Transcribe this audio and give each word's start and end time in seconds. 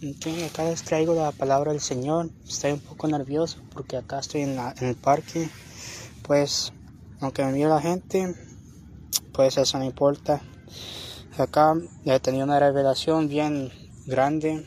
Ok, 0.00 0.28
acá 0.46 0.62
les 0.62 0.84
traigo 0.84 1.12
la 1.12 1.32
palabra 1.32 1.72
del 1.72 1.80
Señor. 1.80 2.30
Estoy 2.46 2.70
un 2.72 2.78
poco 2.80 3.08
nervioso 3.08 3.58
porque 3.72 3.96
acá 3.96 4.20
estoy 4.20 4.42
en, 4.42 4.54
la- 4.54 4.72
el 4.80 4.94
parque. 4.94 5.48
Pues, 6.22 6.72
aunque 7.20 7.42
me 7.44 7.50
mire 7.52 7.68
la 7.68 7.80
gente, 7.80 8.32
pues 9.32 9.56
eso 9.58 9.76
no 9.78 9.84
importa. 9.84 10.40
Acá 11.36 11.74
he 12.04 12.20
tenido 12.20 12.44
una 12.44 12.60
revelación 12.60 13.28
bien 13.28 13.72
grande. 14.06 14.64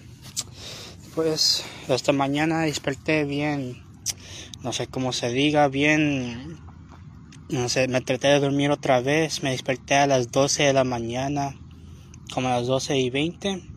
Pues, 1.15 1.63
esta 1.87 2.11
mañana 2.11 2.61
desperté 2.63 3.23
bien, 3.23 3.81
no 4.63 4.73
sé 4.73 4.87
cómo 4.87 5.13
se 5.13 5.29
diga, 5.29 5.69
bien, 5.69 6.59
no 7.49 7.69
sé, 7.69 7.87
me 7.87 8.01
traté 8.01 8.27
de 8.27 8.39
dormir 8.41 8.69
otra 8.71 8.99
vez. 8.99 9.43
Me 9.43 9.51
desperté 9.51 9.95
a 9.95 10.07
las 10.07 10.29
12 10.29 10.63
de 10.63 10.73
la 10.73 10.83
mañana, 10.83 11.55
como 12.33 12.49
a 12.49 12.57
las 12.57 12.67
12 12.67 12.97
y 12.97 13.09
20. 13.09 13.70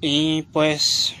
Y 0.00 0.42
pues 0.52 1.14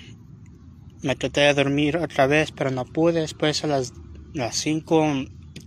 me 1.02 1.16
traté 1.16 1.42
de 1.42 1.54
dormir 1.54 1.96
otra 1.96 2.26
vez, 2.26 2.52
pero 2.52 2.70
no 2.70 2.84
pude. 2.84 3.20
Después 3.20 3.64
a 3.64 3.66
las, 3.68 3.92
las 4.34 4.56
5 4.56 5.06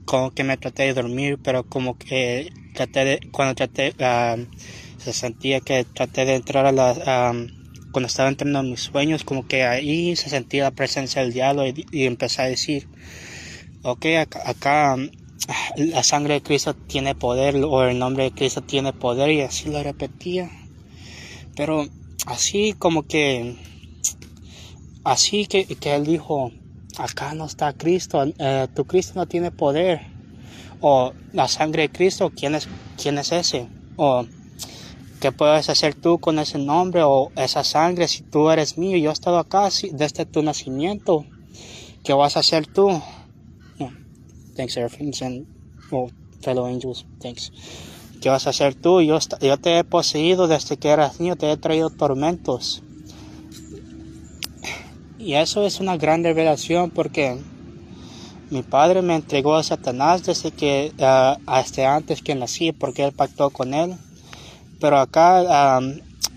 como 0.06 0.32
que 0.32 0.44
me 0.44 0.58
traté 0.58 0.84
de 0.84 0.94
dormir, 0.94 1.40
pero 1.44 1.64
como 1.64 1.98
que 1.98 2.52
traté 2.74 3.06
de, 3.06 3.20
cuando 3.32 3.56
traté, 3.56 3.94
ah, 4.00 4.38
se 4.98 5.14
sentía 5.14 5.60
que 5.62 5.86
traté 5.86 6.26
de 6.26 6.36
entrar 6.36 6.66
a 6.66 6.72
la, 6.72 6.96
ah, 7.06 7.34
cuando 7.92 8.08
estaba 8.08 8.30
entrando 8.30 8.60
en 8.60 8.72
mis 8.72 8.82
sueños, 8.82 9.24
como 9.24 9.48
que 9.48 9.64
ahí 9.64 10.16
se 10.16 10.30
sentía 10.30 10.64
la 10.64 10.72
presencia 10.72 11.22
del 11.22 11.34
diablo 11.34 11.68
y, 11.68 11.86
y 11.92 12.06
empecé 12.06 12.42
a 12.42 12.46
decir, 12.46 12.88
ok, 13.84 14.06
acá, 14.20 14.50
acá 14.50 14.98
la 15.78 16.04
sangre 16.04 16.36
de 16.36 16.42
Cristo 16.42 16.76
tiene 16.76 17.16
poder, 17.16 17.56
o 17.64 17.84
el 17.84 17.98
nombre 18.00 18.26
de 18.26 18.32
Cristo 18.32 18.62
tiene 18.62 18.94
poder, 18.94 19.32
y 19.32 19.42
así 19.42 19.70
lo 19.70 19.82
repetía. 19.82 20.50
Pero 21.56 21.88
así 22.30 22.74
como 22.74 23.04
que 23.04 23.58
así 25.04 25.48
que, 25.48 25.66
que 25.66 25.96
él 25.96 26.06
dijo 26.06 26.52
acá 26.98 27.34
no 27.34 27.46
está 27.46 27.74
Cristo 27.74 28.24
eh, 28.38 28.68
tu 28.76 28.86
Cristo 28.86 29.14
no 29.16 29.28
tiene 29.28 29.52
poder. 29.52 30.02
O 30.82 31.12
la 31.34 31.48
sangre 31.48 31.84
de 31.84 31.92
Cristo 31.92 32.32
quién 32.34 32.56
es 32.56 32.70
quién 33.02 33.18
es 33.18 33.32
ese 33.32 33.68
o 33.98 34.26
qué 35.20 35.32
puedes 35.32 35.70
hacer 35.70 35.96
tú 35.96 36.20
con 36.20 36.40
ese 36.40 36.58
nombre 36.58 37.02
o 37.04 37.32
esa 37.36 37.64
sangre 37.64 38.08
si 38.08 38.22
tú 38.24 38.50
eres 38.50 38.78
mío 38.78 38.98
yo 38.98 39.10
he 39.10 39.14
estado 39.14 39.40
acá 39.40 39.70
desde 39.92 40.26
tu 40.26 40.42
nacimiento. 40.44 41.26
Qué 42.04 42.14
vas 42.14 42.38
a 42.38 42.40
hacer 42.40 42.66
tú 42.68 42.90
No. 43.80 43.92
thanks 44.56 44.74
Seraphims 44.76 45.22
and 45.22 45.46
fellow 46.42 46.66
angels 46.68 47.06
thanks 47.20 47.52
¿Qué 48.22 48.28
vas 48.28 48.48
a 48.48 48.50
hacer 48.50 48.76
tú? 48.76 49.02
Yo, 49.02 49.18
te 49.20 49.80
he 49.80 49.84
poseído 49.86 50.48
desde 50.48 50.76
que 50.76 50.90
eras 50.90 51.20
niño, 51.22 51.38
te 51.38 51.52
he 51.52 51.58
traído 51.58 51.90
tormentos. 51.90 52.84
Y 55.18 55.36
eso 55.36 55.66
es 55.66 55.80
una 55.80 55.96
gran 55.96 56.24
revelación 56.24 56.90
porque 56.92 57.38
mi 58.50 58.62
padre 58.62 59.02
me 59.02 59.16
entregó 59.16 59.56
a 59.56 59.64
Satanás 59.64 60.26
desde 60.26 60.52
que, 60.52 60.92
ah, 61.00 61.38
hasta 61.46 61.96
antes 61.96 62.22
que 62.22 62.36
nací, 62.36 62.74
porque 62.74 63.06
él 63.06 63.14
pactó 63.14 63.52
con 63.52 63.74
él. 63.74 63.96
Pero 64.82 65.00
acá 65.00 65.80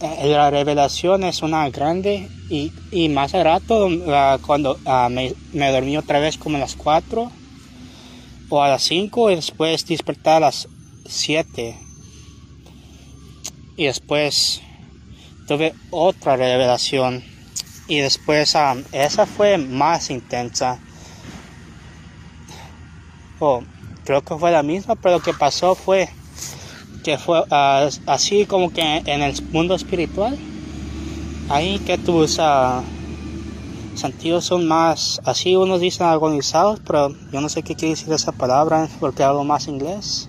eh, 0.00 0.26
la 0.26 0.50
revelación 0.50 1.24
es 1.24 1.42
una 1.42 1.68
grande 1.70 2.28
y, 2.48 3.08
más 3.08 3.32
rato, 3.32 3.88
ah, 4.08 4.38
cuando 4.46 4.78
ah, 4.84 5.08
me, 5.10 5.34
me 5.52 5.72
dormí 5.72 5.96
otra 5.96 6.20
vez 6.20 6.38
como 6.38 6.58
a 6.58 6.60
las 6.60 6.76
4 6.76 7.30
o 8.50 8.62
a 8.62 8.68
las 8.68 8.82
5 8.84 9.32
y 9.32 9.34
después 9.36 9.84
desperté 9.86 10.30
a 10.30 10.40
las 10.40 10.68
7 11.12 11.78
y 13.76 13.84
después 13.84 14.60
tuve 15.46 15.74
otra 15.90 16.36
revelación. 16.36 17.22
Y 17.88 17.98
después 17.98 18.56
esa 18.92 19.26
fue 19.26 19.58
más 19.58 20.10
intensa. 20.10 20.78
O 23.38 23.62
creo 24.04 24.22
que 24.22 24.36
fue 24.36 24.50
la 24.50 24.62
misma 24.62 24.94
pero 24.96 25.16
lo 25.16 25.22
que 25.22 25.34
pasó 25.34 25.74
fue 25.74 26.08
que 27.04 27.18
fue 27.18 27.44
ah, 27.50 27.88
así 28.06 28.46
como 28.46 28.72
que 28.72 28.82
en 28.82 29.22
el 29.22 29.40
mundo 29.50 29.74
espiritual 29.74 30.38
ahí 31.48 31.78
que 31.80 31.98
tus 31.98 32.38
ah, 32.40 32.82
sentidos 33.94 34.44
son 34.44 34.66
más 34.66 35.20
así 35.24 35.56
unos 35.56 35.80
dicen 35.80 36.06
agonizados 36.06 36.80
pero 36.86 37.14
yo 37.32 37.40
no 37.40 37.48
sé 37.48 37.62
qué 37.62 37.74
quiere 37.74 37.94
decir 37.94 38.12
esa 38.12 38.32
palabra 38.32 38.88
porque 39.00 39.24
hablo 39.24 39.44
más 39.44 39.68
inglés 39.68 40.28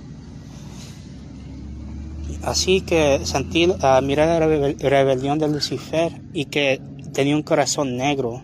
Así 2.44 2.82
que 2.82 3.26
sentí, 3.26 3.68
miré 4.04 4.26
la 4.26 4.40
rebel- 4.40 4.78
rebelión 4.80 5.40
de 5.40 5.48
Lucifer 5.48 6.12
y 6.34 6.46
que 6.46 6.82
tenía 7.14 7.36
un 7.36 7.44
corazón 7.44 7.96
negro 7.96 8.44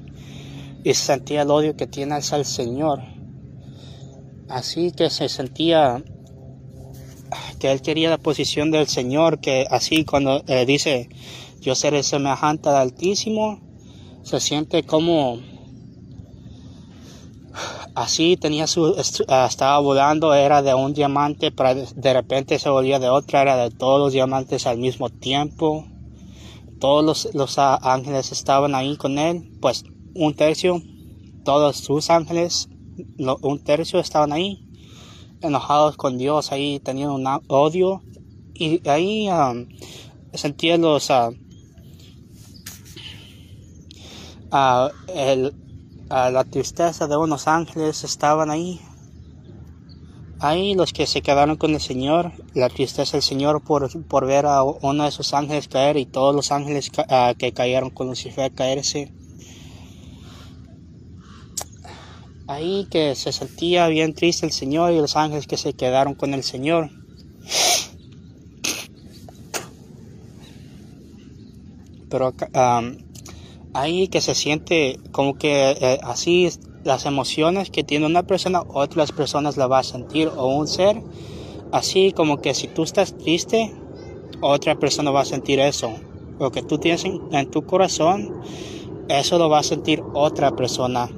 y 0.83 0.93
sentía 0.93 1.41
el 1.41 1.51
odio 1.51 1.75
que 1.75 1.85
tiene 1.87 2.15
hacia 2.15 2.37
el 2.37 2.45
Señor. 2.45 3.01
Así 4.47 4.91
que 4.91 5.09
se 5.09 5.27
sentía 5.27 6.01
que 7.59 7.71
él 7.71 7.81
quería 7.81 8.09
la 8.09 8.17
posición 8.17 8.71
del 8.71 8.87
Señor, 8.87 9.39
que 9.39 9.67
así 9.69 10.05
cuando 10.05 10.43
eh, 10.47 10.65
dice 10.65 11.09
yo 11.59 11.75
seré 11.75 12.03
semejante 12.03 12.69
al 12.69 12.75
Altísimo, 12.77 13.59
se 14.23 14.39
siente 14.39 14.83
como 14.83 15.39
así 17.95 18.37
tenía 18.37 18.67
su 18.67 18.95
ah, 19.27 19.45
estaba 19.49 19.79
volando 19.79 20.33
era 20.33 20.61
de 20.61 20.73
un 20.73 20.93
diamante 20.93 21.51
pero 21.51 21.75
de- 21.75 22.13
repente 22.13 22.59
se 22.59 22.69
volvía 22.69 22.99
de 22.99 23.09
otra 23.09 23.41
era 23.41 23.57
de 23.57 23.71
todos 23.71 23.99
los 23.99 24.13
diamantes 24.13 24.67
al 24.67 24.77
mismo 24.77 25.09
tiempo. 25.09 25.85
Todos 26.79 27.03
los, 27.03 27.35
los 27.35 27.59
ángeles 27.59 28.31
estaban 28.31 28.73
ahí 28.73 28.95
con 28.95 29.17
él 29.19 29.51
pues 29.61 29.83
un 30.15 30.33
tercio 30.33 30.81
todos 31.43 31.77
sus 31.77 32.09
ángeles 32.09 32.69
un 33.41 33.63
tercio 33.63 33.99
estaban 33.99 34.31
ahí 34.31 34.65
enojados 35.41 35.97
con 35.97 36.17
Dios 36.17 36.51
ahí 36.51 36.79
tenían 36.79 37.09
un 37.11 37.27
odio 37.47 38.01
y 38.53 38.87
ahí 38.87 39.27
ah, 39.29 39.53
sentía 40.33 40.77
los 40.77 41.11
ah, 41.11 41.31
ah, 44.51 44.89
el, 45.13 45.53
ah, 46.09 46.29
la 46.29 46.43
tristeza 46.43 47.07
de 47.07 47.17
unos 47.17 47.47
ángeles 47.47 48.03
estaban 48.03 48.49
ahí. 48.49 48.81
Ahí 50.39 50.73
los 50.73 50.93
que 50.93 51.05
se 51.05 51.21
quedaron 51.21 51.57
con 51.57 51.73
el 51.73 51.81
Señor, 51.81 52.31
la 52.53 52.69
tristeza 52.69 53.13
del 53.13 53.21
Señor 53.21 53.61
por, 53.61 53.89
por 54.05 54.25
ver 54.25 54.45
a 54.45 54.63
uno 54.63 55.03
de 55.03 55.11
sus 55.11 55.33
ángeles 55.33 55.67
caer 55.67 55.97
y 55.97 56.05
todos 56.05 56.33
los 56.33 56.51
ángeles 56.51 56.91
ah, 57.09 57.33
que 57.37 57.51
cayeron 57.51 57.89
con 57.89 58.07
Lucifer 58.07 58.51
caerse. 58.53 59.11
Ahí 62.47 62.87
que 62.89 63.15
se 63.15 63.31
sentía 63.31 63.87
bien 63.89 64.13
triste 64.13 64.45
el 64.45 64.51
Señor 64.51 64.91
y 64.91 64.97
los 64.97 65.15
ángeles 65.15 65.45
que 65.45 65.57
se 65.57 65.73
quedaron 65.73 66.15
con 66.15 66.33
el 66.33 66.43
Señor. 66.43 66.89
Pero 72.09 72.33
am, 72.53 72.97
ahí 73.79 74.07
que 74.07 74.21
se 74.21 74.35
siente 74.35 74.99
como 75.11 75.37
que 75.37 75.71
eh, 75.71 75.99
así 76.03 76.49
las 76.83 77.05
emociones 77.05 77.69
que 77.69 77.83
tiene 77.83 78.05
una 78.05 78.23
persona, 78.23 78.63
otras 78.67 79.11
personas 79.11 79.57
la 79.57 79.67
va 79.67 79.79
a 79.79 79.83
sentir 79.83 80.29
o 80.35 80.47
un 80.47 80.67
ser, 80.67 81.01
así 81.71 82.11
como 82.11 82.41
que 82.41 82.53
si 82.53 82.67
tú 82.67 82.83
estás 82.83 83.17
triste, 83.17 83.73
otra 84.41 84.75
persona 84.75 85.11
va 85.11 85.21
a 85.21 85.25
sentir 85.25 85.59
eso. 85.59 85.91
Lo 86.39 86.51
que 86.51 86.61
tú 86.61 86.77
tienes 86.77 87.03
en, 87.03 87.21
en 87.31 87.51
tu 87.51 87.65
corazón, 87.65 88.41
eso 89.09 89.37
lo 89.37 89.49
va 89.49 89.59
a 89.59 89.63
sentir 89.63 90.03
otra 90.13 90.55
persona. 90.55 91.09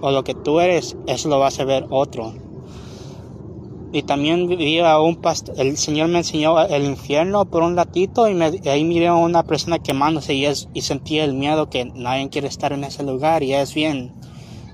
O 0.00 0.10
lo 0.10 0.24
que 0.24 0.34
tú 0.34 0.60
eres, 0.60 0.96
eso 1.06 1.28
lo 1.28 1.38
va 1.38 1.48
a 1.48 1.52
saber 1.52 1.86
otro. 1.90 2.32
Y 3.90 4.02
también 4.02 4.48
vi 4.48 4.80
a 4.80 5.00
un 5.00 5.16
pastor, 5.16 5.54
el 5.58 5.78
Señor 5.78 6.08
me 6.08 6.18
enseñó 6.18 6.60
el 6.60 6.84
infierno 6.84 7.46
por 7.46 7.62
un 7.62 7.74
ratito 7.74 8.28
y, 8.28 8.34
me, 8.34 8.46
ahí 8.66 8.84
miré 8.84 9.06
a 9.06 9.14
una 9.14 9.44
persona 9.44 9.78
quemándose 9.78 10.34
y, 10.34 10.44
es, 10.44 10.68
y 10.74 10.82
sentí 10.82 11.18
el 11.18 11.32
miedo 11.32 11.70
que 11.70 11.86
nadie 11.86 12.28
quiere 12.28 12.48
estar 12.48 12.72
en 12.72 12.84
ese 12.84 13.02
lugar 13.02 13.42
y 13.42 13.54
es 13.54 13.72
bien, 13.72 14.12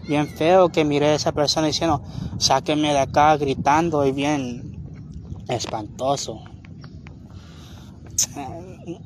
bien 0.09 0.27
feo 0.27 0.71
que 0.71 0.85
miré 0.85 1.07
a 1.07 1.15
esa 1.15 1.31
persona 1.31 1.69
diciendo, 1.69 2.03
sáqueme 2.39 2.93
de 2.93 2.99
acá 2.99 3.37
gritando 3.37 4.05
y 4.05 4.13
bien 4.13 4.79
espantoso. 5.49 6.41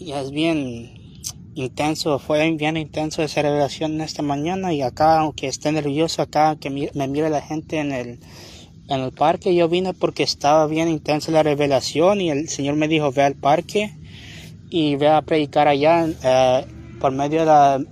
Y 0.00 0.12
es 0.12 0.30
bien 0.30 0.97
intenso, 1.54 2.18
fue 2.18 2.50
bien 2.52 2.76
intenso 2.76 3.22
esa 3.22 3.42
revelación 3.42 4.00
esta 4.00 4.22
mañana 4.22 4.72
y 4.72 4.82
acá, 4.82 5.20
aunque 5.20 5.48
esté 5.48 5.72
nervioso 5.72 6.22
acá, 6.22 6.56
que 6.56 6.70
me 6.70 7.08
mire 7.08 7.30
la 7.30 7.42
gente 7.42 7.78
en 7.78 7.92
el, 7.92 8.18
en 8.88 9.00
el 9.00 9.12
parque, 9.12 9.54
yo 9.54 9.68
vine 9.68 9.92
porque 9.94 10.22
estaba 10.22 10.66
bien 10.66 10.88
intensa 10.88 11.30
la 11.30 11.42
revelación 11.42 12.20
y 12.20 12.30
el 12.30 12.48
Señor 12.48 12.76
me 12.76 12.88
dijo, 12.88 13.12
ve 13.12 13.22
al 13.22 13.34
parque 13.34 13.92
y 14.70 14.96
ve 14.96 15.08
a 15.08 15.22
predicar 15.22 15.68
allá 15.68 16.06
eh, 16.22 16.64
por 17.00 17.12
medio 17.12 17.44
de 17.44 17.86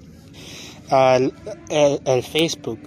el, 0.90 1.32
el 2.04 2.22
Facebook. 2.22 2.78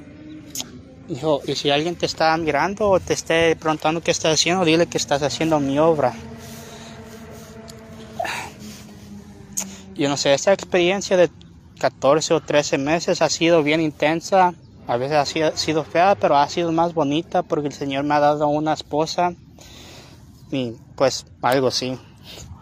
Dijo, 1.07 1.41
y 1.47 1.55
si 1.55 1.69
alguien 1.69 1.95
te 1.95 2.05
está 2.05 2.35
mirando 2.37 2.89
o 2.89 2.99
te 2.99 3.13
esté 3.13 3.55
preguntando 3.55 4.01
qué 4.01 4.11
estás 4.11 4.35
haciendo, 4.35 4.63
dile 4.63 4.87
que 4.87 4.97
estás 4.97 5.23
haciendo 5.23 5.59
mi 5.59 5.79
obra. 5.79 6.13
Yo 9.99 10.07
no 10.07 10.15
sé, 10.15 10.33
esta 10.33 10.53
experiencia 10.53 11.17
de 11.17 11.29
14 11.77 12.33
o 12.33 12.39
13 12.39 12.77
meses 12.77 13.21
ha 13.21 13.27
sido 13.27 13.63
bien 13.63 13.81
intensa. 13.81 14.53
A 14.87 14.95
veces 14.95 15.17
ha 15.17 15.51
sido, 15.57 15.83
fea, 15.83 16.15
pero 16.15 16.37
ha 16.37 16.47
sido 16.47 16.71
más 16.71 16.93
bonita 16.93 17.43
porque 17.43 17.67
el 17.67 17.73
Señor 17.73 18.05
me 18.05 18.15
ha 18.15 18.19
dado 18.21 18.47
una 18.47 18.71
esposa. 18.71 19.33
Y 20.51 20.75
pues 20.95 21.25
algo 21.41 21.67
así. 21.67 21.99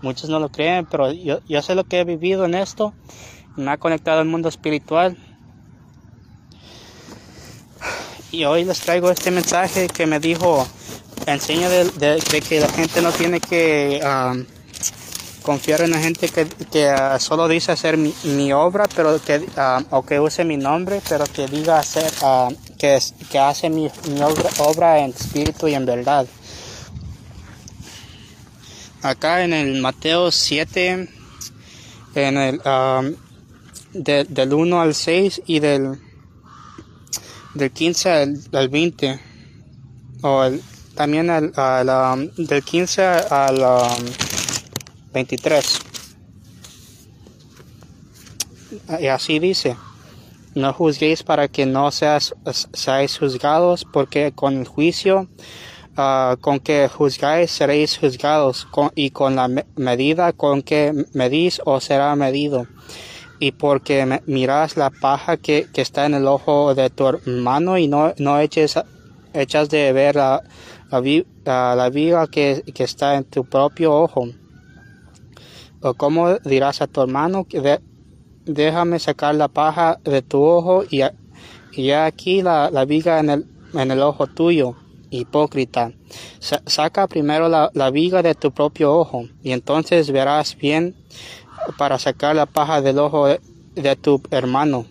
Muchos 0.01 0.31
no 0.31 0.39
lo 0.39 0.49
creen, 0.49 0.87
pero 0.89 1.11
yo, 1.11 1.39
yo 1.47 1.61
sé 1.61 1.75
lo 1.75 1.83
que 1.83 1.99
he 1.99 2.03
vivido 2.03 2.43
en 2.45 2.55
esto. 2.55 2.93
Me 3.55 3.69
ha 3.69 3.77
conectado 3.77 4.19
al 4.19 4.25
mundo 4.25 4.49
espiritual. 4.49 5.15
Y 8.31 8.45
hoy 8.45 8.65
les 8.65 8.79
traigo 8.79 9.11
este 9.11 9.29
mensaje 9.29 9.87
que 9.87 10.07
me 10.07 10.19
dijo, 10.19 10.67
enseña 11.27 11.69
de, 11.69 12.19
que 12.49 12.59
la 12.59 12.69
gente 12.69 13.01
no 13.03 13.11
tiene 13.11 13.39
que 13.39 14.01
um, 14.03 14.43
confiar 15.47 15.79
en 15.79 15.91
la 15.91 15.99
gente 15.99 16.27
que, 16.27 16.45
que 16.73 16.89
uh, 16.89 17.17
solo 17.21 17.47
dice 17.47 17.71
hacer 17.71 17.95
mi, 17.95 18.51
obra, 18.51 18.83
pero 18.93 19.17
que, 19.23 19.37
uh, 19.37 19.95
o 19.95 20.05
que 20.05 20.19
use 20.19 20.43
mi 20.43 20.57
nombre, 20.57 21.01
pero 21.07 21.23
que 21.23 21.47
diga 21.47 21.79
hacer, 21.79 22.11
uh, 22.21 22.53
que, 22.77 22.99
que 23.31 23.39
hace 23.39 23.69
mi, 23.69 23.87
obra, 24.21 24.49
obra 24.57 24.99
en 24.99 25.11
espíritu 25.11 25.69
y 25.69 25.73
en 25.73 25.85
verdad. 25.85 26.27
Acá 29.01 29.45
en 29.45 29.53
el 29.53 29.79
Mateo 29.79 30.31
7, 30.31 31.07
en 32.15 32.37
el, 32.37 32.61
um, 32.65 33.15
del 33.93 34.53
1 34.53 34.81
al 34.81 34.93
6 34.93 35.43
y 35.45 35.59
del, 35.59 35.97
del 37.53 37.71
15 37.71 38.09
al, 38.51 38.67
20, 38.67 39.19
o 40.23 40.49
también 40.93 41.29
al, 41.29 41.53
um, 41.55 42.29
del 42.35 42.63
15 42.63 43.01
al 43.01 43.63
23. 45.17 45.79
Um, 48.87 49.03
y 49.03 49.07
así 49.07 49.39
dice, 49.39 49.75
no 50.55 50.73
juzguéis 50.73 51.23
para 51.23 51.47
que 51.47 51.65
no 51.65 51.91
seas, 51.91 52.33
seáis 52.73 53.17
juzgados, 53.17 53.85
porque 53.85 54.31
con 54.33 54.57
el 54.57 54.67
juicio 54.67 55.27
Ah, 55.99 56.37
con 56.39 56.59
que 56.59 56.87
juzgáis 56.87 57.49
seréis 57.49 57.97
juzgados, 57.97 58.67
y 58.93 59.09
con 59.09 59.35
la 59.35 59.47
medida 59.75 60.31
con 60.31 60.61
que 60.61 60.93
medís 61.13 61.59
os 61.65 61.85
será 61.85 62.15
medido. 62.15 62.67
Y 63.39 63.53
porque 63.53 64.21
miras 64.27 64.77
la 64.77 64.91
paja 64.91 65.37
que, 65.37 65.67
está 65.73 66.05
en 66.05 66.13
el 66.13 66.27
ojo 66.27 66.75
de 66.75 66.91
tu 66.91 67.07
hermano 67.07 67.79
y 67.79 67.87
no, 67.87 68.13
no 68.19 68.39
eches, 68.39 68.79
echas 69.33 69.69
de 69.69 69.91
ver 69.91 70.17
la, 70.17 70.43
la, 70.91 71.89
viga 71.89 72.27
que, 72.27 72.63
está 72.77 73.15
en 73.15 73.23
tu 73.23 73.43
propio 73.45 73.95
ojo. 73.95 74.27
O 75.81 75.93
cómo 75.93 76.35
dirás 76.39 76.81
a 76.81 76.87
tu 76.87 77.01
hermano, 77.01 77.45
déjame 78.45 78.99
sacar 78.99 79.35
la 79.35 79.47
paja 79.47 79.99
de 80.03 80.21
tu 80.21 80.41
ojo 80.41 80.83
y, 80.89 81.01
y 81.73 81.91
aquí 81.91 82.41
la, 82.41 82.71
la 82.71 82.85
viga 82.85 83.19
en 83.19 83.29
el, 83.29 83.45
en 83.73 83.91
el 83.91 84.01
ojo 84.01 84.27
tuyo 84.27 84.75
hipócrita, 85.09 85.93
saca 86.39 87.07
primero 87.07 87.49
la, 87.49 87.91
viga 87.91 88.21
de 88.21 88.35
tu 88.35 88.51
propio 88.51 88.93
ojo, 88.93 89.25
y 89.43 89.51
entonces 89.51 90.11
verás 90.11 90.57
bien 90.57 90.95
para 91.77 91.99
sacar 91.99 92.35
la 92.35 92.45
paja 92.45 92.81
del 92.81 92.99
ojo 92.99 93.27
de, 93.27 93.95
tu 93.95 94.21
hermano. 94.31 94.85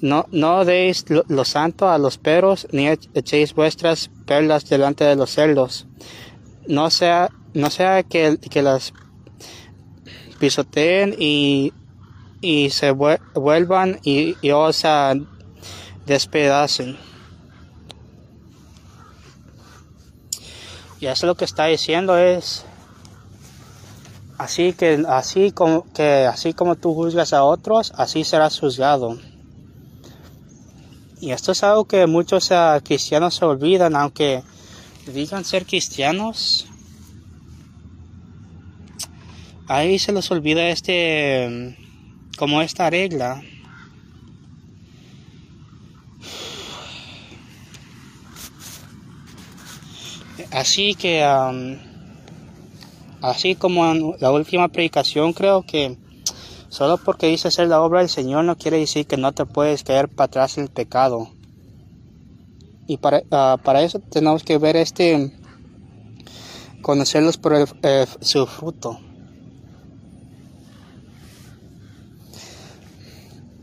No, 0.00 0.26
no 0.32 0.64
deis 0.64 1.04
lo, 1.08 1.44
santo 1.44 1.88
a 1.88 1.98
los 1.98 2.18
perros, 2.18 2.66
ni 2.72 2.88
echéis 2.88 3.54
vuestras 3.54 4.10
perlas 4.26 4.68
delante 4.68 5.04
de 5.04 5.14
los 5.14 5.30
cerdos. 5.30 5.86
No 6.66 6.90
sea, 6.90 7.30
no 7.54 7.70
sea 7.70 8.02
que, 8.02 8.36
que 8.50 8.62
las 8.62 8.92
pisoteen 10.42 11.14
y, 11.16 11.72
y 12.40 12.70
se 12.70 12.90
vuelvan 12.90 14.00
y, 14.02 14.34
y 14.42 14.50
os 14.50 14.82
despedacen. 16.04 16.98
Y 20.98 21.06
eso 21.06 21.28
lo 21.28 21.36
que 21.36 21.44
está 21.44 21.66
diciendo 21.66 22.18
es 22.18 22.64
así 24.36 24.72
que 24.72 25.04
así 25.08 25.52
como 25.52 25.86
que 25.92 26.26
así 26.26 26.54
como 26.54 26.74
tú 26.74 26.92
juzgas 26.92 27.32
a 27.32 27.44
otros, 27.44 27.92
así 27.94 28.24
serás 28.24 28.58
juzgado. 28.58 29.16
Y 31.20 31.30
esto 31.30 31.52
es 31.52 31.62
algo 31.62 31.84
que 31.84 32.08
muchos 32.08 32.50
uh, 32.50 32.82
cristianos 32.82 33.36
se 33.36 33.44
olvidan, 33.44 33.94
aunque 33.94 34.42
digan 35.06 35.44
ser 35.44 35.66
cristianos. 35.66 36.66
Ahí 39.72 39.98
se 39.98 40.12
les 40.12 40.30
olvida 40.30 40.68
este 40.68 41.74
como 42.36 42.60
esta 42.60 42.90
regla. 42.90 43.40
Así 50.50 50.94
que, 50.94 51.24
así 53.22 53.54
como 53.54 54.14
la 54.20 54.30
última 54.30 54.68
predicación, 54.68 55.32
creo 55.32 55.62
que 55.62 55.96
solo 56.68 56.98
porque 56.98 57.28
dice 57.28 57.50
ser 57.50 57.68
la 57.68 57.80
obra 57.80 58.00
del 58.00 58.10
Señor 58.10 58.44
no 58.44 58.58
quiere 58.58 58.76
decir 58.76 59.06
que 59.06 59.16
no 59.16 59.32
te 59.32 59.46
puedes 59.46 59.84
caer 59.84 60.10
para 60.10 60.26
atrás 60.26 60.58
el 60.58 60.68
pecado. 60.68 61.30
Y 62.86 62.98
para, 62.98 63.22
ah, 63.30 63.56
para 63.64 63.80
eso 63.80 64.00
tenemos 64.00 64.42
que 64.42 64.58
ver 64.58 64.76
este, 64.76 65.32
conocerlos 66.82 67.38
por 67.38 67.54
su 68.20 68.46
fruto. 68.46 69.00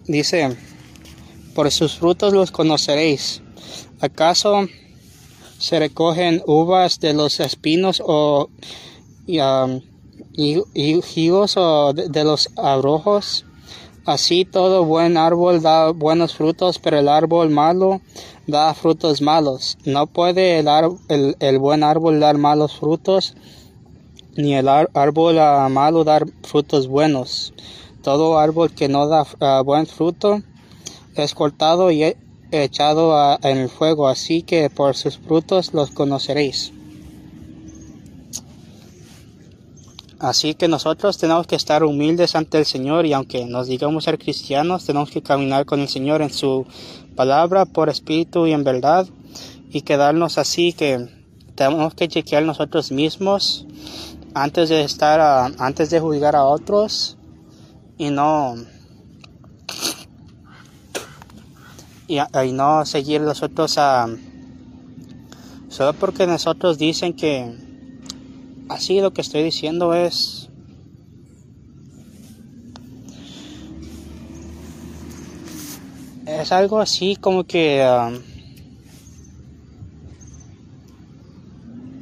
Dice, 0.10 0.58
por 1.54 1.70
sus 1.70 2.00
frutos 2.00 2.34
los 2.34 2.50
conoceréis. 2.50 3.44
¿Acaso 4.02 4.68
se 5.60 5.78
recogen 5.78 6.42
uvas 6.48 7.00
de 7.00 7.14
los 7.14 7.40
espinos 7.40 8.02
o 8.04 8.50
um, 9.28 9.82
higos 10.34 11.58
o 11.58 11.94
de, 11.94 12.24
los 12.24 12.50
abrojos. 12.56 13.46
Así 14.04 14.46
todo 14.46 14.84
buen 14.84 15.16
árbol 15.16 15.62
da 15.62 15.92
buenos 15.92 16.34
frutos, 16.34 16.80
pero 16.80 16.98
el 16.98 17.08
árbol 17.08 17.52
malo 17.52 18.02
da 18.48 18.74
frutos 18.74 19.22
malos. 19.22 19.78
No 19.86 20.08
puede 20.08 20.58
el, 20.60 21.36
el, 21.40 21.60
buen 21.60 21.84
árbol 21.84 22.20
dar 22.20 22.40
malos 22.40 22.76
frutos, 22.76 23.36
ni 24.36 24.56
el 24.56 24.68
árbol 24.68 25.36
malo 25.70 26.04
dar 26.04 26.26
frutos 26.42 26.88
buenos. 26.88 27.54
Todo 28.04 28.40
árbol 28.40 28.72
que 28.72 28.88
no 28.88 29.08
da 29.08 29.24
uh, 29.24 29.64
buen 29.64 29.86
fruto 29.86 30.42
es 31.16 31.34
cortado 31.34 31.92
y 31.92 32.16
echado 32.52 33.38
en 33.44 33.58
el 33.58 33.70
fuego, 33.70 34.08
así 34.08 34.42
que 34.42 34.70
por 34.70 34.96
sus 34.96 35.18
frutos 35.18 35.74
los 35.74 35.92
conoceréis. 35.92 36.72
Así 40.20 40.54
que 40.54 40.68
nosotros 40.68 41.18
tenemos 41.18 41.48
que 41.48 41.56
estar 41.56 41.84
humildes 41.84 42.36
ante 42.36 42.58
el 42.58 42.66
Señor 42.66 43.06
y 43.06 43.14
aunque 43.14 43.46
nos 43.46 43.68
digamos 43.68 44.04
ser 44.04 44.20
cristianos, 44.20 44.86
tenemos 44.86 45.10
que 45.12 45.22
caminar 45.22 45.66
con 45.66 45.80
el 45.80 45.88
Señor 45.88 46.22
en 46.22 46.30
su 46.30 46.66
palabra 47.16 47.66
por 47.66 47.88
espíritu 47.88 48.46
y 48.46 48.52
en 48.52 48.66
verdad 48.66 49.08
y 49.72 49.82
quedarnos 49.82 50.38
así 50.38 50.74
que 50.74 51.08
tenemos 51.56 51.94
que 51.94 52.08
chequear 52.08 52.44
nosotros 52.44 52.92
mismos 52.92 53.66
antes 54.34 54.70
de 54.70 54.84
estar 54.84 55.54
antes 55.58 55.90
de 55.90 56.00
juzgar 56.00 56.36
a 56.36 56.46
otros 56.46 57.18
y 58.00 58.10
no 58.12 58.56
y, 62.08 62.18
no 62.54 62.86
seguir 62.86 63.22
los 63.22 63.44
otros 63.44 63.78
a 63.78 64.08
solo 65.68 65.94
porque 65.94 66.26
nosotros 66.26 66.78
dicen 66.80 67.14
que 67.14 67.54
así 68.70 69.02
lo 69.02 69.12
que 69.12 69.22
estoy 69.22 69.44
diciendo 69.44 69.94
es 69.94 70.50
es 76.26 76.52
algo 76.54 76.80
así 76.80 77.18
como 77.18 77.44
que 77.44 77.86
um, 77.86 78.22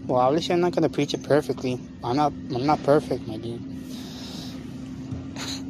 well 0.07 0.21
obviously 0.21 0.53
I'm 0.53 0.61
not 0.61 0.73
gonna 0.73 0.89
preach 0.89 1.15
it 1.15 1.27
perfectly. 1.27 1.79
I'm 2.03 2.17
not 2.17 2.31
I'm 2.53 2.67
not 2.67 2.83
perfect 2.83 3.27
my 3.27 3.37
dude 3.37 3.76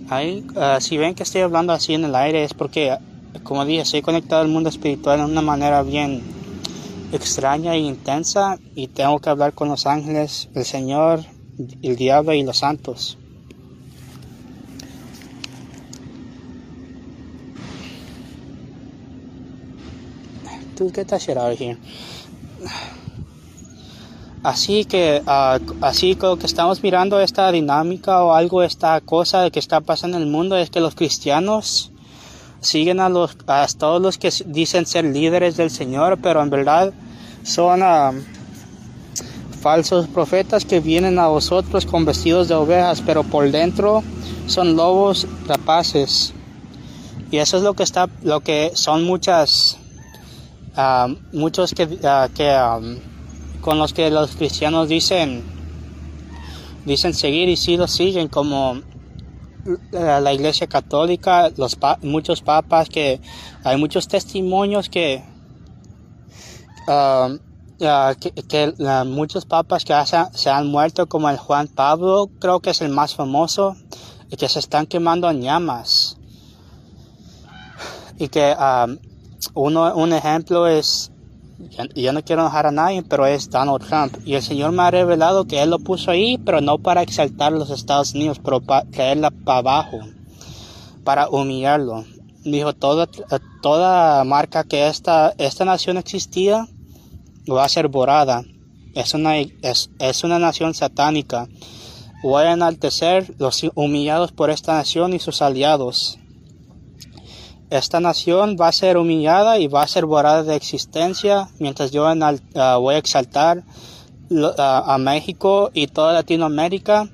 Ahí, 0.10 0.46
uh, 0.56 0.80
si 0.80 0.98
ven 0.98 1.16
que 1.16 1.24
estoy 1.24 1.42
hablando 1.42 1.74
así 1.74 1.94
en 1.94 2.06
el 2.06 2.16
aire 2.16 2.44
es 2.44 2.54
porque 2.54 2.98
como 3.44 3.66
dije, 3.66 3.82
estoy 3.82 4.02
conectado 4.02 4.42
al 4.42 4.48
mundo 4.48 4.70
espiritual 4.70 5.20
de 5.20 5.26
una 5.26 5.42
manera 5.42 5.84
bien 5.84 6.22
extraña 7.12 7.74
e 7.74 7.80
intensa 7.80 8.60
y 8.76 8.88
tengo 8.88 9.20
que 9.20 9.30
hablar 9.30 9.54
con 9.54 9.70
los 9.70 9.86
ángeles, 9.86 10.50
el 10.54 10.66
Señor, 10.66 11.24
el 11.82 11.96
diablo 11.96 12.34
y 12.34 12.44
los 12.44 12.58
santos. 12.58 13.18
Dude, 20.76 20.94
get 20.94 21.08
that 21.08 21.20
shit 21.20 21.38
out. 21.38 21.58
Así 24.44 24.86
que, 24.86 25.22
uh, 25.25 25.74
así 25.82 26.15
que 26.15 26.38
estamos 26.44 26.82
mirando 26.84 27.20
esta 27.20 27.51
dinámica 27.51 28.24
o 28.24 28.34
algo, 28.34 28.63
esta 28.63 29.01
cosa 29.01 29.50
que 29.50 29.60
está 29.60 29.82
pasando 29.82 30.17
en 30.17 30.24
el 30.24 30.29
mundo 30.29 30.56
es 30.56 30.70
que 30.70 30.79
los 30.79 30.96
cristianos 30.96 31.91
siguen 32.62 33.00
a 33.00 33.10
los, 33.10 33.36
a 33.48 33.65
todos 33.77 34.01
los 34.01 34.17
que 34.17 34.32
dicen 34.46 34.86
ser 34.86 35.06
líderes 35.06 35.58
del 35.58 35.70
Señor, 35.70 36.20
pero 36.22 36.41
en 36.41 36.50
verdad 36.50 36.94
son 37.44 37.82
uh, 37.82 38.13
falsos 39.60 40.08
profetas 40.08 40.65
que 40.65 40.79
vienen 40.79 41.17
a 41.17 41.27
vosotros 41.27 41.86
con 41.86 42.06
vestidos 42.06 42.48
de 42.48 42.56
ovejas, 42.56 43.01
pero 43.06 43.24
por 43.24 43.50
dentro 43.51 44.03
son 44.46 44.75
lobos 44.75 45.27
rapaces. 45.48 46.34
Y 47.32 47.38
eso 47.38 47.58
es 47.58 47.63
lo 47.63 47.74
que 47.74 47.84
está, 47.84 48.08
lo 48.22 48.39
que 48.41 48.72
son 48.75 49.03
muchas, 49.03 49.77
uh, 50.77 51.13
muchos 51.34 51.74
que, 51.74 51.88
que 52.36 52.56
con 53.68 53.80
los 53.80 53.92
que 53.92 54.10
los 54.10 54.38
cristianos 54.38 54.88
dicen, 54.88 55.44
dicen 56.86 57.14
seguir 57.14 57.50
y 57.50 57.58
sí 57.58 57.76
lo 57.76 57.86
siguen, 57.90 58.30
como 58.30 58.80
la 59.92 60.32
iglesia 60.32 60.68
católica, 60.68 61.50
los 61.58 61.78
muchos 62.02 62.42
papas, 62.42 62.88
que 62.88 63.20
hay 63.66 63.76
muchos 63.76 64.08
testimonios 64.08 64.88
que, 64.88 65.22
uh, 66.88 67.38
que, 68.48 68.74
uh, 68.80 69.04
muchos 69.04 69.44
papas 69.44 69.84
que 69.84 69.94
se 70.32 70.50
han 70.50 70.68
muerto, 70.68 71.08
como 71.08 71.30
el 71.30 71.36
Juan 71.36 71.68
Pablo, 71.68 72.30
creo 72.40 72.62
que 72.62 72.70
es 72.70 72.80
el 72.80 72.88
más 72.88 73.16
famoso, 73.16 73.76
y 74.32 74.38
que 74.38 74.48
se 74.48 74.60
están 74.60 74.86
quemando 74.86 75.30
en 75.30 75.42
llamas. 75.42 76.18
Y 78.18 78.30
que 78.30 78.56
um, 78.58 78.98
uno, 79.56 79.94
un 79.94 80.14
ejemplo 80.14 80.68
es 80.68 81.12
yo 81.96 82.14
no 82.14 82.24
quiero 82.24 82.44
enojar 82.44 82.68
a 82.68 82.72
nadie, 82.72 83.04
pero 83.04 83.26
es 83.26 83.50
Donald 83.50 83.86
Trump. 83.86 84.16
Y 84.26 84.36
el 84.36 84.42
Señor 84.42 84.72
me 84.72 84.84
ha 84.84 84.92
revelado 84.92 85.46
que 85.46 85.62
Él 85.62 85.70
lo 85.72 85.80
puso 85.80 86.12
ahí, 86.12 86.38
pero 86.38 86.62
no 86.62 86.78
para 86.78 87.02
exaltar 87.02 87.54
a 87.54 87.58
los 87.58 87.70
Estados 87.70 88.14
Unidos, 88.14 88.40
pero 88.44 88.62
para 88.62 88.88
caerla 88.90 89.32
para 89.32 89.60
abajo, 89.60 90.00
para 91.04 91.30
humillarlo. 91.30 92.06
Dijo, 92.44 92.74
toda, 92.74 93.08
toda 93.62 94.24
marca 94.24 94.64
que 94.64 94.88
esta, 94.88 95.34
esta 95.38 95.66
nación 95.66 95.98
existía 95.98 96.68
va 97.52 97.66
a 97.66 97.70
ser 97.70 97.88
borrada. 97.88 98.44
Es 98.94 99.14
una, 99.14 99.38
es, 99.38 99.90
es 100.00 100.24
una 100.24 100.40
nación 100.40 100.74
satánica. 100.74 101.48
Voy 102.24 102.44
a 102.44 102.54
enaltecer 102.54 103.36
los 103.38 103.64
humillados 103.76 104.32
por 104.32 104.50
esta 104.50 104.74
nación 104.74 105.14
y 105.14 105.20
sus 105.20 105.42
aliados. 105.42 106.20
Esta 107.70 108.00
nación 108.00 108.56
va 108.60 108.70
a 108.70 108.72
ser 108.72 108.96
humillada 108.96 109.60
y 109.60 109.68
va 109.68 109.84
a 109.84 109.88
ser 109.88 110.06
borrada 110.06 110.44
de 110.44 110.56
existencia, 110.56 111.50
mientras 111.60 111.92
yo 111.92 112.08
ah, 112.08 112.78
voy 112.78 112.96
a 112.96 112.98
exaltar 112.98 113.66
ah, 114.58 114.84
a 114.88 114.98
México 114.98 115.70
y 115.74 115.88
toda 115.88 116.14
Latinoamérica 116.14 117.10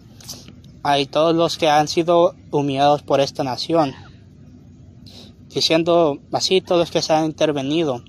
y 1.00 1.06
todos 1.08 1.34
los 1.36 1.58
que 1.58 1.70
han 1.70 1.88
sido 1.88 2.36
humillados 2.52 3.02
por 3.02 3.20
esta 3.20 3.44
nación. 3.44 3.94
Diciendo 5.50 6.20
así 6.32 6.62
todos 6.62 6.82
los 6.82 6.92
que 6.92 7.02
se 7.02 7.14
han 7.14 7.26
intervenido. 7.26 8.04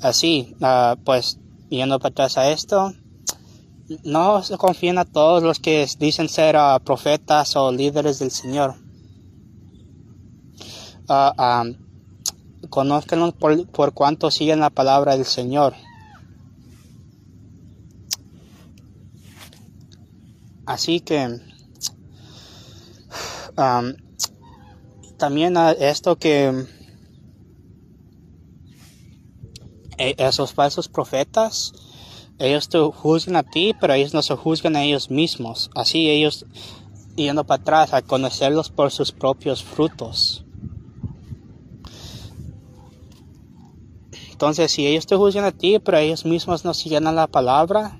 Así, 0.00 0.54
uh, 0.60 0.96
pues 1.02 1.38
yendo 1.70 1.98
para 1.98 2.10
atrás 2.10 2.36
a 2.36 2.50
esto, 2.50 2.92
no 4.04 4.42
se 4.42 4.58
confíen 4.58 4.98
a 4.98 5.06
todos 5.06 5.42
los 5.42 5.58
que 5.58 5.88
dicen 5.98 6.28
ser 6.28 6.56
profetas 6.84 7.56
o 7.56 7.72
líderes 7.72 8.18
del 8.18 8.30
Señor 8.30 8.83
uh, 11.08 12.68
conózcanos 12.68 13.34
por, 13.34 13.66
por 13.68 13.92
cuanto 13.92 14.30
siguen 14.30 14.60
la 14.60 14.70
palabra 14.70 15.16
del 15.16 15.26
Señor. 15.26 15.74
Así 20.66 21.00
que 21.00 21.40
también 25.18 25.56
esto 25.78 26.16
que 26.16 26.66
e, 29.98 30.14
esos 30.18 30.52
falsos 30.52 30.88
profetas, 30.88 31.72
ellos 32.38 32.68
te 32.68 32.78
juzgan 32.78 33.36
a 33.36 33.42
ti, 33.42 33.74
pero 33.80 33.92
ellos 33.92 34.14
no 34.14 34.22
se 34.22 34.34
juzgan 34.34 34.76
a 34.76 34.82
ellos 34.82 35.10
mismos. 35.10 35.70
Así 35.74 36.08
ellos 36.08 36.46
yendo 37.14 37.44
para 37.44 37.62
atrás 37.62 37.92
a 37.92 38.02
conocerlos 38.02 38.70
por 38.70 38.90
sus 38.90 39.12
propios 39.12 39.62
frutos. 39.62 40.43
Entonces, 44.44 44.72
si 44.72 44.86
ellos 44.86 45.06
te 45.06 45.16
juzgan 45.16 45.46
a 45.46 45.52
ti, 45.52 45.78
pero 45.78 45.96
ellos 45.96 46.26
mismos 46.26 46.66
no 46.66 46.74
siguen 46.74 47.06
a 47.06 47.12
la 47.12 47.26
palabra, 47.26 47.96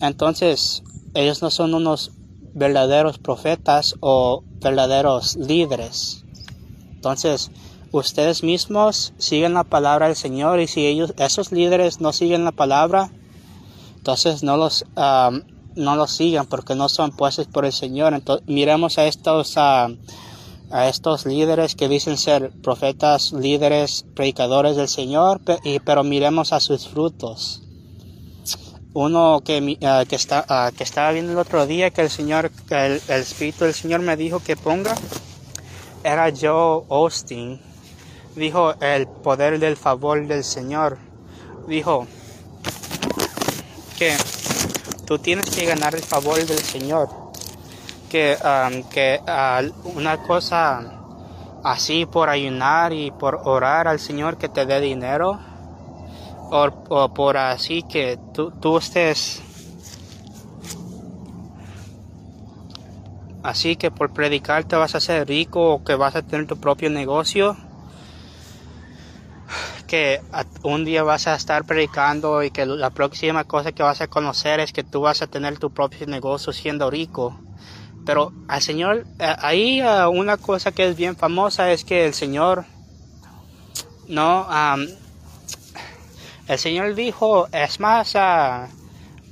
entonces 0.00 0.82
ellos 1.14 1.40
no 1.40 1.52
son 1.52 1.72
unos 1.72 2.10
verdaderos 2.52 3.18
profetas 3.18 3.94
o 4.00 4.42
verdaderos 4.60 5.36
líderes. 5.36 6.24
Entonces, 6.90 7.52
ustedes 7.92 8.42
mismos 8.42 9.12
siguen 9.18 9.54
la 9.54 9.62
palabra 9.62 10.08
del 10.08 10.16
Señor 10.16 10.58
y 10.58 10.66
si 10.66 10.84
ellos, 10.84 11.14
esos 11.18 11.52
líderes 11.52 12.00
no 12.00 12.12
siguen 12.12 12.44
la 12.44 12.50
palabra, 12.50 13.12
entonces 13.98 14.42
no 14.42 14.56
los, 14.56 14.84
no 14.96 15.94
los 15.94 16.10
sigan 16.10 16.46
porque 16.46 16.74
no 16.74 16.88
son 16.88 17.12
puestos 17.12 17.46
por 17.46 17.66
el 17.66 17.72
Señor. 17.72 18.14
Entonces, 18.14 18.44
miremos 18.48 18.98
a 18.98 19.06
estos 19.06 19.56
a 20.72 20.88
estos 20.88 21.26
líderes 21.26 21.76
que 21.76 21.88
dicen 21.88 22.16
ser 22.16 22.50
profetas, 22.62 23.32
líderes, 23.32 24.06
predicadores 24.14 24.74
del 24.76 24.88
Señor, 24.88 25.40
pero 25.84 26.02
miremos 26.02 26.52
a 26.52 26.60
sus 26.60 26.88
frutos. 26.88 27.62
Uno 28.94 29.42
que, 29.44 29.78
ah, 29.82 30.04
ah, 30.48 30.70
que 30.76 30.84
estaba 30.84 31.12
viendo 31.12 31.32
el 31.32 31.38
otro 31.38 31.66
día 31.66 31.90
que 31.90 32.00
el 32.00 32.10
Señor, 32.10 32.50
el, 32.70 33.00
Espíritu 33.08 33.64
del 33.64 33.74
Señor 33.74 34.00
me 34.00 34.16
dijo 34.16 34.40
que 34.40 34.56
ponga, 34.56 34.94
era 36.04 36.30
Joe 36.30 36.84
Austin. 36.90 37.60
Dijo 38.34 38.74
el 38.80 39.06
poder 39.06 39.58
del 39.58 39.76
favor 39.76 40.26
del 40.26 40.42
Señor. 40.42 40.98
Dijo 41.68 42.06
que 43.98 44.16
tú 45.06 45.18
tienes 45.18 45.50
que 45.50 45.66
ganar 45.66 45.94
el 45.94 46.02
favor 46.02 46.44
del 46.44 46.58
Señor 46.58 47.21
que, 48.12 48.36
um, 48.44 48.82
que 48.90 49.20
uh, 49.26 49.88
una 49.98 50.18
cosa 50.18 50.82
así 51.64 52.04
por 52.04 52.28
ayunar 52.28 52.92
y 52.92 53.10
por 53.10 53.40
orar 53.44 53.88
al 53.88 53.98
Señor 53.98 54.36
que 54.36 54.50
te 54.50 54.66
dé 54.66 54.82
dinero 54.82 55.40
o, 56.50 57.08
por 57.08 57.38
así 57.38 57.82
que 57.82 58.18
tú, 58.34 58.52
tú 58.60 58.76
estés 58.76 59.40
así 63.42 63.76
que 63.76 63.90
por 63.90 64.10
predicar 64.10 64.64
te 64.64 64.76
vas 64.76 64.94
a 64.94 65.00
ser 65.00 65.26
rico 65.26 65.72
o 65.72 65.82
que 65.82 65.94
vas 65.94 66.14
a 66.14 66.20
tener 66.20 66.46
tu 66.46 66.58
propio 66.58 66.90
negocio 66.90 67.56
que 69.86 70.20
un 70.62 70.84
día 70.84 71.02
vas 71.02 71.28
a 71.28 71.34
estar 71.34 71.64
predicando 71.64 72.42
y 72.42 72.50
que 72.50 72.66
la 72.66 72.90
próxima 72.90 73.44
cosa 73.44 73.72
que 73.72 73.82
vas 73.82 74.02
a 74.02 74.08
conocer 74.08 74.60
es 74.60 74.70
que 74.74 74.84
tú 74.84 75.00
vas 75.00 75.22
a 75.22 75.26
tener 75.28 75.58
tu 75.58 75.70
propio 75.70 76.06
negocio 76.06 76.52
siendo 76.52 76.90
rico 76.90 77.34
pero 78.04 78.32
al 78.48 78.62
Señor, 78.62 79.06
ahí 79.18 79.80
una 80.12 80.36
cosa 80.36 80.72
que 80.72 80.88
es 80.88 80.96
bien 80.96 81.16
famosa 81.16 81.72
es 81.72 81.84
que 81.84 82.06
el 82.06 82.14
Señor, 82.14 82.64
no, 84.08 84.46
el 86.48 86.58
Señor 86.58 86.94
dijo, 86.94 87.48
es 87.52 87.78
más 87.78 88.16
ah, 88.16 88.68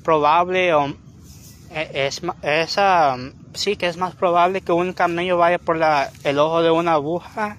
probable, 0.05 0.73
o, 0.75 0.95
e, 1.71 2.07
es, 2.07 2.23
es 2.43 2.79
sí 3.55 3.77
que 3.77 3.89
es 3.89 3.97
más 3.97 4.15
probable 4.15 4.61
que 4.61 4.73
un 4.73 4.93
camello 4.93 5.37
vaya 5.37 5.59
por 5.59 5.77
la, 5.77 6.11
el 6.25 6.39
ojo 6.39 6.63
de 6.63 6.71
una 6.71 6.93
aguja 6.95 7.57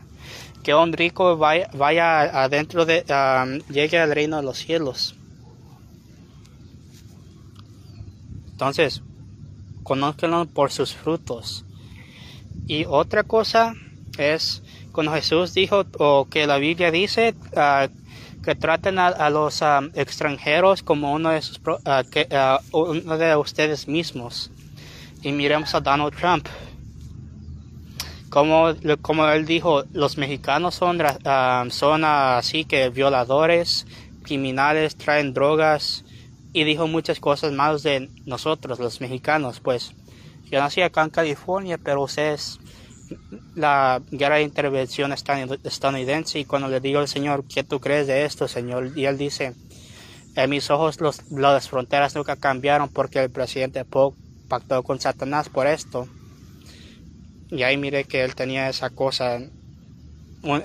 que 0.63 0.73
un 0.75 0.93
rico 0.93 1.37
vaya, 1.37 1.69
vaya 1.73 2.43
adentro 2.43 2.85
de, 2.85 3.03
llegue 3.69 3.99
al 3.99 4.13
reino 4.13 4.37
de 4.37 4.43
los 4.43 4.57
cielos. 4.57 5.15
Entonces, 8.51 9.01
conózcanlo 9.83 10.45
por 10.45 10.71
sus 10.71 10.93
frutos. 10.93 11.65
Y 12.67 12.85
otra 12.85 13.23
cosa 13.23 13.73
es 14.17 14.61
cuando 14.91 15.13
Jesús 15.13 15.53
dijo, 15.53 15.85
o 15.99 16.27
que 16.29 16.47
la 16.47 16.57
Biblia 16.57 16.91
dice, 16.91 17.35
ah, 17.55 17.87
que 18.43 18.55
traten 18.55 18.99
a, 18.99 19.29
los 19.29 19.61
ah, 19.61 19.81
extranjeros 19.93 20.83
como 20.83 21.13
uno 21.13 21.29
de, 21.29 21.41
sus, 21.41 21.59
que, 22.11 22.27
uno 22.71 23.17
de 23.17 23.35
ustedes 23.35 23.87
mismos. 23.87 24.51
Y 25.21 25.31
miremos 25.31 25.73
a 25.75 25.79
Donald 25.79 26.15
Trump. 26.15 26.47
Como, 28.29 28.73
como 29.01 29.27
él 29.27 29.45
dijo, 29.45 29.83
los 29.93 30.17
mexicanos 30.17 30.75
son, 30.75 30.99
son 31.69 32.05
así 32.05 32.63
que 32.63 32.89
violadores, 32.89 33.85
criminales, 34.23 34.95
traen 34.95 35.33
drogas, 35.33 36.05
y 36.53 36.63
dijo 36.63 36.87
muchas 36.87 37.19
cosas 37.19 37.53
malas 37.53 37.83
de 37.83 38.09
nosotros, 38.25 38.79
los 38.79 38.99
mexicanos, 39.01 39.59
pues 39.59 39.93
yo 40.51 40.59
nací 40.59 40.81
acá 40.81 41.03
en 41.03 41.09
California, 41.09 41.77
pero 41.77 42.03
ustedes, 42.03 42.59
la 43.55 44.01
guerra 44.11 44.35
de 44.35 44.43
intervención 44.43 45.13
estadounidense 45.13 46.39
y 46.39 46.45
cuando 46.45 46.67
le 46.67 46.81
digo 46.81 46.99
al 46.99 47.07
Señor, 47.07 47.45
¿qué 47.45 47.63
tú 47.63 47.79
crees 47.79 48.07
de 48.07 48.25
esto, 48.25 48.49
Señor? 48.49 48.91
Y 48.97 49.05
él 49.05 49.17
dice, 49.17 49.53
En 50.35 50.49
mis 50.49 50.69
ojos 50.69 50.99
los, 50.99 51.31
las 51.31 51.69
fronteras 51.69 52.15
nunca 52.15 52.35
cambiaron 52.35 52.89
porque 52.89 53.19
el 53.19 53.29
presidente 53.29 53.85
Polk 53.85 54.15
pactó 54.49 54.83
con 54.83 54.99
Satanás 54.99 55.47
por 55.47 55.67
esto. 55.67 56.07
Y 57.49 57.63
ahí 57.63 57.77
mire 57.77 58.03
que 58.03 58.23
él 58.23 58.35
tenía 58.35 58.69
esa 58.69 58.89
cosa, 58.89 59.39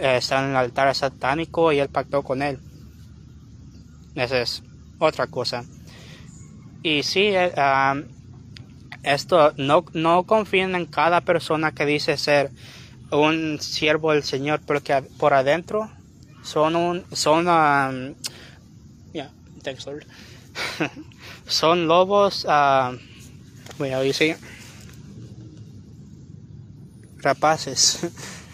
está 0.00 0.42
en 0.42 0.50
el 0.50 0.56
altar 0.56 0.92
satánico 0.94 1.72
y 1.72 1.78
él 1.78 1.88
pactó 1.88 2.22
con 2.22 2.42
él. 2.42 2.58
Esa 4.16 4.40
es 4.40 4.62
otra 4.98 5.26
cosa. 5.26 5.64
Y 6.86 7.02
sí, 7.02 7.30
eh, 7.34 7.52
esto 9.02 9.52
no, 9.56 9.84
no 9.92 10.22
confíen 10.22 10.76
en 10.76 10.86
cada 10.86 11.20
persona 11.20 11.72
que 11.72 11.84
dice 11.84 12.16
ser 12.16 12.52
un 13.10 13.58
siervo 13.60 14.12
del 14.12 14.22
Señor, 14.22 14.60
porque 14.64 15.02
por 15.18 15.34
adentro 15.34 15.90
son 16.44 16.76
un, 16.76 17.04
son, 17.10 17.48
um, 17.48 18.14
son 21.48 21.88
lobos, 21.88 22.44
uh, 22.44 22.96
rapaces. 27.18 28.06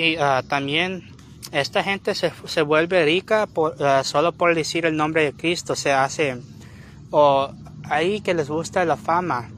y 0.00 0.16
uh, 0.16 0.42
también 0.48 1.10
esta 1.52 1.82
gente 1.82 2.14
se, 2.14 2.32
se 2.46 2.62
vuelve 2.62 3.04
rica 3.04 3.46
por, 3.46 3.74
uh, 3.80 4.02
solo 4.02 4.32
por 4.32 4.54
decir 4.54 4.86
el 4.86 4.96
nombre 4.96 5.24
de 5.24 5.32
Cristo, 5.34 5.76
se 5.76 5.92
hace 5.92 6.38
o 7.10 7.50
ahí 7.84 8.20
que 8.20 8.32
les 8.32 8.48
gusta 8.48 8.84
la 8.84 8.96
fama. 8.96 9.50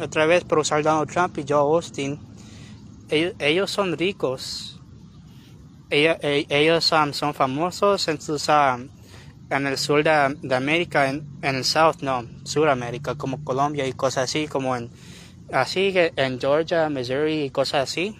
Otra 0.00 0.24
vez 0.26 0.44
por 0.44 0.60
usar 0.60 0.82
Donald 0.82 1.10
Trump 1.10 1.36
y 1.38 1.44
Joe 1.46 1.58
Austin, 1.58 2.18
ellos, 3.10 3.70
son 3.70 3.98
ricos. 3.98 4.80
Ellos, 5.90 6.92
um, 6.92 7.12
son 7.12 7.34
famosos 7.34 8.06
en 8.08 8.20
sus 8.20 8.48
um, 8.48 8.88
en 9.50 9.66
el 9.66 9.78
sur 9.78 10.04
de, 10.04 10.54
América, 10.54 11.08
en, 11.08 11.26
el 11.42 11.64
South, 11.64 11.96
no, 12.02 12.24
Suramérica, 12.44 13.14
como 13.14 13.42
Colombia 13.42 13.86
y 13.86 13.92
cosas 13.92 14.24
así, 14.24 14.46
como 14.46 14.76
en 14.76 14.90
así 15.50 15.92
en 15.94 16.38
Georgia, 16.38 16.88
Missouri 16.88 17.44
y 17.44 17.50
cosas 17.50 17.90
así. 17.90 18.14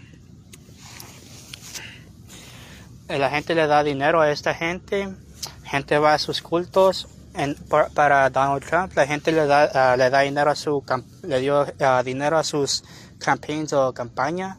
La 3.09 3.31
gente 3.31 3.55
le 3.55 3.67
da 3.67 3.83
dinero 3.83 4.21
a 4.21 4.31
esta 4.31 4.55
gente, 4.55 5.09
gente 5.65 5.99
va 5.99 6.15
a 6.15 6.19
sus 6.19 6.43
cultos 6.43 7.09
para 7.95 8.29
Donald 8.31 8.65
Trump, 8.65 8.93
la 8.95 9.07
gente 9.07 9.33
le 9.33 9.47
da, 9.47 9.93
ah, 9.93 9.97
le 9.97 10.11
da 10.11 10.21
dinero 10.21 10.51
a 10.51 10.55
su, 10.55 10.85
le 11.23 11.41
dio 11.41 11.67
ah, 11.81 12.03
dinero 12.05 12.37
a 12.37 12.45
sus 12.45 12.85
campaigns 13.19 13.73
o 13.73 13.95
campaña. 13.95 14.59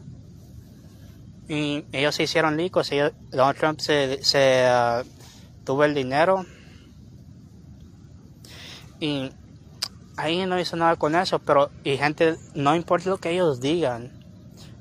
Y 1.48 1.84
ellos 1.92 2.14
se 2.14 2.24
hicieron 2.24 2.56
ricos, 2.56 2.90
Donald 3.30 3.58
Trump 3.58 3.80
se, 3.80 4.22
se 4.22 4.64
ah, 4.66 5.02
tuvo 5.64 5.84
el 5.84 5.94
dinero. 5.94 6.44
Y 8.98 9.30
ahí 10.16 10.44
no 10.46 10.58
hizo 10.58 10.76
nada 10.76 10.96
con 10.96 11.14
eso, 11.14 11.38
pero 11.38 11.70
y 11.84 11.96
gente, 11.96 12.36
no 12.54 12.74
importa 12.74 13.10
lo 13.10 13.18
que 13.18 13.30
ellos 13.30 13.60
digan, 13.60 14.19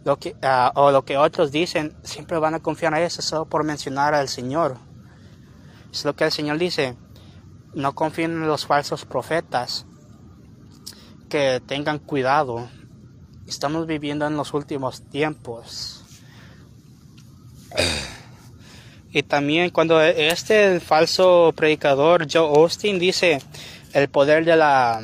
lo 0.10 0.18
que, 0.18 0.36
o 0.74 0.90
lo 0.90 1.06
que 1.06 1.18
otros 1.18 1.52
dicen, 1.52 1.96
siempre 2.02 2.40
van 2.40 2.56
a 2.56 2.60
confiar 2.60 2.96
en 2.96 3.04
eso 3.04 3.22
solo 3.22 3.46
por 3.46 3.64
mencionar 3.64 4.16
al 4.16 4.28
Señor. 4.28 4.78
Es 5.92 6.04
lo 6.04 6.16
que 6.16 6.24
el 6.24 6.32
Señor 6.32 6.58
dice 6.58 6.96
no 7.76 7.94
confíen 7.94 8.32
en 8.32 8.48
los 8.48 8.66
falsos 8.66 9.06
profetas, 9.06 9.86
que 11.30 11.62
tengan 11.64 12.00
cuidado. 12.00 12.68
Estamos 13.46 13.86
viviendo 13.86 14.26
en 14.26 14.36
los 14.36 14.56
últimos 14.56 15.04
tiempos. 15.04 16.04
Y 19.12 19.24
también 19.24 19.72
cuando 19.72 20.00
este 20.00 20.80
falso 20.80 21.52
predicador 21.56 22.28
Joe 22.32 22.48
Austin 22.48 23.00
dice 23.00 23.42
el 23.94 24.08
poder 24.08 24.46
de 24.46 24.56
la 24.56 25.02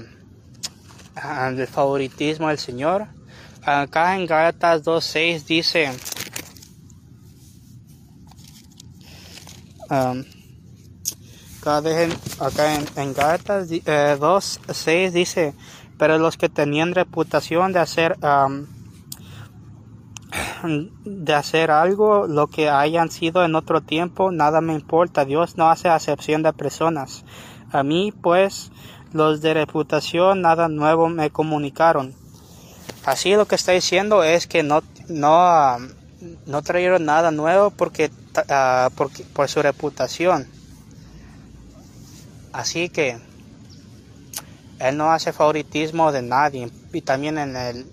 ah, 1.15 1.49
del 1.49 1.65
favoritismo 1.65 2.49
del 2.49 2.59
Señor, 2.59 3.07
acá 3.65 4.15
en 4.15 4.25
Gálatas 4.25 4.83
2.6 4.83 5.45
dice 5.45 5.91
um, 9.89 10.23
acá, 12.39 12.75
en, 12.75 12.85
en 12.95 13.13
Gálatas 13.13 13.69
2.6 13.69 14.87
eh, 14.87 15.11
dice, 15.11 15.53
pero 15.97 16.17
los 16.17 16.37
que 16.37 16.49
tenían 16.49 16.93
reputación 16.93 17.73
de 17.73 17.79
hacer 17.79 18.17
de 21.05 21.33
hacer 21.33 21.71
algo, 21.71 22.27
lo 22.27 22.47
que 22.47 22.69
hayan 22.69 23.09
sido 23.09 23.45
en 23.45 23.55
otro 23.55 23.81
tiempo, 23.81 24.31
nada 24.31 24.61
me 24.61 24.73
importa. 24.73 25.23
Dios 25.23 25.57
no 25.57 25.69
hace 25.69 25.89
acepción 25.89 26.43
de 26.43 26.53
personas. 26.53 27.23
A 27.71 27.83
mí, 27.83 28.11
pues, 28.11 28.71
los 29.13 29.41
de 29.41 29.53
reputación, 29.53 30.41
nada 30.41 30.67
nuevo 30.67 31.07
me 31.07 31.29
comunicaron. 31.29 32.24
Así 33.05 33.35
lo 33.35 33.47
que 33.47 33.55
está 33.55 33.71
diciendo 33.71 34.23
es 34.23 34.47
que 34.47 34.63
no, 34.63 34.81
no, 35.07 35.77
no 36.45 36.61
trajeron 36.61 37.05
nada 37.05 37.31
nuevo 37.31 37.69
porque, 37.69 38.09
uh, 38.37 38.89
por 39.33 39.49
su 39.49 39.61
reputación. 39.61 40.47
Así 42.51 42.89
que 42.89 43.19
él 44.79 44.97
no 44.97 45.11
hace 45.11 45.31
favoritismo 45.31 46.11
de 46.11 46.21
nadie. 46.21 46.69
Y 46.91 47.01
también 47.01 47.37
en, 47.37 47.55
el, 47.55 47.85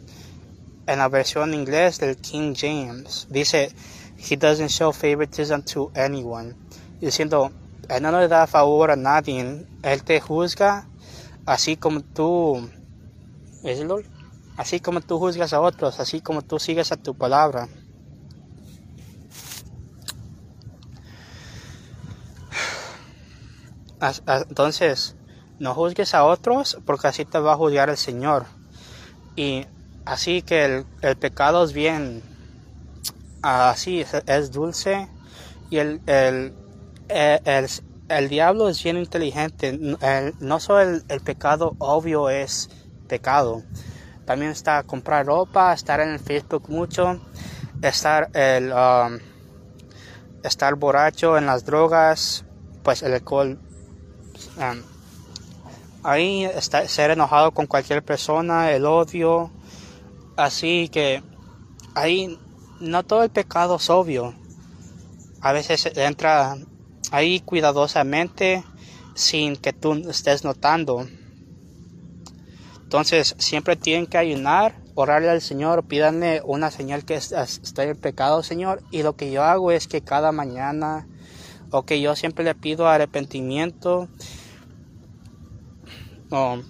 en 0.87 0.99
la 0.99 1.09
versión 1.09 1.55
inglés 1.55 1.99
del 1.99 2.17
King 2.17 2.55
James 2.57 3.27
dice, 3.31 3.73
He 4.19 4.37
doesn't 4.37 4.71
show 4.71 4.93
favoritism 4.93 5.61
to 5.73 5.91
anyone. 5.95 6.55
Diciendo, 7.01 7.53
Él 7.89 8.03
no 8.03 8.13
le 8.21 8.29
da 8.29 8.47
favor 8.47 8.91
a 8.91 8.97
nadie. 8.97 9.67
Él 9.83 10.03
te 10.05 10.21
juzga 10.21 10.87
así 11.47 11.77
como 11.77 12.01
tú, 12.03 12.69
¿es 13.65 13.81
Así 14.57 14.81
como 14.81 15.01
tú 15.01 15.19
juzgas 15.19 15.53
a 15.53 15.61
otros, 15.61 15.99
así 16.01 16.21
como 16.21 16.43
tú 16.43 16.59
sigues 16.59 16.93
a 16.93 16.97
tu 16.97 17.15
palabra. 17.15 17.69
Entonces, 24.27 25.15
no 25.61 25.75
juzgues 25.75 26.13
a 26.15 26.25
otros 26.25 26.79
porque 26.85 27.07
así 27.07 27.25
te 27.25 27.39
va 27.39 27.53
a 27.53 27.57
juzgar 27.57 27.89
el 27.89 27.97
Señor. 27.97 28.47
Y 29.37 29.67
así 30.05 30.43
que 30.43 30.85
el, 31.01 31.17
pecado 31.17 31.65
es 31.65 31.73
bien, 31.73 32.23
así 33.43 34.05
es, 34.27 34.51
dulce 34.51 35.09
y 35.71 35.79
el, 35.79 36.01
el, 36.07 36.53
el, 37.09 38.29
diablo 38.29 38.69
es 38.69 38.83
bien 38.83 38.99
inteligente. 38.99 39.79
no 40.41 40.61
solo 40.61 41.01
el, 41.09 41.21
pecado 41.21 41.77
obvio 41.79 42.29
es 42.29 42.69
pecado, 43.07 43.63
también 44.25 44.53
está 44.53 44.83
comprar 44.83 45.27
ropa, 45.27 45.73
estar 45.73 46.01
en 46.01 46.11
el 46.11 46.19
Facebook 46.21 46.69
mucho, 46.69 47.21
estar 47.83 48.31
el 48.35 48.73
um, 48.73 49.19
estar 50.43 50.75
borracho 50.75 51.39
en 51.39 51.47
las 51.47 51.65
drogas, 51.65 52.45
pues 52.83 53.03
el 53.03 53.15
alcohol 53.15 53.59
ahí 56.03 56.45
está, 56.45 56.87
ser 56.89 57.11
enojado 57.11 57.53
con 57.53 57.67
cualquier 57.67 58.03
persona, 58.03 58.71
el 58.73 58.87
odio, 58.87 59.51
así 60.37 60.89
que 60.89 61.23
ahí 61.95 62.39
no 62.81 63.05
todo 63.05 63.23
el 63.23 63.31
pecado 63.31 63.77
es 63.77 63.91
obvio. 63.91 64.35
A 65.41 65.53
veces 65.53 65.91
entra 65.97 66.57
ahí 67.11 67.41
cuidadosamente 67.41 68.65
sin 69.15 69.57
que 69.57 69.73
tú 69.73 69.93
estés 70.09 70.45
notando. 70.45 71.07
Entonces 72.93 73.35
siempre 73.39 73.75
tienen 73.75 74.07
que 74.07 74.19
ayunar, 74.19 74.75
orarle 74.95 75.31
al 75.31 75.41
Señor, 75.41 75.83
pídanle 75.85 76.43
una 76.45 76.71
señal 76.71 77.07
que 77.07 77.15
estoy 77.15 77.87
en 77.87 77.97
pecado, 77.97 78.43
Señor. 78.43 78.83
Y 78.91 79.03
lo 79.03 79.17
que 79.17 79.33
yo 79.33 79.45
hago 79.45 79.73
es 79.73 79.89
que 79.89 80.03
cada 80.03 80.31
mañana, 80.31 81.07
o 81.71 81.85
que 81.87 82.03
yo 82.03 82.15
siempre 82.17 82.45
le 82.45 82.55
pido 82.55 82.87
arrepentimiento 82.87 84.09
o 86.29 86.61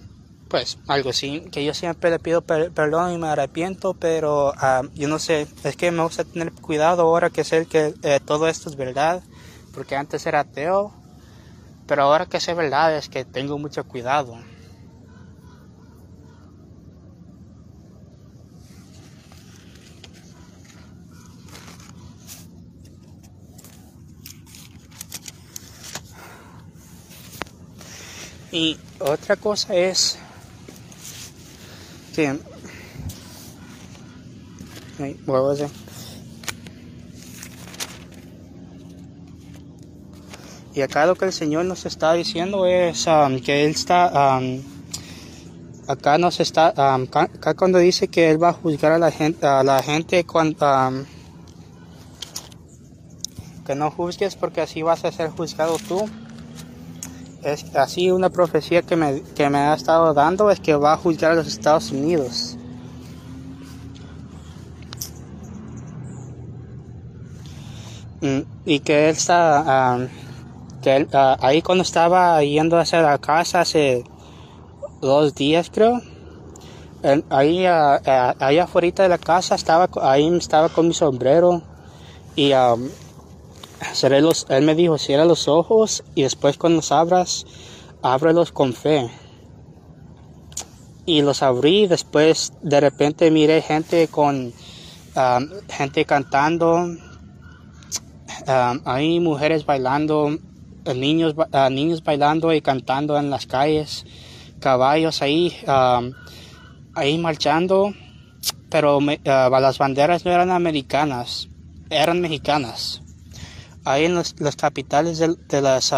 pues 0.47 0.77
algo 0.87 1.09
así, 1.09 1.41
que 1.51 1.65
yo 1.65 1.73
siempre 1.73 2.09
le 2.09 2.19
pido 2.19 2.41
perdón 2.41 3.11
y 3.11 3.17
me 3.17 3.27
arrepiento, 3.27 3.93
pero 3.93 4.53
ah, 4.55 4.83
yo 4.95 5.09
no 5.09 5.19
sé, 5.19 5.45
es 5.65 5.75
que 5.75 5.91
me 5.91 6.03
gusta 6.03 6.23
tener 6.23 6.53
cuidado 6.53 7.01
ahora 7.01 7.31
que 7.31 7.43
sé 7.43 7.65
que 7.65 7.93
eh, 8.01 8.21
todo 8.25 8.47
esto 8.47 8.69
es 8.69 8.77
verdad, 8.77 9.21
porque 9.73 9.97
antes 9.97 10.25
era 10.25 10.39
ateo, 10.39 10.93
pero 11.85 12.03
ahora 12.03 12.27
que 12.27 12.39
sé 12.39 12.53
verdad 12.53 12.95
es 12.95 13.09
que 13.09 13.25
tengo 13.25 13.59
mucho 13.59 13.83
cuidado. 13.83 14.37
Y 28.53 28.77
otra 28.99 29.35
cosa 29.35 29.73
es 29.73 30.19
que 32.15 32.39
Y 40.75 40.81
acá 40.81 41.07
lo 41.07 41.15
que 41.15 41.25
el 41.25 41.33
Señor 41.33 41.65
nos 41.65 41.87
está 41.87 42.13
diciendo 42.13 42.67
es 42.67 43.07
um, 43.07 43.39
que 43.39 43.65
Él 43.65 43.71
está, 43.71 44.37
um, 44.37 44.61
acá 45.87 46.19
nos 46.19 46.39
está, 46.39 46.95
um, 46.95 47.07
acá 47.11 47.55
cuando 47.55 47.79
dice 47.79 48.07
que 48.07 48.29
Él 48.29 48.41
va 48.41 48.49
a 48.49 48.53
juzgar 48.53 48.91
a 48.91 48.99
la 48.99 49.09
gente, 49.09 49.47
a 49.47 49.63
la 49.63 49.81
gente 49.81 50.23
cuando, 50.25 51.05
que 53.65 53.73
no 53.73 53.89
juzgues 53.89 54.35
porque 54.35 54.61
así 54.61 54.83
vas 54.83 55.03
a 55.05 55.11
ser 55.11 55.31
juzgado 55.31 55.77
tú. 55.87 56.07
Es 57.43 57.75
así 57.75 58.09
una 58.09 58.29
profecía 58.29 58.81
que 58.81 58.95
me, 58.95 59.21
que 59.35 59.49
me 59.49 59.57
ha 59.57 59.73
estado 59.73 60.13
dando 60.13 60.49
es 60.49 60.59
que 60.59 60.75
va 60.75 60.93
a 60.93 60.97
juzgar 60.97 61.31
a 61.31 61.35
los 61.35 61.47
Estados 61.47 61.91
Unidos. 61.91 62.57
Mm, 68.21 68.39
y 68.65 68.79
que 68.79 69.09
él 69.09 69.15
está 69.15 70.07
que 70.81 71.07
ah, 71.13 71.37
ahí 71.41 71.61
cuando 71.61 71.81
estaba 71.81 72.41
yendo 72.43 72.77
hacia 72.77 73.01
la 73.01 73.17
casa 73.17 73.61
hace 73.61 74.03
dos 75.01 75.35
días 75.35 75.69
creo, 75.73 76.01
ahí, 77.29 77.65
uh, 77.67 77.99
ahí 78.39 78.59
afuera 78.59 78.89
de 78.91 79.09
la 79.09 79.17
casa 79.17 79.55
estaba, 79.55 79.89
ahí 80.01 80.27
estaba 80.37 80.69
con 80.69 80.87
mi 80.87 80.93
sombrero 80.93 81.61
y 82.35 82.51
cerré 83.93 84.21
los, 84.21 84.45
él 84.49 84.63
me 84.63 84.75
dijo 84.75 84.97
cierra 84.97 85.25
los 85.25 85.47
ojos 85.47 86.03
y 86.15 86.23
después 86.23 86.57
cuando 86.57 86.77
los 86.77 86.91
abras, 86.91 87.45
ábrelos 88.01 88.51
con 88.51 88.73
fe. 88.73 89.09
Y 91.05 91.21
los 91.21 91.43
abrí, 91.43 91.87
después 91.87 92.53
de 92.61 92.79
repente 92.79 93.29
miré 93.29 93.61
gente 93.61 94.07
con 94.07 94.53
gente 95.69 96.05
cantando, 96.05 96.87
hay 98.85 99.19
mujeres 99.19 99.65
bailando, 99.65 100.37
niños, 100.95 101.35
uh, 101.37 101.69
niños 101.69 102.03
bailando 102.03 102.53
y 102.53 102.61
cantando 102.61 103.17
en 103.17 103.29
las 103.29 103.45
calles, 103.45 104.05
caballos 104.59 105.21
ahí, 105.21 105.55
ahí 106.93 107.17
marchando, 107.17 107.93
pero 108.69 108.97
uh, 108.97 109.01
las 109.23 109.77
banderas 109.77 110.25
no 110.25 110.31
eran 110.31 110.51
americanas, 110.51 111.47
eran 111.89 112.21
mexicanas. 112.21 113.01
Ahí 113.85 114.05
en 114.05 114.15
los, 114.15 114.33
capitales 114.57 115.17
de, 115.17 115.35
de 115.49 115.61
las, 115.61 115.93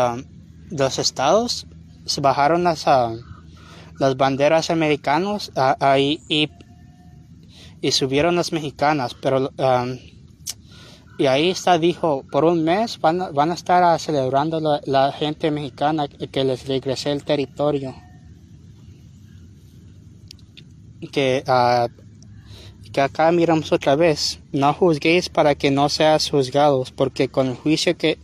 los 0.71 0.99
estados 0.99 1.67
se 2.05 2.21
bajaron 2.21 2.63
las, 2.63 2.85
las 3.99 4.17
banderas 4.17 4.69
americanas 4.69 5.51
ahí 5.55 6.21
y, 6.27 6.49
y 7.81 7.91
subieron 7.91 8.35
las 8.35 8.51
mexicanas, 8.51 9.15
pero 9.15 9.51
y 11.17 11.27
ahí 11.27 11.49
está, 11.49 11.77
dijo, 11.77 12.25
por 12.29 12.43
un 12.43 12.63
mes 12.63 12.99
van, 12.99 13.33
van 13.33 13.51
a 13.51 13.53
estar 13.53 13.97
celebrando 13.99 14.81
la, 14.85 15.11
gente 15.13 15.49
mexicana 15.49 16.09
que 16.09 16.43
les 16.43 16.67
regresé 16.67 17.13
el 17.13 17.23
territorio. 17.23 17.95
Que, 21.13 21.43
que 22.95 23.01
acá 23.01 23.29
miramos 23.33 23.73
otra 23.73 23.97
vez, 23.97 24.39
no 24.53 24.73
juzguéis 24.73 25.27
para 25.27 25.53
que 25.53 25.69
no 25.69 25.89
seas 25.89 26.29
juzgados, 26.29 26.91
porque 26.91 27.27
con 27.27 27.47
el 27.47 27.55
juicio 27.55 27.97
que 27.97 28.19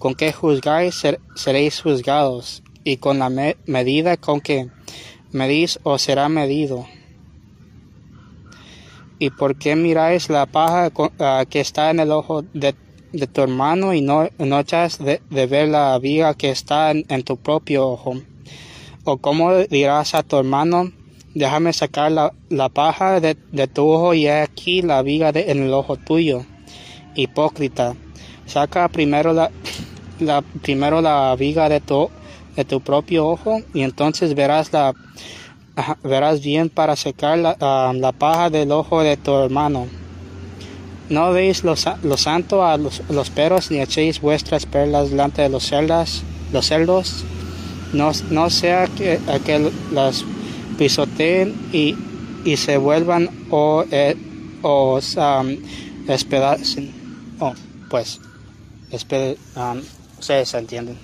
con 0.00 0.16
que 0.16 0.32
juzgáis 0.32 1.00
seréis 1.36 1.80
juzgados, 1.80 2.64
y 2.82 2.96
con 2.96 3.20
la 3.20 3.30
medida 3.66 4.16
con 4.16 4.40
que 4.40 4.68
medís 5.30 5.78
os 5.84 6.02
será 6.02 6.28
medido. 6.28 6.88
¿Y 9.20 9.30
por 9.30 9.56
qué 9.56 9.76
miráis 9.76 10.28
la 10.28 10.46
paja 10.46 10.90
ah, 11.20 11.44
que 11.48 11.60
está 11.60 11.90
en 11.92 12.00
el 12.00 12.10
ojo 12.10 12.42
de, 12.52 12.74
tu 13.32 13.42
hermano 13.42 13.94
y 13.94 14.00
no, 14.00 14.28
no 14.38 14.58
echas 14.58 14.98
de, 14.98 15.20
ver 15.46 15.68
la 15.68 15.96
viga 16.00 16.34
que 16.34 16.50
está 16.50 16.90
en, 16.90 17.22
tu 17.22 17.36
propio 17.36 17.86
ojo? 17.90 18.14
¿O 19.04 19.18
cómo 19.18 19.54
dirás 19.70 20.16
a 20.16 20.24
tu 20.24 20.36
hermano, 20.36 20.90
déjame 21.36 21.74
sacar 21.74 22.10
la, 22.10 22.68
paja 22.70 23.20
de, 23.20 23.34
tu 23.66 23.86
ojo 23.86 24.14
y 24.14 24.26
aquí 24.26 24.80
la 24.80 25.02
viga 25.02 25.30
en 25.34 25.64
el 25.64 25.72
ojo 25.74 25.96
tuyo? 25.96 26.46
Hipócrita, 27.14 27.94
saca 28.46 28.88
primero 28.88 29.34
la, 29.34 29.50
la, 30.18 30.42
primero 30.62 31.02
la 31.02 31.36
viga 31.38 31.68
de 31.68 31.80
tu, 31.80 32.08
de 32.56 32.64
tu 32.64 32.80
propio 32.80 33.28
ojo 33.28 33.60
y 33.74 33.82
entonces 33.82 34.34
verás 34.34 34.72
la 34.72 34.94
verás 36.02 36.40
bien 36.40 36.70
para 36.70 36.96
secar 36.96 37.36
la, 37.38 37.92
la, 37.92 38.12
paja 38.12 38.48
del 38.48 38.72
ojo 38.72 39.02
de 39.02 39.18
tu 39.18 39.34
hermano. 39.34 39.88
No 41.10 41.32
veis 41.32 41.64
los, 41.64 41.86
santo 42.16 42.64
a 42.64 42.78
los, 42.78 43.02
los, 43.10 43.28
perros, 43.28 43.70
ni 43.70 43.80
echéis 43.80 44.22
vuestras 44.22 44.64
perlas 44.64 45.10
delante 45.10 45.42
de 45.42 45.50
los 45.50 45.64
cerdas, 45.64 46.22
los 46.50 46.64
cerdos. 46.64 47.24
No, 47.92 48.10
no 48.30 48.48
sea 48.48 48.86
que, 48.88 49.20
que 49.44 49.70
las 49.92 50.24
pisoteen 50.78 51.54
y, 51.72 51.96
y 52.44 52.56
se 52.56 52.76
vuelvan 52.76 53.28
o, 53.50 53.84
eh, 53.90 54.16
o 54.62 54.98
um. 54.98 55.56
Oh, 57.38 57.52
pues, 57.90 58.20
um, 59.56 59.80
ustedes 60.18 60.54
entienden. 60.54 60.96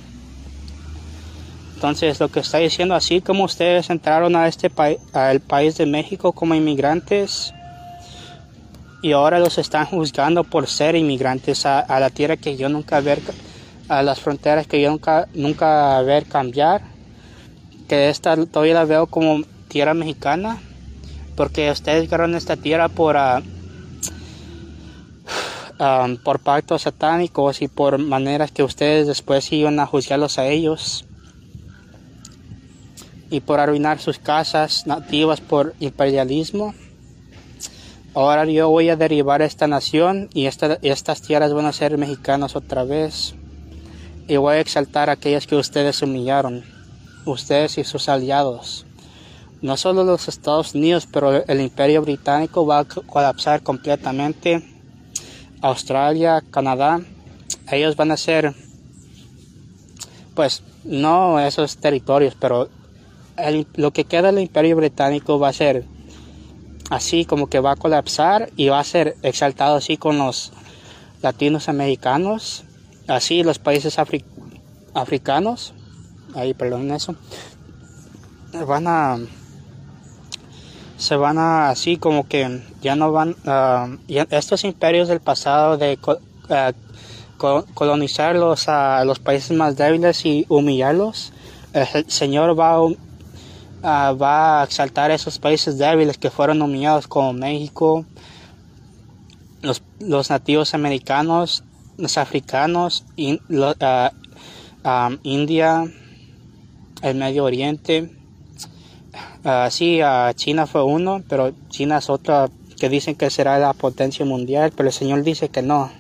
Entonces, 1.74 2.20
lo 2.20 2.28
que 2.28 2.40
está 2.40 2.58
diciendo, 2.58 2.94
así 2.94 3.20
como 3.20 3.42
ustedes 3.42 3.90
entraron 3.90 4.36
a 4.36 4.46
este 4.46 4.70
país, 4.70 4.98
al 5.12 5.40
país 5.40 5.76
de 5.76 5.86
México 5.86 6.32
como 6.32 6.54
inmigrantes, 6.54 7.52
y 9.02 9.10
ahora 9.10 9.40
los 9.40 9.58
están 9.58 9.86
juzgando 9.86 10.44
por 10.44 10.68
ser 10.68 10.94
inmigrantes 10.94 11.66
a, 11.66 11.84
la 11.98 12.08
tierra 12.10 12.36
que 12.36 12.56
yo 12.56 12.68
nunca 12.68 13.00
ver, 13.00 13.20
a 13.88 14.00
las 14.02 14.20
fronteras 14.20 14.68
que 14.68 14.80
yo 14.80 14.90
nunca, 14.90 15.26
nunca 15.34 16.00
ver 16.02 16.26
cambiar, 16.26 16.82
que 17.88 18.08
esta 18.08 18.36
todavía 18.46 18.74
la 18.74 18.84
veo 18.84 19.08
como 19.08 19.42
tierra 19.72 19.94
mexicana, 19.94 20.58
porque 21.34 21.70
ustedes 21.70 22.10
ganaron 22.10 22.34
esta 22.34 22.58
tierra 22.58 22.90
por, 22.90 23.16
uh, 23.16 23.42
por 26.22 26.40
pactos 26.40 26.82
satánicos 26.82 27.62
y 27.62 27.68
por 27.68 27.96
maneras 27.96 28.52
que 28.52 28.62
ustedes 28.62 29.06
después 29.06 29.50
iban 29.50 29.80
a 29.80 29.86
juzgarlos 29.86 30.38
a 30.38 30.46
ellos 30.46 31.06
y 33.30 33.40
por 33.40 33.60
arruinar 33.60 33.98
sus 33.98 34.18
casas 34.18 34.86
nativas 34.86 35.40
por 35.40 35.74
imperialismo. 35.80 36.74
Ahora 38.12 38.44
yo 38.44 38.68
voy 38.68 38.90
a 38.90 38.96
derribar 38.96 39.40
esta 39.40 39.66
nación 39.66 40.28
y 40.34 40.44
estas 40.44 41.22
tierras 41.22 41.54
van 41.54 41.64
a 41.64 41.72
ser 41.72 41.96
mexicanas 41.96 42.56
otra 42.56 42.84
vez. 42.84 43.34
Y 44.28 44.36
voy 44.36 44.56
a 44.56 44.60
exaltar 44.60 45.08
a 45.08 45.14
aquellas 45.14 45.46
que 45.46 45.56
ustedes 45.56 46.02
humillaron, 46.02 46.62
ustedes 47.24 47.78
y 47.78 47.84
sus 47.84 48.10
aliados. 48.10 48.84
No 49.62 49.76
solo 49.76 50.04
los 50.04 50.28
Estados 50.28 50.74
Unidos, 50.74 51.08
pero 51.10 51.44
el 51.46 51.60
imperio 51.60 52.02
británico 52.02 52.66
va 52.66 52.80
a 52.80 52.84
colapsar 52.84 53.62
completamente. 53.62 54.62
Australia, 55.60 56.42
Canadá, 56.50 57.00
ellos 57.70 57.94
van 57.94 58.10
a 58.10 58.16
ser, 58.16 58.54
pues, 60.34 60.64
no 60.84 61.38
esos 61.38 61.76
territorios, 61.76 62.34
pero 62.38 62.68
lo 63.76 63.92
que 63.92 64.04
queda 64.04 64.32
del 64.32 64.42
imperio 64.42 64.76
británico 64.76 65.38
va 65.38 65.48
a 65.50 65.52
ser 65.52 65.84
así 66.90 67.24
como 67.24 67.46
que 67.48 67.60
va 67.60 67.72
a 67.72 67.76
colapsar 67.76 68.50
y 68.56 68.68
va 68.68 68.80
a 68.80 68.84
ser 68.84 69.16
exaltado 69.22 69.76
así 69.76 69.96
con 69.96 70.18
los 70.18 70.52
latinos 71.22 71.68
americanos, 71.68 72.64
así 73.06 73.42
los 73.42 73.58
países 73.58 73.96
africanos, 74.92 75.72
ahí 76.34 76.52
perdón 76.52 76.90
eso, 76.90 77.14
van 78.66 78.86
a 78.88 79.18
se 81.02 81.16
van 81.16 81.38
a 81.38 81.68
así 81.68 81.96
como 81.96 82.28
que 82.28 82.62
ya 82.80 82.96
no 82.96 83.12
van 83.12 83.36
uh, 83.44 83.98
estos 84.30 84.64
imperios 84.64 85.08
del 85.08 85.20
pasado 85.20 85.76
de 85.76 85.98
uh, 86.04 87.62
colonizarlos 87.74 88.68
a 88.68 89.04
los 89.04 89.18
países 89.18 89.56
más 89.56 89.76
débiles 89.76 90.24
y 90.24 90.46
humillarlos 90.48 91.32
el 91.72 92.10
Señor 92.10 92.58
va 92.58 92.76
a 92.76 92.80
Ah, 93.84 94.12
va 94.12 94.60
a 94.60 94.64
exaltar 94.64 95.10
esos 95.10 95.40
países 95.40 95.76
débiles 95.76 96.16
que 96.16 96.30
fueron 96.30 96.62
humillados 96.62 97.08
como 97.08 97.32
México, 97.32 98.06
los, 99.60 99.82
los 99.98 100.30
nativos 100.30 100.72
americanos, 100.74 101.64
los 101.98 102.16
africanos, 102.16 103.04
ah, 104.84 105.10
India, 105.24 105.84
el 107.02 107.16
Medio 107.16 107.42
Oriente. 107.42 108.21
Uh, 109.44 109.70
sí, 109.70 110.00
China 110.34 110.66
fue 110.66 110.84
uno, 110.84 111.22
pero 111.28 111.52
China 111.68 111.98
es 111.98 112.08
otra 112.08 112.48
que 112.78 112.88
dicen 112.88 113.16
que 113.16 113.30
será 113.30 113.58
la 113.58 113.72
potencia 113.72 114.24
mundial, 114.24 114.72
pero 114.76 114.88
el 114.88 114.92
Señor 114.92 115.22
dice 115.22 115.48
que 115.48 115.62
no. 115.62 115.90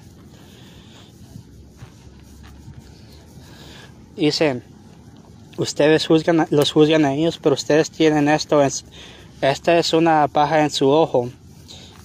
Dice, 4.16 4.62
ustedes 5.56 6.06
juzgan, 6.06 6.46
los 6.50 6.72
juzgan 6.72 7.04
a 7.04 7.14
ellos, 7.14 7.38
pero 7.42 7.54
ustedes 7.54 7.90
tienen 7.90 8.28
esto, 8.28 8.62
esta 8.62 9.78
es 9.78 9.92
una 9.92 10.28
paja 10.28 10.62
en 10.62 10.70
su 10.70 10.88
ojo. 10.88 11.28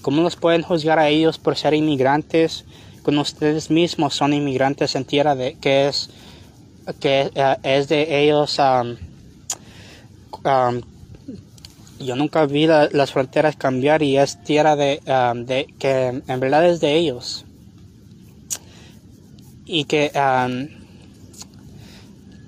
¿cómo 0.08 0.22
los 0.22 0.38
pueden 0.38 0.62
juzgar 0.62 1.00
a 1.00 1.10
ellos 1.10 1.38
por 1.38 1.58
ser 1.58 1.74
inmigrantes 1.74 2.64
cuando 3.04 3.24
ustedes 3.24 3.70
mismos 3.70 4.16
son 4.16 4.32
inmigrantes 4.32 4.96
en 4.96 5.04
tierra 5.04 5.36
de, 5.36 5.56
que 5.56 5.90
es 5.90 6.10
que 7.02 7.30
eh, 7.36 7.56
es 7.64 7.90
de 7.90 8.24
ellos? 8.24 8.58
Yo 12.00 12.16
nunca 12.16 12.46
vi 12.46 12.68
las 12.68 13.12
fronteras 13.12 13.56
cambiar 13.56 14.04
y 14.04 14.18
es 14.18 14.42
tierra 14.44 14.76
de, 14.76 15.02
de, 15.46 15.68
que 15.80 16.22
en 16.28 16.40
verdad 16.40 16.66
es 16.66 16.80
de 16.80 16.96
ellos. 16.96 17.46
Y 19.66 19.86
que 19.86 20.12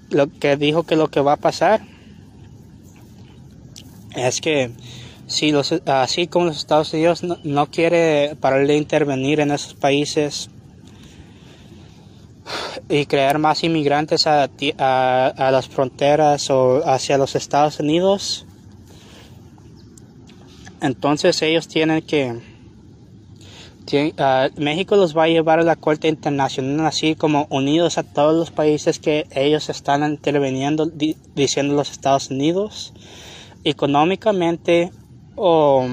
lo 0.10 0.32
que 0.40 0.58
dijo 0.58 0.84
que 0.84 0.96
lo 0.96 1.10
que 1.10 1.22
va 1.22 1.34
a 1.34 1.38
pasar 1.38 1.82
es 4.16 4.42
que 4.42 4.72
si 5.28 5.52
los, 5.52 5.72
así 5.86 6.28
como 6.28 6.46
los 6.46 6.58
Estados 6.58 6.94
Unidos 6.94 7.24
no, 7.24 7.68
quiere 7.68 8.36
parar 8.40 8.66
de 8.66 8.76
intervenir 8.76 9.40
en 9.40 9.52
esos 9.52 9.76
países 9.76 10.50
y 12.90 13.06
crear 13.06 13.38
más 13.38 13.64
inmigrantes 13.64 14.26
a, 14.26 14.46
a, 14.46 15.52
las 15.52 15.68
fronteras 15.68 16.50
o 16.50 16.82
hacia 16.84 17.20
los 17.20 17.36
Estados 17.36 17.80
Unidos, 17.80 18.48
entonces 20.82 21.42
ellos 21.42 21.68
tienen 21.68 22.02
que 22.02 22.40
Ah, 24.18 24.50
México 24.56 24.96
los 24.96 25.18
va 25.18 25.24
a 25.24 25.28
llevar 25.28 25.60
a 25.60 25.64
la 25.64 25.76
Corte 25.76 26.08
Internacional, 26.08 26.86
así 26.86 27.16
como 27.16 27.48
unidos 27.50 27.98
a 27.98 28.04
todos 28.04 28.36
los 28.36 28.52
países 28.52 29.00
que 29.00 29.26
ellos 29.32 29.70
están 29.70 30.04
interviniendo, 30.04 30.86
diciendo 31.34 31.74
los 31.74 31.90
Estados 31.90 32.30
Unidos, 32.30 32.94
económicamente 33.64 34.92
o, 35.36 35.88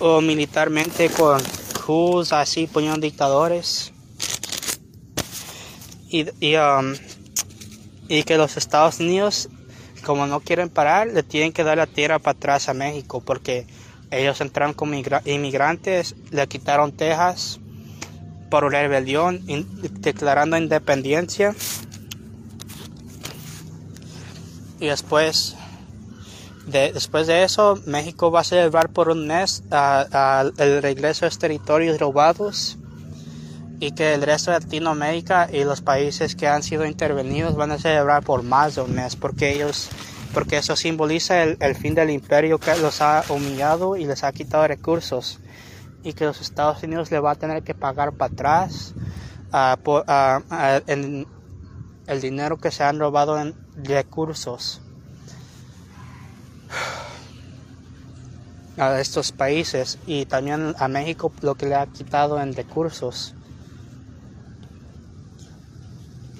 o, 0.00 0.20
militarmente 0.20 1.08
con 1.08 1.40
coups, 1.86 2.32
así 2.32 2.66
poniendo 2.66 3.00
dictadores. 3.00 3.92
Y, 6.08 6.24
um, 6.56 6.94
y 8.08 8.22
que 8.24 8.36
los 8.38 8.56
Estados 8.56 8.98
Unidos, 8.98 9.48
como 10.06 10.28
no 10.28 10.38
quieren 10.38 10.68
parar, 10.68 11.08
le 11.08 11.24
tienen 11.24 11.52
que 11.52 11.64
dar 11.64 11.78
la 11.78 11.88
tierra 11.88 12.20
para 12.20 12.36
atrás 12.38 12.68
a 12.68 12.74
México, 12.74 13.20
porque 13.20 13.66
ellos 14.12 14.40
entraron 14.40 14.72
como 14.72 14.94
inmigrantes, 14.94 16.14
le 16.30 16.46
quitaron 16.46 16.92
Texas 16.92 17.58
por 18.48 18.70
rebelión, 18.70 19.44
declarando 19.98 20.56
independencia. 20.56 21.56
Y 24.78 24.86
después 24.86 25.56
de, 26.66 26.92
después 26.92 27.26
de 27.26 27.42
eso, 27.42 27.82
México 27.86 28.30
va 28.30 28.40
a 28.40 28.44
celebrar 28.44 28.90
por 28.90 29.08
un 29.08 29.26
mes 29.26 29.64
el 29.70 30.82
regreso 30.82 31.22
de 31.22 31.30
los 31.30 31.38
territorios 31.40 31.98
robados 31.98 32.78
y 33.78 33.92
que 33.92 34.14
el 34.14 34.22
resto 34.22 34.50
de 34.50 34.60
Latinoamérica 34.60 35.48
y 35.52 35.64
los 35.64 35.82
países 35.82 36.34
que 36.34 36.48
han 36.48 36.62
sido 36.62 36.86
intervenidos 36.86 37.56
van 37.56 37.72
a 37.72 37.78
celebrar 37.78 38.22
por 38.22 38.42
más 38.42 38.74
de 38.74 38.82
un 38.82 38.94
mes 38.94 39.16
porque 39.16 39.52
ellos 39.54 39.90
porque 40.32 40.58
eso 40.58 40.76
simboliza 40.76 41.42
el, 41.42 41.76
fin 41.76 41.94
del 41.94 42.10
imperio 42.10 42.58
que 42.58 42.76
los 42.76 43.00
ha 43.00 43.24
humillado 43.30 43.96
y 43.96 44.04
les 44.04 44.22
ha 44.22 44.32
quitado 44.32 44.66
recursos 44.66 45.40
y 46.02 46.12
que 46.12 46.26
los 46.26 46.40
Estados 46.42 46.82
Unidos 46.82 47.10
le 47.10 47.20
va 47.20 47.30
a 47.30 47.34
tener 47.36 47.62
que 47.62 47.74
pagar 47.74 48.12
para 48.12 48.32
atrás 48.32 48.92
uh, 49.52 49.80
por, 49.82 50.04
en 50.86 51.26
el 52.06 52.20
dinero 52.20 52.58
que 52.58 52.70
se 52.70 52.84
han 52.84 52.98
robado 52.98 53.40
en 53.40 53.54
recursos. 53.82 54.82
A 58.76 59.00
estos 59.00 59.32
países 59.32 59.98
y 60.06 60.26
también 60.26 60.74
a 60.78 60.86
México 60.86 61.32
lo 61.40 61.54
que 61.54 61.64
le 61.64 61.76
ha 61.76 61.86
quitado 61.86 62.38
en 62.38 62.52
recursos 62.52 63.35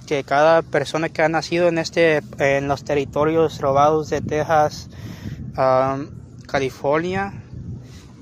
que 0.07 0.25
cada 0.25 0.62
persona 0.62 1.09
que 1.09 1.23
ha 1.23 1.29
nacido 1.29 1.69
en 1.69 1.79
este 1.79 2.23
en 2.38 2.69
los 2.69 2.85
territorios 2.85 3.61
robados 3.61 4.09
de 4.09 4.21
Texas, 4.21 4.88
um, 5.59 6.07
California 6.47 7.42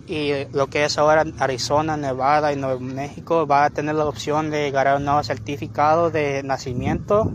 y 0.07 0.33
lo 0.53 0.67
que 0.69 0.85
es 0.85 0.99
ahora 0.99 1.25
Arizona, 1.39 1.97
Nevada 1.97 2.53
y 2.53 2.57
Nuevo 2.57 2.81
México 2.81 3.47
va 3.47 3.65
a 3.65 3.71
tener 3.71 3.95
la 3.95 4.05
opción 4.07 4.51
de 4.51 4.71
ganar 4.71 4.97
un 4.97 5.05
nuevo 5.05 5.23
certificado 5.23 6.11
de 6.11 6.43
nacimiento. 6.43 7.33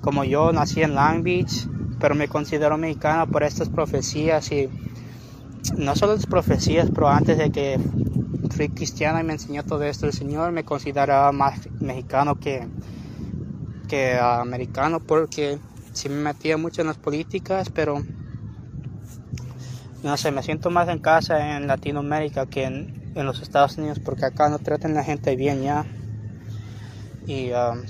Como 0.00 0.24
yo 0.24 0.52
nací 0.52 0.82
en 0.82 0.94
Long 0.94 1.22
Beach, 1.22 1.66
pero 1.98 2.14
me 2.14 2.28
considero 2.28 2.76
mexicano 2.76 3.26
por 3.26 3.42
estas 3.42 3.68
profecías 3.68 4.50
y 4.52 4.68
no 5.76 5.94
solo 5.94 6.14
las 6.14 6.26
profecías, 6.26 6.88
pero 6.94 7.08
antes 7.08 7.38
de 7.38 7.50
que 7.50 7.78
fui 8.50 8.68
cristiana 8.68 9.20
y 9.20 9.24
me 9.24 9.34
enseñó 9.34 9.64
todo 9.64 9.84
esto 9.84 10.06
el 10.06 10.12
Señor, 10.12 10.52
me 10.52 10.64
consideraba 10.64 11.32
más 11.32 11.68
mexicano 11.80 12.38
que 12.38 12.66
que 13.90 14.16
americano 14.16 15.00
porque 15.00 15.58
sí 15.92 16.08
me 16.08 16.22
metía 16.22 16.56
mucho 16.56 16.80
en 16.80 16.86
las 16.86 16.96
políticas, 16.96 17.70
pero 17.70 18.00
no 20.04 20.16
sé, 20.16 20.30
me 20.30 20.44
siento 20.44 20.70
más 20.70 20.88
en 20.88 21.00
casa 21.00 21.56
en 21.56 21.66
Latinoamérica 21.66 22.46
que 22.46 22.64
en, 22.64 23.00
los 23.16 23.42
Estados 23.42 23.76
Unidos 23.76 23.98
porque 23.98 24.24
acá 24.24 24.48
no 24.48 24.60
tratan 24.60 24.92
a 24.92 24.94
la 24.94 25.04
gente 25.04 25.34
bien 25.34 25.62
ya. 25.62 25.84
Y 27.26 27.50
um, 27.50 27.82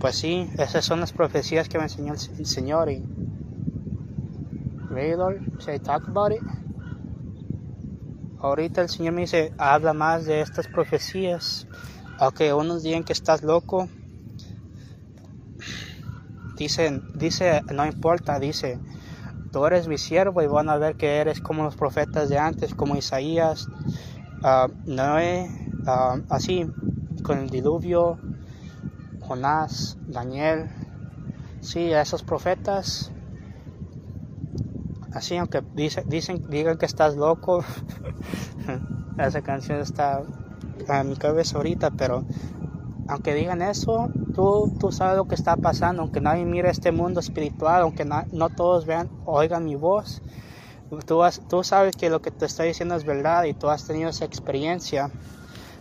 pues 0.00 0.16
sí, 0.16 0.48
esas 0.56 0.86
son 0.86 1.00
las 1.00 1.12
profecías 1.12 1.68
que 1.68 1.76
me 1.76 1.84
enseñó 1.84 2.14
el, 2.14 2.46
Señor 2.46 2.90
y 2.90 3.04
really 4.88 5.38
should 5.58 5.82
talk 5.82 6.08
about 6.08 6.32
it? 6.32 6.42
Ahorita 8.38 8.80
el 8.80 8.88
Señor 8.88 9.12
me 9.12 9.20
dice, 9.20 9.52
habla 9.58 9.92
más 9.92 10.24
de 10.24 10.40
estas 10.40 10.66
profecías. 10.66 11.66
Aunque 12.18 12.54
unos 12.54 12.82
digan 12.82 13.04
que 13.04 13.12
estás 13.12 13.42
loco, 13.42 13.88
Dice, 16.56 17.02
dice, 17.14 17.62
no 17.72 17.84
importa, 17.84 18.38
dice, 18.38 18.78
tú 19.50 19.66
eres 19.66 19.88
mi 19.88 19.98
siervo 19.98 20.42
y 20.42 20.46
van 20.46 20.68
a 20.68 20.76
ver 20.76 20.96
que 20.96 21.18
eres 21.18 21.40
como 21.40 21.64
los 21.64 21.76
profetas 21.76 22.28
de 22.28 22.38
antes, 22.38 22.74
como 22.74 22.96
Isaías, 22.96 23.68
uh, 24.42 24.68
Noé, 24.84 25.48
ah, 25.86 26.18
así, 26.28 26.66
con 27.22 27.38
el 27.38 27.50
diluvio, 27.50 28.18
Jonás, 29.20 29.96
Daniel, 30.06 30.68
sí, 31.60 31.92
a 31.92 32.02
esos 32.02 32.22
profetas, 32.22 33.10
así, 35.12 35.36
aunque 35.36 35.62
dice, 35.74 36.04
dicen, 36.06 36.48
digan 36.50 36.78
que 36.78 36.86
estás 36.86 37.16
loco, 37.16 37.64
esa 39.18 39.42
canción 39.42 39.80
está 39.80 40.22
en 40.88 41.08
mi 41.08 41.16
cabeza 41.16 41.56
ahorita, 41.56 41.90
pero 41.92 42.24
aunque 43.08 43.34
digan 43.34 43.62
eso, 43.62 44.10
tú, 44.34 44.72
tú 44.78 44.92
sabes 44.92 45.16
lo 45.16 45.26
que 45.26 45.34
está 45.34 45.56
pasando, 45.56 46.02
aunque 46.02 46.20
nadie 46.20 46.44
mire 46.44 46.70
este 46.70 46.92
mundo 46.92 47.20
espiritual, 47.20 47.82
aunque 47.82 48.04
no 48.04 48.50
todos 48.50 48.86
vean, 48.86 49.08
oigan 49.24 49.64
mi 49.64 49.76
voz, 49.76 50.22
tú, 51.06 51.22
tú 51.48 51.64
sabes 51.64 51.96
que 51.96 52.10
lo 52.10 52.20
que 52.20 52.30
te 52.30 52.46
estoy 52.46 52.68
diciendo 52.68 52.94
es 52.94 53.04
verdad 53.04 53.44
y 53.44 53.54
tú 53.54 53.68
has 53.68 53.86
tenido 53.86 54.10
esa 54.10 54.24
experiencia. 54.24 55.10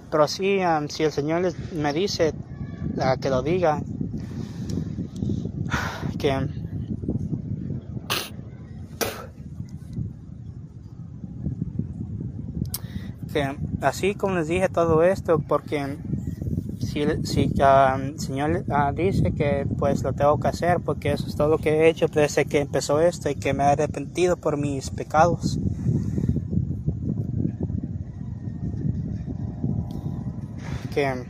Pero 0.09 0.27
sí, 0.27 0.59
si 0.89 1.03
el 1.03 1.11
Señor 1.11 1.53
me 1.73 1.91
dice 1.91 2.33
que 3.19 3.29
lo 3.29 3.41
diga, 3.41 3.81
que 6.19 6.47
así 13.81 14.15
como 14.15 14.35
les 14.35 14.47
dije 14.47 14.69
todo 14.69 15.03
esto, 15.03 15.39
porque 15.39 15.97
si, 16.93 17.23
si 17.23 17.51
el 17.58 18.19
Señor 18.19 18.65
ah, 18.69 18.91
dice 18.93 19.32
que 19.34 19.65
pues 19.79 20.03
lo 20.03 20.13
tengo 20.13 20.39
que 20.39 20.47
hacer 20.47 20.79
porque 20.79 21.13
eso 21.13 21.27
es 21.27 21.36
todo 21.36 21.47
lo 21.47 21.58
que 21.58 21.71
he 21.71 21.89
hecho 21.89 22.08
desde 22.08 22.45
que 22.45 22.60
empezó 22.60 23.01
esto 23.01 23.29
y 23.29 23.36
que 23.36 23.53
me 23.53 23.63
he 23.63 23.67
arrepentido 23.67 24.38
por 24.38 24.58
mis 24.58 24.91
pecados. 24.91 25.60
Que 30.93 31.25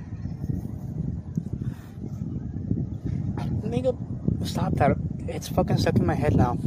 nigga, 3.64 3.94
stop 4.44 4.76
that. 4.76 4.98
It's 5.28 5.48
fucking 5.48 5.78
stuck 5.78 5.98
in 5.98 6.06
my 6.06 6.16
head 6.16 6.36
now. 6.36 6.58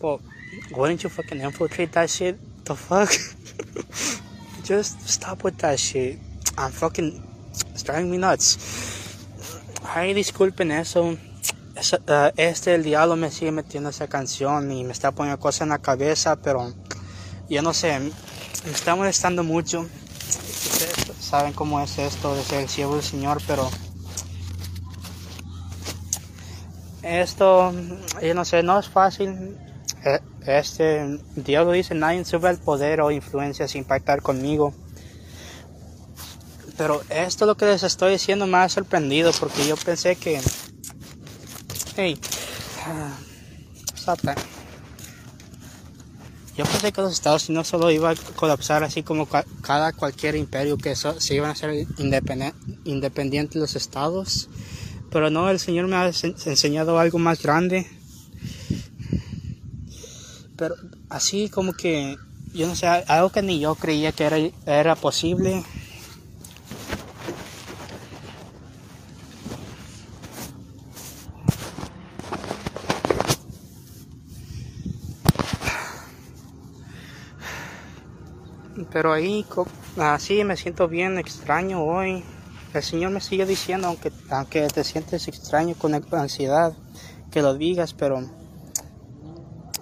Well, 0.00 0.20
wouldn't 0.76 1.02
you 1.02 1.08
fucking 1.08 1.40
infiltrate 1.40 1.92
that 1.92 2.10
shit? 2.10 2.49
The 2.70 2.76
fuck? 2.76 3.10
Just 4.64 5.08
stop 5.08 5.42
with 5.42 5.58
that 5.58 5.78
shit. 5.78 6.18
I'm 6.56 6.70
fucking. 6.70 7.22
It's 7.74 7.82
driving 7.82 8.10
me 8.10 8.18
nuts. 8.18 8.58
Ay, 9.84 10.14
disculpen 10.14 10.70
eso. 10.70 11.16
Uh, 12.06 12.30
este, 12.36 12.74
el 12.74 12.84
diablo 12.84 13.16
me 13.16 13.30
sigue 13.30 13.50
metiendo 13.52 13.88
esa 13.90 14.06
canción 14.06 14.70
y 14.70 14.84
me 14.84 14.92
está 14.92 15.12
poniendo 15.12 15.40
cosas 15.40 15.62
en 15.62 15.70
la 15.70 15.78
cabeza, 15.78 16.36
pero 16.36 16.72
yo 17.48 17.62
no 17.62 17.72
sé, 17.72 17.98
me 17.98 18.70
está 18.70 18.94
molestando 18.94 19.42
mucho. 19.42 19.80
Ustedes 19.80 21.16
saben 21.18 21.52
cómo 21.54 21.80
es 21.80 21.98
esto 21.98 22.34
de 22.34 22.44
ser 22.44 22.60
el 22.60 22.68
siervo 22.68 22.96
del 22.96 23.04
Señor, 23.04 23.40
pero 23.46 23.70
esto, 27.02 27.72
yo 28.22 28.34
no 28.34 28.44
sé, 28.44 28.62
no 28.62 28.78
es 28.78 28.88
fácil. 28.88 29.56
Eh, 30.04 30.20
este, 30.46 31.18
Dios 31.36 31.66
lo 31.66 31.72
dice, 31.72 31.94
nadie 31.94 32.24
sube 32.24 32.50
el 32.50 32.58
poder 32.58 33.00
o 33.00 33.10
influencia 33.10 33.68
sin 33.68 33.84
pactar 33.84 34.22
conmigo. 34.22 34.74
Pero 36.76 37.02
esto 37.10 37.44
lo 37.44 37.56
que 37.56 37.66
les 37.66 37.82
estoy 37.82 38.12
diciendo 38.12 38.46
me 38.46 38.56
ha 38.56 38.68
sorprendido 38.68 39.32
porque 39.38 39.66
yo 39.66 39.76
pensé 39.76 40.16
que... 40.16 40.40
Hey, 41.94 42.18
uh, 42.86 44.12
Yo 46.56 46.64
pensé 46.64 46.92
que 46.92 47.00
los 47.00 47.12
Estados 47.12 47.48
Unidos 47.48 47.68
solo 47.68 47.90
iba 47.90 48.10
a 48.10 48.14
colapsar 48.34 48.82
así 48.82 49.02
como 49.02 49.26
cada 49.26 49.92
cualquier 49.92 50.36
imperio 50.36 50.78
que 50.78 50.96
se 50.96 51.34
iban 51.34 51.50
a 51.50 51.54
ser 51.54 51.86
independientes 52.84 53.56
los 53.56 53.76
estados. 53.76 54.48
Pero 55.10 55.28
no, 55.28 55.50
el 55.50 55.58
Señor 55.58 55.86
me 55.86 55.96
ha 55.96 56.06
enseñado 56.06 56.98
algo 56.98 57.18
más 57.18 57.42
grande. 57.42 57.86
Pero 60.60 60.74
así 61.08 61.48
como 61.48 61.72
que, 61.72 62.18
yo 62.52 62.66
no 62.66 62.76
sé, 62.76 62.86
algo 62.86 63.30
que 63.30 63.40
ni 63.40 63.60
yo 63.60 63.76
creía 63.76 64.12
que 64.12 64.24
era, 64.24 64.36
era 64.66 64.94
posible. 64.94 65.64
pero 78.92 79.12
ahí 79.12 79.46
así 79.98 80.42
me 80.42 80.56
siento 80.56 80.88
bien 80.88 81.16
extraño 81.16 81.84
hoy. 81.84 82.24
El 82.74 82.82
Señor 82.82 83.12
me 83.12 83.20
sigue 83.20 83.46
diciendo, 83.46 83.86
aunque, 83.86 84.10
aunque 84.30 84.66
te 84.66 84.84
sientes 84.84 85.28
extraño 85.28 85.74
con 85.76 85.94
ansiedad, 85.94 86.74
que 87.30 87.40
lo 87.40 87.54
digas, 87.54 87.94
pero 87.94 88.28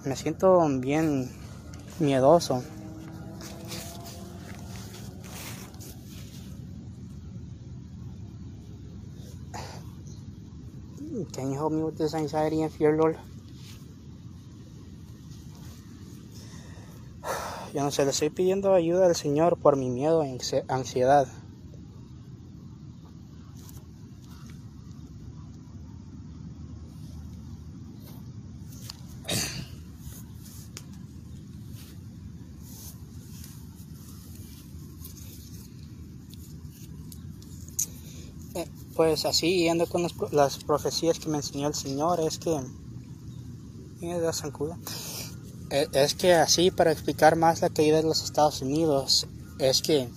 me 0.09 0.15
siento 0.15 0.67
bien 0.79 1.29
miedoso. 1.99 2.63
Can 11.31 11.51
you 11.51 11.59
help 11.59 11.71
me 11.71 11.83
with 11.83 11.95
this 11.95 12.15
anxiety 12.15 12.63
and 12.63 12.71
fear, 12.71 12.97
Lord? 12.97 13.17
Yo 17.71 17.83
no 17.83 17.91
sé, 17.91 18.03
le 18.03 18.09
estoy 18.09 18.31
pidiendo 18.31 18.73
ayuda 18.73 19.05
al 19.05 19.15
Señor 19.15 19.59
por 19.59 19.75
mi 19.75 19.91
miedo 19.91 20.23
e 20.23 20.39
ansiedad. 20.69 21.27
Eh, 38.55 38.67
pues 38.95 39.25
así, 39.25 39.63
yendo 39.63 39.87
con 39.87 40.07
las, 40.31 40.57
profecías 40.63 41.19
que 41.19 41.29
me 41.29 41.37
enseñó 41.37 41.67
el 41.67 41.75
Señor, 41.75 42.19
es 42.19 42.37
que... 42.39 42.59
Eh, 45.71 45.87
es 45.93 46.13
que 46.15 46.33
así, 46.33 46.71
para 46.71 46.91
explicar 46.91 47.35
más 47.35 47.61
la 47.61 47.69
caída 47.69 47.97
de 47.97 48.03
los 48.03 48.23
Estados 48.23 48.61
Unidos, 48.61 49.27
es 49.59 49.81
que 49.81 50.09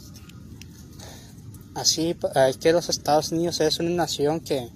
así, 1.74 2.16
es 2.48 2.56
que 2.56 2.72
los 2.72 2.88
Estados 2.88 3.32
Unidos 3.32 3.60
es 3.60 3.78
una 3.80 3.90
nación 3.90 4.40
que 4.40 4.70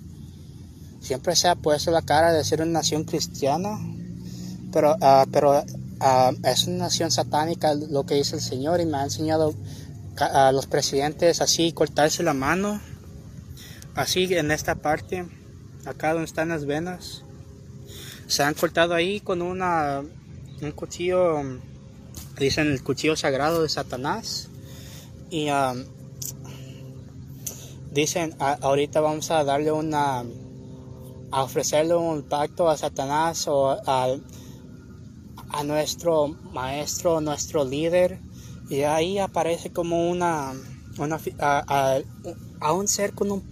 siempre 1.01 1.37
se 1.37 1.49
ha 1.49 1.55
puesto 1.55 1.91
la 1.91 2.03
cara 2.03 2.33
de 2.33 2.45
ser 2.45 2.63
una 2.63 2.73
nación 2.73 3.05
cristiana, 3.05 3.79
pero, 4.73 4.97
ah, 5.01 5.25
pero 5.31 5.65
ah, 6.01 6.33
es 6.45 6.67
una 6.67 6.79
nación 6.79 7.11
satánica 7.11 7.75
lo 7.75 8.05
que 8.05 8.17
dice 8.17 8.37
el 8.37 8.43
Señor 8.43 8.81
y 8.81 8.87
me 8.87 8.99
ha 8.99 9.05
enseñado 9.05 9.55
a 10.19 10.53
los 10.53 10.67
presidentes 10.67 11.41
así 11.41 11.73
cortarse 11.73 12.23
la 12.23 12.35
mano, 12.35 12.81
así 13.97 14.33
en 14.35 14.51
esta 14.53 14.77
parte, 14.77 15.27
acá 15.85 16.13
donde 16.13 16.27
están 16.27 16.51
las 16.51 16.67
venas, 16.67 17.25
se 18.27 18.43
han 18.43 18.55
cortado 18.55 18.95
ahí 18.95 19.21
con 19.21 19.43
una 19.43 20.03
un 20.63 20.73
cuchillo, 20.73 21.43
dicen 22.39 22.69
el 22.69 22.83
cuchillo 22.83 23.17
sagrado 23.17 23.63
de 23.63 23.69
Satanás. 23.69 24.49
Y 25.31 25.51
um, 25.51 25.85
dicen, 27.93 28.35
ahorita 28.39 29.01
vamos 29.01 29.31
a 29.31 29.45
darle 29.45 29.73
una, 29.73 30.25
a 31.31 31.43
ofrecerle 31.43 31.97
un 31.97 32.23
pacto 32.23 32.69
a 32.69 32.77
Satanás 32.77 33.47
o 33.49 33.71
a, 33.71 34.17
a 35.51 35.65
nuestro 35.65 36.29
maestro, 36.29 37.21
nuestro 37.21 37.65
líder. 37.65 38.19
Y 38.69 38.83
ahí 38.83 39.19
aparece 39.19 39.71
como 39.73 40.11
una, 40.11 40.53
una 40.99 41.21
a, 41.39 42.73
un 42.73 42.89
ser 42.89 43.13
con, 43.13 43.31
un, 43.31 43.43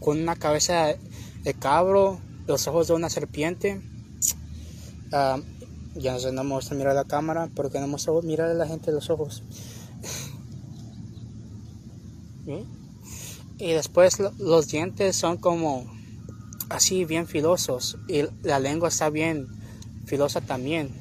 con 0.00 0.20
una 0.20 0.36
cabeza 0.36 0.94
de 1.42 1.54
cabro, 1.54 2.20
los 2.46 2.66
ojos 2.68 2.88
de 2.88 2.94
una 2.94 3.10
serpiente. 3.10 3.80
Um, 5.12 5.42
ya 5.94 6.12
no 6.12 6.20
sé, 6.20 6.32
no 6.32 6.44
me 6.44 6.54
gusta 6.54 6.74
mirar 6.74 6.94
la 6.94 7.04
cámara 7.04 7.48
porque 7.54 7.80
no 7.80 7.86
me 7.86 7.94
gusta 7.94 8.12
mirar 8.22 8.50
a 8.50 8.54
la 8.54 8.66
gente 8.66 8.92
los 8.92 9.10
ojos. 9.10 9.42
y 13.58 13.72
después 13.72 14.18
los 14.38 14.68
dientes 14.68 15.16
son 15.16 15.36
como 15.36 15.84
así 16.70 17.04
bien 17.04 17.26
filosos 17.26 17.98
y 18.08 18.22
la 18.42 18.58
lengua 18.58 18.88
está 18.88 19.10
bien 19.10 19.48
filosa 20.06 20.40
también. 20.40 20.94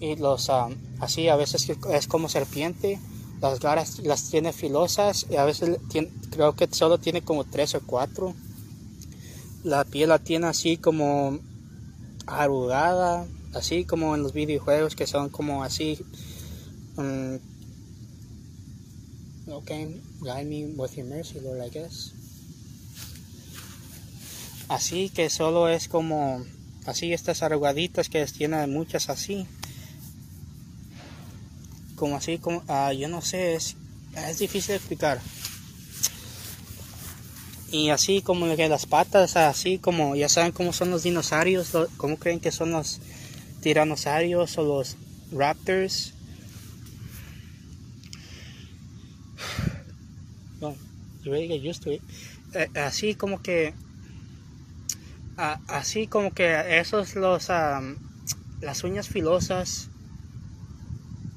Y 0.00 0.16
los 0.16 0.50
ah, 0.50 0.68
así 0.98 1.28
a 1.28 1.36
veces 1.36 1.70
es 1.90 2.06
como 2.08 2.28
serpiente, 2.28 2.98
las 3.42 3.58
garras 3.60 3.98
las 3.98 4.30
tiene 4.30 4.52
filosas 4.52 5.26
y 5.28 5.36
a 5.36 5.44
veces 5.44 5.78
creo 6.30 6.54
que 6.54 6.68
solo 6.70 6.98
tiene 6.98 7.22
como 7.22 7.44
tres 7.44 7.74
o 7.74 7.80
cuatro. 7.84 8.34
La 9.64 9.84
piel 9.84 10.08
la 10.08 10.18
tiene 10.18 10.46
así 10.46 10.76
como 10.76 11.38
arrugada, 12.26 13.26
así 13.54 13.84
como 13.84 14.14
en 14.14 14.22
los 14.22 14.32
videojuegos 14.32 14.96
que 14.96 15.06
son 15.06 15.28
como 15.28 15.62
así 15.62 15.98
um, 16.96 17.38
okay 19.48 20.00
guide 20.20 20.44
me 20.44 20.66
with 20.76 20.92
your 20.96 21.06
mercy 21.06 21.40
Lord 21.40 21.66
I 21.66 21.70
guess 21.70 22.12
así 24.68 25.10
que 25.10 25.28
solo 25.28 25.68
es 25.68 25.88
como 25.88 26.44
así 26.86 27.12
estas 27.12 27.42
arrugaditas 27.42 28.08
que 28.08 28.24
tienen 28.26 28.72
muchas 28.72 29.10
así 29.10 29.46
como 31.96 32.16
así 32.16 32.38
como 32.38 32.58
uh, 32.68 32.92
yo 32.92 33.08
no 33.08 33.20
sé 33.22 33.54
es, 33.54 33.76
es 34.16 34.38
difícil 34.38 34.68
de 34.68 34.76
explicar 34.76 35.20
y 37.72 37.88
así 37.88 38.20
como 38.20 38.54
que 38.54 38.68
las 38.68 38.84
patas, 38.84 39.36
así 39.36 39.78
como 39.78 40.14
ya 40.14 40.28
saben 40.28 40.52
cómo 40.52 40.74
son 40.74 40.90
los 40.90 41.04
dinosaurios, 41.04 41.72
cómo 41.96 42.18
creen 42.18 42.38
que 42.38 42.52
son 42.52 42.70
los 42.70 43.00
tiranosaurios 43.62 44.58
o 44.58 44.62
los 44.62 44.96
raptors. 45.32 46.12
Well, 50.60 50.76
you 51.24 51.32
really 51.32 51.48
get 51.48 51.62
used 51.62 51.82
to 51.84 51.92
it. 51.92 52.02
Así 52.76 53.14
como 53.14 53.40
que 53.40 53.72
así 55.66 56.06
como 56.06 56.32
que 56.32 56.78
esos 56.78 57.16
los 57.16 57.48
las 57.48 58.84
uñas 58.84 59.08
filosas 59.08 59.88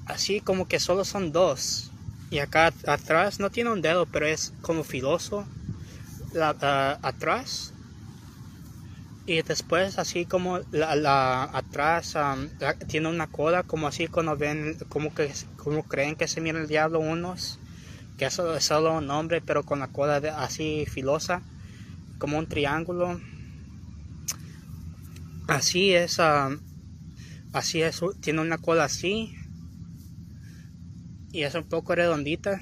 así 0.05 0.39
como 0.39 0.67
que 0.67 0.79
solo 0.79 1.05
son 1.05 1.31
dos. 1.31 1.91
Y 2.29 2.39
acá 2.39 2.73
atrás 2.87 3.39
no 3.39 3.49
tiene 3.49 3.71
un 3.71 3.81
dedo 3.81 4.05
pero 4.05 4.25
es 4.25 4.53
como 4.61 4.83
filoso. 4.83 5.45
La, 6.33 6.99
atrás. 7.01 7.73
Y 9.25 9.41
después 9.41 9.97
así 9.97 10.25
como 10.25 10.59
la, 10.71 11.43
atrás 11.43 12.15
tiene 12.87 13.09
una 13.09 13.27
cola 13.27 13.63
como 13.63 13.87
así 13.87 14.07
cuando 14.07 14.37
ven 14.37 14.77
como 14.89 15.13
que 15.15 15.31
como 15.57 15.83
creen 15.83 16.15
que 16.15 16.27
se 16.27 16.41
mira 16.41 16.59
el 16.59 16.67
diablo 16.67 16.99
unos 16.99 17.57
que 18.19 18.25
es 18.25 18.39
solo 18.59 18.97
un 18.97 19.07
nombre 19.07 19.41
pero 19.41 19.63
con 19.63 19.79
la 19.79 19.87
cola 19.87 20.17
así 20.37 20.85
filosa 20.85 21.41
como 22.19 22.37
un 22.37 22.47
triángulo. 22.47 23.19
Así 25.47 25.93
es 25.93 26.19
así 27.53 27.81
es 27.81 28.01
tiene 28.21 28.41
una 28.41 28.57
cola 28.57 28.83
así 28.83 29.35
y 31.35 31.43
es 31.43 31.53
un 31.53 31.65
poco 31.65 31.93
redondita. 31.93 32.61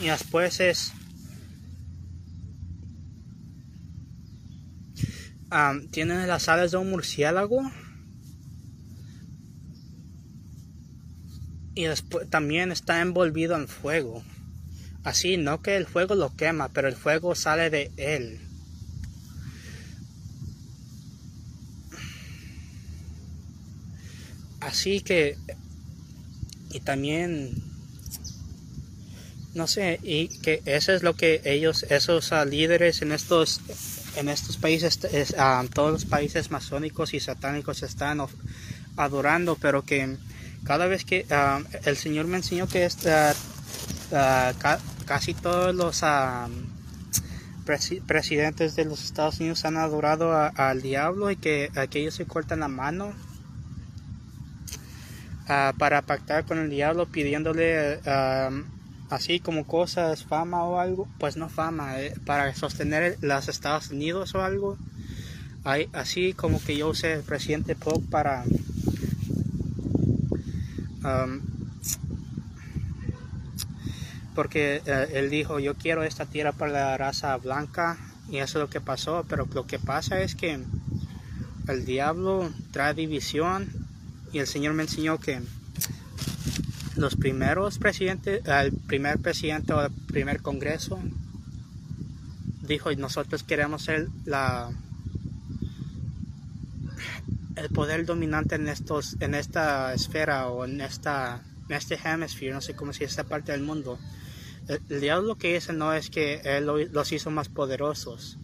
Y 0.00 0.08
después 0.08 0.60
es 0.60 0.92
um, 5.50 5.88
tiene 5.88 6.26
las 6.26 6.50
alas 6.50 6.72
de 6.72 6.76
un 6.76 6.90
murciélago. 6.90 7.62
Y 11.74 11.84
después 11.84 12.28
también 12.28 12.70
está 12.70 13.00
envolvido 13.00 13.56
en 13.56 13.66
fuego. 13.66 14.22
Así 15.02 15.38
no 15.38 15.62
que 15.62 15.78
el 15.78 15.86
fuego 15.86 16.14
lo 16.14 16.36
quema 16.36 16.68
pero 16.68 16.86
el 16.86 16.96
fuego 16.96 17.34
sale 17.34 17.70
de 17.70 17.90
él. 17.96 18.40
Así 24.60 25.00
que 25.00 25.38
y 26.70 26.80
también 26.80 27.62
no 29.54 29.66
sé 29.66 29.98
y 30.02 30.28
que 30.28 30.62
eso 30.64 30.92
es 30.92 31.02
lo 31.02 31.14
que 31.14 31.40
ellos 31.44 31.84
esos 31.90 32.32
ah, 32.32 32.44
líderes 32.44 33.02
en 33.02 33.12
estos 33.12 33.60
en 34.16 34.28
estos 34.28 34.56
países 34.56 35.00
ah, 35.38 35.64
todos 35.74 35.92
los 35.92 36.04
países 36.04 36.50
masónicos 36.50 37.14
y 37.14 37.20
satánicos 37.20 37.82
están 37.82 38.20
adorando 38.96 39.56
pero 39.60 39.82
que 39.82 40.16
cada 40.64 40.86
vez 40.86 41.04
que 41.04 41.26
ah, 41.30 41.60
el 41.84 41.96
señor 41.96 42.26
me 42.26 42.36
enseñó 42.36 42.68
que 42.68 42.88
casi 45.06 45.34
todos 45.34 45.74
los 45.74 46.04
presidentes 48.06 48.76
de 48.76 48.84
los 48.84 49.04
Estados 49.04 49.40
Unidos 49.40 49.64
han 49.64 49.76
adorado 49.76 50.32
al 50.32 50.82
diablo 50.82 51.30
y 51.30 51.36
que, 51.36 51.70
que 51.90 52.00
ellos 52.00 52.14
se 52.14 52.26
cortan 52.26 52.60
la 52.60 52.68
mano 52.68 53.14
para 55.78 56.02
pactar 56.02 56.44
con 56.44 56.58
el 56.58 56.70
diablo 56.70 57.06
pidiéndole 57.06 57.98
así 59.10 59.40
como 59.40 59.66
cosas, 59.66 60.24
fama 60.24 60.64
o 60.64 60.78
algo, 60.78 61.08
pues 61.18 61.36
no 61.36 61.48
fama, 61.48 62.00
eh, 62.00 62.14
para 62.24 62.54
sostener 62.54 63.18
los 63.20 63.48
Estados 63.48 63.90
Unidos 63.90 64.34
o 64.34 64.42
algo. 64.42 64.78
Así 65.92 66.32
como 66.32 66.62
que 66.62 66.76
yo 66.76 66.88
usé 66.88 67.12
el 67.12 67.22
presidente 67.22 67.74
Polk 67.74 68.08
para 68.08 68.44
porque 74.34 74.80
eh, 74.86 75.08
él 75.14 75.28
dijo 75.28 75.58
yo 75.58 75.74
quiero 75.74 76.02
esta 76.02 76.24
tierra 76.24 76.52
para 76.52 76.72
la 76.72 76.96
raza 76.96 77.36
blanca 77.36 77.98
y 78.30 78.38
eso 78.38 78.58
es 78.58 78.62
lo 78.62 78.70
que 78.70 78.80
pasó 78.80 79.24
pero 79.28 79.46
lo 79.52 79.66
que 79.66 79.78
pasa 79.78 80.20
es 80.20 80.34
que 80.34 80.60
el 81.68 81.84
diablo 81.84 82.50
trae 82.70 82.94
división 82.94 83.79
y 84.32 84.38
el 84.38 84.46
Señor 84.46 84.74
me 84.74 84.84
enseñó 84.84 85.18
que 85.18 85.40
los 86.96 87.16
primeros 87.16 87.78
presidentes, 87.78 88.42
el 88.46 88.72
primer 88.72 89.18
presidente 89.18 89.72
o 89.72 89.82
el 89.82 89.90
primer 89.90 90.42
congreso 90.42 91.00
dijo 92.62 92.92
nosotros 92.94 93.42
queremos 93.42 93.82
ser 93.82 94.08
la 94.24 94.70
el 97.56 97.68
poder 97.70 98.06
dominante 98.06 98.54
en 98.54 98.68
estos 98.68 99.16
en 99.20 99.34
esta 99.34 99.92
esfera 99.92 100.48
o 100.48 100.64
en 100.64 100.80
esta 100.80 101.42
en 101.68 101.76
este 101.76 101.98
hemisferio 102.04 102.54
no 102.54 102.60
sé 102.60 102.74
cómo 102.74 102.92
si 102.92 103.04
esta 103.04 103.24
parte 103.24 103.52
del 103.52 103.62
mundo. 103.62 103.98
El, 104.68 105.00
diablo 105.00 105.28
lo 105.28 105.36
que 105.36 105.54
dice 105.54 105.72
no 105.72 105.92
es 105.94 106.10
que 106.10 106.40
él 106.44 106.66
los 106.92 107.12
hizo 107.12 107.30
más 107.30 107.48
poderosos 107.48 108.38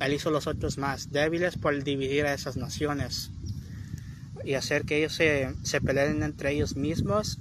él 0.00 0.12
hizo 0.12 0.30
los 0.30 0.46
otros 0.46 0.78
más 0.78 1.10
débiles 1.10 1.56
por 1.56 1.82
dividir 1.82 2.26
a 2.26 2.34
esas 2.34 2.56
naciones 2.56 3.30
y 4.44 4.54
hacer 4.54 4.84
que 4.84 4.98
ellos 4.98 5.14
se, 5.14 5.80
peleen 5.80 6.22
entre 6.22 6.52
ellos 6.52 6.76
mismos 6.76 7.38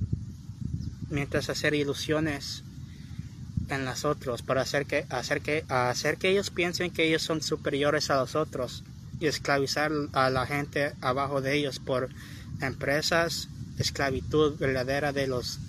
mientras 1.09 1.49
hacer 1.49 1.73
ilusiones 1.73 2.63
en 3.69 3.85
las 3.85 4.05
otros 4.05 4.41
para 4.41 4.61
hacer 4.61 4.85
que, 4.85 5.05
hacer 5.09 5.41
que, 5.41 5.65
hacer 5.69 6.17
que 6.17 6.29
ellos 6.29 6.49
piensen 6.49 6.91
que 6.91 7.07
ellos 7.07 7.21
son 7.21 7.41
superiores 7.41 8.09
a 8.09 8.17
los 8.17 8.35
otros 8.35 8.83
y 9.19 9.27
esclavizar 9.27 9.91
a 10.13 10.29
la 10.29 10.45
gente 10.45 10.93
abajo 11.01 11.41
de 11.41 11.55
ellos 11.55 11.79
por 11.79 12.09
empresas, 12.61 13.49
esclavitud 13.77 14.57
verdadera 14.57 15.13
de 15.13 15.27
los 15.27 15.59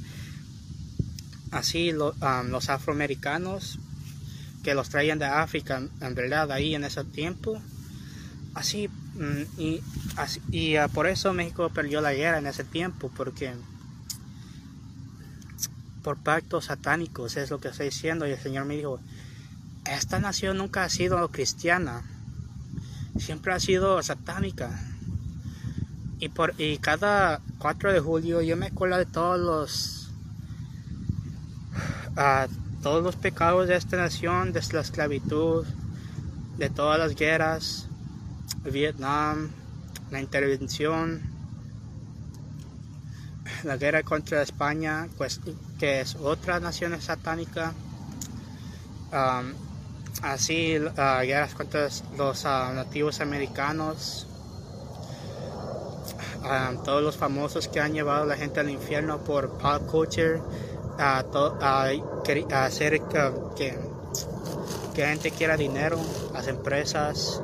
así 1.50 1.92
los 1.92 2.68
afroamericanos 2.70 3.78
que 4.64 4.74
los 4.74 4.88
traían 4.88 5.18
de 5.18 5.26
África 5.26 5.82
en 6.00 6.14
verdad 6.14 6.50
ahí 6.50 6.74
en 6.74 6.84
ese 6.84 7.04
tiempo 7.04 7.60
así 8.54 8.88
mm, 8.88 9.60
y, 9.60 9.80
y 10.50 10.78
uh, 10.78 10.88
por 10.88 11.06
eso 11.06 11.32
México 11.32 11.70
perdió 11.70 12.00
la 12.00 12.12
guerra 12.12 12.38
en 12.38 12.46
ese 12.46 12.64
tiempo 12.64 13.10
porque 13.16 13.54
por 16.02 16.18
pactos 16.18 16.66
satánicos, 16.66 17.36
es 17.36 17.50
lo 17.50 17.60
que 17.60 17.68
estoy 17.68 17.86
diciendo. 17.86 18.26
Y 18.26 18.32
el 18.32 18.38
Señor 18.38 18.64
me 18.66 18.76
dijo, 18.76 19.00
esta 19.84 20.18
nación 20.18 20.58
nunca 20.58 20.84
ha 20.84 20.88
sido 20.88 21.26
cristiana, 21.28 22.02
siempre 23.18 23.52
ha 23.52 23.60
sido 23.60 24.02
satánica. 24.02 24.70
Y, 26.18 26.28
por, 26.28 26.54
y 26.58 26.78
cada 26.78 27.40
4 27.58 27.92
de 27.92 28.00
julio 28.00 28.42
yo 28.42 28.56
me 28.56 28.66
acuerdo 28.66 28.96
de 28.96 29.06
todos 29.06 29.40
los, 29.40 30.10
uh, 32.16 32.82
todos 32.82 33.02
los 33.02 33.16
pecados 33.16 33.66
de 33.68 33.76
esta 33.76 33.96
nación, 33.96 34.52
desde 34.52 34.74
la 34.74 34.82
esclavitud, 34.82 35.64
de 36.58 36.70
todas 36.70 36.98
las 36.98 37.16
guerras, 37.16 37.88
Vietnam, 38.64 39.50
la 40.10 40.20
intervención, 40.20 41.22
la 43.64 43.76
guerra 43.76 44.02
contra 44.02 44.42
España, 44.42 45.08
pues, 45.16 45.40
que 45.78 46.00
es 46.00 46.16
otra 46.16 46.60
nación 46.60 47.00
satánica. 47.00 47.72
Um, 49.12 49.52
así, 50.22 50.78
uh, 50.78 51.22
guerras 51.22 51.54
contra 51.54 51.88
los 52.16 52.44
uh, 52.44 52.72
nativos 52.74 53.20
americanos. 53.20 54.26
Um, 56.42 56.82
todos 56.82 57.02
los 57.02 57.16
famosos 57.16 57.68
que 57.68 57.80
han 57.80 57.92
llevado 57.92 58.24
a 58.24 58.26
la 58.26 58.36
gente 58.36 58.60
al 58.60 58.70
infierno 58.70 59.18
por 59.18 59.58
pop 59.58 59.86
culture. 59.86 60.40
a 60.98 61.20
hacer 62.64 63.00
que, 63.56 63.78
que 64.94 65.06
gente 65.06 65.30
quiera 65.30 65.56
dinero, 65.56 65.98
las 66.32 66.46
empresas. 66.48 67.42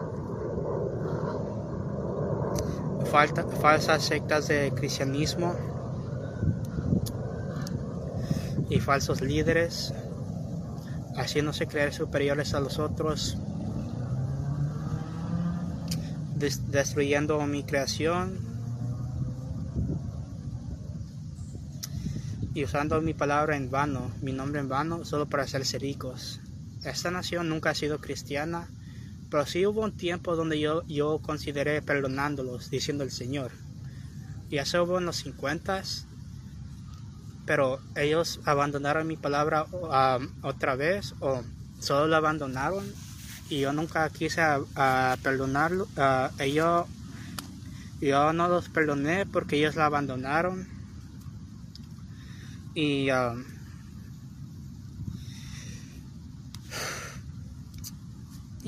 Falsas 3.11 4.05
sectas 4.05 4.49
de 4.49 4.71
cristianismo 4.75 5.55
y 8.69 8.81
falsos 8.81 9.23
líderes, 9.23 9.95
haciéndose 11.17 11.67
creer 11.67 11.95
superiores 11.95 12.53
a 12.55 12.61
los 12.61 12.79
otros, 12.79 13.39
destruyendo 16.37 17.41
mi 17.47 17.65
creación 17.65 18.39
y 22.55 22.65
usando 22.65 23.01
mi 23.01 23.15
palabra 23.15 23.57
en 23.57 23.71
vano, 23.71 24.11
mi 24.21 24.33
nombre 24.33 24.61
en 24.61 24.69
vano, 24.69 25.05
solo 25.05 25.27
para 25.27 25.45
hacerse 25.45 25.79
ricos. 25.79 26.41
Esta 26.85 27.11
nación 27.11 27.49
nunca 27.49 27.71
ha 27.71 27.75
sido 27.75 28.01
cristiana, 28.01 28.69
pero 29.31 29.47
sí 29.47 29.67
hubo 29.67 29.83
un 29.83 29.97
tiempo 29.97 30.37
donde 30.37 30.59
yo, 30.59 30.87
yo 30.87 31.19
consideré 31.21 31.83
perdonándolos, 31.83 32.71
diciendo 32.71 33.05
el 33.05 33.11
Señor. 33.11 33.53
Y 34.51 34.59
eso 34.59 34.83
hubo 34.83 34.99
en 34.99 35.07
los 35.07 35.17
50 35.17 35.83
pero 37.49 37.81
ellos 37.97 38.41
abandonaron 38.45 39.07
mi 39.07 39.17
palabra 39.17 39.65
otra 40.43 40.77
vez 40.77 41.15
o 41.21 41.43
solo 41.81 42.07
la 42.07 42.19
abandonaron 42.19 42.85
y 43.49 43.61
yo 43.61 43.73
nunca 43.73 44.11
quise 44.11 44.43
perdonarlo. 45.23 45.89
Uh, 45.97 46.45
yo, 46.45 46.87
yo 48.03 48.35
no 48.35 48.49
los 48.49 48.69
perdoné 48.69 49.25
porque 49.25 49.57
ellos 49.57 49.77
la 49.77 49.87
abandonaron 49.87 50.69
y 52.75 53.11
um, 53.13 53.43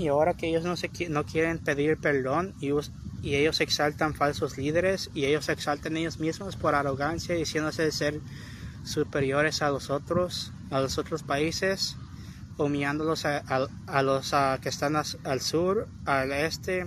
y 0.01 0.09
ahora 0.09 0.35
que 0.35 0.49
ellos 0.49 0.65
no, 0.65 0.77
se, 0.77 0.91
no 1.11 1.25
quieren 1.27 1.59
pedir 1.59 1.99
perdón 1.99 2.55
y, 2.61 2.73
ellos 3.23 3.61
exaltan 3.61 4.15
falsos 4.15 4.57
líderes 4.57 5.11
y 5.13 5.27
ellos 5.27 5.51
exaltan 5.51 5.99
ellos 5.99 6.19
mismos 6.19 6.57
por 6.57 6.75
arrogancia 6.75 7.35
diciéndose 7.35 7.93
ser 7.93 8.19
superiores 8.83 9.61
a 9.61 9.69
los 9.69 9.91
otros, 9.91 10.53
a 10.71 10.81
los 10.81 10.97
otros 10.97 11.23
países, 11.23 11.99
humillándolos 12.57 13.27
a, 13.27 14.03
los 14.03 14.35
que 14.63 14.71
están 14.71 14.97
al 14.97 15.41
sur, 15.43 15.87
al 16.07 16.33
este, 16.33 16.87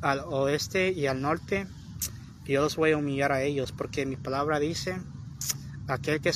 al 0.00 0.18
oeste 0.26 0.90
y 0.90 1.06
al 1.06 1.22
norte. 1.22 1.68
Yo 2.44 2.62
los 2.62 2.74
voy 2.74 2.90
a 2.90 2.96
humillar 2.96 3.30
a 3.30 3.42
ellos 3.42 3.70
porque 3.70 4.04
mi 4.04 4.16
palabra 4.16 4.58
dice, 4.58 5.00
aquel 5.86 6.20
que 6.20 6.32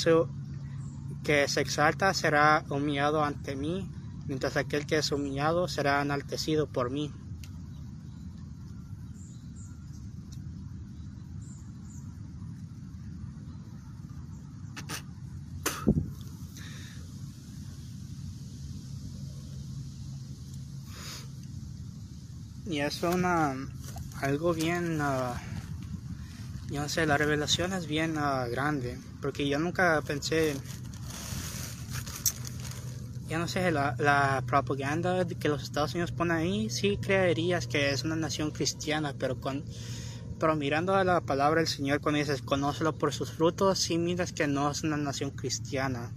que 1.25 1.49
se 1.49 1.61
exalta 1.61 2.15
será 2.15 2.65
humillado 2.69 3.25
ante 3.25 3.57
mí, 3.57 3.91
mientras 4.31 4.57
aquel 4.57 4.87
que 4.87 4.97
es 4.97 5.11
humillado 5.11 5.67
será 5.67 6.01
enaltecido 6.01 6.69
por 6.69 6.89
mí. 6.89 7.13
y 22.67 22.79
es 22.79 23.03
una 23.03 23.57
algo 24.21 24.55
bien 24.55 25.01
uh, 25.01 25.35
yo 26.71 26.83
no 26.83 26.89
sé 26.89 27.05
la 27.05 27.17
revelación 27.17 27.73
es 27.73 27.89
bien 27.89 28.17
uh, 28.17 28.49
grande 28.49 28.97
porque 29.21 29.49
yo 29.49 29.59
nunca 29.59 30.01
pensé 30.03 30.55
yo 33.31 33.39
no 33.39 33.49
sé 33.49 33.71
la, 33.71 34.43
propaganda 34.47 35.27
que 35.27 35.49
los 35.49 35.63
Estados 35.63 35.95
Unidos 35.95 36.13
ponen 36.13 36.37
ahí 36.37 36.69
sí 36.69 36.99
creerías 37.01 37.67
que 37.67 37.91
es 37.91 38.05
una 38.05 38.17
nación 38.17 38.51
cristiana 38.51 39.15
pero 39.19 39.41
con 39.41 39.65
pero 40.41 40.57
mirando 40.57 40.95
a 40.95 41.05
la 41.05 41.21
palabra 41.21 41.61
del 41.61 41.69
Señor 41.69 42.01
cuando 42.01 42.19
dices 42.19 42.41
conócelo 42.41 42.97
por 42.97 43.13
sus 43.13 43.31
frutos, 43.31 43.79
sí 43.79 43.99
miras 43.99 44.33
que 44.33 44.47
no 44.47 44.71
es 44.71 44.83
una 44.83 44.97
nación 44.97 45.31
cristiana. 45.31 46.13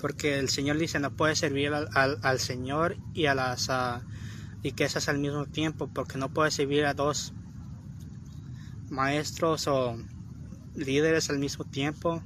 Porque 0.00 0.38
el 0.38 0.48
Señor 0.48 0.78
dice 0.78 1.00
no 1.00 1.10
puede 1.10 1.34
servir 1.34 1.72
al, 1.74 2.38
Señor 2.38 2.96
y 3.12 3.26
a 3.26 3.34
las 3.34 3.68
riquezas 4.62 5.08
al 5.08 5.18
mismo 5.18 5.46
tiempo, 5.46 5.90
porque 5.92 6.16
no 6.16 6.32
puede 6.32 6.52
servir 6.52 6.86
a 6.86 6.94
dos 6.94 7.34
maestros 8.88 9.66
o 9.66 9.96
líderes 10.76 11.28
al 11.28 11.40
mismo 11.40 11.64
tiempo, 11.64 12.22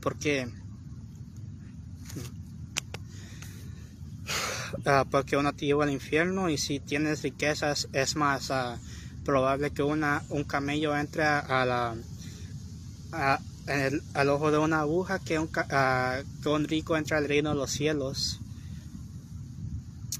porque 0.00 0.50
Ah, 4.84 5.04
porque 5.10 5.36
uno 5.36 5.52
te 5.54 5.66
lleva 5.66 5.84
al 5.84 5.90
infierno 5.90 6.50
y 6.50 6.58
si 6.58 6.80
tienes 6.80 7.22
riquezas 7.22 7.88
es 7.92 8.16
más 8.16 8.50
ah, 8.50 8.78
probable 9.24 9.70
que 9.70 9.82
una, 9.82 10.22
un 10.28 10.44
camello 10.44 10.96
entre 10.96 11.24
a, 11.24 11.96
al 13.12 14.28
ojo 14.28 14.50
de 14.50 14.58
una 14.58 14.80
aguja 14.80 15.18
que 15.18 15.38
un, 15.38 15.48
ah, 15.70 16.20
que 16.42 16.48
un 16.48 16.64
rico 16.64 16.96
entre 16.96 17.16
al 17.16 17.28
reino 17.28 17.50
de 17.50 17.56
los 17.56 17.70
cielos. 17.70 18.40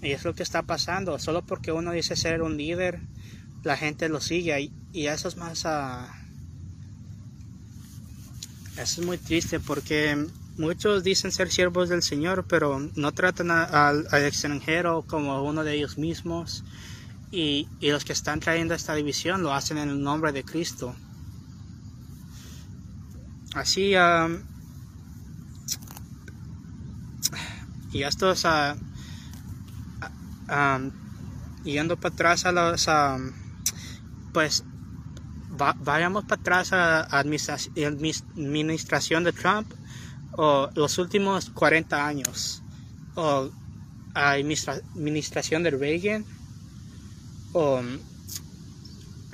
Y 0.03 0.13
es 0.13 0.25
lo 0.25 0.35
que 0.35 0.43
está 0.43 0.63
pasando. 0.63 1.19
Solo 1.19 1.43
porque 1.43 1.73
uno 1.73 1.93
dice 1.93 2.15
ser 2.17 2.43
un 2.43 2.57
líder, 2.57 3.01
la 3.63 3.77
gente 3.77 4.09
lo 4.09 4.21
sigue. 4.21 4.61
Y, 4.61 4.73
y 4.93 5.07
eso 5.07 5.29
es 5.29 5.37
más... 5.37 5.61
eso 8.77 9.01
es 9.01 9.01
muy 9.01 9.17
triste 9.19 9.61
porque 9.61 10.27
Muchos 10.57 11.03
dicen 11.03 11.33
ser 11.33 11.51
siervos 11.51 11.89
del 11.89 12.03
Señor, 12.03 12.45
pero 12.49 12.79
no 12.95 13.13
tratan 13.13 13.51
al 13.51 14.07
extranjero 14.25 15.03
como 15.03 15.43
uno 15.43 15.65
de 15.65 15.75
ellos 15.75 15.99
mismos. 15.99 16.63
Y, 17.33 17.67
los 17.81 18.05
que 18.05 18.13
están 18.13 18.39
trayendo 18.39 18.75
esta 18.75 18.95
división 18.95 19.43
lo 19.43 19.53
hacen 19.53 19.79
en 19.79 19.89
el 19.89 20.01
nombre 20.01 20.31
de 20.31 20.45
Cristo. 20.45 20.95
Así, 23.55 23.95
y 27.93 28.03
esto 28.03 28.31
es, 28.31 28.47
yendo 31.65 31.97
para 31.97 32.15
atrás 32.15 32.45
a 32.45 32.53
los, 32.53 32.89
pues, 34.33 34.63
vayamos 35.81 36.25
para 36.25 36.41
atrás 36.41 36.73
a 36.73 36.77
la 36.77 37.01
administración 37.19 39.25
de 39.25 39.33
Trump 39.33 39.73
o 40.37 40.70
los 40.74 40.99
últimos 40.99 41.51
40 41.51 42.07
años, 42.07 42.62
o 43.14 43.51
administración 44.14 45.62
de 45.62 45.70
Reagan, 45.70 46.24
o 47.53 47.82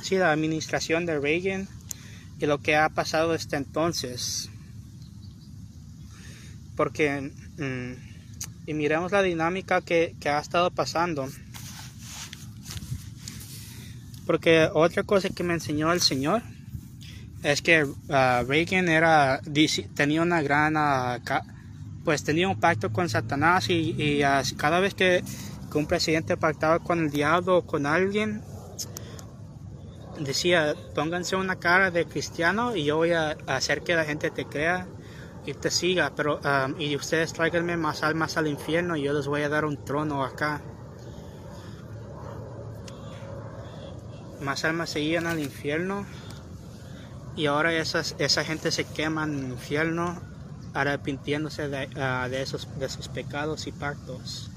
sí, 0.03 0.17
la 0.17 0.33
administración 0.33 1.07
de 1.07 1.19
Reagan 1.19 1.69
y 2.39 2.47
lo 2.47 2.59
que 2.59 2.77
ha 2.77 2.89
pasado 2.89 3.33
desde 3.33 3.57
entonces. 3.57 4.51
Porque, 6.77 7.33
mm, 7.59 8.69
y 8.69 8.75
miremos 8.75 9.13
la 9.13 9.23
dinámica 9.23 9.81
que, 9.83 10.15
que 10.21 10.29
ha 10.29 10.39
estado 10.39 10.71
pasando. 10.71 11.29
Porque 14.27 14.69
otra 14.73 15.03
cosa 15.03 15.29
que 15.29 15.43
me 15.43 15.55
enseñó 15.55 15.93
el 15.93 16.01
Señor 16.01 16.43
es 17.43 17.63
que 17.63 17.85
uh, 17.85 18.45
Reagan 18.47 18.89
era, 18.89 19.41
tenía 19.95 20.23
una 20.23 20.43
gran, 20.43 20.77
uh, 20.77 21.21
pues 22.05 22.25
tenía 22.25 22.49
un 22.49 22.61
pacto 22.61 22.93
con 22.93 23.09
Satanás 23.09 23.67
y, 23.69 24.23
cada 24.57 24.81
vez 24.81 24.95
que, 24.95 25.23
un 25.75 25.87
presidente 25.87 26.37
pactaba 26.37 26.81
con 26.81 26.99
el 26.99 27.11
diablo 27.11 27.59
o 27.59 27.63
con 27.67 27.87
alguien, 27.87 28.43
decía, 30.19 30.75
pónganse 30.97 31.37
una 31.37 31.57
cara 31.61 31.93
de 31.93 32.07
cristiano 32.07 32.75
y 32.75 32.85
yo 32.85 32.97
voy 32.97 33.13
a 33.13 33.37
hacer 33.47 33.83
que 33.83 33.95
la 33.95 34.05
gente 34.05 34.31
te 34.33 34.47
crea 34.47 34.89
y 35.47 35.55
te 35.55 35.71
siga, 35.71 36.13
pero 36.15 36.41
um, 36.41 36.81
y 36.81 36.95
ustedes 36.97 37.33
tráiganme 37.33 37.77
más 37.77 38.03
almas 38.03 38.37
al 38.37 38.49
infierno 38.49 38.97
y 38.97 39.03
yo 39.03 39.13
les 39.13 39.27
voy 39.27 39.43
a 39.43 39.49
dar 39.49 39.65
un 39.65 39.83
trono 39.85 40.25
acá. 40.25 40.61
Más 44.43 44.65
almas 44.65 44.91
seguían 44.91 45.27
al 45.27 45.39
infierno 45.39 46.05
y 47.37 47.47
ahora 47.47 47.73
esa 47.73 48.45
gente 48.45 48.71
se 48.71 48.85
quema 48.85 49.25
en 49.25 49.39
el 49.39 49.51
infierno 49.53 50.21
arrepintiéndose 50.75 51.69
de, 51.69 51.89
ah, 51.97 52.29
de, 52.31 52.43
esos, 52.43 52.69
de 52.79 52.89
sus 52.89 53.09
pecados 53.09 53.67
y 53.67 53.73
pactos. 53.73 54.51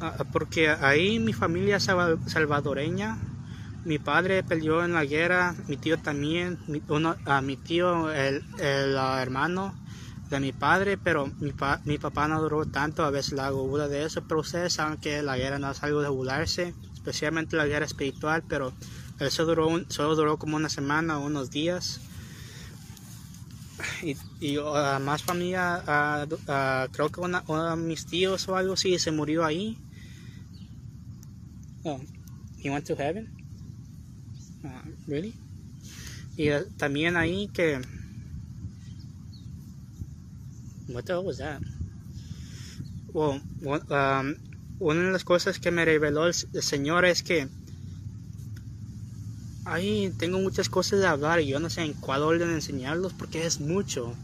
Ah, 0.00 0.24
porque 0.32 0.68
ahí 0.68 1.18
mi 1.18 1.32
familia 1.32 1.80
salvadoreña, 1.80 3.18
mi 3.84 3.98
padre 3.98 4.42
peleó 4.42 4.84
en 4.84 4.92
la 4.92 5.04
guerra, 5.04 5.54
mi 5.68 5.76
tío 5.76 5.98
también, 5.98 6.58
mi, 6.66 6.82
uno, 6.88 7.16
a 7.24 7.40
mi 7.40 7.56
tío, 7.56 8.12
el, 8.12 8.42
el 8.58 8.96
hermano 8.96 9.74
de 10.30 10.40
mi 10.40 10.52
padre, 10.52 10.96
pero 10.96 11.26
mi, 11.40 11.52
mi 11.84 11.98
papá 11.98 12.28
no 12.28 12.40
duró 12.40 12.64
tanto, 12.66 13.04
a 13.04 13.10
veces 13.10 13.32
la 13.32 13.46
hago 13.46 13.88
de 13.88 14.04
eso, 14.04 14.22
pero 14.26 14.40
ustedes 14.40 14.74
saben 14.74 14.98
que 14.98 15.22
la 15.22 15.36
guerra 15.36 15.58
no 15.58 15.70
es 15.70 15.82
algo 15.82 16.02
de 16.02 16.08
burlarse 16.08 16.74
especialmente 17.04 17.56
la 17.56 17.66
guerra 17.66 17.84
espiritual, 17.84 18.42
pero 18.48 18.72
eso 19.20 19.44
duró 19.44 19.68
solo 19.88 20.16
duró 20.16 20.38
como 20.38 20.56
una 20.56 20.70
semana 20.70 21.18
o 21.18 21.26
unos 21.26 21.50
días. 21.50 22.00
Y, 24.40 24.56
más 25.02 25.22
familia, 25.22 25.82
uh, 25.86 26.32
uh, 26.32 26.90
creo 26.92 27.10
que 27.10 27.20
uno 27.20 27.42
de 27.42 27.76
mis 27.76 28.06
tíos 28.06 28.48
o 28.48 28.56
algo 28.56 28.72
así 28.72 28.98
se 28.98 29.10
murió 29.10 29.44
ahí. 29.44 29.76
Oh, 31.82 32.00
he 32.62 32.70
went 32.70 32.86
to 32.86 32.96
heaven? 32.96 33.30
really? 35.06 35.34
Y 36.38 36.48
también 36.78 37.16
ahí 37.16 37.48
que... 37.48 37.82
What 40.88 41.04
the 41.04 41.12
hell 41.12 41.24
was 41.24 41.38
that? 41.38 41.60
Well, 43.12 43.40
um, 43.90 44.36
una 44.84 45.00
de 45.00 45.12
las 45.12 45.24
cosas 45.24 45.58
que 45.58 45.70
me 45.70 45.84
reveló 45.84 46.26
el, 46.26 46.34
Señor 46.34 47.06
es 47.06 47.22
que 47.22 47.48
ahí 49.64 50.12
tengo 50.18 50.38
muchas 50.38 50.68
cosas 50.68 51.00
de 51.00 51.06
hablar 51.06 51.40
y 51.40 51.46
yo 51.46 51.58
no 51.58 51.70
sé 51.70 51.82
en 51.82 51.94
cuál 51.94 52.22
orden 52.22 52.50
enseñarlos 52.50 53.14
porque 53.14 53.46
es 53.46 53.60
mucho. 53.60 54.14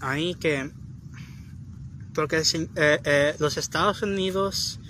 Ahí 0.00 0.34
que, 0.34 0.72
porque 2.14 2.38
eh, 2.38 3.00
eh, 3.04 3.36
los 3.38 3.56
Estados 3.58 4.02
Unidos, 4.02 4.80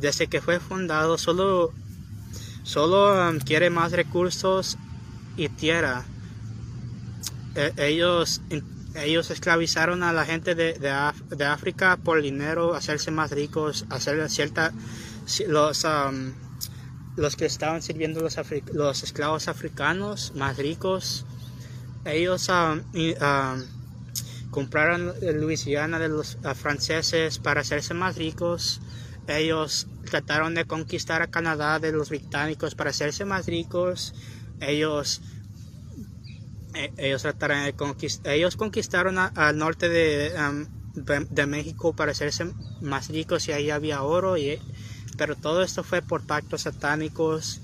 desde 0.00 0.26
que 0.26 0.40
fue 0.40 0.58
fundado, 0.58 1.18
solo, 1.18 1.74
solo 2.62 3.28
um, 3.28 3.38
quiere 3.40 3.68
más 3.68 3.92
recursos 3.92 4.78
y 5.36 5.50
tierra. 5.50 6.06
Eh, 7.56 7.72
ellos 7.76 8.40
ellos 8.94 9.30
esclavizaron 9.30 10.02
a 10.02 10.12
la 10.12 10.24
gente 10.24 10.54
de, 10.54 10.74
de, 10.74 11.44
África 11.44 11.96
por 11.96 12.20
dinero, 12.20 12.74
hacerse 12.74 13.10
más 13.10 13.30
ricos, 13.30 13.86
hacer 13.90 14.28
cierta 14.28 14.72
los 15.48 15.86
los 17.16 17.36
que 17.36 17.44
estaban 17.44 17.82
sirviendo 17.82 18.20
los, 18.20 18.38
los 18.72 19.02
esclavos 19.02 19.48
africanos 19.48 20.32
más 20.34 20.56
ricos. 20.56 21.26
Ellos 22.04 22.50
compraron 24.50 25.12
Luisiana 25.34 25.98
de 25.98 26.08
los 26.08 26.38
franceses 26.54 27.38
para 27.38 27.60
hacerse 27.60 27.94
más 27.94 28.16
ricos. 28.16 28.80
Ellos 29.28 29.86
trataron 30.10 30.54
de 30.54 30.64
conquistar 30.64 31.22
a 31.22 31.28
Canadá 31.28 31.78
de 31.78 31.92
los 31.92 32.08
británicos 32.08 32.74
para 32.74 32.90
hacerse 32.90 33.24
más 33.24 33.46
ricos. 33.46 34.14
Ellos 34.60 35.20
ellos 36.74 37.22
trataron 37.22 37.72
ellos 38.24 38.56
conquistaron 38.56 39.18
al 39.18 39.58
norte 39.58 39.88
de, 39.88 40.32
de, 40.94 41.46
México 41.46 41.94
para 41.94 42.12
hacerse 42.12 42.52
más 42.80 43.08
ricos 43.08 43.48
y 43.48 43.52
ahí 43.52 43.70
había 43.70 44.02
oro, 44.02 44.36
pero 45.16 45.36
todo 45.36 45.62
esto 45.62 45.84
fue 45.84 46.02
por 46.02 46.26
pactos 46.26 46.62
satánicos. 46.62 47.60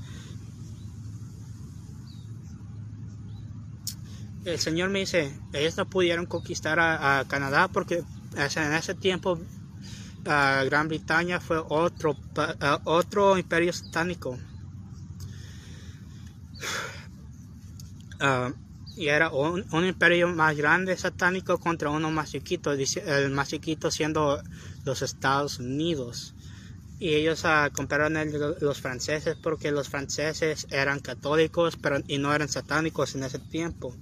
El 4.44 4.58
Señor 4.58 4.88
me 4.90 5.00
dice, 5.00 5.38
ellos 5.52 5.76
no 5.76 5.88
pudieron 5.88 6.26
conquistar 6.26 6.78
a, 6.80 7.24
Canadá 7.28 7.68
porque 7.68 8.02
en 8.36 8.72
ese 8.72 8.94
tiempo 8.94 9.38
Gran 10.24 10.88
Bretaña 10.88 11.40
fue 11.40 11.58
otro, 11.68 12.16
otro 12.84 13.38
imperio 13.38 13.72
satánico. 13.72 14.38
Uh, 18.20 18.52
y 18.98 19.08
era 19.08 19.30
un, 19.30 19.64
imperio 19.84 20.26
más 20.26 20.56
grande 20.56 20.96
satánico 20.96 21.58
contra 21.58 21.88
uno 21.88 22.10
más 22.10 22.32
chiquito, 22.32 22.72
el 22.72 23.30
más 23.30 23.48
chiquito 23.48 23.92
siendo 23.92 24.42
los 24.84 25.02
Estados 25.02 25.60
Unidos. 25.60 26.34
Y 26.98 27.14
ellos 27.14 27.44
uh, 27.44 27.72
compraron 27.72 28.18
los 28.60 28.80
franceses 28.80 29.36
porque 29.40 29.70
los 29.70 29.88
franceses 29.88 30.66
eran 30.70 30.98
católicos 30.98 31.78
pero, 31.80 31.98
y 32.08 32.18
no 32.18 32.34
eran 32.34 32.48
satánicos 32.48 33.14
en 33.14 33.22
ese 33.22 33.38
tiempo. 33.38 33.94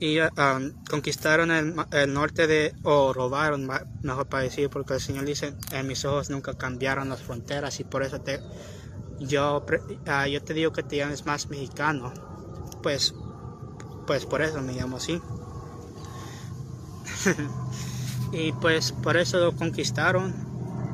y 0.00 0.18
um, 0.18 0.72
conquistaron 0.90 1.52
el, 1.52 2.12
norte 2.12 2.48
de, 2.48 2.74
o 2.82 3.12
robaron, 3.12 3.70
mejor 4.02 4.26
para 4.26 4.42
decir, 4.42 4.68
porque 4.68 4.94
el 4.94 5.00
Señor 5.00 5.24
dice, 5.24 5.54
en 5.70 5.86
mis 5.86 6.04
ojos 6.04 6.28
nunca 6.28 6.54
cambiaron 6.54 7.08
las 7.08 7.22
fronteras 7.22 7.78
y 7.78 7.84
por 7.84 8.02
eso 8.02 8.20
te, 8.20 8.40
yo, 9.20 9.64
uh, 9.64 10.26
yo 10.26 10.42
te 10.42 10.54
digo 10.54 10.72
que 10.72 10.82
te 10.82 10.96
llames 10.96 11.24
más 11.24 11.48
mexicano, 11.48 12.31
pues, 12.82 13.14
pues 14.06 14.26
por 14.26 14.42
eso 14.42 14.60
me 14.60 14.72
llamo 14.72 14.96
así. 14.96 15.20
y 18.32 18.52
pues 18.52 18.92
por 18.92 19.16
eso 19.16 19.38
lo 19.38 19.54
conquistaron 19.54 20.34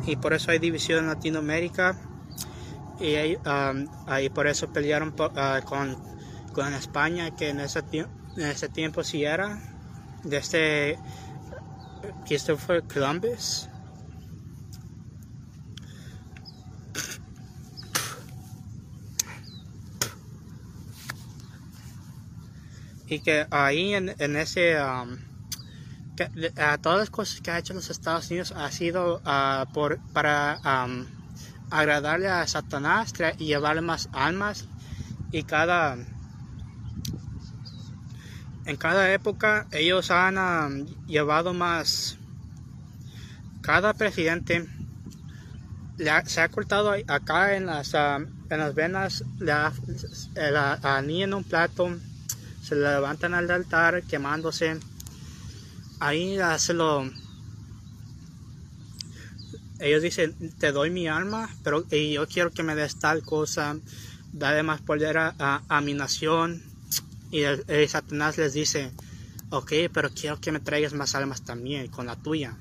y 0.07 0.16
por 0.16 0.32
eso 0.32 0.51
hay 0.51 0.59
división 0.59 1.01
en 1.01 1.07
Latinoamérica 1.09 1.97
y 3.01 4.28
por 4.30 4.47
eso 4.47 4.68
pelearon 4.72 5.14
uh, 5.18 5.64
con, 5.64 5.97
con 6.53 6.74
España 6.74 7.34
que 7.36 7.51
en 7.51 7.61
ese 7.61 7.82
en 7.93 8.47
ese 8.47 8.68
tiempo 8.68 9.05
si 9.05 9.24
era 9.24 9.59
desde 10.24 10.91
este 10.93 10.99
Christopher 12.26 12.82
Columbus 12.82 13.68
y 23.09 23.20
que 23.20 23.46
ahí 23.50 23.94
en, 23.94 24.36
ese 24.36 24.80
um, 24.82 25.16
todas 26.82 26.98
las 26.98 27.11
cosas 27.11 27.40
que 27.40 27.50
ha 27.50 27.59
hecho 27.59 27.74
los 27.74 27.90
Estados 27.90 28.28
Unidos 28.30 28.52
ha 28.56 28.70
sido 28.70 29.22
uh, 29.24 29.72
por 29.72 29.98
para 30.12 30.61
um, 30.64 31.06
agradarle 31.70 32.28
a 32.28 32.46
Satanás 32.46 33.12
y 33.38 33.46
llevarle 33.46 33.82
más 33.82 34.09
almas 34.12 34.66
y 35.32 35.42
cada 35.44 35.96
en 38.68 38.76
cada 38.76 39.11
época 39.14 39.66
ellos 39.72 40.11
han 40.11 40.36
um, 40.36 40.86
llevado 41.06 41.54
más. 41.54 42.18
Cada 43.62 43.94
presidente 43.94 44.68
se 46.26 46.40
ha 46.42 46.48
cortado 46.50 46.92
acá 47.09 47.56
en 47.56 47.64
las, 47.64 47.94
um, 47.94 48.26
en 48.50 48.59
las 48.59 48.74
venas, 48.74 49.24
la, 49.38 49.72
en 51.09 51.32
un 51.32 51.44
plato, 51.44 51.96
se 52.69 52.77
levantan 52.77 53.35
al 53.35 53.51
altar 53.51 54.03
quemándose. 54.03 54.79
Ahí 56.01 56.39
se 56.59 56.75
lo. 56.75 57.11
Ellos 59.79 60.03
dicen: 60.03 60.35
Te 60.59 60.73
doy 60.73 60.91
mi 60.91 61.09
alma, 61.09 61.49
pero 61.64 61.85
y 61.91 62.12
yo 62.12 62.27
quiero 62.27 62.51
que 62.51 62.62
me 62.62 62.75
des 62.75 62.99
tal 62.99 63.23
cosa. 63.23 63.77
Dale 64.33 64.62
más 64.62 64.81
poder 64.83 65.16
a 65.19 65.81
mi 65.83 65.95
nación 65.95 66.62
y 67.31 67.43
Satanás 67.89 68.39
les 68.39 68.55
dice, 68.55 68.91
ok, 69.51 69.73
pero 69.93 70.11
quiero 70.11 70.41
que 70.41 70.53
me 70.53 70.61
traigas 70.61 70.95
más 70.95 71.14
almas 71.14 71.43
también 71.43 71.89
con 71.89 72.07
la 72.07 72.16
tuya. 72.16 72.57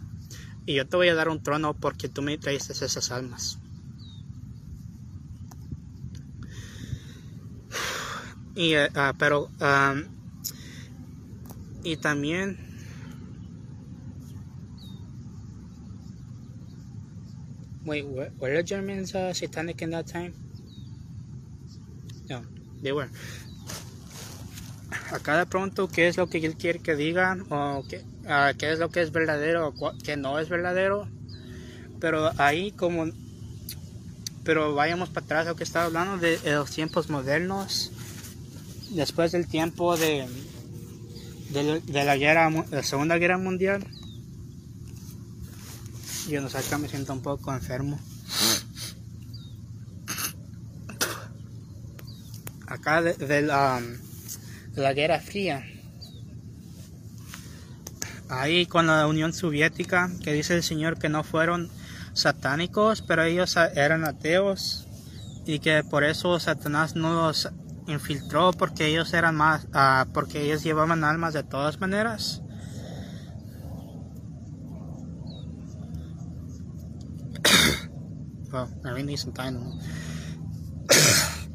Y 0.65 0.75
yo 0.75 0.85
te 0.85 0.97
voy 0.97 1.07
a 1.07 1.15
dar 1.15 1.29
un 1.29 1.41
trono 1.41 1.73
porque 1.73 2.09
tú 2.09 2.21
me 2.21 2.37
traes 2.37 2.69
esas 2.69 3.11
almas. 3.11 3.59
Y, 8.57 8.75
uh, 8.75 9.13
pero, 9.17 9.49
um, 9.61 10.03
y 11.83 11.95
también, 11.95 12.57
wait, 17.85 18.03
were, 18.03 18.31
were 18.39 18.55
the 18.55 18.63
Germans 18.63 19.13
uh, 19.13 19.31
satanic 19.33 19.81
in 19.83 19.91
that 19.91 20.07
time? 20.07 20.33
No, 22.27 22.41
they 22.81 22.91
were 22.91 23.09
acá 25.11 25.37
de 25.37 25.45
pronto 25.45 25.87
qué 25.87 26.07
es 26.07 26.17
lo 26.17 26.27
que 26.27 26.39
él 26.39 26.55
quiere 26.55 26.79
que 26.79 26.95
digan 26.95 27.45
o 27.49 27.83
qué, 27.87 28.03
uh, 28.25 28.55
qué 28.57 28.71
es 28.71 28.79
lo 28.79 28.89
que 28.89 29.01
es 29.01 29.11
verdadero 29.11 29.69
o 29.69 29.93
qué 30.03 30.17
no 30.17 30.39
es 30.39 30.49
verdadero. 30.49 31.07
Pero 31.99 32.31
ahí 32.37 32.71
como, 32.71 33.07
pero 34.43 34.75
vayamos 34.75 35.09
para 35.09 35.25
atrás 35.25 35.47
a 35.47 35.49
lo 35.51 35.55
que 35.55 35.63
estaba 35.63 35.85
hablando 35.85 36.17
de, 36.17 36.39
los 36.45 36.69
tiempos 36.71 37.09
modernos, 37.09 37.91
después 38.89 39.31
del 39.31 39.47
tiempo 39.47 39.97
de, 39.97 40.27
de, 41.49 42.03
la 42.05 42.17
guerra, 42.17 42.49
la 42.49 42.83
segunda 42.83 43.17
guerra 43.17 43.37
mundial. 43.37 43.85
Yo 46.27 46.41
no 46.41 46.49
sé, 46.49 46.57
acá 46.57 46.77
me 46.77 46.89
siento 46.89 47.13
un 47.13 47.21
poco 47.21 47.53
enfermo. 47.53 47.99
Acá 52.67 53.01
del 53.01 53.49
um, 53.49 53.97
la 54.75 54.93
Guerra 54.93 55.19
Fría. 55.19 55.65
Ahí 58.29 58.65
con 58.65 58.87
la 58.87 59.07
Unión 59.07 59.31
Soviética, 59.31 60.11
que 60.21 60.33
dice 60.33 60.53
el 60.53 60.63
Señor 60.63 60.99
que 60.99 61.07
no 61.07 61.23
fueron 61.23 61.69
satánicos, 62.13 63.01
pero 63.01 63.23
ellos 63.23 63.55
eran 63.75 64.03
ateos 64.03 64.85
y 65.45 65.59
que 65.59 65.83
por 65.83 66.03
eso 66.03 66.37
Satanás 66.39 66.95
no 66.95 67.13
los 67.13 67.49
infiltró 67.87 68.51
porque 68.51 68.85
ellos 68.87 69.13
eran 69.13 69.35
más, 69.35 69.65
uh, 69.65 70.05
porque 70.13 70.43
ellos 70.43 70.63
llevaban 70.63 71.03
almas 71.03 71.33
de 71.33 71.43
todas 71.43 71.79
maneras. 71.79 72.43
well, 78.51 78.67
time. 79.33 79.59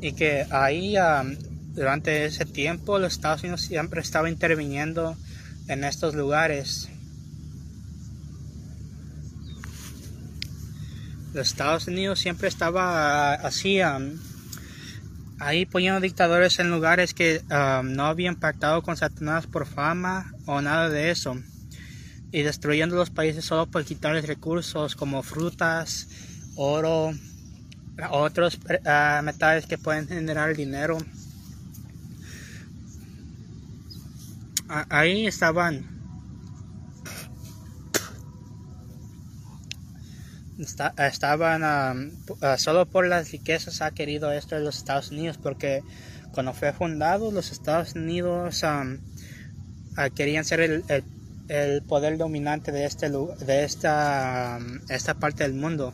y 0.00 0.12
que 0.12 0.46
ahí 0.50 0.96
durante 1.72 2.26
ese 2.26 2.44
tiempo 2.44 2.98
los 2.98 3.14
Estados 3.14 3.42
Unidos 3.42 3.62
siempre 3.62 4.02
estaba 4.02 4.28
interviniendo 4.28 5.16
en 5.66 5.84
estos 5.84 6.14
lugares. 6.14 6.90
Los 11.34 11.48
Estados 11.48 11.88
Unidos 11.88 12.20
siempre 12.20 12.46
estaba 12.46 13.34
así, 13.34 13.80
ahí 15.40 15.66
poniendo 15.66 16.00
dictadores 16.00 16.60
en 16.60 16.70
lugares 16.70 17.12
que 17.12 17.42
no 17.82 18.06
habían 18.06 18.36
pactado 18.36 18.82
con 18.82 18.96
Satanás 18.96 19.48
por 19.48 19.66
fama 19.66 20.32
o 20.46 20.60
nada 20.60 20.88
de 20.88 21.10
eso. 21.10 21.36
Y 22.30 22.42
destruyendo 22.42 22.94
los 22.94 23.10
países 23.10 23.44
solo 23.44 23.66
por 23.66 23.84
quitarles 23.84 24.28
recursos 24.28 24.94
como 24.94 25.24
frutas, 25.24 26.06
oro, 26.54 27.12
otros 28.10 28.56
uh, 28.56 29.22
metales 29.24 29.66
que 29.66 29.76
pueden 29.76 30.06
generar 30.06 30.54
dinero. 30.54 30.98
ahí 34.88 35.26
estaban 35.26 35.93
estaban 40.58 42.12
solo 42.58 42.86
por 42.86 43.06
las 43.06 43.32
riquezas 43.32 43.82
ha 43.82 43.90
querido 43.90 44.32
esto 44.32 44.54
de 44.54 44.62
los 44.62 44.76
Estados 44.76 45.10
Unidos 45.10 45.38
porque 45.38 45.82
cuando 46.32 46.52
fue 46.52 46.72
fundado 46.72 47.30
los 47.30 47.50
Estados 47.50 47.94
Unidos 47.94 48.64
querían 50.14 50.44
ser 50.44 50.60
el, 50.60 50.84
el, 50.88 51.04
el, 51.48 51.82
poder 51.82 52.18
dominante 52.18 52.72
de 52.72 52.84
este 52.84 53.10
de 53.10 53.64
esta 53.64 54.58
esta 54.88 55.14
parte 55.14 55.44
del 55.44 55.54
mundo 55.54 55.92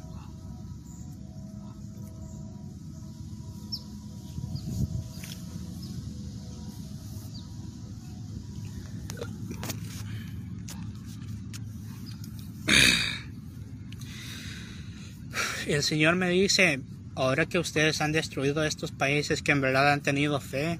el 15.74 15.82
Señor 15.82 16.16
me 16.16 16.28
dice, 16.28 16.80
ahora 17.14 17.46
que 17.46 17.58
ustedes 17.58 18.00
han 18.00 18.12
destruido 18.12 18.64
estos 18.64 18.92
países 18.92 19.42
que 19.42 19.52
en 19.52 19.60
verdad 19.60 19.92
han 19.92 20.02
tenido 20.02 20.40
fe, 20.40 20.78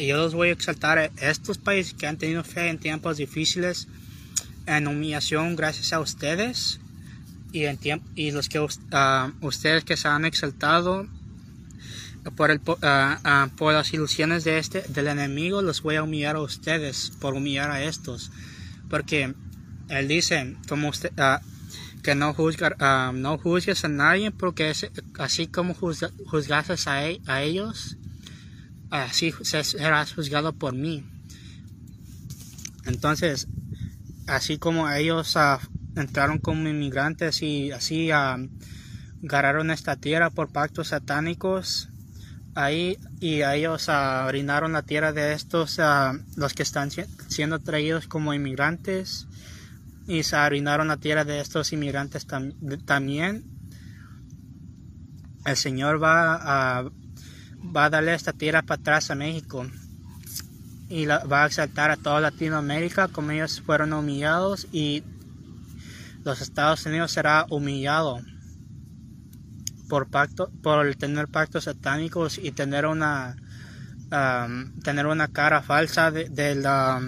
yo 0.00 0.16
los 0.16 0.34
voy 0.34 0.50
a 0.50 0.52
exaltar 0.52 1.10
estos 1.20 1.58
países 1.58 1.94
que 1.94 2.06
han 2.06 2.18
tenido 2.18 2.44
fe 2.44 2.68
en 2.68 2.78
tiempos 2.78 3.16
difíciles, 3.16 3.88
en 4.66 4.86
humillación 4.86 5.56
gracias 5.56 5.92
a 5.92 6.00
ustedes 6.00 6.80
y, 7.52 7.64
en 7.64 7.78
y 8.14 8.30
los 8.30 8.48
que 8.48 8.60
uh, 8.60 8.68
ustedes 9.40 9.84
que 9.84 9.96
se 9.96 10.08
han 10.08 10.24
exaltado 10.24 11.06
por, 12.36 12.50
el, 12.50 12.60
uh, 12.66 13.48
por 13.56 13.72
las 13.72 13.92
ilusiones 13.94 14.44
de 14.44 14.58
este, 14.58 14.82
del 14.88 15.08
enemigo, 15.08 15.62
los 15.62 15.82
voy 15.82 15.96
a 15.96 16.02
humillar 16.02 16.36
a 16.36 16.40
ustedes 16.40 17.12
por 17.20 17.34
humillar 17.34 17.70
a 17.70 17.82
estos. 17.82 18.30
Porque 18.90 19.34
él 19.88 20.08
dice, 20.08 20.56
como 20.68 20.88
usted, 20.88 21.10
que 22.02 22.14
no, 22.14 22.34
juzgar, 22.34 22.76
ah, 22.80 23.12
no 23.14 23.38
juzgues 23.38 23.84
a 23.84 23.88
nadie 23.88 24.30
porque 24.30 24.72
así 25.18 25.46
como 25.46 25.74
juzga, 25.74 26.10
juzgases 26.26 26.86
a, 26.86 27.06
e, 27.06 27.20
ellos, 27.42 27.96
así 28.90 29.32
serás 29.42 30.12
juzgado 30.14 30.52
por 30.52 30.74
mí. 30.74 31.04
Entonces, 32.86 33.48
así 34.26 34.58
como 34.58 34.90
ellos 34.90 35.36
uh, 35.36 35.58
entraron 36.00 36.38
como 36.38 36.68
inmigrantes 36.68 37.42
y 37.42 37.72
así 37.72 38.10
uh, 38.12 38.48
ganaron 39.20 39.70
esta 39.70 39.96
tierra 39.96 40.30
por 40.30 40.50
pactos 40.50 40.88
satánicos, 40.88 41.88
ahí 42.54 42.98
y 43.20 43.42
ellos 43.42 43.88
orinaron 43.88 44.72
la 44.72 44.82
tierra 44.82 45.12
de 45.12 45.32
estos, 45.32 45.78
los 46.36 46.54
que 46.54 46.62
están 46.62 46.90
siendo 47.28 47.58
traídos 47.58 48.06
como 48.06 48.32
inmigrantes 48.32 49.26
y 50.08 50.22
se 50.22 50.36
arruinaron 50.36 50.88
la 50.88 50.96
tierra 50.96 51.24
de 51.24 51.40
estos 51.40 51.72
inmigrantes 51.72 52.26
también. 52.86 53.44
El 55.44 55.56
Señor 55.56 56.02
va 56.02 56.78
a, 56.80 56.90
va 57.76 57.90
darle 57.90 58.14
esta 58.14 58.32
tierra 58.32 58.62
para 58.62 58.80
atrás 58.80 59.10
a 59.10 59.14
México 59.14 59.66
y 60.88 61.04
va 61.04 61.44
a 61.44 61.46
exaltar 61.46 61.90
a 61.90 61.96
toda 61.98 62.20
Latinoamérica 62.20 63.08
como 63.08 63.30
ellos 63.32 63.60
fueron 63.60 63.92
humillados 63.92 64.66
y 64.72 65.04
los 66.24 66.40
Estados 66.40 66.86
Unidos 66.86 67.12
será 67.12 67.46
humillado 67.50 68.20
por 69.90 70.08
pacto 70.08 70.50
por 70.62 70.94
tener 70.96 71.28
pactos 71.28 71.64
satánicos 71.64 72.38
y 72.38 72.52
tener 72.52 72.86
una 72.86 73.36
tener 74.82 75.06
una 75.06 75.28
cara 75.28 75.60
falsa 75.60 76.10
de, 76.10 76.54
la 76.54 77.02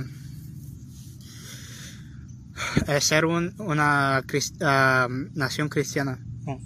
ser 3.00 3.24
una 3.24 4.22
um, 4.22 5.28
nación 5.34 5.68
cristiana. 5.68 6.18
Oh, 6.46 6.60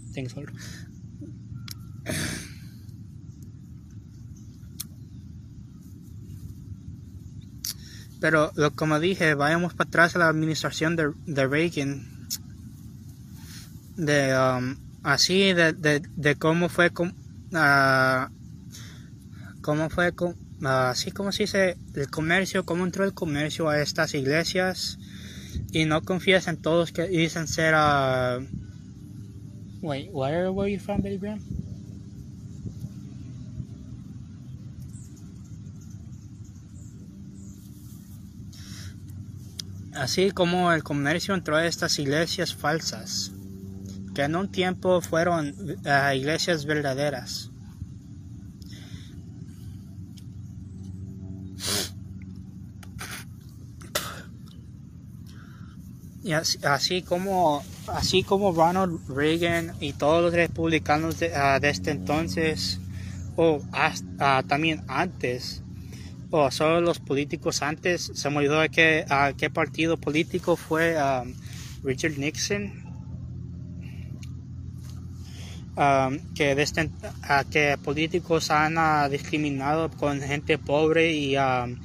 pero 8.25 8.51
como 8.75 9.01
dije 9.01 9.35
vayamos 9.35 9.75
para 9.75 9.89
atrás 9.89 10.17
a 10.17 10.19
la 10.19 10.29
administración 10.29 10.97
de, 10.97 11.13
de 11.27 11.47
Reagan. 11.47 12.09
De 13.97 14.35
um, 14.35 14.77
así 15.03 15.53
de, 15.53 15.75
de, 15.75 16.01
de, 16.17 16.35
cómo 16.37 16.71
fue 16.71 16.87
uh, 16.89 17.11
cómo 19.61 19.91
fue 19.91 20.15
uh, 20.19 20.35
así 20.67 21.11
como 21.11 21.33
se 21.33 21.43
dice 21.43 21.77
el 21.95 22.09
comercio 22.09 22.65
cómo 22.65 22.87
entró 22.87 23.05
el 23.05 23.13
comercio 23.13 23.69
a 23.69 23.83
estas 23.83 24.15
iglesias 24.15 24.99
y 25.73 25.85
no 25.85 26.03
confías 26.03 26.49
en 26.49 26.57
todos 26.57 26.93
que 26.93 27.09
dicen 27.09 27.47
ser 27.49 27.75
uh, 27.75 28.45
wait 29.83 30.11
where 30.13 30.51
were 30.51 30.71
you 30.71 30.79
from 30.79 31.03
Billy 31.03 31.19
Graham 31.19 31.41
así 39.95 40.31
como 40.31 40.73
el 40.73 40.83
comercio 40.83 41.35
entró 41.35 41.57
a 41.57 41.67
estas 41.67 41.99
iglesias 41.99 42.55
falsas 42.55 43.33
que 44.15 44.23
en 44.23 44.37
un 44.37 44.51
tiempo 44.51 45.01
fueron 45.01 45.55
uh, 45.85 46.15
iglesias 46.15 46.65
verdaderas. 46.65 47.51
Y 56.25 56.33
así, 56.33 57.03
como 57.03 57.63
así 57.89 58.23
como 58.23 58.53
Ronald 58.53 58.99
Reagan 59.09 59.75
y 59.79 59.93
todos 59.93 60.23
los 60.23 60.33
republicanos 60.33 61.21
de, 61.21 61.29
uh, 61.29 61.61
de 61.61 61.69
este 61.69 61.91
entonces 61.91 62.81
o 63.37 63.61
hasta, 63.73 64.41
uh, 64.41 64.43
también 64.43 64.83
antes 64.89 65.63
o 66.31 66.51
solo 66.51 66.81
los 66.81 66.99
políticos 66.99 67.61
antes 67.61 68.11
se 68.15 68.31
me 68.31 68.39
olvidó 68.39 68.61
de 68.61 68.71
qué, 68.71 69.05
qué 69.37 69.51
partido 69.51 69.99
político 69.99 70.57
fue 70.57 70.97
um, 70.97 71.35
Richard 71.85 72.19
Nixon 72.19 72.73
que, 76.35 76.55
desde, 76.55 76.91
que 77.51 77.77
políticos 77.85 78.51
han 78.51 78.79
uh, 78.79 79.11
discriminado 79.11 79.91
con 79.91 80.21
gente 80.23 80.57
pobre 80.57 81.13
y 81.13 81.37
um, 81.37 81.77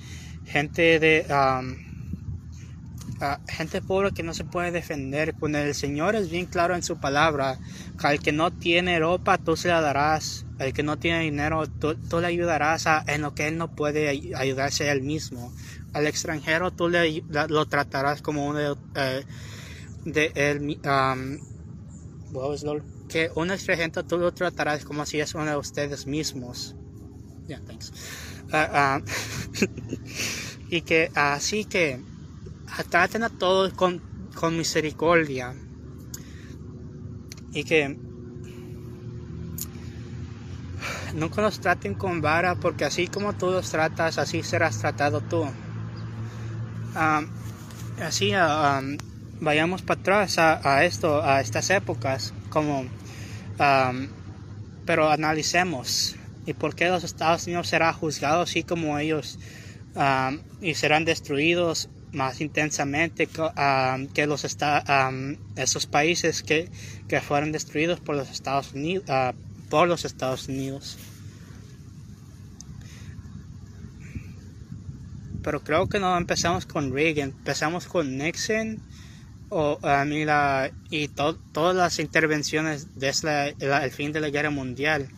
gente 0.45 0.99
de 0.99 1.25
um, 3.21 3.45
gente 3.47 3.81
pobre 3.81 4.11
que 4.11 4.23
no 4.23 4.33
se 4.33 4.43
puede 4.43 4.71
defender. 4.71 5.35
Cuando 5.35 5.59
el 5.59 5.75
Señor 5.75 6.15
es 6.15 6.29
bien 6.29 6.45
claro 6.45 6.75
en 6.75 6.83
su 6.83 6.99
palabra, 6.99 7.59
al 7.99 8.19
que 8.19 8.31
no 8.31 8.51
tiene 8.51 8.99
ropa 8.99 9.37
tú 9.37 9.55
se 9.55 9.67
la 9.67 9.81
darás, 9.81 10.45
al 10.59 10.73
que 10.73 10.83
no 10.83 10.97
tiene 10.97 11.21
dinero 11.21 11.67
tú, 11.67 11.95
le 12.19 12.27
ayudarás 12.27 12.85
en 13.07 13.21
lo 13.21 13.33
que 13.33 13.47
él 13.47 13.57
no 13.57 13.75
puede 13.75 14.09
ayudarse 14.35 14.89
a 14.89 14.91
él 14.91 15.01
mismo. 15.01 15.53
Al 15.93 16.07
extranjero 16.07 16.71
tú 16.71 16.89
le, 16.89 17.23
lo 17.49 17.65
tratarás 17.67 18.21
como 18.21 18.47
uno 18.47 18.77
de, 18.93 19.25
de 20.05 20.31
él. 20.35 20.77
que 23.09 23.31
un 23.35 23.51
extranjero 23.51 24.05
tú 24.05 24.17
lo 24.17 24.31
tratarás 24.33 24.85
como 24.85 25.05
si 25.05 25.19
es 25.19 25.33
uno 25.33 25.45
de 25.45 25.57
ustedes 25.57 26.05
mismos. 26.05 26.75
Yeah, 27.47 27.61
thanks. 27.65 27.91
Uh, 28.53 29.01
uh, 29.01 29.03
y 30.69 30.81
que 30.81 31.11
así 31.15 31.65
que 31.65 31.99
traten 32.89 33.23
a 33.23 33.29
todos 33.29 33.73
con, 33.73 34.01
con 34.35 34.57
misericordia. 34.57 35.55
Y 37.53 37.63
que 37.63 37.97
nunca 41.13 41.41
los 41.41 41.59
traten 41.59 41.95
con 41.95 42.21
vara, 42.21 42.55
porque 42.55 42.85
así 42.85 43.07
como 43.07 43.33
tú 43.33 43.51
los 43.51 43.69
tratas, 43.69 44.17
así 44.17 44.43
serás 44.43 44.79
tratado 44.79 45.21
tú. 45.21 45.41
Um, 46.95 47.27
así, 48.01 48.33
um, 48.33 48.97
vayamos 49.39 49.81
para 49.81 49.99
atrás 49.99 50.37
a, 50.37 50.83
esto, 50.83 51.23
a 51.23 51.41
estas 51.41 51.69
épocas, 51.69 52.33
como 52.49 52.85
pero 54.85 55.11
analicemos 55.11 56.15
y 56.45 56.53
por 56.53 56.75
qué 56.75 56.87
los 56.87 57.03
Estados 57.03 57.45
Unidos 57.45 57.67
serán 57.67 57.93
juzgados 57.93 58.49
así 58.49 58.63
como 58.63 58.97
ellos 58.97 59.37
y 60.61 60.73
serán 60.75 61.05
destruidos 61.05 61.89
más 62.11 62.41
intensamente 62.41 63.27
que 63.27 64.27
los 64.27 64.45
esos 65.55 65.85
países 65.87 66.43
que, 66.43 66.69
que, 67.07 67.21
fueron 67.21 67.51
destruidos 67.51 67.99
por 67.99 68.15
los 68.15 68.29
Estados 68.29 68.73
Unidos 68.73 69.05
ah, 69.09 69.33
por 69.69 69.87
los 69.87 70.05
Estados 70.05 70.47
Unidos 70.47 70.97
pero 75.43 75.63
creo 75.63 75.87
que 75.87 75.99
no 75.99 76.17
empezamos 76.17 76.65
con 76.65 76.91
Reagan 76.91 77.29
empezamos 77.29 77.85
con 77.85 78.17
Nixon 78.17 78.79
o, 79.49 79.79
a 79.81 80.05
mí 80.05 80.25
la, 80.25 80.71
y 80.89 81.07
todas 81.07 81.75
las 81.75 81.99
intervenciones 81.99 82.99
desde 82.99 83.55
el 83.59 83.91
fin 83.91 84.11
de 84.11 84.21
la 84.21 84.29
guerra 84.29 84.51
mundial. 84.51 85.09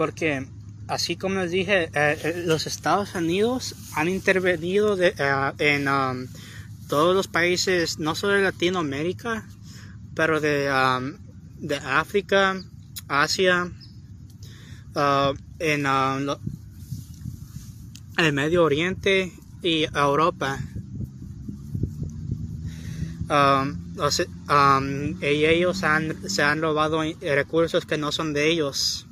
Porque, 0.00 0.46
así 0.88 1.16
como 1.16 1.42
les 1.42 1.50
dije, 1.50 1.90
eh, 1.92 2.18
eh, 2.24 2.44
los 2.46 2.66
Estados 2.66 3.14
Unidos 3.14 3.74
han 3.92 4.08
intervenido 4.08 4.96
eh, 4.98 5.12
en 5.58 5.88
um, 5.88 6.26
todos 6.88 7.14
los 7.14 7.28
países, 7.28 7.98
no 7.98 8.14
solo 8.14 8.32
de 8.32 8.40
Latinoamérica, 8.40 9.46
pero 10.14 10.40
de, 10.40 10.72
um, 10.72 11.18
de 11.58 11.76
África, 11.76 12.64
Asia, 13.08 13.70
uh, 14.94 15.34
en 15.58 15.84
uh, 15.84 16.38
el 18.16 18.32
Medio 18.32 18.64
Oriente 18.64 19.34
y 19.62 19.84
Europa. 19.94 20.60
Um, 23.28 25.22
y 25.22 25.44
ellos 25.44 25.82
se 26.26 26.42
han 26.42 26.62
robado 26.62 27.02
recursos 27.20 27.84
que 27.84 27.98
no 27.98 28.12
son 28.12 28.32
de 28.32 28.50
ellos. 28.50 29.06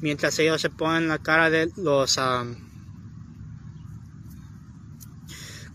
Mientras 0.00 0.38
ellos 0.38 0.60
se 0.60 0.70
ponen 0.70 1.08
la 1.08 1.18
cara 1.18 1.50
de 1.50 1.70
los 1.76 2.18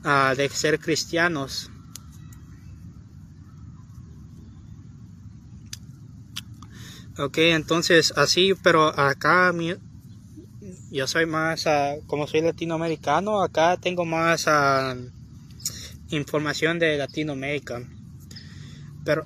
uh, 0.03 0.35
de 0.35 0.49
ser 0.49 0.79
cristianos. 0.79 1.69
Ok, 7.17 7.37
entonces 7.39 8.13
así, 8.15 8.53
pero 8.63 8.87
acá 8.97 9.53
yo 10.91 11.07
soy 11.07 11.25
más, 11.25 11.65
uh, 11.65 12.05
como 12.07 12.27
soy 12.27 12.41
latinoamericano, 12.41 13.41
acá 13.41 13.77
tengo 13.77 14.05
más 14.05 14.47
información 16.09 16.79
de 16.79 16.97
Latinoamérica. 16.97 17.81
Pero 19.03 19.25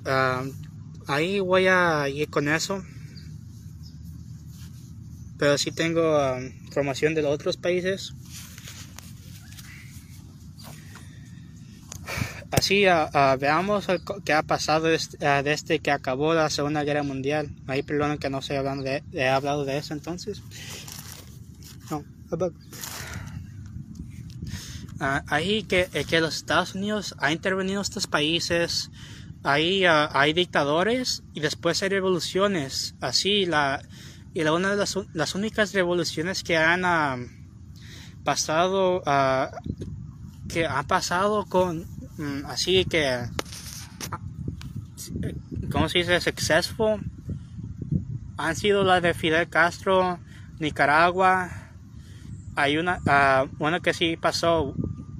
ahí 1.06 1.40
voy 1.40 1.66
a 1.66 2.08
ir 2.08 2.30
con 2.30 2.48
eso. 2.48 2.82
Pero 5.38 5.58
sí 5.58 5.70
tengo 5.70 6.38
información 6.38 7.14
de 7.14 7.22
los 7.22 7.32
otros 7.32 7.56
países. 7.56 8.14
Así 12.50 12.84
veamos 13.38 13.86
qué 14.24 14.32
ha 14.32 14.42
pasado 14.42 14.86
desde, 14.88 15.78
que 15.80 15.90
acabó 15.90 16.32
la 16.32 16.48
Segunda 16.48 16.84
Guerra 16.84 17.02
Mundial. 17.02 17.50
Ahí 17.66 17.82
perdonen 17.82 18.18
que 18.18 18.30
no 18.30 18.38
estoy 18.38 18.56
hablando 18.56 18.84
he 18.86 19.28
hablado 19.28 19.64
de 19.64 19.78
eso 19.78 19.92
entonces. 19.92 20.42
no, 21.90 22.04
uh, 24.96 25.22
ahí 25.28 25.64
que, 25.64 25.88
eh, 25.92 26.04
que 26.04 26.20
los 26.20 26.36
Estados 26.36 26.74
Unidos 26.74 27.14
ha 27.18 27.30
intervenido 27.30 27.80
en 27.80 27.82
estos 27.82 28.06
países, 28.06 28.90
ahí 29.42 29.84
uh, 29.84 30.08
hay 30.12 30.32
dictadores 30.32 31.22
y 31.34 31.40
después 31.40 31.82
hay 31.82 31.90
revoluciones. 31.90 32.94
Así, 33.00 33.44
la, 33.44 33.82
y 34.36 34.44
la, 34.44 34.52
una 34.52 34.76
de 34.76 34.76
las, 35.14 35.34
únicas 35.34 35.72
revoluciones 35.72 36.42
que 36.42 36.58
han 36.58 36.82
pasado, 38.22 39.02
que 40.46 40.66
han 40.66 40.86
pasado 40.86 41.46
con, 41.46 41.86
um, 42.18 42.44
así 42.44 42.84
que, 42.84 43.18
¿cómo 45.72 45.88
se 45.88 46.00
dice? 46.00 46.20
Successful, 46.20 47.00
han 48.36 48.56
sido 48.56 48.84
las 48.84 49.00
de 49.00 49.14
Fidel 49.14 49.48
Castro, 49.48 50.18
Nicaragua, 50.58 51.48
hay 52.56 52.76
una, 52.76 52.98
uh, 53.06 53.48
una 53.58 53.80
que 53.80 53.94
sí 53.94 54.18
pasó, 54.18 54.74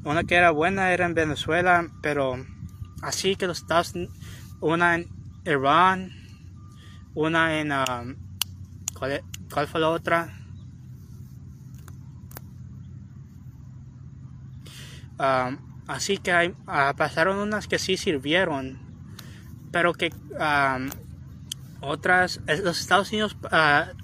una 0.04 0.24
que 0.24 0.34
era 0.34 0.50
buena 0.50 0.92
era 0.92 1.06
en 1.06 1.14
Venezuela, 1.14 1.88
pero 2.02 2.36
así 3.00 3.34
que 3.34 3.46
los 3.46 3.62
Estados 3.62 3.94
una 4.60 4.96
en 4.96 5.08
Irán, 5.46 6.12
una 7.14 7.58
en, 7.58 7.72
um, 7.72 8.25
¿cuál, 8.98 9.22
¿cuál, 9.52 9.66
fue 9.66 9.80
la 9.80 9.90
otra? 9.90 10.32
Um, 15.18 15.58
así 15.86 16.18
que 16.18 16.32
hay, 16.32 16.48
uh, 16.48 16.94
pasaron 16.96 17.38
unas 17.38 17.68
que 17.68 17.78
sí 17.78 17.96
sirvieron, 17.96 18.78
pero 19.72 19.94
que 19.94 20.12
um, 20.32 20.90
otras, 21.80 22.40
los 22.62 22.80
Estados 22.80 23.10
Unidos 23.12 23.36
uh, 23.44 23.94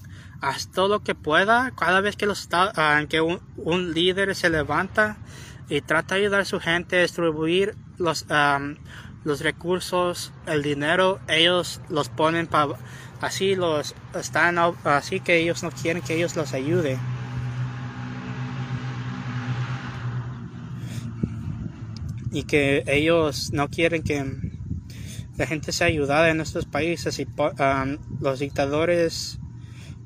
haz 0.41 0.71
todo 0.71 0.89
lo 0.89 1.03
que 1.03 1.15
pueda 1.15 1.73
cada 1.73 2.01
vez 2.01 2.17
que, 2.17 2.27
los, 2.27 2.49
que 3.09 3.21
un, 3.21 3.95
líder 3.95 4.35
se 4.35 4.51
levanta 4.51 5.17
y 5.69 5.81
trata 5.81 6.15
de 6.15 6.23
ayudar 6.23 6.41
a 6.41 6.45
su 6.45 6.61
gente 6.61 6.99
a 6.99 7.03
distribuir 7.03 7.77
los, 7.99 8.27
los 9.25 9.41
recursos, 9.41 10.33
el 10.47 10.63
dinero, 10.63 11.21
ellos 11.29 11.81
los 11.89 12.09
ponen 12.09 12.47
para 12.47 12.75
así 13.21 13.55
los 13.55 13.95
están 14.19 14.59
así 14.85 15.21
que 15.21 15.37
ellos 15.37 15.63
no 15.63 15.71
quieren 15.71 16.03
que 16.03 16.15
ellos 16.15 16.37
los 16.37 16.53
ayude. 16.53 16.99
Y 22.33 22.45
que 22.45 22.83
ellos 22.87 23.53
no 23.53 23.69
quieren 23.69 24.03
que 24.03 24.25
la 25.37 25.47
gente 25.47 25.73
sea 25.73 25.87
ayudada 25.87 26.31
en 26.31 26.41
estos 26.41 26.67
países 26.67 27.19
y 27.19 27.27
los 28.21 28.39
dictadores 28.39 29.39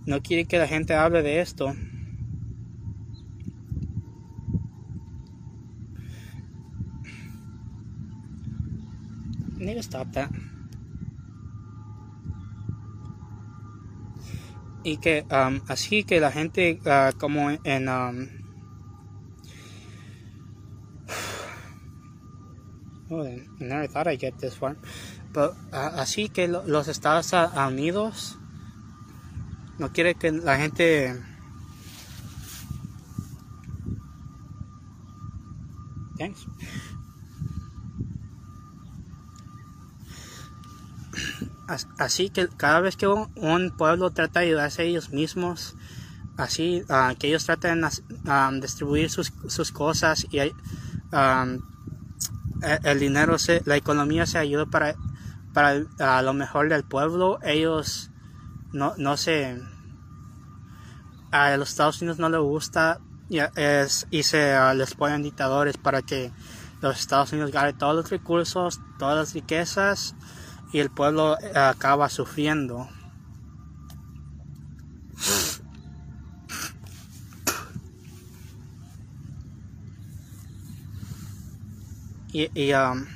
no 0.05 0.23
quiere 0.23 0.47
que 0.47 0.59
la 0.59 0.69
gente 0.69 0.95
hable 0.95 1.23
de 1.23 1.41
esto. 1.41 1.75
To 9.75 9.83
stop 9.83 10.13
that. 10.13 10.31
Y 14.85 14.99
que 14.99 15.27
um, 15.29 15.61
así 15.67 16.05
que 16.05 16.21
la 16.21 16.31
gente 16.31 16.79
uh, 16.87 17.11
como 17.19 17.51
en 17.51 17.89
um, 17.89 18.29
oh, 23.11 23.27
I 23.27 23.43
never 23.59 23.89
thought 23.89 24.07
I'd 24.07 24.21
get 24.21 24.39
this 24.39 24.55
far. 24.55 24.77
But, 25.33 25.57
uh, 25.73 25.99
así 25.99 26.29
que 26.29 26.47
lo, 26.47 26.63
los 26.65 26.87
Estados 26.87 27.33
Unidos 27.57 28.39
no 29.79 29.93
quiere 29.93 30.15
que 30.15 30.31
la 30.31 30.59
gente 30.59 31.21
Thanks. 36.17 36.47
Así 41.99 42.31
que 42.31 42.49
cada 42.49 42.81
vez 42.81 42.97
que 42.97 43.09
un, 43.09 43.75
pueblo 43.77 44.11
trata 44.11 44.41
de 44.41 44.47
ayudarse 44.47 44.83
a 44.83 44.85
ellos 44.85 45.11
mismos, 45.11 45.75
así 46.37 46.85
uh, 46.89 47.17
que 47.19 47.29
ellos 47.29 47.45
traten 47.45 47.81
de 47.81 47.89
um, 48.31 48.61
distribuir 48.61 49.11
sus, 49.11 49.73
cosas 49.73 50.27
y 50.31 50.39
um, 50.41 51.61
e, 52.63 52.79
el, 52.85 53.01
dinero, 53.01 53.39
se, 53.39 53.63
la 53.65 53.77
economía 53.77 54.27
se 54.27 54.39
ayuda 54.39 54.67
para, 54.67 54.95
para 55.53 56.23
lo 56.23 56.35
mejor 56.35 56.69
del 56.69 56.85
pueblo, 56.85 57.41
ellos 57.43 58.11
no, 58.73 58.95
no 58.97 59.17
sé, 59.17 59.61
a 61.33 61.57
los 61.57 61.71
Estados 61.71 62.01
Unidos 62.01 62.19
no 62.19 62.29
le 62.29 62.39
gusta 62.39 63.01
y, 63.29 64.23
se 64.23 64.75
les 64.75 64.95
ponen 64.95 65.23
dictadores 65.23 65.77
para 65.79 66.03
que 66.03 66.31
los 66.81 67.01
Estados 67.01 67.33
Unidos 67.33 67.51
ganen 67.51 67.77
todos 67.77 67.97
los 67.97 68.11
recursos, 68.11 68.81
todas 68.99 69.17
las 69.17 69.35
riquezas 69.35 70.15
y 70.77 70.81
el 70.81 70.91
pueblo 70.91 71.39
uh, 71.41 71.59
acaba 71.59 72.11
sufriendo. 72.11 72.87
Y, 82.31 82.51
y, 82.55 82.75
um, 82.75 83.07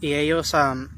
ellos 0.00 0.52
um, 0.54 0.88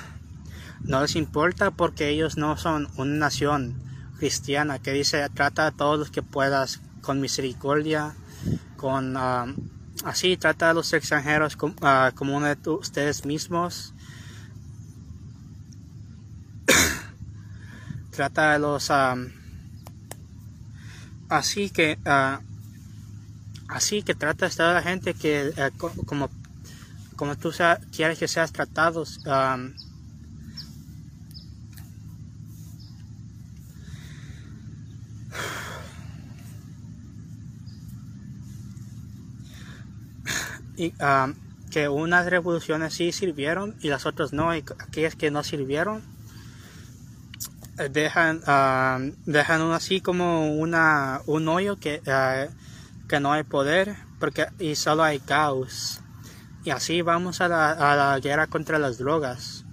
no 0.84 1.02
les 1.02 1.16
importa 1.16 1.70
porque 1.70 2.08
ellos 2.08 2.38
no 2.38 2.56
son 2.56 2.88
una 2.96 3.14
nación 3.14 3.74
cristiana 4.16 4.78
que 4.78 4.92
dice 4.92 5.28
trata 5.34 5.66
a 5.66 5.72
todos 5.72 5.98
los 5.98 6.10
que 6.10 6.22
puedas 6.22 6.80
con 7.02 7.20
misericordia, 7.20 8.14
con 8.78 9.18
um, 9.18 9.54
así 10.04 10.36
trata 10.36 10.70
a 10.70 10.74
los 10.74 10.92
extranjeros 10.92 11.56
como, 11.56 11.74
uh, 11.74 12.14
como 12.14 12.36
uno 12.36 12.46
de 12.54 12.70
ustedes 12.70 13.24
mismos. 13.24 13.94
trata 18.10 18.54
a 18.54 18.58
los 18.58 18.90
um, 18.90 19.30
así 21.28 21.70
que 21.70 21.98
uh, 22.06 22.38
así 23.68 24.02
que 24.02 24.14
trata 24.14 24.46
a 24.46 24.50
toda 24.50 24.82
gente 24.82 25.14
que 25.14 25.52
uh, 25.56 25.70
como 26.04 26.30
como 27.16 27.36
tú 27.36 27.52
quieres 27.92 28.18
que 28.18 28.28
seas 28.28 28.52
tratados 28.52 29.20
um, 40.78 41.34
que 41.70 41.88
unas 41.88 42.26
revoluciones 42.26 42.94
sí 42.94 43.12
sirvieron 43.12 43.74
y 43.80 43.88
las 43.88 44.06
otras 44.06 44.32
no, 44.32 44.54
y 44.54 44.64
aquellas 44.78 45.14
que 45.16 45.30
no 45.30 45.42
sirvieron 45.42 46.02
eh, 47.78 47.88
dejan, 47.88 48.42
um, 48.46 49.14
dejan 49.24 49.62
así 49.72 50.00
como 50.00 50.54
una, 50.54 51.22
un 51.26 51.48
hoyo 51.48 51.78
que, 51.78 52.02
uh, 52.06 52.52
que 53.08 53.20
no 53.20 53.32
hay 53.32 53.42
poder 53.42 53.96
porque, 54.18 54.46
y 54.58 54.76
solo 54.76 55.02
hay 55.02 55.18
caos. 55.18 56.00
Y 56.64 56.70
así 56.70 57.02
vamos 57.02 57.40
a 57.40 57.48
la, 57.48 58.12
a 58.12 58.20
guerra 58.20 58.46
contra 58.46 58.78
las 58.78 58.98
drogas. 58.98 59.64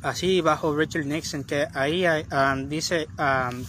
Así 0.00 0.40
bajo 0.40 0.76
Richard 0.76 1.06
Nixon, 1.06 1.42
que 1.42 1.66
ahí 1.74 2.04
um, 2.06 2.68
dice, 2.68 3.08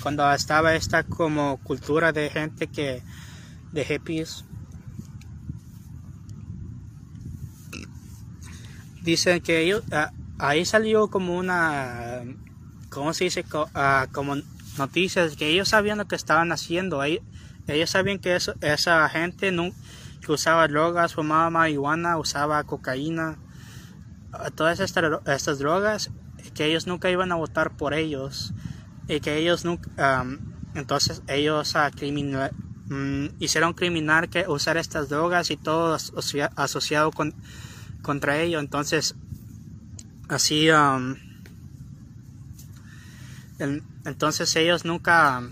cuando 0.04 0.32
estaba 0.32 0.76
esta 0.76 1.04
como 1.04 1.58
cultura 1.64 2.12
de 2.12 2.30
gente 2.30 2.68
que 2.68 3.02
de 3.72 3.86
hippies. 3.86 4.46
Dicen 9.02 9.42
que 9.42 9.62
ellos, 9.62 9.84
ah, 9.92 10.12
ahí 10.38 10.66
salió 10.66 11.10
como 11.10 11.38
una, 11.38 12.22
¿cómo 12.90 13.14
se 13.14 13.26
dice? 13.26 13.46
Ah, 13.74 14.08
como 14.12 14.36
noticias 14.78 15.36
que 15.36 15.50
ellos 15.50 15.70
sabían 15.70 15.98
lo 15.98 16.08
que 16.08 16.16
estaban 16.16 16.52
haciendo. 16.52 17.04
Ellos, 17.04 17.24
ellos 17.68 17.90
sabían 17.90 18.20
que 18.20 18.36
esa 18.36 19.10
gente 19.10 19.52
no, 19.52 19.72
que 20.26 20.32
usaba 20.32 20.68
drogas, 20.68 21.14
fumaba 21.14 21.50
marihuana, 21.50 22.18
usaba 22.18 22.64
cocaína, 22.64 23.38
todas 24.56 24.80
estas, 24.80 25.22
estas 25.26 25.60
drogas, 25.60 26.12
que 26.54 26.66
ellos 26.66 26.88
nunca 26.88 27.10
iban 27.10 27.32
a 27.32 27.36
votar 27.36 27.76
por 27.78 27.94
ellos 27.94 28.54
y 29.08 29.20
que 29.20 29.38
ellos 29.38 29.66
nunca, 29.66 30.26
entonces 30.76 31.24
ellos 31.28 31.76
a 31.76 31.90
criminal, 31.92 32.52
Mm, 32.90 33.28
hicieron 33.40 33.74
criminal 33.74 34.30
que 34.30 34.46
usar 34.48 34.78
estas 34.78 35.10
drogas 35.10 35.52
y 35.52 35.58
todo 35.58 35.96
asociado 36.56 37.12
con, 37.12 37.36
contra 38.02 38.42
ello. 38.42 38.60
Entonces, 38.60 39.16
así, 40.28 40.72
um, 40.72 41.16
entonces 44.06 44.56
ellos 44.56 44.86
nunca, 44.86 45.44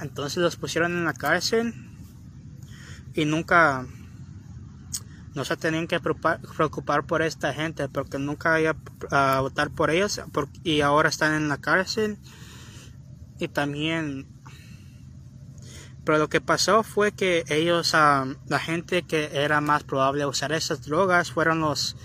entonces 0.00 0.38
los 0.38 0.56
pusieron 0.56 0.92
en 0.92 1.06
la 1.06 1.14
cárcel 1.14 1.72
y 3.14 3.24
nunca, 3.24 3.86
no 5.34 5.44
se 5.46 5.56
tenían 5.56 5.86
que 5.86 5.98
preocupar, 6.00 7.06
por 7.06 7.22
esta 7.22 7.54
gente 7.54 7.88
porque 7.88 8.18
nunca 8.18 8.60
iba 8.60 8.76
a 9.10 9.40
votar 9.40 9.70
por 9.70 9.90
ellos 9.90 10.20
y 10.62 10.82
ahora 10.82 11.08
están 11.08 11.32
en 11.34 11.48
la 11.48 11.56
cárcel 11.56 12.18
y 13.38 13.48
también 13.48 14.26
pero 16.04 16.18
lo 16.18 16.28
que 16.28 16.40
pasó 16.40 16.82
fue 16.82 17.12
que 17.12 17.44
ellos 17.48 17.92
la 17.92 18.58
gente 18.58 19.02
que 19.02 19.30
era 19.32 19.60
más 19.60 19.84
probable 19.84 20.26
usar 20.26 20.52
esas 20.52 20.82
drogas 20.82 21.30
fueron 21.32 21.60
los 21.60 21.96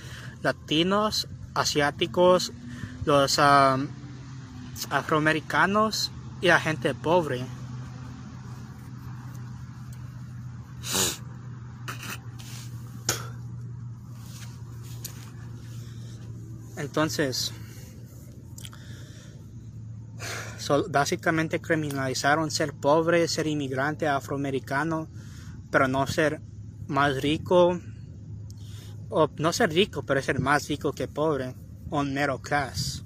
latinos 0.41 1.27
asiáticos 1.53 2.51
los 3.05 3.39
afroamericanos 4.89 6.11
y 6.41 6.47
la 6.47 6.59
gente 6.59 6.93
pobre. 6.93 7.45
Entonces, 16.77 17.53
básicamente 20.89 21.61
criminalizaron 21.61 22.51
ser 22.51 22.74
pobre, 22.74 23.28
ser 23.28 23.47
inmigrante 23.47 24.07
afroamericano, 24.07 25.09
pero 25.72 25.88
no 25.88 26.05
ser 26.07 26.41
más 26.88 27.22
rico, 27.22 27.80
o 29.09 29.30
no 29.38 29.53
ser 29.53 29.72
rico, 29.72 30.03
pero 30.05 30.22
ser 30.22 30.39
más 30.39 30.68
rico 30.68 30.93
que 30.93 31.07
pobre, 31.07 31.55
o 31.89 32.03
middle 32.03 32.39
class. 32.41 33.03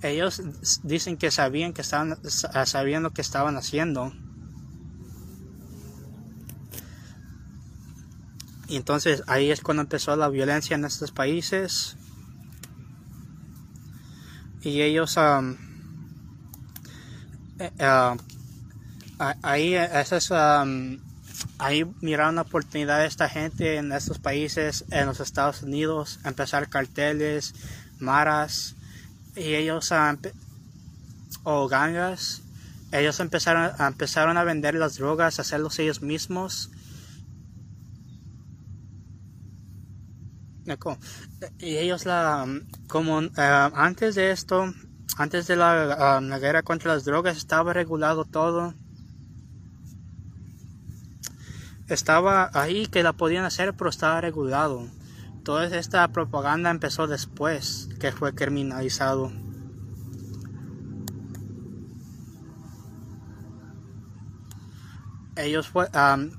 Ellos 0.00 0.40
dicen 0.84 1.16
que 1.16 1.32
sabían 1.32 1.72
que 1.72 1.80
estaban 1.80 2.18
sabían 2.30 3.02
lo 3.02 3.10
que 3.10 3.20
estaban 3.20 3.56
haciendo 3.56 4.12
Entonces 8.76 9.22
ahí 9.26 9.50
es 9.50 9.60
cuando 9.62 9.82
empezó 9.82 10.14
la 10.16 10.28
violencia 10.28 10.74
en 10.74 10.84
estos 10.84 11.10
países. 11.10 11.96
Y 14.60 14.82
ellos 14.82 15.16
um, 15.16 15.56
eh, 17.58 18.16
ahí 19.42 19.74
esas 19.74 20.30
um, 20.30 20.98
ahí 21.58 21.84
miraron 22.00 22.34
la 22.34 22.42
oportunidad 22.42 22.98
de 23.00 23.06
esta 23.06 23.28
gente 23.28 23.76
en 23.76 23.90
estos 23.92 24.18
países, 24.18 24.84
en 24.90 25.06
los 25.06 25.20
Estados 25.20 25.62
Unidos, 25.62 26.20
empezar 26.24 26.68
carteles, 26.68 27.54
maras, 27.98 28.76
y 29.34 29.54
ellos 29.54 29.90
um, 29.92 30.18
o 31.44 31.68
gangas, 31.68 32.42
ellos 32.92 33.20
empezaron, 33.20 33.70
empezaron 33.80 34.36
a 34.36 34.44
vender 34.44 34.74
las 34.74 34.96
drogas, 34.96 35.38
a 35.38 35.42
hacerlos 35.42 35.78
ellos 35.78 36.02
mismos 36.02 36.70
Y 41.58 41.76
ellos 41.76 42.04
la, 42.04 42.46
como 42.88 43.22
eh, 43.22 43.30
antes 43.36 44.14
de 44.14 44.30
esto, 44.30 44.72
antes 45.16 45.46
de 45.46 45.56
la, 45.56 46.20
la, 46.20 46.38
guerra 46.38 46.62
contra 46.62 46.94
las 46.94 47.04
drogas 47.04 47.36
estaba 47.36 47.72
regulado 47.72 48.24
todo. 48.24 48.74
Estaba 51.88 52.50
ahí 52.52 52.86
que 52.86 53.02
la 53.02 53.14
podían 53.14 53.44
hacer, 53.44 53.74
pero 53.74 53.88
estaba 53.88 54.20
regulado. 54.20 54.86
Toda 55.42 55.66
esta 55.66 56.06
propaganda 56.08 56.70
empezó 56.70 57.06
después 57.06 57.88
que 57.98 58.12
fue 58.12 58.34
criminalizado. 58.34 59.32
Ellos 65.36 65.68
fue, 65.68 65.86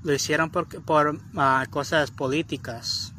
lo 0.04 0.14
hicieron 0.14 0.52
por, 0.52 0.68
por 0.84 1.20
ah, 1.36 1.66
cosas 1.70 2.12
políticas. 2.12 3.14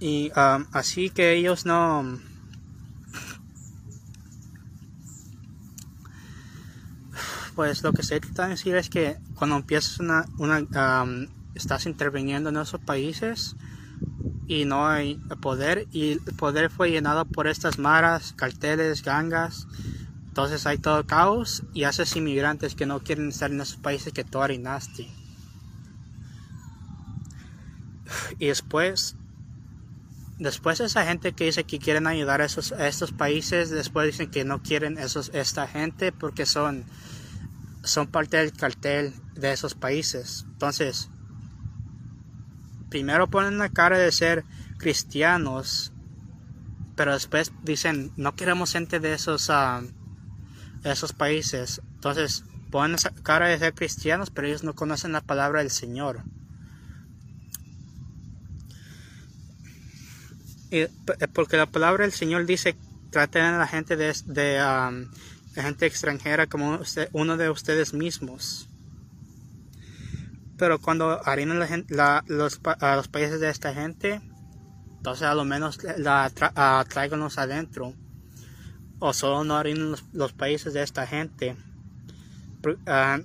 Y 0.00 0.30
um, 0.36 0.66
así 0.72 1.10
que 1.10 1.32
ellos 1.34 1.66
no... 1.66 2.18
Pues 7.54 7.82
lo 7.82 7.92
que 7.92 8.02
se 8.02 8.18
trata 8.18 8.44
de 8.44 8.50
decir 8.50 8.76
es 8.76 8.88
que 8.88 9.18
cuando 9.34 9.56
empiezas 9.56 10.00
una... 10.00 10.24
una 10.38 11.02
um, 11.02 11.26
estás 11.54 11.86
interviniendo 11.86 12.50
en 12.50 12.56
esos 12.56 12.80
países 12.80 13.56
y 14.46 14.64
no 14.64 14.86
hay 14.86 15.16
poder 15.40 15.86
y 15.92 16.12
el 16.12 16.20
poder 16.20 16.70
fue 16.70 16.90
llenado 16.90 17.24
por 17.24 17.46
estas 17.46 17.78
maras, 17.78 18.32
carteles, 18.32 19.02
gangas. 19.02 19.66
Entonces 20.28 20.66
hay 20.66 20.78
todo 20.78 21.06
caos 21.06 21.62
y 21.74 21.84
haces 21.84 22.16
inmigrantes 22.16 22.74
que 22.74 22.86
no 22.86 23.00
quieren 23.00 23.28
estar 23.28 23.50
en 23.50 23.60
esos 23.60 23.76
países 23.76 24.12
que 24.12 24.24
tú 24.24 24.40
harinaste. 24.40 25.08
Y 28.38 28.46
después 28.46 29.16
después 30.42 30.80
esa 30.80 31.06
gente 31.06 31.32
que 31.32 31.44
dice 31.44 31.64
que 31.64 31.78
quieren 31.78 32.06
ayudar 32.06 32.40
a, 32.40 32.44
esos, 32.44 32.72
estos 32.72 33.12
países, 33.12 33.70
después 33.70 34.06
dicen 34.06 34.30
que 34.30 34.44
no 34.44 34.62
quieren 34.62 34.98
esos, 34.98 35.30
esta 35.32 35.68
gente 35.68 36.12
porque 36.12 36.46
son, 36.46 36.84
son 37.84 38.08
parte 38.08 38.38
del 38.38 38.52
cartel 38.52 39.14
de 39.34 39.52
esos 39.52 39.74
países. 39.74 40.44
Entonces, 40.48 41.08
primero 42.90 43.30
ponen 43.30 43.58
la 43.58 43.68
cara 43.68 43.98
de 43.98 44.10
ser 44.10 44.44
cristianos, 44.78 45.92
pero 46.96 47.12
después 47.12 47.52
dicen 47.62 48.12
no 48.16 48.34
queremos 48.34 48.72
gente 48.72 48.98
de 48.98 49.14
esos, 49.14 49.48
uh, 49.48 49.88
esos 50.82 51.12
países. 51.12 51.80
Entonces, 51.94 52.44
ponen 52.72 52.96
la 53.02 53.22
cara 53.22 53.46
de 53.46 53.58
ser 53.58 53.74
cristianos, 53.74 54.30
pero 54.30 54.48
ellos 54.48 54.64
no 54.64 54.74
conocen 54.74 55.12
la 55.12 55.20
palabra 55.20 55.60
del 55.60 55.70
Señor. 55.70 56.24
Eh, 60.74 60.88
porque 61.34 61.58
la 61.58 61.66
palabra 61.66 62.04
del 62.04 62.12
Señor 62.12 62.46
dice, 62.46 62.74
traten 63.10 63.42
a 63.42 63.58
la 63.58 63.66
gente 63.66 63.94
de, 63.94 64.16
de 64.24 64.58
um, 64.64 65.06
gente 65.54 65.84
extranjera 65.84 66.46
como 66.46 66.80
uno 67.12 67.36
de 67.36 67.50
ustedes 67.50 67.92
mismos. 67.92 68.70
Pero 70.56 70.80
cuando 70.80 71.20
harinan 71.28 71.58
la, 71.88 72.24
los, 72.26 72.58
a 72.64 72.96
los 72.96 73.08
países 73.08 73.38
de 73.38 73.50
esta 73.50 73.74
gente, 73.74 74.22
entonces 74.96 75.26
a 75.26 75.34
lo 75.34 75.44
menos 75.44 75.78
la 75.98 76.30
tráiganos 76.88 77.36
adentro. 77.36 77.92
O 78.98 79.12
solo 79.12 79.44
no 79.44 79.56
harinan 79.56 79.94
los, 80.14 80.32
países 80.32 80.72
de 80.72 80.82
esta 80.82 81.06
gente. 81.06 81.54
Ah, 82.86 83.20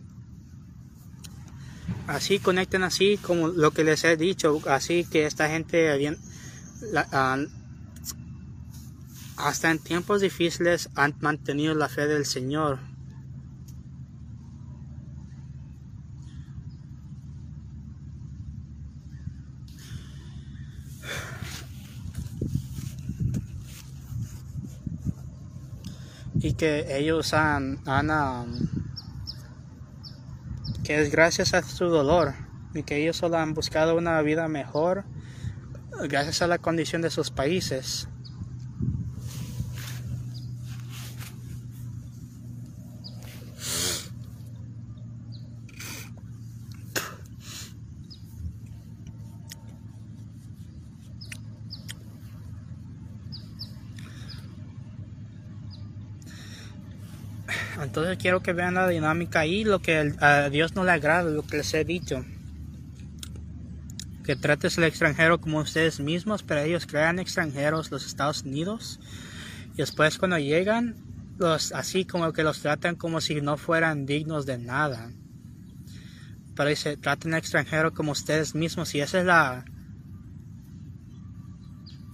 así 2.08 2.40
conecten 2.40 2.84
así 2.84 3.18
como 3.18 3.48
lo 3.48 3.72
que 3.72 3.86
les 3.86 4.04
he 4.04 4.18
dicho, 4.18 4.60
así 4.68 5.06
que 5.06 5.26
esta 5.26 5.48
gente 5.48 5.96
bien, 5.98 6.18
Ah, 7.12 7.38
hasta 9.38 9.72
en 9.72 9.80
tiempos 9.80 10.22
difíciles 10.22 10.90
han 10.96 11.16
mantenido 11.20 11.74
la 11.76 11.90
fe 11.90 12.08
del 12.08 12.26
Señor. 12.26 12.80
y 26.40 26.54
que 26.54 26.98
ellos 26.98 27.34
han, 27.34 27.80
han 27.88 28.10
que 30.84 31.02
es 31.02 31.12
gracias 31.12 31.54
a 31.54 31.64
su 31.64 31.86
dolor 31.86 32.36
y 32.74 32.84
que 32.84 33.02
ellos 33.02 33.18
solo 33.18 33.38
han 33.38 33.54
buscado 33.54 33.98
una 33.98 34.22
vida 34.22 34.48
mejor 34.48 35.04
gracias 36.04 36.42
a 36.42 36.48
la 36.48 36.58
condición 36.58 37.02
de 37.02 37.10
sus 37.10 37.32
países. 37.32 38.08
Entonces 57.82 58.18
quiero 58.18 58.42
que 58.42 58.54
vean 58.54 58.74
la 58.76 58.88
dinámica 58.88 59.40
ahí, 59.40 59.64
lo 59.64 59.80
que 59.80 60.14
a 60.20 60.50
Dios 60.50 60.76
no 60.76 60.84
le 60.84 60.92
agrada, 60.92 61.30
lo 61.30 61.44
que 61.44 61.58
les 61.58 61.74
he 61.74 61.84
dicho 61.84 62.24
que 64.28 64.36
trates 64.36 64.78
al 64.78 64.84
extranjero 64.84 65.40
como 65.40 65.60
ustedes 65.60 66.02
mismos, 66.02 66.44
pero 66.44 66.60
ellos 66.60 66.86
crean 66.86 67.18
extranjeros 67.18 67.92
los 67.92 68.06
Estados 68.06 68.44
Unidos 68.44 69.00
y 69.74 69.78
después 69.78 70.18
cuando 70.18 70.38
llegan, 70.38 70.98
los 71.40 71.72
así 71.72 72.04
como 72.04 72.34
que 72.34 72.44
los 72.44 72.60
tratan 72.60 72.98
como 72.98 73.22
si 73.22 73.40
no 73.40 73.56
fueran 73.56 74.06
dignos 74.06 74.46
de 74.46 74.58
nada. 74.58 75.12
pero 76.58 76.68
dice, 76.68 76.98
traten 76.98 77.34
al 77.34 77.40
extranjero 77.40 77.94
como 77.94 78.12
ustedes 78.12 78.54
mismos. 78.54 78.94
Y 78.96 79.00
esa 79.00 79.20
es 79.20 79.26
la, 79.26 79.64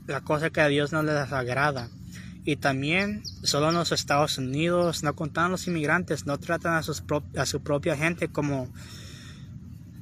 la 0.05 0.22
cosa 0.22 0.51
que 0.51 0.61
a 0.61 0.68
Dios 0.68 0.91
no 0.91 1.01
les 1.01 1.32
agrada. 1.32 1.89
Y 2.45 2.57
también, 2.57 3.24
solo 3.41 3.70
en 3.70 3.76
los 3.76 3.91
Estados 3.91 4.38
Unidos, 4.38 5.01
no 5.01 5.16
contan 5.16 5.49
los 5.49 5.66
inmigrantes, 5.66 6.28
no 6.28 6.38
tratan 6.38 6.76
a, 6.76 6.84
sus 6.84 7.03
a 7.38 7.47
su 7.47 7.64
propia 7.64 7.97
gente 7.97 8.28
como 8.28 8.72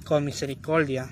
con 0.04 0.26
misericordia. 0.26 1.10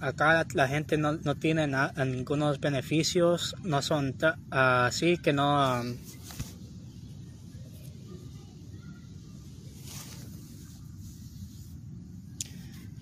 Acá 0.00 0.46
la, 0.54 0.68
gente 0.68 0.96
no, 0.96 1.14
no 1.14 1.34
tiene 1.34 1.66
ninguno 1.66 2.04
ningunos 2.04 2.60
beneficios, 2.60 3.56
no 3.64 3.82
son 3.82 4.14
así 4.50 5.18
que 5.18 5.32
no... 5.32 5.82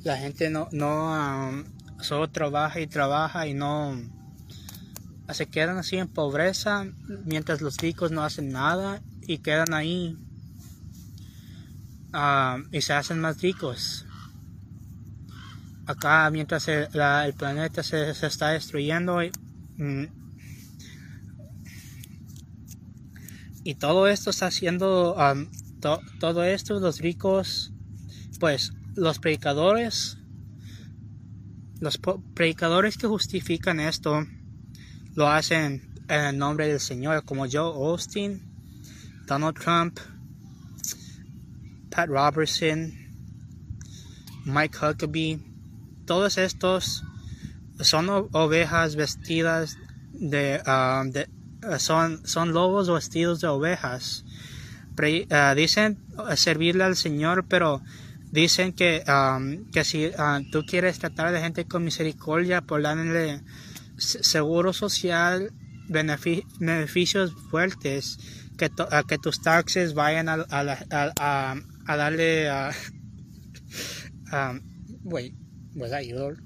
La 0.04 0.16
gente 0.16 0.48
no, 0.48 0.68
no 0.72 1.50
um, 1.50 1.64
solo 2.00 2.30
trabaja 2.30 2.80
y 2.80 2.86
trabaja 2.86 3.46
y 3.46 3.54
no 3.54 4.00
se 5.28 5.46
quedan 5.46 5.78
así 5.78 5.96
en 5.96 6.08
pobreza 6.08 6.86
mientras 7.24 7.60
los 7.60 7.76
ricos 7.78 8.12
no 8.12 8.22
hacen 8.22 8.52
nada 8.52 9.02
y 9.22 9.38
quedan 9.38 9.74
ahí 9.74 10.16
um, 12.14 12.68
y 12.70 12.80
se 12.80 12.92
hacen 12.92 13.18
más 13.20 13.42
ricos 13.42 14.05
acá 15.86 16.28
mientras 16.30 16.68
el, 16.68 16.88
planeta 17.34 17.82
se, 17.82 18.10
está 18.10 18.50
destruyendo 18.50 19.22
y, 19.22 19.30
mm, 19.76 20.04
y 23.64 23.74
todo 23.76 24.08
esto 24.08 24.30
está 24.30 24.46
haciendo 24.46 25.14
um, 25.14 25.48
todo 26.18 26.44
esto 26.44 26.80
los 26.80 26.98
ricos 27.00 27.72
pues 28.40 28.72
los 28.94 29.18
predicadores 29.18 30.18
los 31.80 31.98
predicadores 32.34 32.96
que 32.96 33.06
justifican 33.06 33.80
esto 33.80 34.26
lo 35.14 35.28
hacen 35.28 35.94
en 36.08 36.20
el 36.20 36.38
nombre 36.38 36.68
del 36.68 36.80
Señor 36.80 37.24
como 37.24 37.46
Joe 37.50 37.74
Austin 37.74 38.42
Donald 39.26 39.56
Trump 39.58 39.98
Pat 41.90 42.08
Robertson 42.08 42.92
Mike 44.44 44.76
Huckabee 44.78 45.55
todos 46.06 46.38
estos 46.38 47.04
son 47.80 48.08
ovejas 48.32 48.96
vestidas 48.96 49.76
de, 50.12 50.62
um, 50.66 51.78
son, 51.78 52.26
son 52.26 52.52
lobos 52.52 52.88
vestidos 52.88 53.40
de 53.40 53.48
ovejas. 53.48 54.24
Uh, 54.98 55.54
dicen 55.54 55.98
servirle 56.36 56.84
al 56.84 56.96
Señor, 56.96 57.44
pero 57.48 57.82
dicen 58.30 58.72
que, 58.72 59.04
um, 59.06 59.70
que 59.70 59.84
si 59.84 60.10
tú 60.50 60.64
quieres 60.66 60.98
tratar 60.98 61.32
de 61.32 61.40
gente 61.40 61.66
con 61.66 61.84
misericordia, 61.84 62.62
por 62.62 62.80
darle 62.80 63.42
seguro 63.98 64.72
social, 64.72 65.52
beneficios 65.88 67.32
fuertes, 67.50 68.18
que, 68.56 68.70
que 69.06 69.18
tus 69.18 69.42
taxes 69.42 69.92
vayan 69.94 70.28
a, 70.28 70.46
a, 70.50 71.96
darle 71.96 72.48
a, 72.48 72.70
um, 74.32 74.60
wait, 75.04 75.34
Was 75.76 75.90
that 75.90 76.06
you, 76.06 76.18
Lord? 76.18 76.38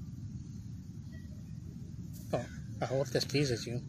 Oh, 2.33 2.45
I 2.83 2.85
hope 2.87 3.09
this 3.11 3.25
pleases 3.25 3.65
you. 3.65 3.81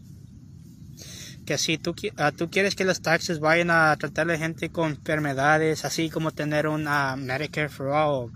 Que 1.45 1.57
si 1.57 1.79
tú, 1.79 1.91
uh, 1.91 2.31
tú 2.31 2.51
quieres 2.51 2.75
que 2.75 2.85
los 2.85 3.01
taxes 3.01 3.39
vayan 3.39 3.71
a 3.71 3.95
tratar 3.97 4.29
a 4.29 4.37
gente 4.37 4.69
con 4.69 4.91
enfermedades, 4.91 5.83
así 5.83 6.11
como 6.11 6.31
tener 6.31 6.67
una 6.67 7.15
Medicare 7.15 7.69
for 7.69 7.87
All, 7.87 8.31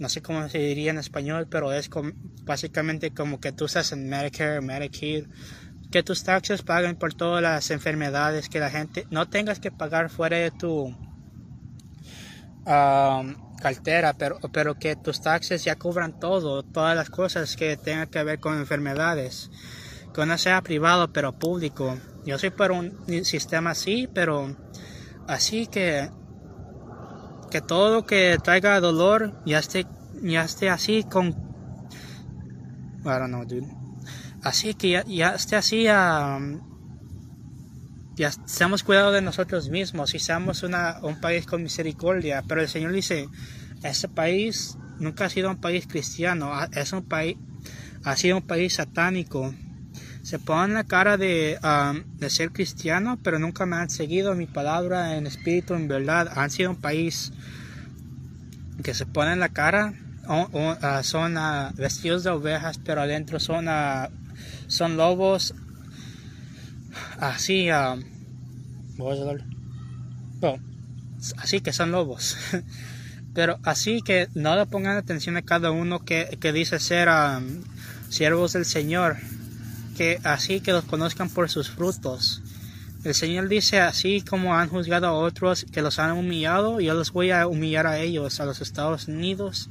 no 0.00 0.08
sé 0.08 0.22
cómo 0.22 0.48
se 0.48 0.58
diría 0.58 0.90
en 0.90 0.98
español, 0.98 1.46
pero 1.48 1.72
es 1.72 1.88
básicamente 2.42 3.12
como 3.12 3.38
que 3.38 3.52
tú 3.52 3.66
estás 3.66 3.92
en 3.92 4.08
Medicare, 4.08 4.60
Medicaid, 4.60 5.26
que 5.92 6.02
tus 6.02 6.24
taxes 6.24 6.62
paguen 6.62 6.96
por 6.96 7.14
todas 7.14 7.42
las 7.42 7.70
enfermedades, 7.70 8.48
que 8.48 8.58
la 8.58 8.70
gente 8.70 9.06
no 9.10 9.28
tengas 9.28 9.60
que 9.60 9.70
pagar 9.70 10.10
fuera 10.10 10.38
de 10.38 10.50
tu 10.50 10.96
um, 12.66 13.36
cartera, 13.60 14.14
pero, 14.14 14.38
pero 14.52 14.78
que 14.78 14.96
tus 14.96 15.20
taxes 15.20 15.62
ya 15.64 15.76
cubran 15.76 16.18
todo, 16.18 16.64
todas 16.64 16.96
las 16.96 17.10
cosas 17.10 17.54
que 17.56 17.76
tengan 17.76 18.08
que 18.08 18.24
ver 18.24 18.40
con 18.40 18.58
enfermedades. 18.58 19.50
Que 20.12 20.26
no 20.26 20.36
sea 20.38 20.62
privado, 20.62 21.12
pero 21.12 21.38
público. 21.38 21.96
Yo 22.24 22.38
soy 22.38 22.50
por 22.50 22.72
un 22.72 23.24
sistema 23.24 23.70
así, 23.70 24.08
pero 24.12 24.56
así 25.28 25.68
que 25.68 26.10
que 27.50 27.60
todo 27.60 28.06
que 28.06 28.38
traiga 28.42 28.80
dolor 28.80 29.34
ya 29.44 29.58
esté, 29.58 29.86
ya 30.22 30.44
esté 30.44 30.70
así 30.70 31.04
con 31.04 31.28
I 33.00 33.18
don't 33.18 33.28
know, 33.28 33.44
dude. 33.44 33.66
Así 34.42 34.74
que 34.74 34.90
ya, 34.90 35.04
ya 35.04 35.34
esté 35.34 35.56
así 35.56 35.86
um, 35.88 36.69
ya 38.20 38.30
seamos 38.44 38.82
cuidado 38.82 39.12
de 39.12 39.22
nosotros 39.22 39.70
mismos 39.70 40.14
y 40.14 40.18
seamos 40.18 40.62
una, 40.62 40.98
un 41.00 41.18
país 41.22 41.46
con 41.46 41.62
misericordia. 41.62 42.44
Pero 42.46 42.60
el 42.60 42.68
Señor 42.68 42.92
dice, 42.92 43.30
ese 43.82 44.08
país 44.08 44.76
nunca 44.98 45.24
ha 45.24 45.30
sido 45.30 45.48
un 45.48 45.56
país 45.56 45.86
cristiano, 45.86 46.52
es 46.72 46.92
un 46.92 47.02
país, 47.02 47.38
ha 48.04 48.14
sido 48.16 48.36
un 48.36 48.42
país 48.42 48.74
satánico. 48.74 49.54
Se 50.22 50.38
ponen 50.38 50.74
la 50.74 50.84
cara 50.84 51.16
de, 51.16 51.58
um, 51.64 52.02
de 52.18 52.28
ser 52.28 52.50
cristiano, 52.50 53.18
pero 53.22 53.38
nunca 53.38 53.64
me 53.64 53.76
han 53.76 53.88
seguido 53.88 54.34
mi 54.34 54.46
palabra 54.46 55.16
en 55.16 55.26
espíritu, 55.26 55.72
en 55.72 55.88
verdad. 55.88 56.30
Han 56.36 56.50
sido 56.50 56.72
un 56.72 56.76
país 56.76 57.32
que 58.84 58.92
se 58.92 59.06
ponen 59.06 59.40
la 59.40 59.48
cara, 59.48 59.94
uh, 60.28 61.02
son 61.04 61.38
uh, 61.38 61.72
vestidos 61.74 62.22
de 62.24 62.28
ovejas, 62.28 62.78
pero 62.84 63.00
adentro 63.00 63.40
son, 63.40 63.66
uh, 63.66 64.10
son 64.66 64.98
lobos 64.98 65.54
así, 67.18 67.68
um, 67.70 68.02
así 71.36 71.60
que 71.60 71.72
son 71.72 71.92
lobos. 71.92 72.36
Pero 73.34 73.58
así 73.62 74.02
que 74.02 74.28
no 74.34 74.56
le 74.56 74.66
pongan 74.66 74.96
atención 74.96 75.36
a 75.36 75.42
cada 75.42 75.70
uno 75.70 76.04
que, 76.04 76.36
dice 76.52 76.78
ser 76.80 77.08
um, 77.08 77.62
siervos 78.08 78.52
del 78.54 78.64
Señor, 78.64 79.18
que 79.96 80.18
así 80.24 80.60
que 80.60 80.72
los 80.72 80.84
conozcan 80.84 81.30
por 81.30 81.48
sus 81.48 81.70
frutos. 81.70 82.42
El 83.04 83.14
Señor 83.14 83.48
dice 83.48 83.80
así 83.80 84.20
como 84.20 84.56
han 84.56 84.68
juzgado 84.68 85.06
a 85.06 85.12
otros 85.12 85.64
que 85.72 85.80
los 85.80 85.98
han 85.98 86.12
humillado, 86.12 86.80
yo 86.80 86.94
los 86.94 87.12
voy 87.12 87.30
a 87.30 87.46
humillar 87.46 87.86
a 87.86 87.98
ellos, 87.98 88.40
a 88.40 88.44
los 88.44 88.60
Estados 88.60 89.08
Unidos, 89.08 89.70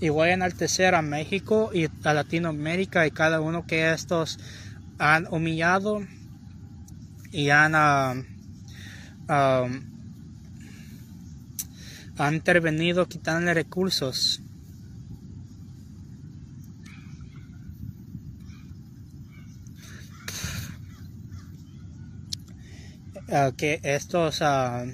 y 0.00 0.08
voy 0.08 0.30
a 0.30 0.34
enaltecer 0.34 0.94
a 0.94 1.02
México 1.02 1.70
y 1.72 1.88
a 2.04 2.14
Latinoamérica 2.14 3.06
y 3.06 3.10
cada 3.10 3.40
uno 3.40 3.66
que 3.66 3.92
estos 3.92 4.38
han 4.98 5.26
humillado 5.30 6.02
y 7.32 7.50
han 7.50 7.74
um, 7.74 8.24
um, 9.28 9.98
han 12.18 12.34
intervenido 12.34 13.06
quitándole 13.06 13.54
recursos. 13.54 14.42
Uh, 23.30 23.54
que 23.54 23.78
estos 23.82 24.40
uh, 24.40 24.88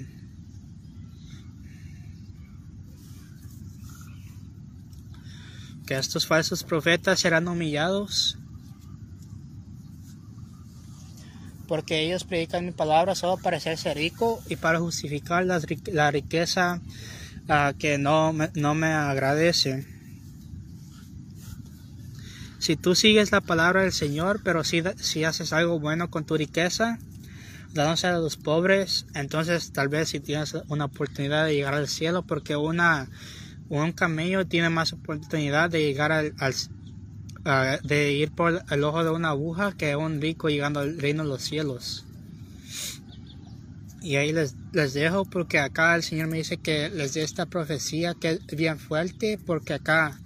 que 5.87 5.95
estos 5.95 6.27
falsos 6.27 6.65
profetas 6.65 7.21
serán 7.21 7.47
humillados 7.47 8.37
porque 11.65 12.01
ellos 12.01 12.23
predican 12.23 12.65
mi 12.65 12.71
palabra 12.71 13.15
solo 13.15 13.37
para 13.37 13.57
hacerse 13.57 13.93
rico 13.93 14.41
y 14.47 14.55
para 14.55 14.79
justificar 14.79 15.45
la, 15.45 16.11
riqueza 16.11 16.81
uh, 17.49 17.77
que 17.77 17.97
no, 17.97 18.33
no 18.53 18.75
me 18.75 18.87
agradece. 18.87 19.85
Si 22.59 22.75
tú 22.75 22.95
sigues 22.95 23.31
la 23.31 23.41
palabra 23.41 23.81
del 23.81 23.91
Señor, 23.91 24.41
pero 24.43 24.63
si, 24.63 24.81
si 24.97 25.23
haces 25.23 25.53
algo 25.53 25.79
bueno 25.79 26.09
con 26.09 26.25
tu 26.25 26.35
riqueza, 26.35 26.97
dándose 27.73 28.07
a 28.07 28.17
los 28.17 28.37
pobres, 28.37 29.05
entonces 29.13 29.71
tal 29.71 29.89
vez 29.89 30.09
si 30.09 30.19
tienes 30.19 30.55
una 30.69 30.85
oportunidad 30.85 31.45
de 31.45 31.53
llegar 31.53 31.75
al 31.75 31.87
cielo, 31.87 32.23
porque 32.23 32.55
una, 32.55 33.09
un 33.69 33.91
camello 33.91 34.47
tiene 34.47 34.69
más 34.69 34.93
oportunidad 34.93 35.69
de 35.69 35.81
llegar 35.81 36.11
al, 36.11 36.33
al 36.39 36.55
de 37.45 38.11
ir 38.13 38.31
por 38.31 38.63
el 38.71 38.83
ojo 38.83 39.03
de 39.03 39.11
una 39.11 39.29
aguja 39.29 39.73
que 39.77 39.95
un 39.95 40.19
rico 40.19 40.49
llegando 40.49 40.79
al 40.79 40.97
reino 40.97 41.23
de 41.23 41.29
los 41.29 41.43
cielos. 41.43 42.05
Y 44.01 44.15
ahí 44.15 44.31
les, 44.31 44.55
les 44.71 44.93
dejo 44.93 45.25
porque 45.25 45.59
acá 45.59 45.95
el 45.95 46.03
Señor 46.03 46.27
me 46.27 46.37
dice 46.37 46.57
que 46.57 46.89
les 46.89 47.13
dé 47.13 47.23
esta 47.23 47.45
profecía 47.45 48.15
que 48.15 48.31
es 48.31 48.45
bien 48.55 48.79
fuerte 48.79 49.39
porque 49.45 49.73
acá, 49.73 50.19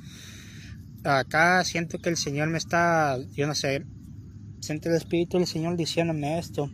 acá 1.04 1.64
siento 1.64 2.00
que 2.00 2.10
el 2.10 2.18
Señor 2.18 2.50
me 2.50 2.58
está, 2.58 3.18
yo 3.36 3.48
no 3.48 3.56
sé, 3.56 3.86
siento 4.62 4.90
el 4.90 4.96
Espíritu 4.96 5.38
del 5.38 5.48
Señor 5.48 5.76
diciéndome 5.76 6.40
esto. 6.40 6.70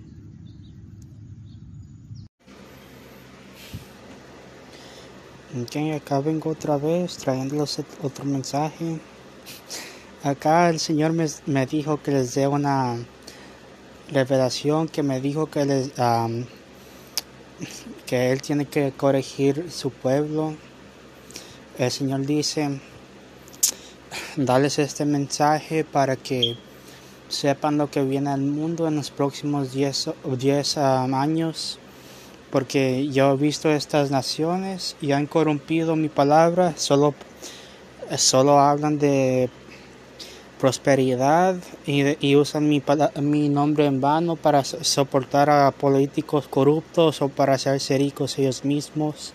Ok, 5.60 5.76
acá 5.96 6.20
vengo 6.20 6.50
otra 6.52 6.78
vez 6.78 7.18
trayéndoles 7.18 7.82
otro 8.02 8.26
mensaje. 8.26 9.00
Acá 10.26 10.70
el 10.70 10.80
Señor 10.80 11.14
me, 11.14 11.28
me 11.46 11.68
dijo 11.68 12.02
que 12.02 12.10
les 12.10 12.34
dé 12.34 12.48
una 12.48 12.98
revelación 14.12 14.88
que 14.88 15.04
me 15.04 15.22
dijo 15.22 15.46
que 15.46 15.66
les 15.66 15.92
que 18.08 18.32
él 18.32 18.42
tiene 18.42 18.66
que 18.66 18.92
corregir 18.92 19.72
su 19.72 19.92
pueblo. 19.92 20.56
El 21.78 21.92
Señor 21.92 22.26
dice, 22.26 22.80
dales 24.36 24.80
este 24.80 25.06
mensaje 25.06 25.84
para 25.84 26.16
que 26.16 26.58
sepan 27.30 27.78
lo 27.78 27.92
que 27.92 28.02
viene 28.02 28.32
al 28.32 28.42
mundo 28.42 28.88
en 28.88 28.96
los 28.96 29.12
próximos 29.12 29.74
10 29.74 30.78
años 30.80 31.78
porque 32.50 33.08
yo 33.10 33.34
he 33.34 33.38
visto 33.38 33.70
estas 33.70 34.10
naciones 34.10 34.96
y 35.02 35.12
han 35.12 35.28
corrompido 35.28 35.96
mi 35.96 36.10
palabra, 36.10 36.74
solo, 36.78 37.14
solo 38.18 38.60
hablan 38.60 38.98
de 38.98 39.52
prosperidad 40.60 41.56
y, 41.86 42.36
usan 42.36 42.70
mi, 42.70 42.82
mi, 43.22 43.50
nombre 43.50 43.86
en 43.86 44.02
vano 44.02 44.36
para 44.36 44.64
soportar 44.64 45.50
a 45.50 45.72
políticos 45.72 46.48
corruptos 46.48 47.22
o 47.22 47.30
para 47.30 47.54
hacerse 47.54 47.98
ricos 47.98 48.38
ellos 48.40 48.64
mismos. 48.64 49.34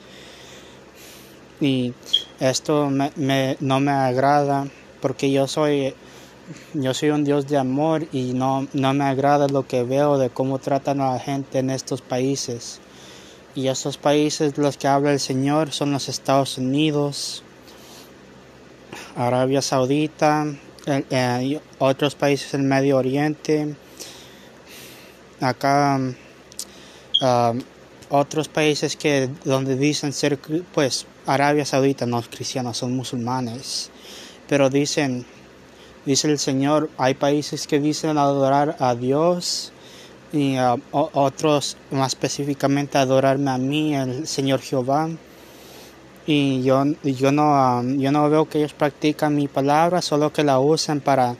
Y 1.60 1.92
esto 2.40 2.88
me, 2.88 3.56
no 3.60 3.80
me 3.80 3.90
agrada 3.90 4.66
porque 5.00 5.30
yo 5.30 5.46
soy, 5.46 5.94
yo 6.74 6.94
soy 6.94 7.10
un 7.10 7.24
Dios 7.24 7.46
de 7.48 7.58
amor 7.58 8.06
y 8.12 8.32
no, 8.32 8.66
no 8.72 8.94
me 8.94 9.04
agrada 9.04 9.46
lo 9.48 9.66
que 9.66 9.82
veo 9.82 10.18
de 10.18 10.30
cómo 10.30 10.58
tratan 10.58 11.00
a 11.00 11.12
la 11.12 11.18
gente 11.18 11.58
en 11.58 11.70
estos 11.70 12.00
países. 12.00 12.80
Y 13.54 13.68
esos 13.68 13.98
países 13.98 14.56
los 14.58 14.76
que 14.76 14.88
habla 14.88 15.12
el 15.12 15.20
Señor 15.20 15.72
son 15.72 15.92
los 15.92 16.08
Estados 16.08 16.56
Unidos, 16.56 17.42
Arabia 19.16 19.60
Saudita, 19.60 20.46
otros 21.78 22.14
países 22.14 22.52
del 22.52 22.62
Medio 22.62 22.96
Oriente, 22.96 23.74
acá 25.40 25.98
um, 27.22 27.60
otros 28.08 28.48
países 28.48 28.96
que 28.96 29.28
donde 29.44 29.76
dicen 29.76 30.12
ser 30.12 30.38
pues 30.74 31.06
Arabia 31.26 31.64
Saudita 31.64 32.06
no 32.06 32.18
es 32.18 32.28
cristiana 32.28 32.74
son 32.74 32.96
musulmanes 32.96 33.90
pero 34.48 34.68
dicen 34.68 35.24
dice 36.04 36.28
el 36.28 36.38
Señor 36.38 36.90
hay 36.98 37.14
países 37.14 37.66
que 37.66 37.78
dicen 37.78 38.18
adorar 38.18 38.76
a 38.80 38.94
Dios 38.94 39.72
y 40.32 40.56
otros 40.92 41.76
más 41.90 42.12
específicamente 42.12 42.98
adorarme 42.98 43.50
a 43.50 43.58
mí, 43.58 43.94
el 43.94 44.26
Señor 44.26 44.60
Jehová. 44.60 45.08
Y 46.26 46.62
yo, 46.62 46.84
yo, 47.02 47.32
no, 47.32 47.82
yo 47.82 48.12
no 48.12 48.28
veo 48.30 48.48
que 48.48 48.58
ellos 48.58 48.72
practican 48.74 49.34
mi 49.34 49.48
palabra, 49.48 50.02
solo 50.02 50.32
que 50.32 50.44
la 50.44 50.60
usan 50.60 51.00
para 51.00 51.36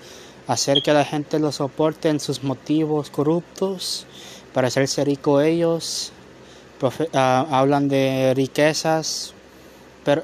hacer 0.47 0.83
que 0.83 0.93
la 0.93 1.05
gente 1.05 1.39
lo 1.39 1.53
soporte 1.53 2.09
en 2.09 2.19
sus 2.19 2.43
motivos 2.43 3.11
corruptos, 3.11 4.07
para 4.53 4.69
hacerse 4.69 5.05
rico 5.05 5.41
ellos. 5.41 6.13
hablan 7.13 7.89
de 7.89 8.33
riquezas, 8.35 9.35
pero, 10.05 10.23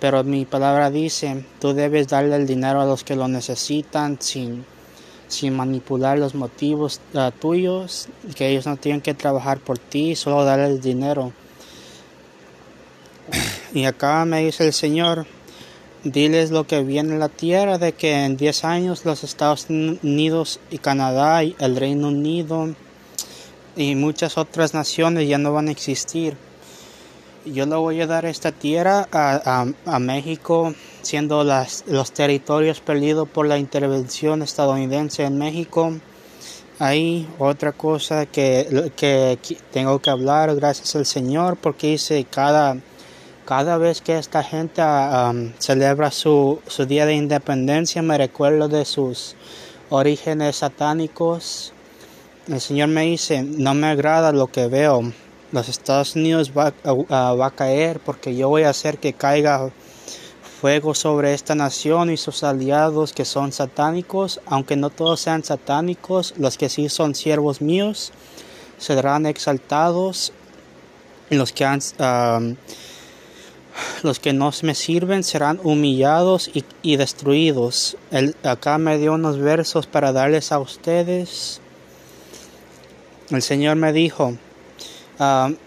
pero 0.00 0.24
mi 0.24 0.46
palabra 0.46 0.90
dice, 0.90 1.44
tú 1.60 1.74
debes 1.74 2.08
darle 2.08 2.36
el 2.36 2.46
dinero 2.46 2.80
a 2.80 2.86
los 2.86 3.04
que 3.04 3.14
lo 3.14 3.28
necesitan 3.28 4.16
sin 4.20 4.64
sin 5.28 5.54
manipular 5.54 6.18
los 6.18 6.34
motivos 6.34 7.00
uh, 7.14 7.30
tuyos, 7.30 8.08
que 8.34 8.48
ellos 8.48 8.66
no 8.66 8.76
tienen 8.76 9.00
que 9.00 9.14
trabajar 9.14 9.58
por 9.58 9.78
ti, 9.78 10.16
solo 10.16 10.44
darles 10.44 10.82
dinero. 10.82 11.32
Y 13.74 13.84
acá 13.84 14.24
me 14.24 14.44
dice 14.44 14.66
el 14.66 14.72
Señor, 14.72 15.26
diles 16.04 16.50
lo 16.50 16.66
que 16.66 16.82
viene 16.82 17.14
en 17.14 17.20
la 17.20 17.28
tierra, 17.28 17.78
de 17.78 17.92
que 17.92 18.24
en 18.24 18.36
10 18.36 18.64
años 18.64 19.04
los 19.04 19.24
Estados 19.24 19.66
Unidos 19.68 20.60
y 20.70 20.78
Canadá 20.78 21.44
y 21.44 21.54
el 21.58 21.76
Reino 21.76 22.08
Unido 22.08 22.74
y 23.76 23.94
muchas 23.94 24.38
otras 24.38 24.74
naciones 24.74 25.28
ya 25.28 25.38
no 25.38 25.52
van 25.52 25.68
a 25.68 25.72
existir 25.72 26.36
yo 27.52 27.66
le 27.66 27.76
voy 27.76 28.00
a 28.00 28.06
dar 28.06 28.24
esta 28.24 28.52
tierra 28.52 29.08
a, 29.12 29.66
a, 29.84 29.98
México, 29.98 30.74
siendo 31.02 31.44
las, 31.44 31.84
los 31.86 32.12
territorios 32.12 32.80
perdidos 32.80 33.28
por 33.28 33.46
la 33.46 33.58
intervención 33.58 34.42
estadounidense 34.42 35.24
en 35.24 35.38
México. 35.38 35.92
Hay 36.78 37.28
otra 37.38 37.72
cosa 37.72 38.26
que, 38.26 38.92
que, 38.96 39.38
tengo 39.72 39.98
que 39.98 40.10
hablar, 40.10 40.54
gracias 40.54 40.94
al 40.94 41.06
Señor, 41.06 41.56
porque 41.56 41.88
dice 41.88 42.24
cada, 42.30 42.76
cada 43.48 43.78
vez 43.78 44.02
que 44.02 44.18
esta 44.18 44.44
gente 44.44 44.82
um, 44.82 45.54
celebra 45.58 46.10
su, 46.10 46.60
su 46.66 46.84
día 46.84 47.06
de 47.06 47.14
independencia, 47.14 48.02
me 48.02 48.18
recuerdo 48.18 48.68
de 48.68 48.84
sus 48.84 49.36
orígenes 49.88 50.56
satánicos. 50.56 51.72
El 52.46 52.60
Señor 52.60 52.88
me 52.88 53.06
dice, 53.06 53.42
no 53.42 53.72
me 53.72 53.86
agrada 53.86 54.32
lo 54.32 54.48
que 54.48 54.66
veo. 54.66 55.14
Los 55.50 55.70
Estados 55.70 56.14
Unidos 56.14 56.52
va, 56.54 56.74
va 56.84 57.46
a 57.46 57.50
caer 57.50 58.00
porque 58.00 58.36
yo 58.36 58.50
voy 58.50 58.64
a 58.64 58.68
hacer 58.68 58.98
que 58.98 59.14
caiga 59.14 59.70
fuego 60.60 60.94
sobre 60.94 61.32
esta 61.32 61.54
nación 61.54 62.10
y 62.10 62.18
sus 62.18 62.44
aliados 62.44 63.14
que 63.14 63.24
son 63.24 63.52
satánicos, 63.52 64.42
aunque 64.44 64.76
no 64.76 64.90
todos 64.90 65.20
sean 65.20 65.42
satánicos, 65.42 66.34
los 66.36 66.58
que 66.58 66.68
sí 66.68 66.90
son 66.90 67.14
siervos 67.14 67.62
míos 67.62 68.12
serán 68.76 69.24
exaltados. 69.24 70.34
Los 71.30 71.52
que 71.52 71.64
han, 71.64 71.80
los 74.02 74.18
que 74.20 74.32
no 74.32 74.50
me 74.62 74.74
sirven 74.74 75.22
serán 75.24 75.60
humillados 75.62 76.50
y, 76.52 76.64
y 76.82 76.96
destruidos. 76.96 77.96
El, 78.10 78.34
acá 78.42 78.78
me 78.78 78.98
dio 78.98 79.14
unos 79.14 79.38
versos 79.38 79.86
para 79.86 80.12
darles 80.12 80.52
a 80.52 80.58
ustedes. 80.58 81.60
El 83.30 83.42
Señor 83.42 83.76
me 83.76 83.92
dijo, 83.92 84.34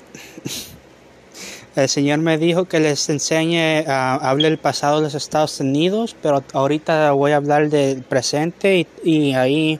el 1.75 1.89
Señor 1.89 2.19
me 2.19 2.37
dijo 2.37 2.65
que 2.65 2.79
les 2.79 3.09
enseñe 3.09 3.85
a 3.87 4.15
hablar 4.15 4.51
el 4.51 4.57
pasado 4.57 4.97
de 4.97 5.03
los 5.03 5.15
Estados 5.15 5.59
Unidos, 5.59 6.15
pero 6.21 6.43
ahorita 6.53 7.11
voy 7.11 7.31
a 7.33 7.37
hablar 7.37 7.69
del 7.69 8.01
presente 8.03 8.87
y, 9.03 9.33
ahí, 9.33 9.79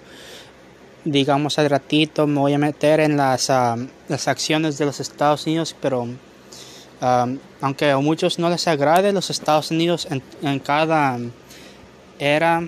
digamos, 1.05 1.57
al 1.57 1.69
ratito 1.69 2.27
me 2.27 2.39
voy 2.39 2.53
a 2.53 2.57
meter 2.57 2.99
en 2.99 3.17
las, 3.17 3.49
las 3.49 4.27
acciones 4.27 4.77
de 4.77 4.85
los 4.85 4.99
Estados 4.99 5.47
Unidos, 5.47 5.75
pero 5.81 6.07
aunque 7.61 7.91
a 7.91 7.97
muchos 7.99 8.39
no 8.39 8.49
les 8.49 8.67
agrade, 8.67 9.13
los 9.13 9.29
Estados 9.29 9.71
Unidos 9.71 10.07
en, 10.09 10.59
cada 10.59 11.19
era 12.19 12.67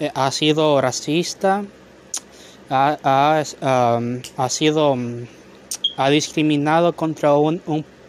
eh, 0.00 0.10
ha 0.14 0.30
sido 0.30 0.80
racista, 0.80 1.64
ha, 2.70 3.44
ha 4.36 4.48
sido 4.48 4.96
ha 5.96 6.10
discriminado 6.10 6.94
contra 6.94 7.34
un, 7.34 7.62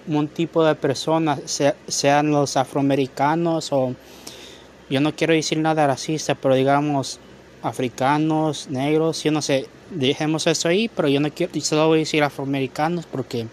un, 0.07 0.27
tipo 0.27 0.63
de 0.63 0.75
personas, 0.75 1.39
sean 1.87 2.31
los 2.31 2.57
afroamericanos 2.57 3.71
o 3.71 3.95
yo 4.89 5.01
no 5.01 5.15
quiero 5.15 5.33
decir 5.33 5.57
nada 5.59 5.87
racista, 5.87 6.35
pero 6.35 6.55
digamos 6.55 7.19
africanos, 7.61 8.67
negros, 8.69 9.23
yo 9.23 9.31
no 9.31 9.41
sé, 9.41 9.67
dejemos 9.89 10.45
eso 10.47 10.67
ahí, 10.67 10.87
pero 10.87 11.07
yo 11.07 11.19
no 11.19 11.31
quiero, 11.31 11.59
solo 11.61 11.87
voy 11.87 11.99
a 11.99 12.01
decir 12.01 12.23
afroamericanos 12.23 13.05
porque 13.05 13.47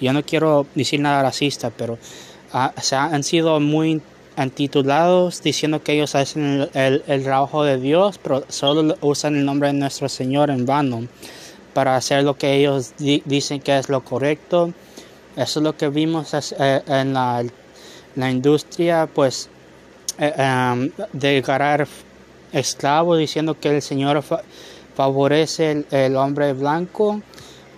yo 0.00 0.12
no 0.12 0.22
quiero 0.22 0.66
decir 0.74 1.00
nada 1.00 1.22
racista, 1.22 1.70
pero 1.70 1.98
ah, 2.52 2.72
se 2.80 2.96
han 2.96 3.22
sido 3.22 3.60
muy 3.60 4.00
antitulados 4.36 5.42
diciendo 5.42 5.82
que 5.82 5.94
ellos 5.94 6.14
hacen 6.14 6.68
el, 6.74 7.02
el, 7.06 7.22
trabajo 7.24 7.64
de 7.64 7.78
Dios, 7.78 8.18
pero 8.22 8.44
solo 8.48 8.96
usan 9.00 9.36
el 9.36 9.44
nombre 9.44 9.68
de 9.68 9.74
nuestro 9.74 10.08
Señor 10.08 10.50
en 10.50 10.64
vano 10.64 11.08
para 11.78 11.94
hacer 11.94 12.24
lo 12.24 12.36
que 12.36 12.54
ellos 12.54 12.92
dicen 12.98 13.60
que 13.60 13.78
es 13.78 13.88
lo 13.88 14.04
correcto. 14.04 14.72
Eso 15.36 15.60
es 15.60 15.64
lo 15.64 15.76
que 15.76 15.88
vimos 15.88 16.34
eh, 16.34 16.82
en 16.88 17.12
la, 17.12 17.44
la, 18.16 18.30
industria, 18.30 19.08
pues, 19.12 19.48
eh, 20.18 20.32
em, 20.36 20.90
de 21.12 21.40
ganar 21.40 21.86
esclavos, 22.52 23.18
diciendo 23.18 23.56
que 23.60 23.76
el 23.76 23.80
Señor 23.80 24.24
favorece 24.96 25.84
el, 25.92 26.16
hombre 26.16 26.52
blanco, 26.54 27.22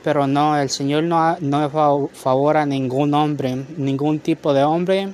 pero 0.02 0.26
no, 0.26 0.58
el 0.58 0.70
Señor 0.70 1.04
no, 1.04 1.36
no 1.40 2.08
favor 2.12 2.56
a 2.56 2.66
ningún 2.66 3.14
hombre, 3.14 3.64
ningún 3.76 4.18
tipo 4.20 4.52
de 4.52 4.64
hombre, 4.64 5.12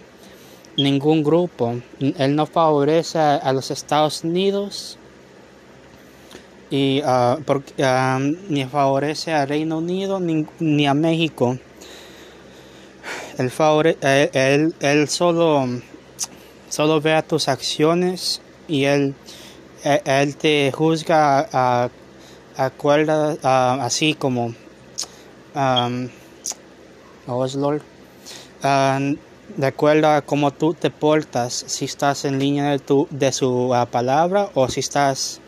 ningún 0.76 1.22
grupo. 1.22 1.74
Él 2.00 2.36
no 2.36 2.46
favorece 2.46 3.18
a 3.18 3.52
los 3.52 3.70
Estados 3.70 4.24
Unidos 4.24 4.98
y 6.70 7.00
uh, 7.02 7.40
ni 8.48 8.64
favorece 8.64 9.32
al 9.32 9.48
Reino 9.48 9.78
Unido 9.78 10.20
ni, 10.20 10.86
a 10.86 10.94
México. 10.94 11.58
Él, 13.38 13.50
favore, 13.50 13.96
él, 14.02 15.08
solo, 15.08 15.66
solo 16.68 17.00
ve 17.00 17.14
a 17.14 17.22
tus 17.22 17.48
acciones 17.48 18.40
y 18.66 18.84
él, 18.84 19.14
él 19.84 20.36
te 20.36 20.72
juzga 20.72 21.48
a, 21.52 21.90
a, 22.56 23.84
así 23.84 24.14
como 24.14 24.54
um, 25.56 26.08
oh 27.26 27.46
Lord. 27.56 27.82
de 29.56 29.66
acuerdo 29.66 30.08
a 30.08 30.22
cómo 30.22 30.52
tú 30.52 30.74
te 30.74 30.90
portas, 30.90 31.64
si 31.66 31.86
estás 31.86 32.24
en 32.24 32.38
línea 32.38 32.70
de, 32.70 32.78
tu, 32.78 33.08
su 33.32 33.72
uh, 33.72 33.86
palabra 33.90 34.50
o 34.54 34.68
si 34.68 34.80
estás, 34.80 35.40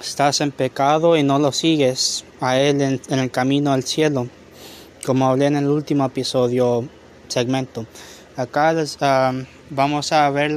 estás 0.00 0.40
en 0.40 0.52
pecado 0.52 1.16
y 1.16 1.22
no 1.22 1.38
lo 1.38 1.52
sigues 1.52 2.24
a 2.40 2.58
Él 2.58 2.80
en, 2.80 3.00
el 3.08 3.30
camino 3.30 3.72
al 3.72 3.82
cielo, 3.82 4.28
como 5.04 5.28
hablé 5.28 5.46
en 5.46 5.56
el 5.56 5.68
último 5.68 6.04
episodio 6.04 6.88
segmento. 7.28 7.86
Acá 8.36 8.74
um, 8.74 9.44
vamos 9.70 10.12
a 10.12 10.30
ver 10.30 10.52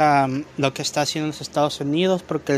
lo 0.57 0.73
que 0.73 0.81
está 0.81 1.01
haciendo 1.01 1.27
los 1.27 1.41
Estados 1.41 1.81
Unidos 1.81 2.23
porque, 2.23 2.57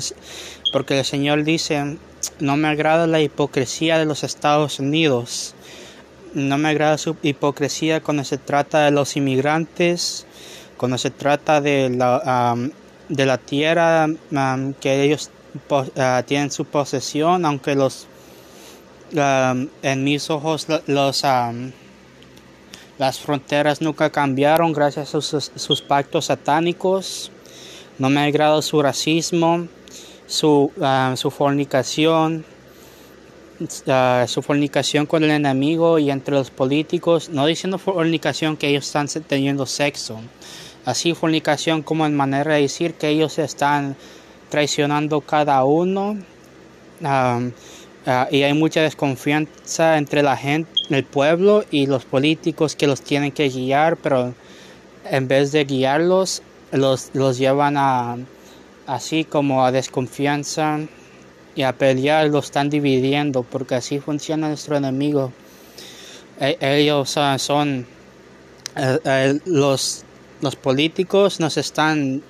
porque 0.71 0.99
el 0.99 1.05
Señor 1.05 1.43
dice, 1.43 1.97
no 2.39 2.57
me 2.57 2.67
agrada 2.67 3.07
la 3.07 3.21
hipocresía 3.21 3.97
de 3.97 4.05
los 4.05 4.23
Estados 4.23 4.79
Unidos 4.79 5.55
no 6.33 6.57
me 6.57 6.69
agrada 6.69 6.97
su 6.97 7.15
hipocresía 7.23 8.01
cuando 8.01 8.23
se 8.23 8.37
trata 8.37 8.85
de 8.85 8.91
los 8.91 9.15
inmigrantes, 9.17 10.25
cuando 10.77 10.97
se 10.97 11.09
trata 11.09 11.61
de 11.61 11.89
la, 11.89 12.55
de 13.09 13.25
la 13.25 13.37
tierra 13.37 14.07
que 14.79 15.03
ellos 15.03 15.31
ah, 15.97 16.23
tienen 16.25 16.51
su 16.51 16.65
posesión, 16.65 17.45
aunque 17.45 17.75
los 17.75 18.07
en 19.13 20.03
mis 20.03 20.29
ojos 20.29 20.67
los 20.85 21.23
las 22.97 23.19
fronteras 23.19 23.81
nunca 23.81 24.09
cambiaron 24.09 24.73
gracias 24.73 25.15
a 25.15 25.21
sus, 25.21 25.81
pactos 25.81 26.25
satánicos. 26.25 27.31
No 27.99 28.09
me 28.09 28.21
agrada 28.21 28.61
su 28.61 28.81
racismo, 28.81 29.67
su, 30.27 30.71
su 31.15 31.31
fornicación, 31.31 32.45
su 34.27 34.41
fornicación 34.41 35.05
con 35.05 35.23
el 35.23 35.31
enemigo 35.31 35.97
y 35.97 36.11
entre 36.11 36.35
los 36.35 36.51
políticos, 36.51 37.29
no 37.29 37.45
diciendo 37.45 37.77
fornicación 37.77 38.57
que 38.57 38.67
ellos 38.67 38.85
están 38.85 39.07
teniendo 39.23 39.65
sexo, 39.65 40.19
así 40.85 41.13
fornicación 41.15 41.81
como 41.81 42.05
en 42.05 42.15
manera 42.15 42.55
de 42.55 42.61
decir 42.61 42.93
que 42.93 43.09
ellos 43.09 43.39
están 43.39 43.95
traicionando 44.49 45.21
cada 45.21 45.63
uno 45.63 46.17
ah, 47.03 47.39
y 48.31 48.43
hay 48.43 48.53
mucha 48.53 48.81
desconfianza 48.81 49.97
entre 49.97 50.23
la 50.23 50.37
gente, 50.37 50.69
el 50.89 51.03
pueblo 51.03 51.65
y 51.71 51.87
los 51.87 52.05
políticos 52.05 52.75
que 52.75 52.87
los 52.87 53.01
tienen 53.01 53.31
que 53.31 53.49
guiar, 53.49 53.97
pero 53.97 54.33
en 55.09 55.27
vez 55.27 55.51
de 55.51 55.65
guiarlos, 55.65 56.41
los, 56.71 57.09
los 57.13 57.37
llevan 57.37 57.75
a 57.77 58.17
así 58.87 59.25
como 59.25 59.65
a 59.65 59.71
desconfianza 59.71 60.79
y 61.55 61.63
a 61.63 61.73
pelear 61.73 62.27
lo 62.29 62.39
están 62.39 62.69
dividiendo 62.69 63.43
porque 63.43 63.75
así 63.75 63.99
funciona 63.99 64.47
nuestro 64.47 64.77
enemigo. 64.77 65.31
E, 66.39 66.57
ellos 66.61 67.15
son 67.37 67.85
eh, 68.75 68.99
eh, 69.03 69.39
los, 69.45 70.03
los 70.41 70.55
políticos 70.55 71.39
nos 71.39 71.57
están 71.57 72.21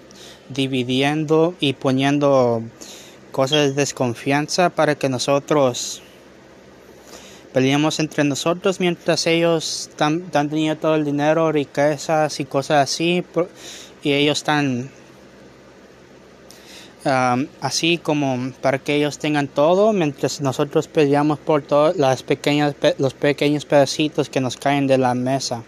dividiendo 0.50 1.56
y 1.60 1.74
poniendo 1.74 2.64
cosas 3.32 3.70
de 3.70 3.74
desconfianza 3.74 4.70
para 4.70 4.96
que 4.96 5.10
nosotros 5.10 6.02
peleemos 7.54 8.00
entre 8.00 8.24
nosotros 8.24 8.80
mientras 8.80 9.28
ellos 9.28 9.90
están, 9.90 10.24
están 10.26 10.50
teniendo 10.50 10.80
todo 10.80 10.96
el 10.96 11.04
dinero, 11.04 11.52
riquezas 11.52 12.40
y 12.40 12.46
cosas 12.46 12.90
así 12.90 13.24
y 14.04 14.14
ellos 14.14 14.38
están 14.38 14.90
así 17.62 17.98
como 17.98 18.52
para 18.62 18.80
que 18.80 18.96
ellos 18.96 19.18
tengan 19.20 19.48
todo, 19.48 19.94
mientras 19.94 20.42
nosotros 20.42 20.88
peleamos 20.88 21.40
por 21.40 21.62
todos 21.62 21.96
las 21.98 22.24
pequeñas, 22.24 22.76
los 22.98 23.14
pequeños 23.14 23.66
pedacitos 23.66 24.30
que 24.30 24.40
nos 24.42 24.58
caen 24.58 24.88
de 24.88 24.98
la 24.98 25.14
mesa. 25.14 25.64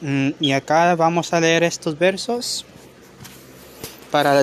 Mm, 0.00 0.30
y 0.40 0.52
acá 0.52 0.94
vamos 0.96 1.32
a 1.32 1.40
leer 1.40 1.62
estos 1.62 1.98
versos 1.98 2.64
para, 4.10 4.42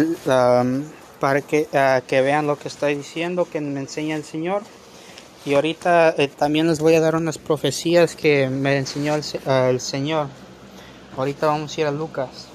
para 1.20 1.42
que, 1.42 1.68
ah, 1.74 2.02
que, 2.08 2.22
vean 2.22 2.48
lo 2.48 2.58
que 2.58 2.70
estoy 2.70 2.96
diciendo, 2.96 3.46
que 3.46 3.62
me 3.62 3.80
enseña 3.80 4.16
el 4.16 4.24
Señor. 4.24 4.64
Y 5.46 5.54
ahorita 5.54 6.16
eh, 6.18 6.28
también 6.28 6.68
les 6.68 6.80
voy 6.80 6.96
a 6.96 7.02
dar 7.02 7.16
unas 7.16 7.38
profecías 7.38 8.16
que 8.16 8.50
me 8.50 8.78
enseñó 8.78 9.16
el, 9.16 9.24
el 9.48 9.80
Señor. 9.80 10.28
Ahorita 11.18 11.48
vamos 11.48 11.78
a 11.78 11.82
ir 11.82 11.88
a 11.88 11.92
Lucas 11.92 12.50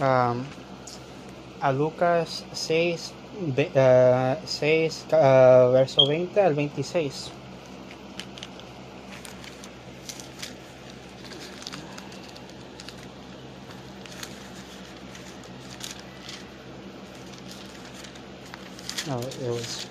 a 0.00 1.72
Lucas 1.72 2.44
6, 2.52 3.12
6 4.44 5.06
uh, 5.12 5.70
verso 5.72 6.06
20 6.06 6.40
al 6.40 6.54
26. 6.54 7.32
Oh, 19.08 19.20
it 19.20 19.48
was 19.48 19.85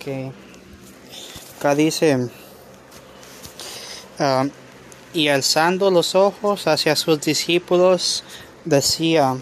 que 0.00 0.32
acá 1.58 1.74
dice 1.76 2.28
ah, 4.18 4.46
y 5.12 5.28
alzando 5.28 5.90
los 5.90 6.14
ojos 6.14 6.66
hacia 6.66 6.96
sus 6.96 7.20
discípulos 7.20 8.24
decía 8.64 9.36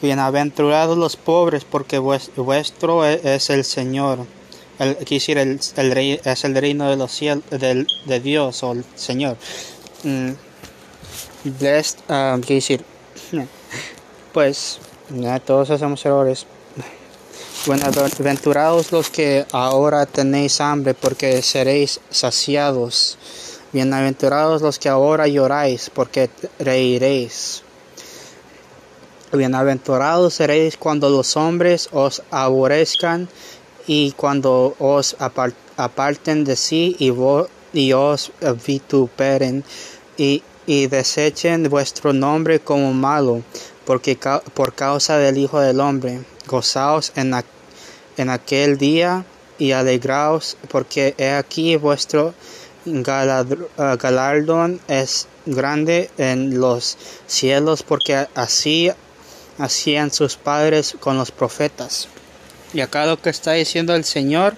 bienaventurados 0.00 0.98
los 0.98 1.16
pobres 1.16 1.64
porque 1.64 1.98
vuestro 1.98 3.06
e-, 3.06 3.20
es 3.22 3.50
el 3.50 3.64
Señor. 3.64 4.26
El, 4.78 4.96
el, 4.98 5.60
el 5.76 5.92
rey, 5.92 6.20
es 6.24 6.44
el 6.44 6.56
reino 6.56 6.88
de 6.90 6.96
los 6.96 7.12
cielos 7.12 7.44
de 7.50 8.20
Dios 8.20 8.62
o 8.64 8.72
el 8.72 8.84
Señor 8.96 9.36
mm, 10.02 10.30
blessed 11.44 11.98
uh, 12.08 12.40
decir 12.40 12.82
pues 14.32 14.78
todos 15.44 15.70
hacemos 15.70 16.04
errores 16.04 16.46
Bienaventurados 17.64 18.90
los 18.90 19.08
que 19.08 19.46
ahora 19.52 20.04
tenéis 20.04 20.60
hambre, 20.60 20.94
porque 20.94 21.42
seréis 21.42 22.00
saciados. 22.10 23.16
Bienaventurados 23.72 24.62
los 24.62 24.80
que 24.80 24.88
ahora 24.88 25.28
lloráis, 25.28 25.88
porque 25.88 26.28
reiréis. 26.58 27.62
Bienaventurados 29.32 30.34
seréis 30.34 30.76
cuando 30.76 31.08
los 31.08 31.36
hombres 31.36 31.88
os 31.92 32.24
aborrezcan 32.32 33.28
y 33.86 34.10
cuando 34.10 34.74
os 34.80 35.14
aparten 35.76 36.42
de 36.42 36.56
sí 36.56 36.96
y, 36.98 37.12
y 37.72 37.92
os 37.92 38.32
vituperen 38.66 39.62
y, 40.16 40.42
y 40.66 40.88
desechen 40.88 41.70
vuestro 41.70 42.12
nombre 42.12 42.58
como 42.58 42.92
malo, 42.92 43.42
porque 43.84 44.18
por 44.52 44.74
causa 44.74 45.16
del 45.18 45.38
Hijo 45.38 45.60
del 45.60 45.78
Hombre 45.78 46.31
gozaos 46.52 47.12
en, 47.16 47.34
en 48.18 48.30
aquel 48.30 48.78
día 48.78 49.24
y 49.58 49.72
alegraos, 49.72 50.56
porque 50.68 51.14
he 51.18 51.30
aquí 51.30 51.76
vuestro 51.76 52.34
ah, 53.06 53.96
galardón 53.98 54.80
es 54.86 55.28
grande 55.46 56.10
en 56.18 56.60
los 56.60 56.98
cielos, 57.26 57.82
porque 57.82 58.28
así 58.34 58.90
hacían 59.58 60.12
sus 60.12 60.36
padres 60.36 60.96
con 61.00 61.16
los 61.16 61.30
profetas. 61.30 62.08
Y 62.74 62.80
acá 62.80 63.06
lo 63.06 63.20
que 63.20 63.30
está 63.30 63.52
diciendo 63.52 63.94
el 63.94 64.04
Señor 64.04 64.56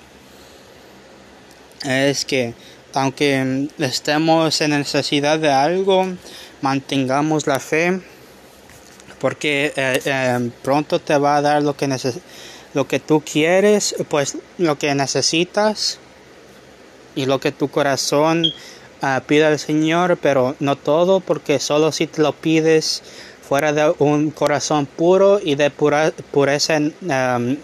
es 1.84 2.24
que 2.24 2.54
aunque 2.92 3.68
estemos 3.78 4.60
en 4.60 4.70
necesidad 4.70 5.38
de 5.38 5.50
algo, 5.50 6.06
mantengamos 6.62 7.46
la 7.46 7.60
fe 7.60 8.00
porque 9.20 9.72
eh, 9.76 10.00
eh, 10.04 10.50
pronto 10.62 11.00
te 11.00 11.16
va 11.18 11.36
a 11.36 11.42
dar 11.42 11.62
lo 11.62 11.76
que 11.76 11.88
lo 12.74 12.88
que 12.88 12.98
tú 12.98 13.20
quieres, 13.20 13.94
pues 14.08 14.36
lo 14.58 14.78
que 14.78 14.94
necesitas 14.94 15.98
y 17.14 17.26
lo 17.26 17.38
que 17.38 17.52
tu 17.52 17.68
corazón 17.68 18.46
uh, 19.02 19.20
pide 19.26 19.44
al 19.44 19.58
Señor, 19.58 20.18
pero 20.20 20.56
no 20.58 20.76
todo, 20.76 21.20
porque 21.20 21.60
solo 21.60 21.92
si 21.92 22.06
te 22.06 22.22
lo 22.22 22.32
pides 22.32 23.02
fuera 23.46 23.72
de 23.72 23.94
un 23.98 24.30
corazón 24.30 24.86
puro 24.86 25.40
y 25.42 25.54
de 25.54 25.70
pura, 25.70 26.12
pureza 26.32 26.78
um, 26.78 27.56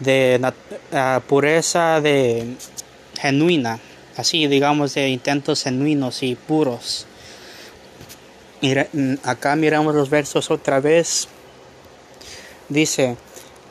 de 0.00 0.40
uh, 0.42 1.20
pureza 1.20 2.00
de 2.00 2.56
así 4.16 4.46
digamos 4.48 4.94
de 4.94 5.08
intentos 5.08 5.62
genuinos 5.62 6.22
y 6.22 6.34
puros. 6.34 7.06
Mm, 8.62 9.14
acá 9.24 9.56
miramos 9.56 9.92
los 9.92 10.08
versos 10.08 10.48
otra 10.52 10.78
vez. 10.78 11.26
Dice, 12.68 13.16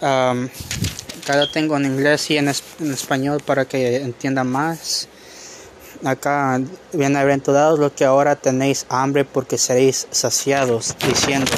acá 0.02 1.38
lo 1.38 1.50
tengo 1.50 1.78
en 1.78 1.86
inglés 1.86 2.30
y 2.30 2.38
en, 2.38 2.50
español 2.50 3.42
para 3.46 3.64
que 3.64 3.98
entiendan 3.98 4.48
más. 4.48 5.08
Acá, 6.04 6.60
bienaventurados 6.92 7.80
los 7.80 7.94
que 7.94 8.04
ahora 8.04 8.36
tenéis 8.36 8.86
hambre 8.90 9.24
porque 9.24 9.58
seréis 9.58 10.08
saciados, 10.12 10.94
diciendo. 11.08 11.52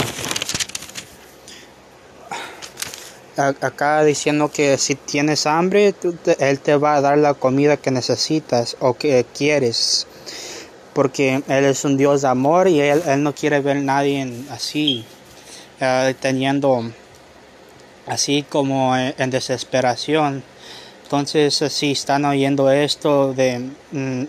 Acá 3.35 4.03
diciendo 4.03 4.51
que 4.51 4.77
si 4.77 4.93
tienes 4.93 5.47
hambre, 5.47 5.95
Él 6.37 6.59
te 6.59 6.75
va 6.75 6.95
a 6.97 7.01
dar 7.01 7.17
la 7.17 7.33
comida 7.33 7.77
que 7.77 7.89
necesitas 7.89 8.77
o 8.79 8.93
que 8.93 9.25
quieres. 9.35 10.05
Porque 10.93 11.41
Él 11.47 11.65
es 11.65 11.83
un 11.85 11.97
Dios 11.97 12.21
de 12.21 12.27
amor 12.27 12.67
y 12.67 12.79
Él, 12.81 13.01
él 13.07 13.23
no 13.23 13.33
quiere 13.33 13.59
ver 13.61 13.77
a 13.77 13.81
nadie 13.81 14.31
así, 14.51 15.05
uh, 15.81 16.13
teniendo 16.19 16.91
así 18.05 18.45
como 18.47 18.95
en, 18.95 19.29
desesperación. 19.29 20.43
Entonces, 21.03 21.63
si 21.69 21.91
están 21.91 22.25
oyendo 22.25 22.71
esto 22.71 23.33
de 23.33 23.69
mm, 23.91 24.23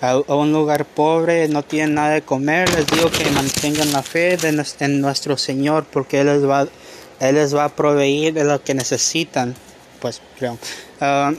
a, 0.00 0.16
un 0.16 0.52
lugar 0.52 0.84
pobre, 0.84 1.48
no 1.48 1.62
tienen 1.62 1.94
nada 1.94 2.10
de 2.10 2.22
comer, 2.22 2.68
les 2.74 2.86
digo 2.86 3.10
que 3.10 3.30
mantengan 3.30 3.92
la 3.92 4.02
fe 4.02 4.38
en 4.80 5.00
nuestro 5.00 5.36
Señor, 5.36 5.86
porque 5.90 6.20
Él 6.20 6.26
les 6.26 6.48
va, 6.48 6.68
Él 7.20 7.34
les 7.34 7.54
va 7.54 7.64
a 7.64 7.68
proveer 7.68 8.34
de 8.34 8.44
lo 8.44 8.62
que 8.62 8.74
necesitan. 8.74 9.54
Pues, 10.00 10.20
ah, 11.00 11.32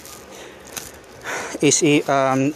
y 1.62 1.72
si 1.72 2.04
um, 2.08 2.52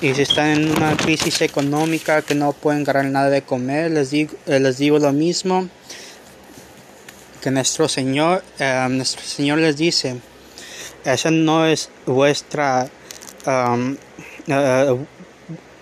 y 0.00 0.14
si 0.14 0.22
están 0.22 0.48
en 0.48 0.70
una 0.70 0.96
crisis 0.96 1.40
económica 1.42 2.22
que 2.22 2.34
no 2.34 2.52
pueden 2.52 2.84
ganar 2.84 3.04
nada 3.06 3.30
de 3.30 3.42
comer, 3.42 3.90
les 3.90 4.10
digo, 4.10 4.34
les 4.46 4.78
digo 4.78 4.98
lo 4.98 5.12
mismo 5.12 5.68
que 7.40 7.50
nuestro 7.50 7.88
Señor, 7.88 8.42
eh, 8.58 8.86
nuestro 8.90 9.22
Señor 9.22 9.58
les 9.58 9.76
dice, 9.76 10.16
esa 11.04 11.30
no 11.30 11.66
es 11.66 11.90
vuestra, 12.06 12.88
uh, 13.46 14.98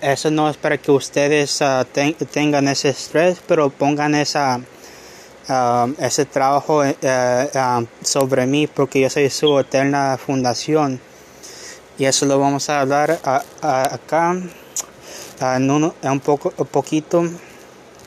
eso 0.01 0.31
no 0.31 0.49
es 0.49 0.57
para 0.57 0.79
que 0.79 0.93
ustedes 0.93 1.61
uh, 1.61 1.85
tengan 2.31 2.69
ese 2.69 2.91
estrés, 2.91 3.39
pero 3.47 3.71
pongan 3.71 4.15
esa, 4.15 4.61
um, 5.49 5.95
ese 5.99 6.25
trabajo 6.25 6.83
uh, 6.85 7.87
sobre 8.03 8.47
mí, 8.47 8.69
porque 8.69 9.01
yo 9.01 9.11
soy 9.11 9.29
su 9.31 9.59
eterna 9.59 10.17
fundación. 10.25 11.01
Y 11.99 12.05
eso 12.05 12.27
lo 12.27 12.39
vamos 12.39 12.71
a 12.71 12.81
hablar 12.81 13.19
acá 13.61 14.41
en 15.41 15.71
un, 15.71 15.93
un, 16.03 16.21
poco, 16.21 16.53
un 16.57 16.67
poquito. 16.67 17.25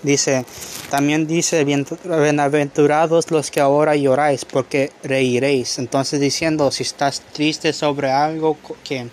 Dice, 0.04 0.46
también 0.90 1.28
dice, 1.28 1.64
bienaventurados 1.64 3.30
los 3.32 3.52
que 3.52 3.60
ahora 3.60 3.96
lloráis, 3.96 4.46
porque 4.46 4.92
reiréis. 5.04 5.78
Entonces 5.78 6.20
diciendo, 6.20 6.72
si 6.72 6.84
estás 6.84 7.22
triste 7.34 7.72
sobre 7.74 8.12
algo 8.12 8.58
que 8.84 9.08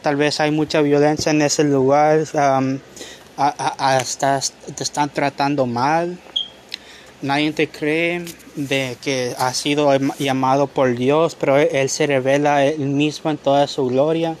tal 0.00 0.16
vez 0.16 0.40
hay 0.40 0.50
mucha 0.50 0.80
violencia 0.80 1.30
en 1.30 1.42
ese 1.42 1.64
lugar, 1.64 2.24
te 4.76 4.82
están 4.82 5.10
tratando 5.10 5.66
mal, 5.66 6.18
nadie 7.22 7.52
te 7.52 7.68
cree 7.68 8.24
de 8.56 8.96
que 9.02 9.34
ha 9.38 9.54
sido 9.54 9.90
llamado 10.18 10.66
por 10.66 10.94
Dios, 10.94 11.36
pero 11.38 11.56
Él 11.56 11.88
se 11.88 12.06
revela 12.06 12.64
Él 12.64 12.80
mismo 12.80 13.30
en 13.30 13.38
toda 13.38 13.66
su 13.66 13.86
gloria. 13.86 14.36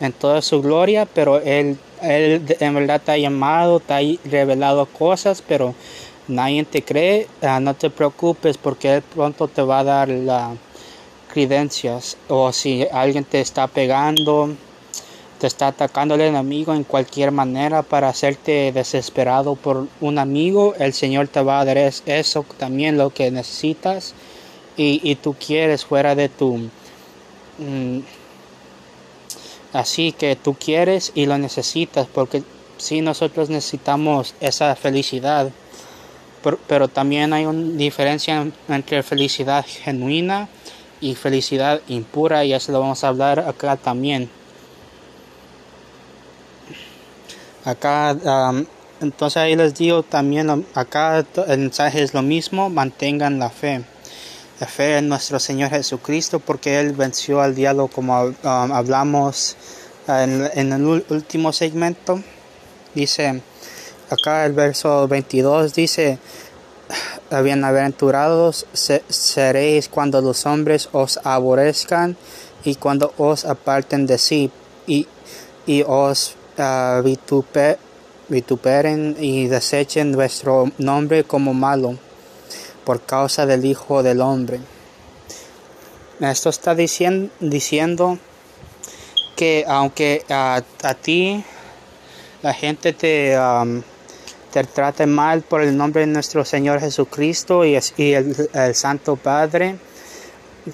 En 0.00 0.12
toda 0.12 0.40
su 0.40 0.62
gloria, 0.62 1.06
pero 1.06 1.40
Él 1.40 1.78
él 2.04 2.56
en 2.60 2.74
verdad 2.74 3.00
te 3.02 3.12
ha 3.12 3.18
llamado, 3.18 3.80
te 3.80 3.94
ha 3.94 4.28
revelado 4.28 4.86
cosas, 4.86 5.42
pero 5.46 5.74
nadie 6.28 6.64
te 6.64 6.82
cree. 6.82 7.28
Ah, 7.42 7.60
no 7.60 7.74
te 7.74 7.90
preocupes 7.90 8.58
porque 8.58 8.96
Él 8.96 9.02
pronto 9.02 9.48
te 9.48 9.62
va 9.62 9.80
a 9.80 9.84
dar 9.84 10.08
las 10.08 10.56
credencias. 11.32 12.16
O 12.28 12.52
si 12.52 12.86
alguien 12.92 13.24
te 13.24 13.40
está 13.40 13.66
pegando, 13.66 14.54
te 15.44 15.48
está 15.48 15.66
atacando 15.66 16.14
el 16.14 16.22
enemigo 16.22 16.72
en 16.72 16.84
cualquier 16.84 17.30
manera 17.30 17.82
para 17.82 18.08
hacerte 18.08 18.72
desesperado 18.72 19.56
por 19.56 19.88
un 20.00 20.18
amigo, 20.18 20.74
el 20.78 20.94
Señor 20.94 21.28
te 21.28 21.42
va 21.42 21.60
a 21.60 21.66
dar 21.66 21.76
eso 21.76 22.46
también 22.56 22.96
lo 22.96 23.10
que 23.10 23.30
necesitas 23.30 24.14
y, 24.78 25.14
tú 25.16 25.34
quieres 25.34 25.84
fuera 25.84 26.14
de 26.14 26.30
tu... 26.30 26.70
Mm, 27.58 27.98
así 29.74 30.12
que 30.12 30.34
tú 30.34 30.54
quieres 30.54 31.12
y 31.14 31.26
lo 31.26 31.36
necesitas, 31.36 32.06
porque 32.06 32.42
si 32.78 33.02
nosotros 33.02 33.50
necesitamos 33.50 34.34
esa 34.40 34.74
felicidad, 34.76 35.50
pero, 36.66 36.88
también 36.88 37.34
hay 37.34 37.44
una 37.44 37.76
diferencia 37.76 38.50
entre 38.66 39.02
felicidad 39.02 39.62
genuina 39.68 40.48
y 41.02 41.14
felicidad 41.16 41.82
impura, 41.88 42.46
y 42.46 42.54
eso 42.54 42.72
lo 42.72 42.80
vamos 42.80 43.04
a 43.04 43.08
hablar 43.08 43.40
acá 43.40 43.76
también. 43.76 44.30
Acá, 47.64 48.16
entonces 49.00 49.36
ahí 49.36 49.56
les 49.56 49.74
digo 49.74 50.02
también, 50.02 50.66
acá 50.74 51.24
el 51.48 51.58
mensaje 51.58 52.02
es 52.02 52.14
lo 52.14 52.22
mismo, 52.22 52.70
mantengan 52.70 53.38
la 53.38 53.50
fe 53.50 53.84
la 54.60 54.66
fe 54.66 54.98
en 54.98 55.08
nuestro 55.08 55.40
Señor 55.40 55.70
Jesucristo 55.70 56.38
porque 56.38 56.78
Él 56.78 56.92
venció 56.92 57.40
al 57.40 57.54
diablo 57.54 57.88
como 57.88 58.32
hablamos 58.42 59.56
en, 60.06 60.72
el 60.72 61.04
último 61.08 61.52
segmento. 61.52 62.22
Dice 62.94 63.42
acá 64.10 64.46
el 64.46 64.52
verso 64.52 65.08
22 65.08 65.74
dice, 65.74 66.18
bienaventurados 67.42 68.66
seréis 68.72 69.88
cuando 69.88 70.20
los 70.20 70.46
hombres 70.46 70.88
os 70.92 71.18
aborrezcan 71.24 72.16
y 72.64 72.76
cuando 72.76 73.12
os 73.18 73.44
aparten 73.44 74.06
de 74.06 74.18
sí 74.18 74.50
y, 74.86 75.08
y 75.66 75.82
os 75.86 76.36
vituperen 78.28 79.16
y 79.18 79.46
desechen 79.48 80.12
vuestro 80.12 80.70
nombre 80.78 81.24
como 81.24 81.54
malo 81.54 81.98
por 82.84 83.00
causa 83.02 83.46
del 83.46 83.64
Hijo 83.64 84.02
del 84.02 84.20
Hombre. 84.20 84.60
Esto 86.20 86.50
está 86.50 86.74
diciendo, 86.74 88.18
que 89.36 89.64
aunque 89.66 90.24
a, 90.28 90.62
ti 91.02 91.44
la 92.42 92.54
gente 92.54 92.92
te, 92.92 93.36
te 94.52 94.64
trate 94.64 95.06
mal 95.06 95.42
por 95.42 95.62
el 95.62 95.76
nombre 95.76 96.02
de 96.02 96.06
nuestro 96.06 96.44
Señor 96.44 96.78
Jesucristo 96.78 97.64
y, 97.64 97.74
el, 97.74 98.74
Santo 98.74 99.16
Padre, 99.16 99.76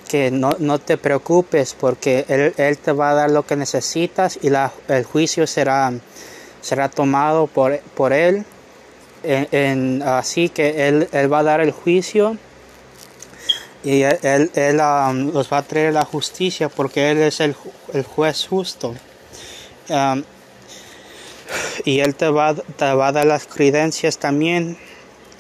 que 0.09 0.31
no, 0.31 0.79
te 0.79 0.97
preocupes 0.97 1.75
porque 1.79 2.25
él, 2.29 2.79
te 2.79 2.93
va 2.93 3.11
a 3.11 3.15
dar 3.15 3.31
lo 3.31 3.45
que 3.45 3.57
necesitas 3.57 4.39
y 4.43 4.51
la, 4.51 4.73
el 4.89 5.05
juicio 5.05 5.47
será, 5.47 5.93
será 6.61 6.89
tomado 6.89 7.47
por, 7.47 7.81
por 7.95 8.13
Él 8.13 8.45
así 10.05 10.49
que 10.49 10.89
él, 10.89 11.09
él, 11.13 11.33
va 11.33 11.41
a 11.41 11.43
dar 11.43 11.61
el 11.61 11.73
juicio 11.73 12.39
y 13.85 14.03
él, 14.03 14.51
él, 14.55 14.81
um, 14.81 15.33
los 15.33 15.53
va 15.53 15.59
a 15.59 15.63
traer 15.63 15.93
la 15.93 16.05
justicia 16.05 16.69
porque 16.69 17.11
él 17.11 17.19
es 17.19 17.41
el, 17.41 17.55
el 17.93 18.05
juez 18.05 18.47
justo. 18.47 18.95
Um, 19.89 20.23
y 21.85 22.01
él 22.01 22.15
te 22.15 22.29
va, 22.29 22.55
te 22.55 22.93
va 22.93 23.09
a 23.09 23.13
dar 23.13 23.27
las 23.27 23.47
credencias 23.47 24.19
también 24.19 24.79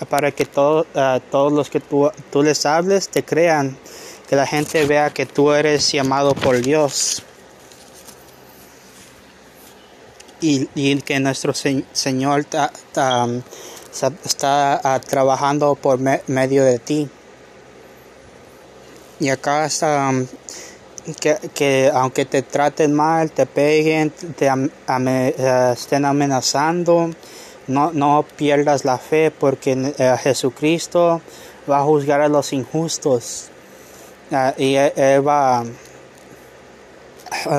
para 0.08 0.32
que 0.32 0.46
todo, 0.46 0.86
uh, 0.94 1.20
todos 1.30 1.52
los 1.52 1.68
que 1.68 1.80
tú, 1.80 2.10
tú 2.32 2.42
les 2.42 2.64
hables 2.64 3.08
te 3.08 3.22
crean, 3.22 3.76
que 4.30 4.36
la 4.36 4.46
gente 4.46 4.86
vea 4.86 5.10
que 5.10 5.26
tú 5.26 5.50
eres 5.52 5.90
llamado 5.90 6.36
por 6.36 6.62
Dios. 6.62 7.24
y, 10.40 10.96
que 11.00 11.20
nuestro 11.20 11.52
Señor 11.52 12.46
um, 12.96 13.42
está 14.24 14.80
ah, 14.84 15.00
trabajando 15.00 15.74
por 15.74 15.98
medio 15.98 16.64
de 16.64 16.78
ti. 16.78 17.08
Y 19.18 19.28
acá 19.28 19.66
está 19.66 20.10
um, 20.10 20.26
que, 21.54 21.90
aunque 21.92 22.24
te 22.24 22.42
traten 22.42 22.94
mal, 22.94 23.32
te 23.32 23.46
peguen, 23.46 24.10
te 24.10 24.46
eh, 24.46 25.72
estén 25.72 26.04
amenazando, 26.04 27.10
no, 27.66 27.92
no 27.92 28.24
pierdas 28.36 28.84
la 28.84 28.96
fe 28.96 29.30
porque 29.30 29.72
eh, 29.98 30.16
Jesucristo 30.22 31.20
va 31.68 31.80
a 31.80 31.82
juzgar 31.82 32.20
a 32.20 32.28
los 32.28 32.52
injustos. 32.52 33.49
Ah, 34.32 34.54
y 34.56 34.76
él 34.76 35.26
va 35.26 35.64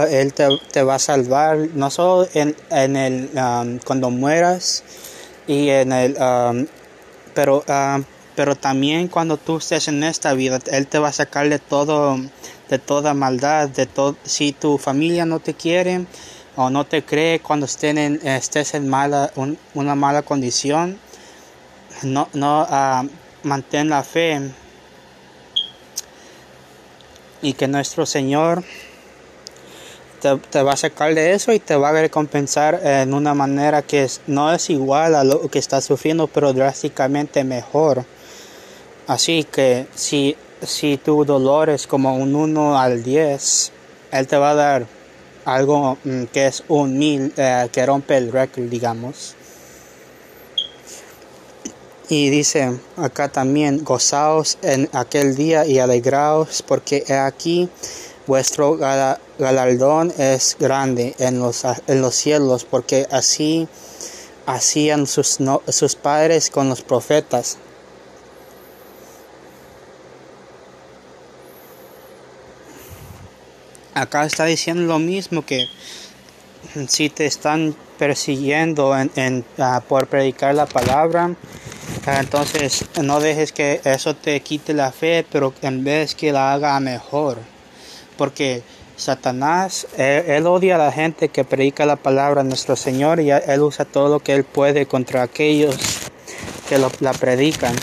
él 0.10 0.34
te, 0.34 0.84
va 0.84 0.96
a 0.96 1.00
salvar, 1.00 1.58
no 1.74 1.90
solo 1.90 2.28
en, 2.34 2.56
en 2.70 2.96
el, 2.96 3.30
um, 3.36 3.80
cuando 3.80 4.10
mueras, 4.10 4.84
y 5.48 5.70
en 5.70 5.92
el, 5.92 6.18
um, 6.22 6.68
pero, 7.34 7.64
um, 7.68 8.04
pero 8.36 8.56
también 8.56 9.08
cuando 9.08 9.38
tú 9.38 9.58
estés 9.58 9.88
en 9.88 10.04
esta 10.04 10.34
vida, 10.34 10.60
Él 10.72 10.88
te 10.88 11.00
va 11.00 11.10
a 11.10 11.14
sacar 11.14 11.50
de 11.50 11.60
todo, 11.60 12.18
de 12.70 12.80
toda 12.80 13.14
maldad, 13.14 13.70
de 13.70 13.86
todo, 13.86 14.16
si 14.24 14.52
tu 14.52 14.78
familia 14.78 15.26
no 15.26 15.40
te 15.40 15.54
quiere 15.54 16.06
o 16.56 16.70
no 16.70 16.86
te 16.86 17.04
cree 17.04 17.40
cuando 17.40 17.66
estén 17.66 17.98
en, 17.98 18.28
estés 18.28 18.74
en 18.74 18.90
mala, 18.90 19.32
una 19.74 19.96
mala 19.96 20.22
condición, 20.22 21.00
no, 22.04 22.30
no, 22.34 22.64
uh, 22.64 23.08
mantén 23.44 23.90
la 23.90 24.04
fe 24.04 24.52
y 27.42 27.54
que 27.54 27.68
nuestro 27.68 28.06
Señor 28.06 28.64
te, 30.22 30.62
va 30.62 30.74
a 30.74 30.78
sacar 30.78 31.16
de 31.16 31.34
eso 31.34 31.52
y 31.52 31.60
te 31.60 31.76
va 31.76 31.90
a 31.90 31.94
recompensar 31.94 32.80
en 32.84 33.14
una 33.14 33.34
manera 33.34 33.82
que 33.82 34.08
no 34.28 34.54
es 34.54 34.70
igual 34.70 35.16
a 35.16 35.24
lo 35.24 35.50
que 35.50 35.60
estás 35.60 35.86
sufriendo, 35.86 36.28
pero 36.28 36.54
drásticamente 36.54 37.44
mejor. 37.44 38.06
Así 39.08 39.44
que 39.44 39.88
si, 39.96 40.36
si 40.62 40.98
tu 40.98 41.26
dolor 41.26 41.70
es 41.70 41.88
como 41.88 42.16
un 42.16 42.36
1 42.36 42.80
al 42.80 43.04
10, 43.04 43.72
Él 44.12 44.28
te 44.28 44.38
va 44.38 44.52
a 44.52 44.56
dar 44.56 44.86
algo 45.46 45.98
mm, 46.04 46.26
que 46.26 46.48
es 46.48 46.64
un 46.68 46.98
mil, 46.98 47.34
eh, 47.36 47.68
que 47.72 47.86
rompe 47.86 48.18
el 48.18 48.32
récord, 48.32 48.66
digamos. 48.66 49.36
Y 52.12 52.30
dice 52.30 52.78
acá 52.98 53.30
también, 53.30 53.86
gozaos 53.86 54.58
en 54.64 54.90
aquel 54.92 55.38
día 55.38 55.66
y 55.66 55.80
alegraos, 55.80 56.62
porque 56.62 57.06
he 57.08 57.14
aquí 57.14 57.70
vuestro 58.28 58.76
galardón 58.76 60.14
es 60.18 60.58
grande 60.60 61.16
en 61.20 61.40
los, 61.40 61.64
en 61.64 62.02
los 62.02 62.14
cielos, 62.14 62.66
porque 62.66 63.08
así 63.12 63.70
hacían 64.46 65.08
sus, 65.08 65.38
sus 65.70 65.96
padres 65.96 66.50
con 66.50 66.68
los 66.68 66.82
profetas. 66.82 67.58
Acá 73.94 74.26
está 74.26 74.44
diciendo 74.44 74.82
lo 74.84 75.00
mismo 75.00 75.46
que 75.46 75.66
si 76.90 77.10
te 77.10 77.26
están 77.26 77.74
persiguiendo 77.98 78.98
en, 78.98 79.46
ah, 79.58 79.82
por 79.88 80.08
predicar 80.08 80.56
la 80.56 80.66
palabra, 80.66 81.38
entonces 82.06 82.86
no 83.02 83.20
dejes 83.20 83.52
que 83.52 83.82
eso 83.84 84.16
te 84.16 84.40
quite 84.42 84.74
la 84.74 84.92
fe, 84.92 85.26
pero 85.32 85.54
en 85.62 85.84
vez 85.84 86.16
que 86.16 86.32
la 86.32 86.54
haga 86.54 86.80
mejor 86.80 87.38
porque 88.22 88.62
Satanás, 88.98 89.88
él, 89.98 90.46
odia 90.46 90.76
a 90.76 90.78
la 90.78 90.92
gente 90.92 91.30
que 91.30 91.44
predica 91.44 91.88
la 91.88 91.96
palabra 91.96 92.44
de 92.44 92.50
nuestro 92.50 92.76
Señor 92.76 93.20
y 93.20 93.32
él 93.32 93.62
usa 93.62 93.84
todo 93.84 94.10
lo 94.10 94.20
que 94.20 94.34
él 94.34 94.44
puede 94.44 94.86
contra 94.86 95.24
aquellos 95.24 95.76
que 96.70 96.78
la 96.78 97.14
predican. 97.14 97.76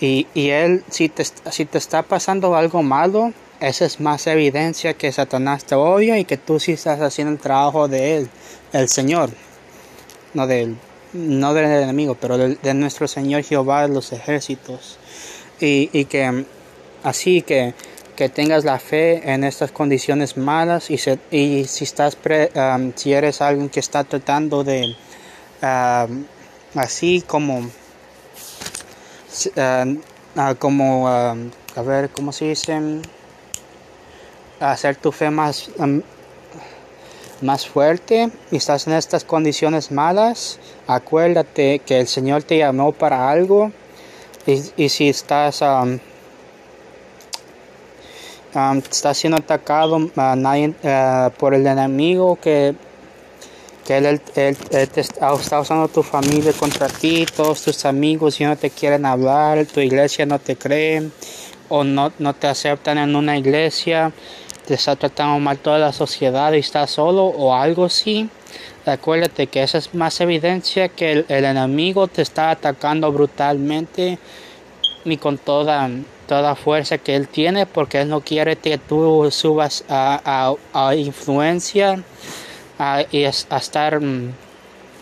Y, 0.00 0.26
él, 0.34 0.82
si 0.90 1.08
te, 1.08 1.24
si 1.24 1.64
te 1.64 1.78
está 1.78 2.02
pasando 2.02 2.56
algo 2.56 2.82
malo, 2.82 3.32
esa 3.60 3.84
es 3.84 4.00
más 4.00 4.26
evidencia 4.26 4.94
que 4.94 5.12
Satanás 5.12 5.64
te 5.64 5.76
odia 5.76 6.18
y 6.18 6.24
que 6.24 6.36
tú 6.36 6.58
sí 6.58 6.72
estás 6.72 7.00
haciendo 7.00 7.32
el 7.32 7.38
trabajo 7.38 7.86
de 7.86 8.16
él, 8.16 8.30
el 8.72 8.88
Señor, 8.88 9.30
no 10.34 10.48
del, 10.48 10.76
no 11.12 11.54
del 11.54 11.66
enemigo, 11.66 12.16
pero 12.20 12.36
de, 12.38 12.74
nuestro 12.74 13.08
Señor 13.08 13.42
Jehová 13.42 13.82
de 13.86 13.94
los 13.94 14.12
ejércitos. 14.12 14.98
Y, 15.60 15.90
y 15.92 16.04
que 16.04 16.44
Así 17.02 17.42
que 17.42 17.74
que 18.16 18.28
tengas 18.28 18.64
la 18.64 18.80
fe 18.80 19.32
en 19.32 19.44
estas 19.44 19.70
condiciones 19.70 20.36
malas 20.36 20.90
y, 20.90 20.98
y 21.30 21.64
si 21.66 21.84
estás 21.84 22.18
um, 22.56 22.92
si 22.96 23.12
eres 23.12 23.40
alguien 23.40 23.68
que 23.68 23.78
está 23.78 24.02
tratando 24.02 24.64
de 24.64 24.96
así 26.74 27.22
como 27.24 27.60
uh, 27.60 27.70
como 30.58 31.08
a 31.08 31.36
ver 31.86 32.10
cómo 32.10 32.32
se 32.32 32.46
dice 32.46 32.76
hacer 34.58 34.96
tu 34.96 35.12
fe 35.12 35.30
más 35.30 35.70
más 37.40 37.66
fuerte 37.66 38.30
y 38.50 38.56
estás 38.56 38.86
en 38.86 38.94
estas 38.94 39.24
condiciones 39.24 39.90
malas 39.90 40.58
acuérdate 40.86 41.80
que 41.80 42.00
el 42.00 42.08
Señor 42.08 42.42
te 42.42 42.58
llamó 42.58 42.92
para 42.92 43.30
algo 43.30 43.72
y, 44.46 44.62
y 44.76 44.88
si 44.88 45.08
estás 45.08 45.62
está 48.90 49.14
siendo 49.14 49.38
atacado 49.38 49.96
uh, 49.96 51.30
por 51.38 51.54
el 51.54 51.66
enemigo 51.66 52.38
que, 52.40 52.74
que 53.86 53.96
él, 53.98 54.20
está 54.96 55.32
usando 55.32 55.88
tu 55.88 56.02
familia 56.02 56.52
contra 56.52 56.88
ti, 56.88 57.26
todos 57.34 57.62
tus 57.62 57.84
amigos 57.84 58.38
ya 58.38 58.48
no 58.48 58.56
te 58.56 58.70
quieren 58.70 59.06
hablar, 59.06 59.66
tu 59.66 59.80
iglesia 59.80 60.26
no 60.26 60.38
te 60.38 60.56
cree 60.56 61.10
o 61.68 61.84
no, 61.84 62.12
no 62.18 62.34
te 62.34 62.46
aceptan 62.46 62.98
en 62.98 63.14
una 63.14 63.36
iglesia, 63.36 64.12
te 64.68 64.74
está 64.74 64.96
tratando 64.96 65.38
mal 65.38 65.56
toda 65.56 65.78
la 65.78 65.94
sociedad 65.94 66.52
y 66.52 66.58
estás 66.58 66.90
solo 66.90 67.24
o 67.24 67.54
algo 67.54 67.86
así. 67.86 68.28
Acuérdate 68.84 69.46
que 69.46 69.62
esa 69.62 69.78
es 69.78 69.94
más 69.94 70.20
evidencia 70.20 70.90
que 70.90 71.24
el, 71.26 71.44
enemigo 71.44 72.06
te 72.06 72.20
está 72.20 72.50
atacando 72.50 73.10
brutalmente 73.10 74.18
y 75.06 75.16
con 75.16 75.38
toda 75.38 75.88
toda 76.26 76.54
fuerza 76.54 76.98
que 76.98 77.16
Él 77.16 77.28
tiene 77.28 77.64
porque 77.64 78.02
Él 78.02 78.10
no 78.10 78.20
quiere 78.20 78.56
que 78.56 78.76
tú 78.76 79.30
subas 79.30 79.84
a, 79.88 80.52
a, 80.74 80.94
influencia 80.94 82.02
y 83.10 83.24
a 83.24 83.28
estar 83.30 84.02
mm, 84.02 84.32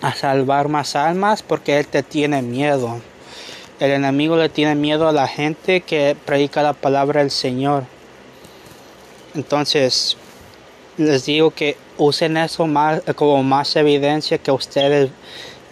a 0.00 0.14
salvar 0.14 0.68
más 0.68 0.94
almas 0.94 1.42
porque 1.42 1.80
Él 1.80 1.88
te 1.88 2.04
tiene 2.04 2.40
miedo. 2.40 3.00
El 3.80 3.90
enemigo 3.90 4.36
le 4.36 4.48
tiene 4.48 4.76
miedo 4.76 5.08
a 5.08 5.12
la 5.12 5.26
gente 5.26 5.80
que 5.80 6.16
predica 6.24 6.62
la 6.62 6.72
palabra 6.72 7.20
del 7.20 7.32
Señor. 7.32 7.95
Entonces, 9.36 10.16
les 10.96 11.26
digo 11.26 11.50
que 11.50 11.76
usen 11.98 12.38
eso 12.38 12.66
más, 12.66 13.02
como 13.14 13.42
más 13.42 13.76
evidencia 13.76 14.38
que 14.38 14.50
ustedes, 14.50 15.10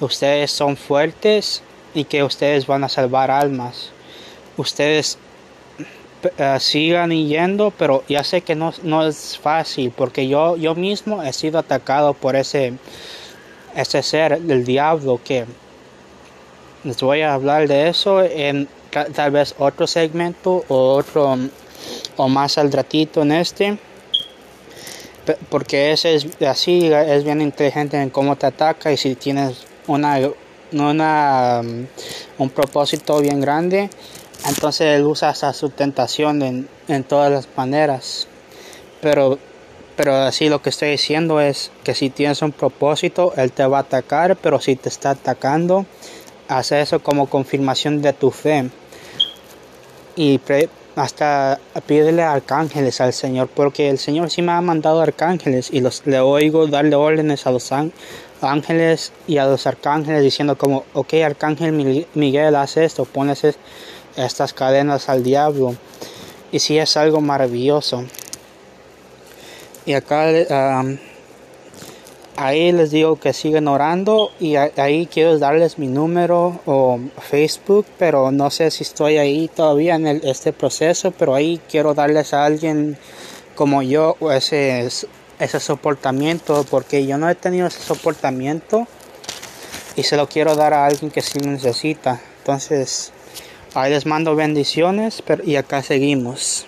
ustedes 0.00 0.50
son 0.50 0.76
fuertes 0.76 1.62
y 1.94 2.04
que 2.04 2.22
ustedes 2.22 2.66
van 2.66 2.84
a 2.84 2.88
salvar 2.88 3.30
almas. 3.30 3.90
Ustedes 4.58 5.18
uh, 6.24 6.60
sigan 6.60 7.10
yendo, 7.10 7.70
pero 7.70 8.04
ya 8.06 8.22
sé 8.22 8.42
que 8.42 8.54
no, 8.54 8.74
no, 8.82 9.06
es 9.06 9.38
fácil 9.38 9.90
porque 9.90 10.28
yo, 10.28 10.56
yo 10.56 10.74
mismo 10.74 11.22
he 11.22 11.32
sido 11.32 11.58
atacado 11.58 12.12
por 12.12 12.36
ese, 12.36 12.74
ese 13.74 14.02
ser 14.02 14.40
del 14.40 14.64
diablo 14.64 15.20
que 15.24 15.46
les 16.84 17.00
voy 17.00 17.22
a 17.22 17.32
hablar 17.32 17.66
de 17.66 17.88
eso 17.88 18.22
en 18.22 18.68
tal 19.14 19.30
vez 19.30 19.54
otro 19.58 19.86
segmento 19.86 20.64
o 20.68 20.94
otro 20.94 21.38
o 22.16 22.28
más 22.28 22.58
al 22.58 22.72
ratito 22.72 23.22
en 23.22 23.32
este 23.32 23.78
porque 25.48 25.92
ese 25.92 26.14
es 26.14 26.26
así 26.46 26.92
es 26.92 27.24
bien 27.24 27.40
inteligente 27.40 28.00
en 28.00 28.10
cómo 28.10 28.36
te 28.36 28.46
ataca 28.46 28.92
y 28.92 28.96
si 28.96 29.14
tienes 29.14 29.64
una, 29.86 30.18
una 30.72 31.62
un 32.38 32.50
propósito 32.50 33.20
bien 33.20 33.40
grande 33.40 33.88
entonces 34.46 34.98
él 34.98 35.04
usa 35.04 35.30
esa 35.30 35.52
sustentación 35.54 36.42
en, 36.42 36.68
en 36.88 37.04
todas 37.04 37.32
las 37.32 37.48
maneras. 37.56 38.26
Pero, 39.00 39.38
pero 39.96 40.14
así 40.16 40.48
lo 40.48 40.60
que 40.60 40.68
estoy 40.68 40.90
diciendo 40.90 41.40
es 41.40 41.70
que 41.82 41.94
si 41.94 42.10
tienes 42.10 42.42
un 42.42 42.52
propósito, 42.52 43.32
él 43.36 43.52
te 43.52 43.64
va 43.66 43.78
a 43.78 43.80
atacar, 43.80 44.36
pero 44.36 44.60
si 44.60 44.76
te 44.76 44.90
está 44.90 45.10
atacando, 45.10 45.86
hace 46.48 46.82
eso 46.82 47.00
como 47.00 47.26
confirmación 47.26 48.02
de 48.02 48.12
tu 48.12 48.30
fe. 48.30 48.70
Y 50.14 50.38
hasta 50.96 51.58
pídele 51.86 52.22
arcángeles 52.22 53.00
al 53.00 53.12
Señor, 53.12 53.48
porque 53.48 53.90
el 53.90 53.98
Señor 53.98 54.30
sí 54.30 54.42
me 54.42 54.52
ha 54.52 54.60
mandado 54.60 55.00
arcángeles 55.00 55.70
y 55.72 55.80
los, 55.80 56.06
le 56.06 56.20
oigo 56.20 56.66
darle 56.66 56.94
órdenes 56.94 57.46
a 57.46 57.50
los 57.50 57.72
ángeles 58.40 59.12
y 59.26 59.38
a 59.38 59.46
los 59.46 59.66
arcángeles 59.66 60.22
diciendo 60.22 60.56
como, 60.56 60.84
ok, 60.94 61.14
arcángel 61.24 62.06
Miguel, 62.14 62.54
hace 62.56 62.84
esto, 62.84 63.04
pones 63.04 63.44
estas 64.16 64.52
cadenas 64.52 65.08
al 65.08 65.24
diablo. 65.24 65.74
Y 66.52 66.60
si 66.60 66.78
es 66.78 66.96
algo 66.96 67.20
maravilloso. 67.20 68.04
Y 69.86 69.94
acá 69.94 70.30
ahí 72.36 72.72
les 72.72 72.90
digo 72.90 73.16
que 73.16 73.32
siguen 73.32 73.68
orando 73.68 74.30
y 74.40 74.56
ahí 74.56 75.06
quiero 75.06 75.38
darles 75.38 75.78
mi 75.78 75.86
número 75.86 76.60
o 76.66 76.98
Facebook, 77.20 77.86
pero 77.98 78.30
no 78.30 78.50
sé 78.50 78.70
si 78.70 78.82
estoy 78.82 79.18
ahí 79.18 79.48
todavía 79.48 79.94
en 79.96 80.06
este 80.06 80.52
proceso, 80.52 81.10
pero 81.10 81.34
ahí 81.34 81.60
quiero 81.70 81.94
darles 81.94 82.34
a 82.34 82.44
alguien 82.44 82.96
como 83.54 83.82
yo 83.82 84.16
ese, 84.32 84.88
ese 85.38 85.60
soportamiento, 85.60 86.64
porque 86.70 87.06
yo 87.06 87.18
no 87.18 87.28
he 87.28 87.34
tenido 87.34 87.66
ese 87.66 87.80
soportamiento 87.80 88.86
y 89.96 90.02
se 90.02 90.16
lo 90.16 90.28
quiero 90.28 90.56
dar 90.56 90.74
a 90.74 90.86
alguien 90.86 91.10
que 91.10 91.22
sí 91.22 91.38
necesita. 91.38 92.20
Entonces, 92.38 93.12
Ahí 93.76 93.90
les 93.90 94.06
mando 94.06 94.36
bendiciones 94.36 95.20
y 95.44 95.56
acá 95.56 95.82
seguimos. 95.82 96.64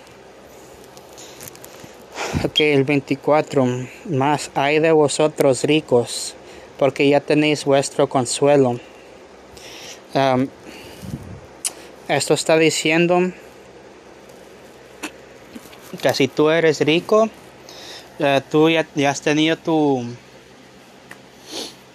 Ok, 2.44 2.60
el 2.60 2.84
24. 2.84 3.66
Más 4.10 4.50
hay 4.54 4.78
de 4.78 4.92
vosotros 4.92 5.64
ricos, 5.64 6.34
porque 6.78 7.08
ya 7.08 7.20
tenéis 7.20 7.64
vuestro 7.64 8.08
consuelo. 8.08 8.78
esto 12.08 12.34
está 12.34 12.56
diciendo 12.56 13.32
que 16.00 16.14
si 16.14 16.28
tú 16.28 16.50
eres 16.50 16.80
rico, 16.80 17.28
eh, 18.18 18.40
tú 18.50 18.70
ya, 18.70 18.86
ya, 18.94 19.10
has 19.10 19.20
tenido 19.20 19.56
tu, 19.56 20.04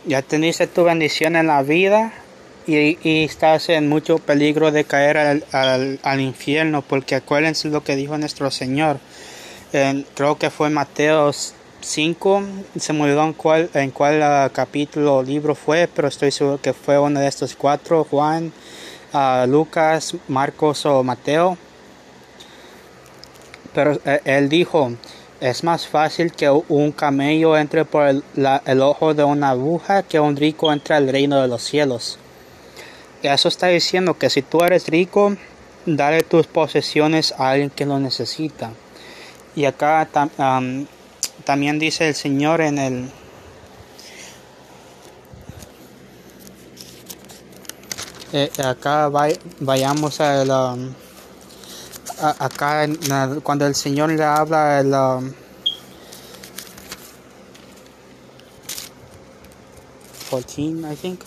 ya 0.06 0.22
teniste 0.22 0.68
tu 0.68 0.84
bendición 0.84 1.36
en 1.36 1.48
la 1.48 1.64
vida 1.64 2.14
y, 2.68 3.24
estás 3.24 3.70
en 3.70 3.90
mucho 3.90 4.20
peligro 4.20 4.72
de 4.72 4.84
caer 4.84 5.18
al, 5.18 6.00
al, 6.04 6.22
infierno, 6.22 6.82
porque 6.82 7.16
acuérdense 7.16 7.70
lo 7.70 7.84
que 7.84 7.96
dijo 7.96 8.18
nuestro 8.18 8.52
Señor. 8.52 9.00
Creo 9.72 10.38
que 10.38 10.50
fue 10.50 10.70
Mateo 10.70 11.32
5, 11.82 12.44
se 12.78 12.94
me 12.94 13.04
olvidó 13.04 13.24
en 13.24 13.34
cuál, 13.34 13.70
en 13.74 13.92
cuál 13.92 14.22
ah, 14.22 14.50
capítulo 14.54 15.18
o 15.18 15.24
libro 15.24 15.56
fue, 15.56 15.88
pero 15.94 16.08
estoy 16.08 16.32
seguro 16.32 16.60
que 16.62 16.74
fue 16.74 17.00
uno 17.00 17.20
de 17.20 17.28
estos 17.28 17.56
cuatro, 17.56 18.04
Juan, 18.04 18.52
uh, 19.14 19.48
Lucas, 19.48 20.16
Marcos 20.28 20.86
o 20.86 21.04
Mateo. 21.04 21.58
Pero 23.74 24.00
eh, 24.06 24.22
él 24.26 24.50
dijo, 24.50 24.92
es 25.40 25.64
más 25.64 25.88
fácil 25.88 26.32
que 26.32 26.50
un 26.50 26.92
camello 26.92 27.58
entre 27.58 27.86
por 27.86 28.08
el, 28.08 28.82
ojo 28.82 29.14
de 29.14 29.24
una 29.24 29.52
aguja 29.52 30.04
que 30.04 30.20
un 30.20 30.36
rico 30.36 30.72
entre 30.72 30.96
al 30.96 31.08
reino 31.08 31.42
de 31.42 31.48
los 31.48 31.64
cielos. 31.64 32.20
Eso 33.24 33.48
está 33.48 33.68
diciendo 33.68 34.18
que 34.18 34.30
si 34.30 34.42
tú 34.42 34.62
eres 34.64 34.88
rico, 34.88 35.36
dale 35.86 36.22
tus 36.24 36.48
posesiones 36.48 37.34
a 37.38 37.52
alguien 37.52 37.70
que 37.70 37.86
lo 37.86 38.00
necesita. 38.00 38.72
Y 39.56 39.66
acá 39.66 40.08
también 41.44 41.80
dice 41.80 42.08
el 42.08 42.16
Señor 42.16 42.62
en 42.62 42.78
el 42.78 43.12
eh, 48.32 48.50
acá 48.64 49.10
vayamos 49.60 50.22
a, 50.22 50.46
la, 50.46 50.78
acá 52.40 52.88
cuando 53.44 53.68
el 53.68 53.76
Señor 53.76 54.12
le 54.12 54.24
habla 54.24 54.80
el, 54.80 54.92
14 60.30 60.62
I 60.62 60.96
think. 60.96 61.20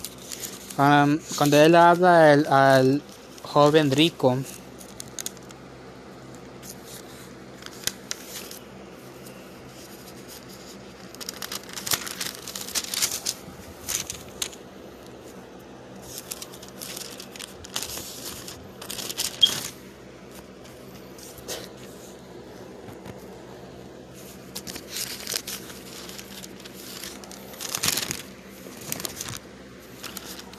Um, 0.79 1.21
cuando 1.37 1.61
él 1.63 1.75
habla 1.77 2.33
al 2.33 3.03
joven 3.43 3.91
rico 3.91 4.39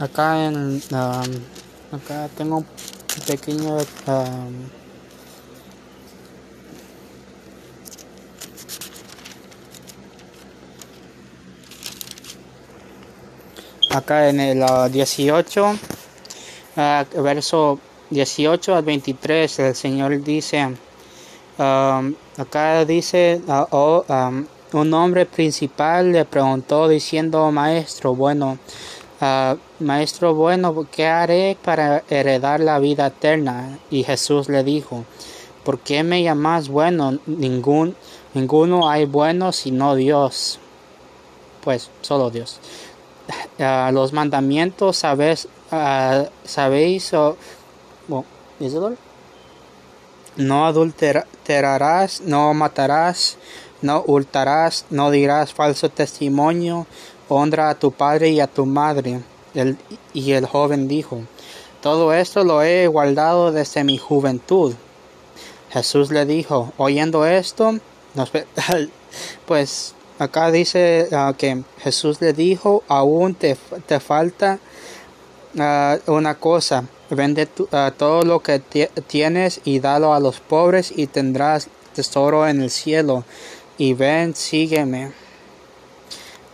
acá 0.05 0.45
en 0.45 0.81
acá 1.91 2.29
tengo 2.37 2.57
un 2.57 2.65
pequeño 3.25 3.77
acá 13.89 14.29
en 14.29 14.39
el 14.39 14.63
18 14.91 15.75
ah, 16.77 17.05
verso 17.17 17.79
18 18.11 18.75
al 18.75 18.83
23 18.83 19.59
el 19.59 19.75
Señor 19.75 20.21
dice 20.23 20.75
acá 21.57 22.85
dice 22.85 23.41
ah, 23.47 23.67
oh, 23.71 24.05
un 24.73 24.93
hombre 24.93 25.25
principal 25.25 26.11
le 26.11 26.25
preguntó 26.25 26.87
diciendo 26.87 27.49
maestro 27.51 28.13
bueno 28.13 28.59
Ah, 29.27 29.57
maestro 29.79 30.35
bueno, 30.35 30.85
¿qué 30.91 31.07
haré 31.07 31.57
para 31.59 32.03
heredar 32.11 32.59
la 32.59 32.77
vida 32.77 33.07
eterna? 33.07 33.79
Y 33.89 34.03
Jesús 34.03 34.49
le 34.49 34.63
dijo, 34.63 35.03
¿por 35.63 35.79
qué 35.79 36.03
me 36.03 36.21
llamas 36.21 36.69
bueno? 36.69 37.17
Ningún, 37.25 37.95
ninguno 38.35 38.87
hay 38.87 39.05
bueno 39.05 39.51
sino 39.51 39.95
Dios. 39.95 40.59
Pues 41.63 41.89
solo 42.01 42.29
Dios. 42.29 42.59
Ah, 43.57 43.89
los 43.91 44.13
mandamientos 44.13 44.97
sabes, 44.97 45.47
uh, 45.71 46.27
sabéis 46.43 47.11
o 47.15 47.35
no 50.37 50.65
adulterarás, 50.67 52.21
no 52.21 52.53
matarás, 52.53 53.37
no 53.81 54.03
hurtarás, 54.05 54.85
no 54.91 55.09
dirás 55.09 55.53
falso 55.53 55.89
testimonio, 55.89 56.85
honra 57.29 57.69
a 57.69 57.75
tu 57.75 57.91
padre 57.91 58.29
y 58.29 58.39
a 58.39 58.47
tu 58.47 58.65
madre. 58.65 59.21
y 60.13 60.31
el 60.31 60.45
joven 60.45 60.87
dijo, 60.87 61.21
todo 61.81 62.13
esto 62.13 62.43
lo 62.43 62.63
he 62.63 62.87
guardado 62.87 63.51
desde 63.51 63.83
mi 63.83 63.97
juventud. 63.97 64.73
Jesús 65.69 66.09
le 66.09 66.25
dijo, 66.25 66.73
oyendo 66.77 67.25
esto, 67.25 67.77
pues 69.45 69.93
acá 70.17 70.51
dice 70.51 71.07
ah, 71.11 71.33
que 71.37 71.63
Jesús 71.79 72.21
le 72.21 72.33
dijo, 72.33 72.83
aún 72.87 73.35
te, 73.35 73.55
te 73.85 73.99
falta 73.99 74.59
ah, 75.59 75.97
una 76.07 76.35
cosa, 76.35 76.85
vende 77.09 77.47
ah, 77.71 77.91
todo 77.95 78.23
lo 78.23 78.39
que 78.39 78.59
tienes 78.59 79.61
y 79.63 79.79
dalo 79.79 80.13
a 80.13 80.19
los 80.19 80.39
pobres 80.39 80.91
y 80.95 81.07
tendrás 81.07 81.67
tesoro 81.93 82.47
en 82.47 82.61
el 82.61 82.71
cielo. 82.71 83.25
Y 83.77 83.93
ven, 83.93 84.35
sígueme. 84.35 85.11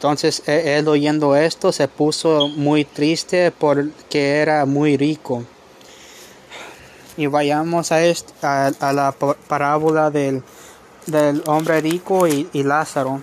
Entonces 0.01 0.41
e, 0.47 0.79
él 0.79 0.87
oyendo 0.87 1.35
esto 1.35 1.71
se 1.71 1.87
puso 1.87 2.47
muy 2.47 2.85
triste 2.85 3.51
porque 3.51 4.37
era 4.37 4.65
muy 4.65 4.97
rico. 4.97 5.43
Y 7.17 7.27
vayamos 7.27 7.91
a, 7.91 7.99
a, 8.41 8.93
la 8.93 9.13
parábola 9.47 10.09
del, 10.09 10.41
del 11.05 11.43
hombre 11.45 11.81
rico 11.81 12.27
y 12.27 12.63
Lázaro. 12.63 13.21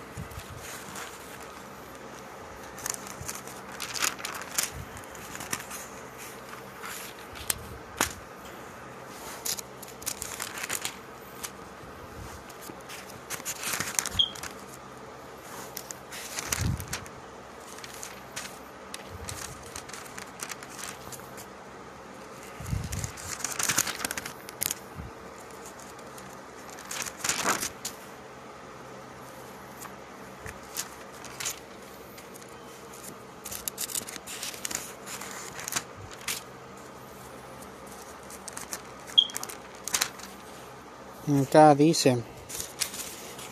Acá 41.49 41.73
dice, 41.73 42.19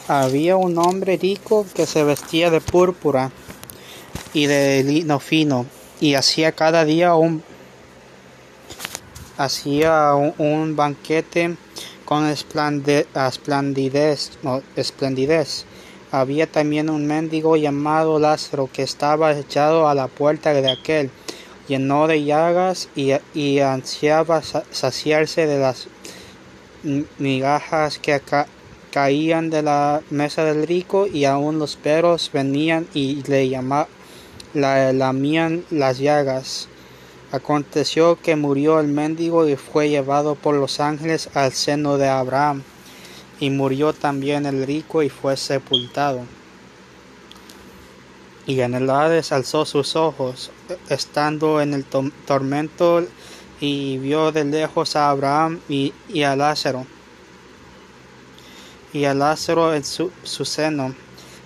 había 0.08 0.56
un 0.56 0.78
hombre 0.78 1.18
rico 1.18 1.66
que 1.74 1.88
se 1.88 2.04
vestía 2.04 2.52
de 2.52 2.62
púrpura 2.62 3.32
y 4.36 4.46
de 4.46 4.84
lino 4.84 5.20
fino 5.20 5.66
y 6.00 6.14
hacía 6.14 6.52
cada 6.52 6.86
día 6.86 7.16
un 7.16 7.42
hacía 9.40 10.14
un, 10.14 10.76
banquete 10.76 11.58
con 12.06 12.28
esplendidez. 12.28 13.08
Había 16.12 16.46
también 16.46 16.92
un 16.92 17.08
mendigo 17.08 17.58
llamado 17.58 18.20
Lázaro 18.20 18.70
que 18.72 18.84
estaba 18.84 19.32
echado 19.32 19.90
a 19.90 19.96
la 19.96 20.08
puerta 20.08 20.54
de 20.54 20.70
aquel, 20.70 21.10
lleno 21.68 22.06
de 22.06 22.24
llagas 22.24 22.90
y, 22.96 23.14
y 23.34 23.62
ansiaba 23.62 24.44
saciarse 24.44 25.48
de 25.48 25.58
las 25.58 25.88
migajas 27.18 28.00
que 28.00 28.22
caían 28.92 29.50
de 29.50 29.62
la 29.62 30.02
mesa 30.10 30.44
del 30.44 30.68
rico 30.68 31.08
y 31.08 31.26
aún 31.26 31.60
los 31.60 31.76
perros 31.76 32.30
venían 32.34 32.88
y 32.94 33.24
le 33.24 33.50
llamaban 33.50 33.98
la, 34.54 34.92
lamían 34.94 35.64
las 35.70 36.00
llagas. 36.00 36.68
Aconteció 37.32 38.20
que 38.22 38.36
murió 38.36 38.80
el 38.80 38.88
mendigo 38.88 39.48
y 39.48 39.56
fue 39.56 39.90
llevado 39.90 40.36
por 40.36 40.56
los 40.56 40.80
ángeles 40.80 41.30
al 41.34 41.52
seno 41.52 41.98
de 41.98 42.08
Abraham. 42.08 42.64
Y 43.40 43.50
murió 43.50 43.94
también 43.94 44.46
el 44.46 44.66
rico 44.66 45.04
y 45.04 45.10
fue 45.10 45.38
sepultado. 45.38 46.22
Y 48.48 48.62
en 48.62 48.74
el 48.74 48.90
Hades 48.90 49.32
alzó 49.32 49.66
sus 49.66 49.96
ojos, 49.96 50.52
estando 50.90 51.62
en 51.62 51.74
el 51.74 51.86
tormento 51.86 53.06
y 53.60 53.98
vio 53.98 54.32
de 54.32 54.46
lejos 54.46 54.96
a 54.96 55.10
Abraham 55.10 55.60
y, 55.68 55.94
a 56.24 56.36
Lázaro 56.36 56.86
y 58.94 59.06
a 59.06 59.14
Lázaro 59.14 59.74
en 59.74 59.84
su, 59.84 60.12
seno. 60.24 60.96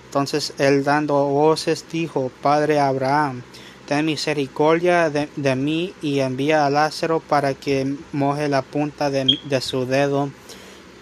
Entonces 0.05 0.53
él 0.57 0.83
dando 0.83 1.25
voces 1.25 1.85
dijo, 1.91 2.31
Padre 2.41 2.79
Abraham, 2.79 3.43
ten 3.87 4.05
misericordia 4.05 5.09
de, 5.09 5.55
mí 5.55 5.93
y 6.01 6.19
envía 6.19 6.65
a 6.65 6.69
Lázaro 6.69 7.19
para 7.21 7.53
que 7.53 7.95
moje 8.11 8.49
la 8.49 8.61
punta 8.61 9.09
de, 9.09 9.61
su 9.61 9.85
dedo 9.85 10.29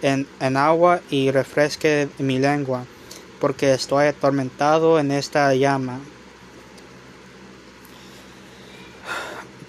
en, 0.02 0.26
en, 0.38 0.56
agua 0.56 1.00
y 1.10 1.30
refresque 1.30 2.08
mi 2.18 2.38
lengua, 2.38 2.84
porque 3.40 3.72
estoy 3.74 4.06
atormentado 4.06 4.98
en 5.00 5.10
esta 5.10 5.54
llama. 5.54 6.00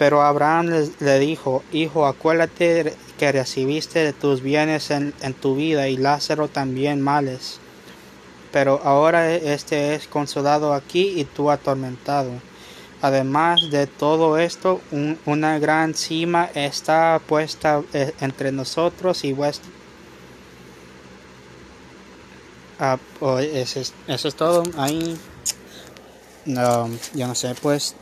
Pero 0.02 0.23
Abraham 0.23 0.90
le, 0.99 1.19
dijo, 1.19 1.64
Hijo, 1.72 2.07
acuérdate 2.07 2.95
que 3.19 3.32
recibiste 3.32 3.99
de 3.99 4.14
tus 4.14 4.41
bienes 4.41 4.90
en, 4.90 5.14
tu 5.40 5.56
vida 5.56 5.90
y 5.90 5.95
Lázaro 5.95 6.48
también 6.48 6.99
males. 7.02 7.60
Pero 8.52 8.82
ahora 8.84 9.32
este 9.32 9.94
es 9.94 10.07
consolado 10.07 10.73
aquí 10.73 11.19
y 11.19 11.26
tú 11.26 11.52
atormentado. 11.52 12.32
Además 13.03 13.69
de 13.69 13.86
todo 13.86 14.40
esto, 14.40 14.82
una 15.28 15.60
gran 15.60 15.94
cima 15.94 16.49
está 16.56 17.22
puesta 17.28 17.84
eh, 17.94 18.11
entre 18.22 18.52
nosotros 18.52 19.23
y 19.23 19.34
vuestro. 19.34 19.69
Ah, 22.80 22.98
eso, 23.40 23.82
es, 24.07 24.36
todo. 24.36 24.64
Ahí, 24.78 25.15
no, 26.45 26.90
yo 27.14 27.28
no 27.28 27.36
sé, 27.36 27.53
pues 27.61 27.95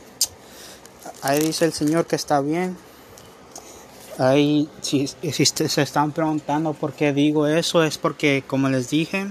ahí 1.22 1.40
dice 1.40 1.64
el 1.64 1.72
Señor 1.72 2.06
que 2.06 2.16
está 2.16 2.40
bien. 2.40 2.76
Ahí, 4.18 4.68
si, 4.82 5.06
se 5.06 5.82
están 5.82 6.12
preguntando 6.12 6.74
por 6.74 6.92
qué 6.92 7.12
digo 7.12 7.46
eso, 7.46 7.82
es 7.82 7.96
porque, 7.96 8.44
como 8.46 8.68
les 8.68 8.90
dije, 8.90 9.28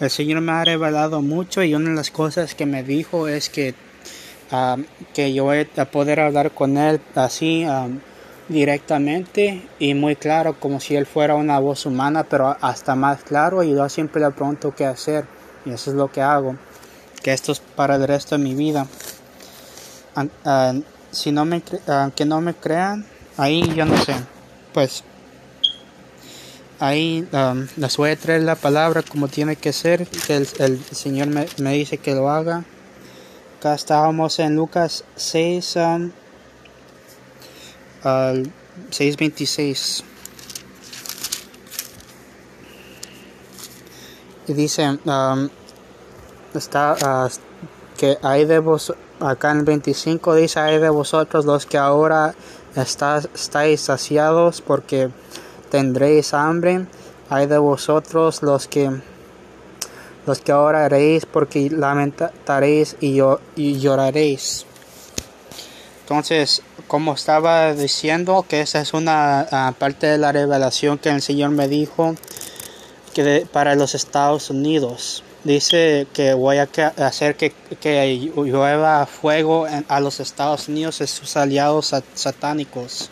el 0.00 0.10
Señor 0.10 0.42
me 0.42 0.52
ha 0.52 0.64
revelado 0.64 1.22
mucho 1.22 1.62
y 1.62 1.74
una 1.74 1.90
de 1.90 1.96
las 1.96 2.10
cosas 2.10 2.54
que 2.54 2.66
me 2.66 2.82
dijo 2.82 3.26
es 3.26 3.48
que, 3.48 3.74
um, 4.52 4.84
que 5.14 5.32
yo 5.32 5.44
voy 5.44 5.66
a 5.76 5.84
poder 5.86 6.20
hablar 6.20 6.50
con 6.50 6.76
Él 6.76 7.00
así 7.14 7.64
um, 7.64 8.00
directamente 8.48 9.62
y 9.78 9.94
muy 9.94 10.14
claro, 10.14 10.60
como 10.60 10.78
si 10.78 10.94
Él 10.94 11.06
fuera 11.06 11.34
una 11.34 11.58
voz 11.58 11.86
humana, 11.86 12.24
pero 12.24 12.56
hasta 12.60 12.94
más 12.94 13.22
claro. 13.22 13.62
Y 13.62 13.70
yo 13.70 13.88
siempre 13.88 14.20
le 14.20 14.30
pregunto 14.30 14.74
qué 14.74 14.84
hacer 14.84 15.24
y 15.64 15.70
eso 15.70 15.90
es 15.90 15.96
lo 15.96 16.12
que 16.12 16.20
hago. 16.20 16.56
Que 17.22 17.32
esto 17.32 17.52
es 17.52 17.60
para 17.60 17.96
el 17.96 18.06
resto 18.06 18.36
de 18.36 18.44
mi 18.44 18.54
vida. 18.54 18.86
Si 21.18 21.32
no 21.32 21.44
me, 21.44 21.62
que 22.14 22.24
no 22.24 22.40
me 22.40 22.54
crean, 22.54 23.04
ahí 23.36 23.74
yo 23.74 23.84
no 23.84 23.98
sé. 24.04 24.14
Pues 24.72 25.02
ahí 26.78 27.26
um, 27.32 27.66
les 27.76 27.96
voy 27.96 28.10
a 28.10 28.16
traer 28.16 28.42
la 28.42 28.54
palabra 28.54 29.02
como 29.02 29.26
tiene 29.26 29.56
que 29.56 29.72
ser, 29.72 30.06
que 30.06 30.36
el, 30.36 30.84
Señor 30.92 31.28
me, 31.28 31.72
dice 31.72 31.98
que 31.98 32.14
lo 32.14 32.30
haga. 32.30 32.64
Acá 33.58 33.74
estábamos 33.74 34.38
en 34.38 34.54
Lucas 34.54 35.04
6, 35.16 35.76
um, 35.76 36.12
6.26. 38.04 40.04
Y 44.46 44.52
dice, 44.54 44.98
está, 46.54 46.96
uh, 47.04 47.28
que 47.98 48.16
hay 48.22 48.46
de 48.46 48.60
acá 49.20 49.50
en 49.52 49.58
el 49.58 49.64
25 49.64 50.34
dice, 50.34 50.60
hay 50.60 50.78
de 50.78 50.90
vosotros 50.90 51.44
los 51.44 51.66
que 51.66 51.78
ahora 51.78 52.34
estáis 52.76 53.80
saciados 53.80 54.60
porque 54.60 55.10
tendréis 55.70 56.34
hambre, 56.34 56.86
hay 57.30 57.46
de 57.46 57.58
vosotros 57.58 58.42
los 58.42 58.68
que 58.68 58.90
los 60.26 60.40
que 60.40 60.52
ahora 60.52 60.84
haréis 60.84 61.24
porque 61.24 61.70
lamentaréis 61.70 62.96
y, 63.00 63.20
y 63.56 63.80
lloraréis. 63.80 64.66
Entonces, 66.02 66.62
como 66.86 67.14
estaba 67.14 67.74
diciendo, 67.74 68.44
que 68.48 68.60
esa 68.60 68.80
es 68.80 68.94
una 68.94 69.46
ah, 69.50 69.74
parte 69.78 70.06
de 70.06 70.18
la 70.18 70.32
revelación 70.32 70.98
que 70.98 71.10
el 71.10 71.22
Señor 71.22 71.50
me 71.50 71.68
dijo 71.68 72.14
que 73.14 73.46
para 73.50 73.74
los 73.74 73.94
Estados 73.94 74.50
Unidos. 74.50 75.22
Dice 75.48 76.06
que 76.12 76.34
voy 76.34 76.58
a 76.58 76.68
hacer 76.98 77.34
que, 77.36 77.54
que 77.80 78.30
llueva 78.36 79.06
fuego 79.06 79.66
a 79.88 79.98
los 79.98 80.20
Estados 80.20 80.68
Unidos 80.68 81.00
y 81.00 81.06
sus 81.06 81.38
aliados 81.38 81.94
satánicos. 82.12 83.08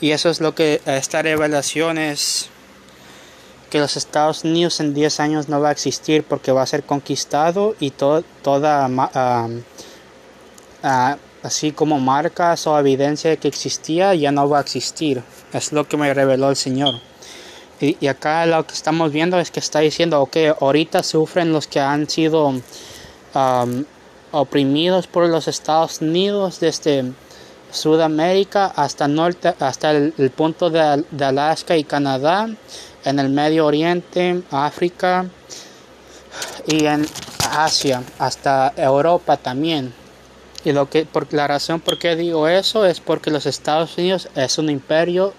Y 0.00 0.12
eso 0.12 0.30
es 0.30 0.40
lo 0.40 0.54
que 0.54 0.80
esta 0.86 1.20
revelación 1.20 1.98
es 1.98 2.48
que 3.70 3.80
los 3.80 3.96
Estados 3.96 4.44
Unidos 4.44 4.78
en 4.78 4.94
10 4.94 5.18
años 5.18 5.48
no 5.48 5.60
va 5.60 5.70
a 5.70 5.72
existir 5.72 6.22
porque 6.22 6.52
va 6.52 6.62
a 6.62 6.66
ser 6.66 6.84
conquistado 6.84 7.74
y 7.80 7.90
toda 7.90 8.88
así 11.42 11.72
como 11.72 11.98
marcas 11.98 12.68
o 12.68 12.78
evidencia 12.78 13.30
de 13.30 13.36
que 13.38 13.48
existía 13.48 14.14
ya 14.14 14.30
no 14.30 14.48
va 14.48 14.58
a 14.58 14.60
existir. 14.60 15.24
Es 15.52 15.72
lo 15.72 15.88
que 15.88 15.96
me 15.96 16.14
reveló 16.14 16.50
el 16.50 16.56
Señor. 16.56 17.00
Y, 17.80 18.06
acá 18.08 18.44
lo 18.46 18.66
que 18.66 18.74
estamos 18.74 19.12
viendo 19.12 19.38
es 19.38 19.50
que 19.50 19.60
está 19.60 19.80
diciendo, 19.80 20.20
ok, 20.20 20.36
ahorita 20.60 21.02
sufren 21.02 21.52
los 21.52 21.66
que 21.68 21.78
han 21.78 22.08
sido 22.08 22.54
oprimidos 24.32 25.06
por 25.06 25.28
los 25.28 25.46
Estados 25.46 26.00
Unidos 26.00 26.58
desde 26.58 27.12
Sudamérica 27.70 28.66
hasta 28.66 29.06
norte, 29.06 29.54
hasta 29.60 29.92
el, 29.92 30.32
punto 30.34 30.70
de, 30.70 31.04
Alaska 31.24 31.76
y 31.76 31.84
Canadá, 31.84 32.48
en 33.04 33.18
el 33.20 33.28
Medio 33.28 33.66
Oriente, 33.66 34.42
África 34.50 35.26
y 36.66 36.84
en 36.84 37.06
Asia, 37.50 38.02
hasta 38.18 38.72
Europa 38.76 39.36
también. 39.36 39.94
Y 40.64 40.72
lo 40.72 40.90
que, 40.90 41.06
por 41.06 41.32
la 41.32 41.46
razón 41.46 41.80
por 41.80 41.98
qué 41.98 42.16
digo 42.16 42.48
eso 42.48 42.84
es 42.84 42.98
porque 42.98 43.30
los 43.30 43.46
Estados 43.46 43.96
Unidos 43.96 44.28
es 44.34 44.58
un 44.58 44.68
imperio 44.68 45.32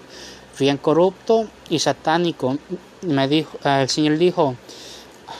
bien 0.60 0.76
corrupto 0.76 1.48
y 1.68 1.80
satánico. 1.80 2.56
Me 3.02 3.26
dijo, 3.26 3.58
el 3.64 3.88
Señor 3.88 4.18
dijo, 4.18 4.54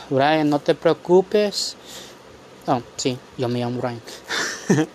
Brian, 0.09 0.51
no 0.51 0.59
te 0.59 0.75
preocupes. 0.75 1.77
Oh, 2.67 2.83
sí, 2.97 3.17
yo 3.39 3.49
me 3.49 3.61
llamo 3.61 3.81
Brian. 3.81 4.01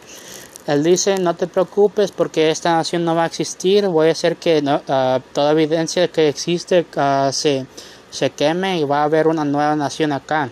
Él 0.68 0.84
dice, 0.84 1.20
no 1.20 1.36
te 1.36 1.46
preocupes 1.46 2.12
porque 2.12 2.50
esta 2.50 2.74
nación 2.74 3.06
no 3.06 3.14
va 3.14 3.24
a 3.24 3.28
existir, 3.28 3.88
voy 3.88 4.10
a 4.10 4.14
hacer 4.14 4.38
que 4.38 4.64
ah, 4.88 5.20
toda 5.32 5.52
evidencia 5.52 6.08
que 6.08 6.28
existe 6.28 6.88
ah, 6.96 7.30
se, 7.32 7.68
se, 8.10 8.32
queme 8.32 8.80
y 8.80 8.84
va 8.84 9.02
a 9.02 9.04
haber 9.04 9.28
una 9.28 9.46
nueva 9.46 9.76
nación 9.76 10.12
acá. 10.12 10.50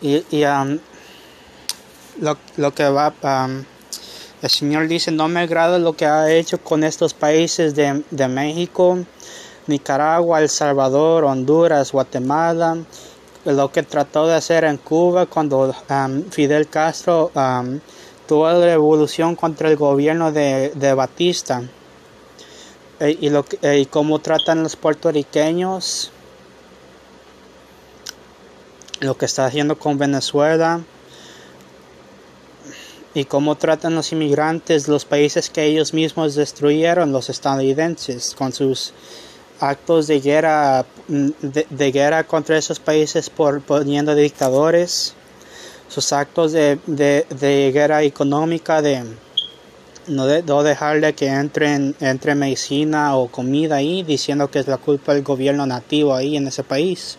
Y, 0.00 0.24
lo, 2.20 2.36
lo, 2.56 2.74
que 2.74 2.88
va, 2.88 3.14
el 4.42 4.50
Señor 4.50 4.88
dice, 4.88 5.12
no 5.12 5.28
me 5.28 5.40
agrada 5.40 5.78
lo 5.78 5.92
que 5.92 6.04
ha 6.04 6.32
hecho 6.32 6.58
con 6.58 6.82
estos 6.82 7.14
países 7.14 7.76
de, 7.76 8.02
de 8.10 8.26
México, 8.26 8.98
Nicaragua, 9.68 10.40
El 10.40 10.48
Salvador, 10.48 11.22
Honduras, 11.22 11.92
Guatemala, 11.92 12.78
lo 13.44 13.70
que 13.70 13.84
trató 13.84 14.26
de 14.26 14.34
hacer 14.34 14.64
en 14.64 14.78
Cuba 14.78 15.26
cuando 15.26 15.72
Fidel 16.30 16.68
Castro 16.68 17.30
tuvo 18.26 18.48
la 18.48 18.66
revolución 18.66 19.36
contra 19.36 19.68
el 19.70 19.76
gobierno 19.76 20.32
de, 20.32 20.94
Batista. 20.96 21.62
E, 22.98 23.16
y, 23.20 23.30
lo, 23.30 23.44
e, 23.62 23.78
y 23.78 23.86
cómo 23.86 24.18
tratan 24.18 24.64
los 24.64 24.74
puertorriqueños, 24.74 26.10
lo 29.00 29.16
que 29.16 29.26
está 29.26 29.46
haciendo 29.46 29.78
con 29.78 29.98
Venezuela 29.98 30.80
y 33.14 33.24
cómo 33.24 33.56
tratan 33.56 33.94
los 33.94 34.12
inmigrantes 34.12 34.88
los 34.88 35.04
países 35.04 35.50
que 35.50 35.64
ellos 35.64 35.92
mismos 35.92 36.34
destruyeron, 36.34 37.12
los 37.12 37.28
estadounidenses, 37.28 38.34
con 38.36 38.52
sus 38.52 38.94
actos 39.60 40.06
de 40.06 40.20
guerra, 40.20 40.86
de, 41.08 41.92
guerra 41.92 42.24
contra 42.24 42.56
esos 42.56 42.80
países 42.80 43.30
por 43.30 43.60
poniendo 43.60 44.14
dictadores 44.14 45.14
sus 45.88 46.12
actos 46.12 46.52
de, 46.52 46.78
de, 46.86 47.70
guerra 47.72 48.02
económica, 48.02 48.80
de 48.80 49.04
no, 50.08 50.26
de, 50.26 50.42
dejarle 50.42 51.14
que 51.14 51.28
entre, 51.28 51.94
entre 52.00 52.34
medicina 52.34 53.14
o 53.14 53.28
comida 53.28 53.76
ahí, 53.76 54.02
diciendo 54.02 54.50
que 54.50 54.58
es 54.58 54.66
la 54.66 54.78
culpa 54.78 55.12
del 55.12 55.22
gobierno 55.22 55.66
nativo 55.66 56.14
ahí 56.14 56.38
en 56.38 56.46
ese 56.46 56.64
país, 56.64 57.18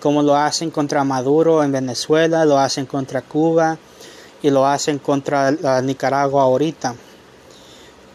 como 0.00 0.22
lo 0.22 0.36
hacen 0.36 0.70
contra 0.70 1.02
Maduro 1.02 1.64
en 1.64 1.72
Venezuela, 1.72 2.44
lo 2.44 2.58
hacen 2.58 2.86
contra 2.86 3.20
Cuba 3.20 3.78
y 4.44 4.50
lo 4.50 4.66
hacen 4.66 4.98
contra 4.98 5.52
Nicaragua 5.80 6.42
ahorita. 6.42 6.94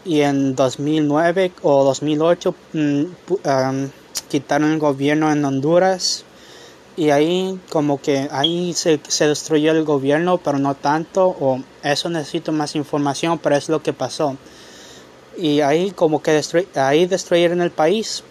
Y 0.04 0.20
en 0.20 0.54
2009 0.54 1.50
o 1.62 1.82
2008 1.82 2.54
mm, 2.72 3.04
quitaron 4.28 4.70
el 4.70 4.78
gobierno 4.78 5.32
en 5.32 5.44
Honduras 5.44 6.24
y 6.96 7.10
ahí 7.10 7.58
como 7.68 8.00
que 8.00 8.28
ahí 8.30 8.74
se, 8.74 9.00
se, 9.08 9.26
destruyó 9.26 9.72
el 9.72 9.82
gobierno, 9.82 10.38
pero 10.38 10.60
no 10.60 10.76
tanto, 10.76 11.26
o 11.26 11.64
eso 11.82 12.08
necesito 12.08 12.52
más 12.52 12.76
información, 12.76 13.40
pero 13.40 13.56
es 13.56 13.68
lo 13.68 13.82
que 13.82 13.92
pasó. 13.92 14.36
Y 15.36 15.62
ahí 15.62 15.90
como 15.90 16.22
que 16.22 16.40
ahí 16.76 17.06
destruyeron 17.06 17.60
el 17.60 17.72
país. 17.72 18.22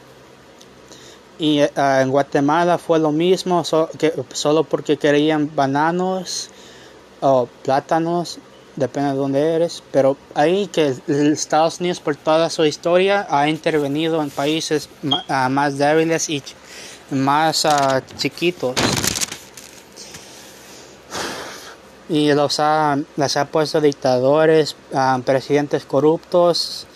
Y 1.38 1.60
eh, 1.60 1.72
en 1.76 2.12
Guatemala 2.12 2.78
fue 2.78 2.98
lo 2.98 3.12
mismo, 3.12 3.66
solo 3.66 4.64
porque 4.64 4.96
querían 4.96 5.54
bananos 5.54 6.50
o 7.22 7.48
plátanos, 7.64 8.40
depende 8.76 9.12
de 9.12 9.18
dónde 9.18 9.56
eres, 9.56 9.84
pero 9.92 10.18
ahí 10.34 10.68
que 10.68 10.96
Estados 11.08 11.80
Unidos 11.80 12.00
por 12.00 12.16
toda 12.16 12.50
su 12.50 12.66
historia 12.66 13.28
ha 13.30 13.50
intervenido 13.50 14.22
en 14.22 14.30
países 14.30 14.90
ah, 15.28 15.50
más 15.50 15.78
débiles 15.78 16.30
y 16.30 16.42
más 17.12 17.66
uh, 17.66 18.02
chiquitos. 18.18 18.76
Y 22.08 22.34
los 22.34 22.60
ha, 22.60 22.98
les 23.18 23.38
ha 23.38 23.46
puesto 23.46 23.82
dictadores, 23.82 24.76
uh, 24.94 25.22
presidentes 25.22 25.86
corruptos, 25.86 26.88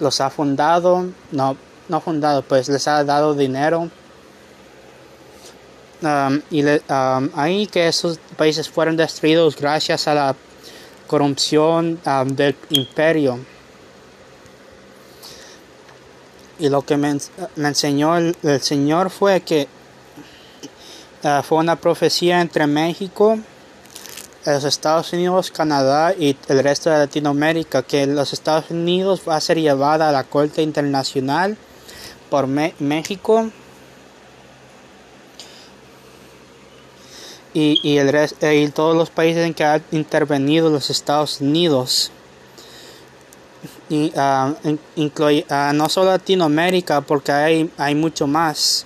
los 0.00 0.20
ha 0.20 0.30
fundado, 0.30 1.06
no, 1.30 1.56
no 1.88 2.00
fundado, 2.00 2.42
pues 2.42 2.68
les 2.68 2.88
ha 2.88 3.04
dado 3.04 3.34
dinero. 3.34 3.90
Um, 6.06 6.40
y 6.52 6.62
um, 6.62 7.30
ahí 7.34 7.66
que 7.66 7.88
esos 7.88 8.20
países 8.36 8.68
fueron 8.68 8.96
destruidos 8.96 9.56
gracias 9.56 10.06
a 10.06 10.14
la 10.14 10.36
corrupción 11.08 11.98
um, 12.06 12.28
del 12.28 12.54
imperio. 12.70 13.40
Y 16.60 16.68
lo 16.68 16.82
que 16.82 16.96
me, 16.96 17.18
enseñó 17.56 18.16
el, 18.16 18.36
Señor 18.60 19.10
fue 19.10 19.40
que 19.40 19.66
uh, 21.24 21.42
fue 21.42 21.58
una 21.58 21.74
profecía 21.74 22.40
entre 22.40 22.68
México, 22.68 23.40
los 24.44 24.62
Estados 24.62 25.12
Unidos, 25.12 25.50
Canadá 25.50 26.14
y 26.16 26.36
el 26.46 26.62
resto 26.62 26.88
de 26.88 26.98
Latinoamérica, 26.98 27.82
que 27.82 28.06
los 28.06 28.32
Estados 28.32 28.70
Unidos 28.70 29.22
va 29.28 29.34
a 29.34 29.40
ser 29.40 29.58
llevada 29.58 30.08
a 30.08 30.12
la 30.12 30.22
Corte 30.22 30.62
Internacional 30.62 31.56
por 32.30 32.46
México 32.46 33.50
y, 37.58 37.96
el 37.96 38.12
resto, 38.12 38.52
y 38.52 38.68
todos 38.68 38.94
los 38.94 39.08
países 39.08 39.46
en 39.46 39.54
que 39.54 39.64
han 39.64 39.82
intervenido 39.90 40.68
los 40.68 40.90
Estados 40.90 41.40
Unidos. 41.40 42.12
Y 43.88 44.12
uh, 44.14 45.72
no 45.72 45.88
solo 45.88 46.10
Latinoamérica, 46.10 47.00
porque 47.00 47.32
hay, 47.32 47.70
hay 47.78 47.94
mucho 47.94 48.26
más. 48.26 48.84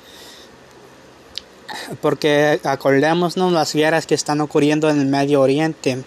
Porque 2.00 2.60
acordémonos 2.62 3.36
las 3.36 3.72
guerras 3.74 4.06
que 4.06 4.14
están 4.14 4.40
ocurriendo 4.40 4.88
en 4.88 5.00
el 5.00 5.06
Medio 5.06 5.40
Oriente. 5.40 6.04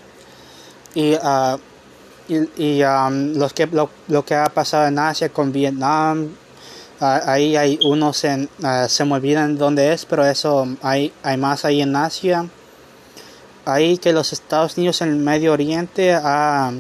Y, 0.95 1.15
uh, 1.15 1.60
y, 2.30 2.81
um, 2.84 3.34
los 3.34 3.52
que, 3.52 3.68
lo, 3.68 4.26
que 4.26 4.35
ha 4.35 4.45
pasado 4.45 4.88
en 4.88 4.99
Asia 4.99 5.27
con 5.27 5.52
Vietnam, 5.52 6.30
ahí 7.04 7.56
hay 7.56 7.80
unos 7.84 8.24
en, 8.24 8.50
uh, 8.64 8.88
se 8.88 9.06
me 9.06 9.16
olvidan 9.16 9.58
dónde 9.58 9.94
es, 9.94 10.06
pero 10.06 10.26
eso 10.26 10.68
hay, 10.82 11.14
hay 11.24 11.38
más 11.38 11.66
ahí 11.66 11.82
en 11.82 11.96
Asia. 11.96 12.48
Ahí 13.66 13.98
que 13.98 14.14
los 14.14 14.34
Estados 14.34 14.78
Unidos 14.78 15.02
en 15.02 15.10
el 15.10 15.16
Medio 15.18 15.54
Oriente 15.54 16.14
ha, 16.14 16.72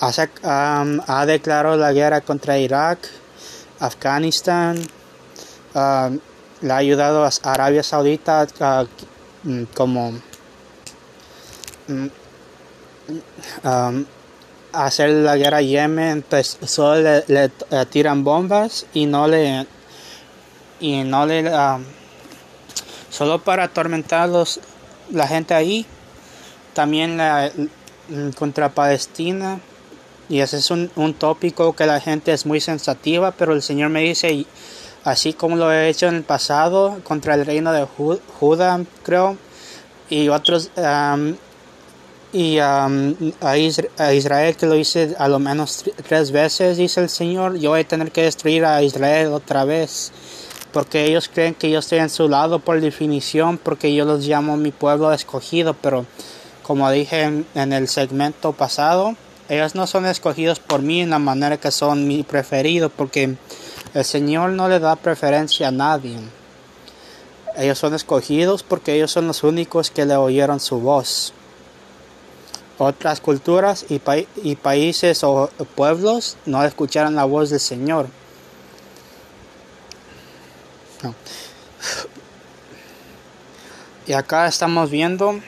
ha, 0.00 1.26
declarado 1.26 1.76
la 1.76 1.92
guerra 1.92 2.20
contra 2.22 2.58
Irak, 2.58 2.98
Afganistán, 3.78 4.78
le 5.74 6.72
ha 6.72 6.76
ayudado 6.76 7.24
a 7.24 7.30
Arabia 7.42 7.82
Saudita 7.82 8.46
mm, 9.42 9.62
como 9.74 10.12
mm, 11.88 12.06
hacer 14.74 15.10
la 15.10 15.36
guerra 15.36 15.58
a 15.58 15.62
Yemen, 15.62 16.24
pues 16.28 16.58
solo 16.64 17.22
le, 17.26 17.50
tiran 17.90 18.24
bombas 18.24 18.86
y 18.92 19.06
no 19.06 19.26
le 19.28 19.66
y 20.80 21.02
no 21.04 21.26
le 21.26 21.50
solo 23.10 23.38
para 23.42 23.64
atormentar 23.64 24.28
la 25.10 25.26
gente 25.26 25.54
ahí. 25.54 25.86
También 26.74 27.16
la, 27.16 27.50
contra 28.36 28.68
Palestina 28.68 29.60
y 30.28 30.40
ese 30.40 30.56
es 30.56 30.70
un, 30.70 30.90
un, 30.96 31.14
tópico 31.14 31.74
que 31.74 31.86
la 31.86 32.00
gente 32.00 32.32
es 32.32 32.46
muy 32.46 32.60
sensativa, 32.60 33.30
pero 33.32 33.52
el 33.52 33.62
Señor 33.62 33.90
me 33.90 34.00
dice, 34.00 34.46
así 35.04 35.34
como 35.34 35.56
lo 35.56 35.70
he 35.70 35.88
hecho 35.88 36.06
en 36.06 36.16
el 36.16 36.22
pasado 36.22 36.98
contra 37.04 37.34
el 37.34 37.44
reino 37.44 37.72
de 37.72 37.86
Judá, 38.40 38.80
creo, 39.02 39.36
y 40.08 40.28
otros 40.28 40.70
y 42.34 42.58
um, 42.58 43.14
a, 43.40 43.56
Israel 43.56 44.56
que 44.56 44.66
lo 44.66 44.74
hice 44.74 45.14
a 45.20 45.28
lo 45.28 45.38
menos 45.38 45.84
tres 46.08 46.32
veces, 46.32 46.76
dice 46.76 47.00
el 47.00 47.08
Señor, 47.08 47.58
yo 47.58 47.70
voy 47.70 47.82
a 47.82 47.88
tener 47.88 48.10
que 48.10 48.24
destruir 48.24 48.64
a 48.64 48.82
Israel 48.82 49.28
otra 49.28 49.64
vez. 49.64 50.10
Porque 50.72 51.04
ellos 51.04 51.30
creen 51.32 51.54
que 51.54 51.70
yo 51.70 51.78
estoy 51.78 52.00
en 52.00 52.10
su 52.10 52.28
lado 52.28 52.58
por 52.58 52.80
definición, 52.80 53.56
porque 53.56 53.94
yo 53.94 54.04
los 54.04 54.26
llamo 54.26 54.56
mi 54.56 54.72
pueblo 54.72 55.12
escogido, 55.12 55.74
pero 55.74 56.06
como 56.64 56.90
dije 56.90 57.22
en, 57.22 57.46
en 57.54 57.72
el 57.72 57.86
segmento 57.86 58.52
pasado, 58.52 59.14
ellos 59.48 59.76
no 59.76 59.86
son 59.86 60.04
escogidos 60.04 60.58
por 60.58 60.82
mí 60.82 61.02
en 61.02 61.10
la 61.10 61.20
manera 61.20 61.58
que 61.58 61.70
son 61.70 62.08
mi 62.08 62.24
preferido, 62.24 62.90
porque 62.90 63.36
el 63.94 64.04
Señor 64.04 64.50
no 64.50 64.68
le 64.68 64.80
da 64.80 64.96
preferencia 64.96 65.68
a 65.68 65.70
nadie. 65.70 66.18
Ellos 67.56 67.78
son 67.78 67.94
escogidos 67.94 68.64
porque 68.64 68.96
ellos 68.96 69.12
son 69.12 69.28
los 69.28 69.44
únicos 69.44 69.92
que 69.92 70.04
le 70.04 70.16
oyeron 70.16 70.58
su 70.58 70.80
voz 70.80 71.32
otras 72.78 73.20
culturas 73.20 73.86
y, 73.88 74.00
y 74.42 74.56
países 74.56 75.22
o 75.24 75.50
pueblos 75.74 76.36
no 76.46 76.64
escucharon 76.64 77.14
la 77.14 77.24
voz 77.24 77.50
del 77.50 77.60
Señor. 77.60 78.08
Y 84.06 84.12
acá 84.12 84.46
estamos 84.46 84.90
viendo 84.90 85.40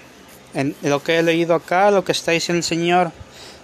en 0.54 0.74
lo 0.82 1.02
que 1.02 1.18
he 1.18 1.22
leído 1.22 1.54
acá, 1.54 1.90
lo 1.90 2.04
que 2.04 2.12
está 2.12 2.32
diciendo 2.32 2.58
el 2.58 2.64
Señor. 2.64 3.12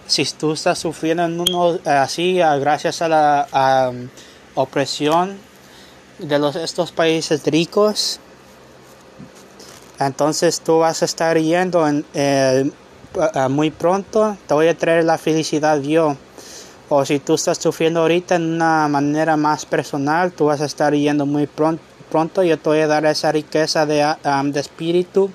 Si 0.06 0.24
tú 0.24 0.52
estás 0.52 0.78
sufriendo 0.78 1.24
en 1.24 1.40
uno 1.40 1.78
así, 1.84 2.36
gracias 2.36 3.00
a 3.00 3.08
la 3.08 3.92
opresión 4.54 5.38
de 6.18 6.38
los, 6.38 6.56
estos 6.56 6.92
países 6.92 7.42
ricos, 7.46 8.20
entonces 9.98 10.60
tú 10.60 10.80
vas 10.80 11.00
a 11.02 11.04
estar 11.04 11.38
yendo 11.38 11.88
en, 11.88 12.04
el 12.12 12.72
Ah, 12.72 12.81
muy 13.50 13.70
pronto 13.70 14.36
te 14.46 14.54
voy 14.54 14.68
a 14.68 14.76
traer 14.76 15.04
la 15.04 15.18
felicidad 15.18 15.80
yo. 15.80 16.16
O 16.88 17.04
si 17.06 17.18
tú 17.20 17.34
estás 17.34 17.58
sufriendo 17.58 18.00
ahorita 18.00 18.34
en 18.34 18.54
una 18.54 18.86
manera 18.88 19.36
más 19.36 19.64
personal, 19.64 20.32
tú 20.32 20.46
vas 20.46 20.60
a 20.60 20.66
estar 20.66 20.94
yendo 20.94 21.24
muy 21.24 21.46
pronto, 21.46 21.82
pronto 22.10 22.42
yo 22.42 22.58
te 22.58 22.68
voy 22.68 22.80
a 22.80 22.86
dar 22.86 23.06
esa 23.06 23.32
riqueza 23.32 23.86
de, 23.86 24.02
ah, 24.02 24.42
de 24.44 24.60
espíritu 24.60 25.30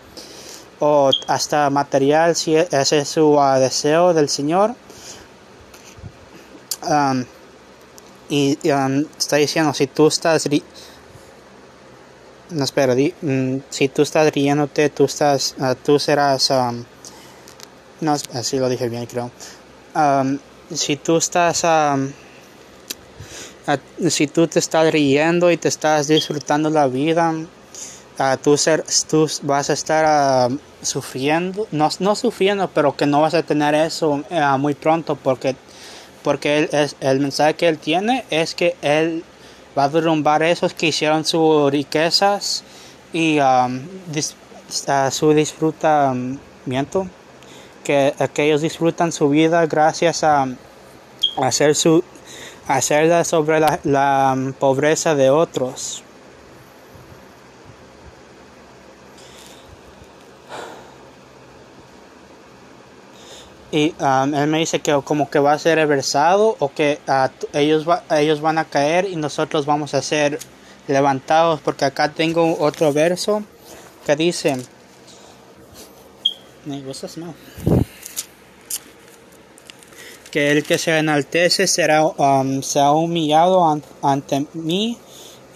o 0.79 1.09
hasta 1.27 1.69
material 1.71 2.35
si 2.35 2.55
ese 2.55 2.99
es 2.99 3.09
su 3.09 3.39
ah, 3.41 3.57
deseo 3.57 4.13
del 4.13 4.29
Señor. 4.29 4.75
y 8.29 8.57
está 9.17 9.37
diciendo, 9.37 9.73
si 9.73 9.87
tú 9.87 10.07
estás... 10.07 10.47
No, 12.49 12.63
espera, 12.63 12.95
mm, 12.95 13.57
si 13.69 13.89
tú 13.89 14.03
estás 14.03 14.31
riéndote, 14.31 14.89
tú, 14.89 15.05
estás, 15.05 15.55
tú 15.83 15.99
serás 15.99 16.51
no, 18.02 18.14
así 18.34 18.57
lo 18.57 18.69
dije 18.69 18.90
bien, 18.90 19.06
creo. 19.06 19.32
si 20.72 20.95
tú 20.98 21.18
estás, 21.18 21.65
si 24.10 24.28
tú 24.28 24.48
te 24.48 24.60
estás 24.60 24.91
riendo 24.91 25.52
y 25.52 25.57
te 25.57 25.68
estás 25.68 26.07
disfrutando 26.07 26.69
la 26.69 26.88
vida, 26.88 27.34
tú, 28.41 28.57
ser, 28.57 28.84
tú, 29.10 29.30
vas 29.44 29.69
a 29.69 29.74
estar 29.74 30.49
sufriendo, 30.82 31.68
no, 31.72 31.90
no 31.99 32.15
sufriendo, 32.15 32.69
pero 32.69 32.95
que 32.95 33.06
no 33.06 33.22
vas 33.22 33.34
a 33.34 33.44
tener 33.44 33.76
eso 33.76 34.24
eh, 34.30 34.41
muy 34.57 34.74
pronto 34.76 35.15
porque, 35.15 35.56
porque 36.24 36.69
el 36.99 37.19
mensaje 37.19 37.56
que 37.56 37.68
él 37.68 37.78
tiene 37.80 38.26
es 38.30 38.56
que 38.56 38.76
él 38.82 39.24
va 39.78 39.86
a 39.86 39.90
derrumbar 39.90 40.44
esos 40.44 40.74
que 40.74 40.88
hicieron 40.88 41.26
sus 41.26 41.72
riquezas 41.72 42.64
y 43.14 43.40
su 45.11 45.34
disfrutamiento 45.34 47.07
que, 47.88 48.43
ellos 48.43 48.61
disfrutan 48.61 49.14
su 49.14 49.30
vida 49.30 49.65
gracias 49.65 50.23
a, 50.23 50.45
hacer 51.38 51.73
su 51.73 52.03
hacerla 52.68 53.23
sobre 53.23 53.61
la, 53.61 54.53
pobreza 54.59 55.15
de 55.15 55.30
otros. 55.30 56.03
y 63.69 63.93
um, 63.99 64.34
él 64.34 64.47
me 64.47 64.59
dice 64.59 64.80
que 64.80 64.97
como 65.03 65.30
que 65.30 65.39
va 65.39 65.51
a 65.51 65.59
ser 65.59 65.77
reversado 65.77 66.55
o 66.59 66.72
que 66.72 66.99
uh, 67.05 67.27
ellos, 67.51 67.85
ellos 68.11 68.39
van 68.39 68.57
a 68.57 68.64
caer 68.64 69.05
y 69.05 69.18
nosotros 69.18 69.65
vamos 69.65 69.93
a 69.93 70.01
ser 70.01 70.39
levantados 70.88 71.59
porque 71.59 71.84
acá 71.84 72.07
tengo 72.09 72.57
otro 72.59 72.93
verso 72.93 73.43
que 74.05 74.15
dice 74.15 74.55
que 80.31 80.52
el 80.52 80.64
que 80.64 80.77
se 80.77 80.98
enaltece 80.98 81.68
será, 81.68 82.06
um, 82.06 82.61
humillado 82.94 83.81
ante 84.02 84.45
mí 84.53 84.98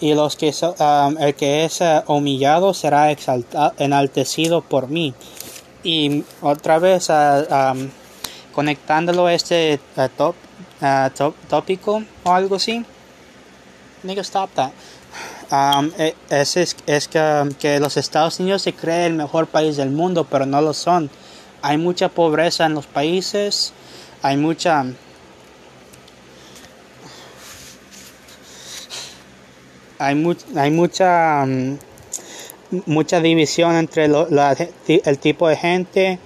y 0.00 0.14
los 0.14 0.36
que 0.36 0.52
um, 0.62 1.16
el 1.18 1.34
que 1.34 1.64
es 1.64 1.80
uh, 1.80 2.02
humillado 2.06 2.74
será 2.74 3.10
exaltado, 3.10 3.74
enaltecido 3.78 4.62
por 4.62 4.88
mí. 4.88 5.14
Y 5.84 6.24
otra 6.40 6.78
vez 6.78 7.08
uh, 7.10 7.74
conectándolo 8.52 9.26
a 9.26 9.34
este 9.34 9.78
top, 10.16 10.34
tópico 11.48 12.02
o 12.24 12.32
algo 12.32 12.56
así. 12.56 12.84
Nigga, 14.02 14.22
stop 14.22 14.50
that. 14.54 14.72
Um, 15.52 15.90
es, 16.30 16.56
es, 16.56 17.08
que, 17.08 17.48
que, 17.58 17.78
los 17.78 17.98
Estados 17.98 18.40
Unidos 18.40 18.62
se 18.62 18.72
cree 18.72 19.04
el 19.04 19.12
mejor 19.12 19.48
país 19.48 19.76
del 19.76 19.90
mundo, 19.90 20.24
pero 20.24 20.46
no 20.46 20.62
lo 20.62 20.72
son. 20.72 21.10
Hay 21.60 21.76
mucha 21.76 22.08
pobreza 22.08 22.64
en 22.64 22.72
los 22.72 22.86
países, 22.86 23.74
hay 24.22 24.38
mucha... 24.38 24.86
Hay, 29.98 30.36
hay 30.56 30.70
mucha... 30.70 31.44
Mucha 32.86 33.20
división 33.20 33.76
entre 33.76 34.06
el 34.06 35.18
tipo 35.18 35.46
de 35.46 35.56
gente, 35.56 36.18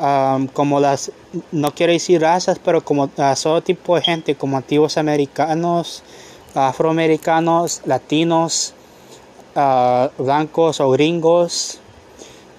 um, 0.00 0.46
como 0.46 0.78
las, 0.78 1.10
no 1.50 1.74
quiero 1.74 1.92
decir 1.92 2.20
razas, 2.20 2.60
pero 2.64 2.84
como 2.84 3.08
todo 3.08 3.60
tipo 3.62 3.96
de 3.96 4.02
gente, 4.02 4.36
como 4.36 4.56
antiguos 4.56 4.96
americanos, 4.96 6.04
afroamericanos, 6.54 7.82
latinos, 7.84 8.74
uh, 9.54 10.08
blancos 10.22 10.80
o 10.80 10.90
gringos, 10.90 11.80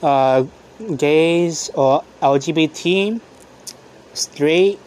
uh, 0.01 0.45
gays 0.79 1.71
o 1.75 2.03
LGBT, 2.21 3.19
straight, 4.13 4.77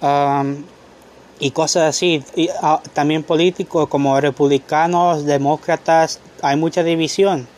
um, 0.00 0.64
y 1.40 1.50
cosas 1.50 1.94
así. 1.94 2.22
Uh, 2.36 2.78
también 2.92 3.22
políticos 3.22 3.88
como 3.88 4.20
republicanos, 4.20 5.24
demócratas, 5.24 6.20
hay 6.42 6.56
mucha 6.56 6.82
división. 6.82 7.48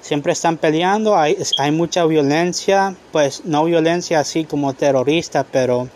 Siempre 0.00 0.32
están 0.32 0.56
peleando, 0.56 1.16
hay, 1.16 1.36
hay 1.58 1.70
mucha 1.70 2.06
violencia, 2.06 2.96
pues 3.12 3.44
no 3.44 3.64
violencia 3.64 4.20
así 4.20 4.44
como 4.44 4.72
terrorista, 4.72 5.44
pero 5.44 5.88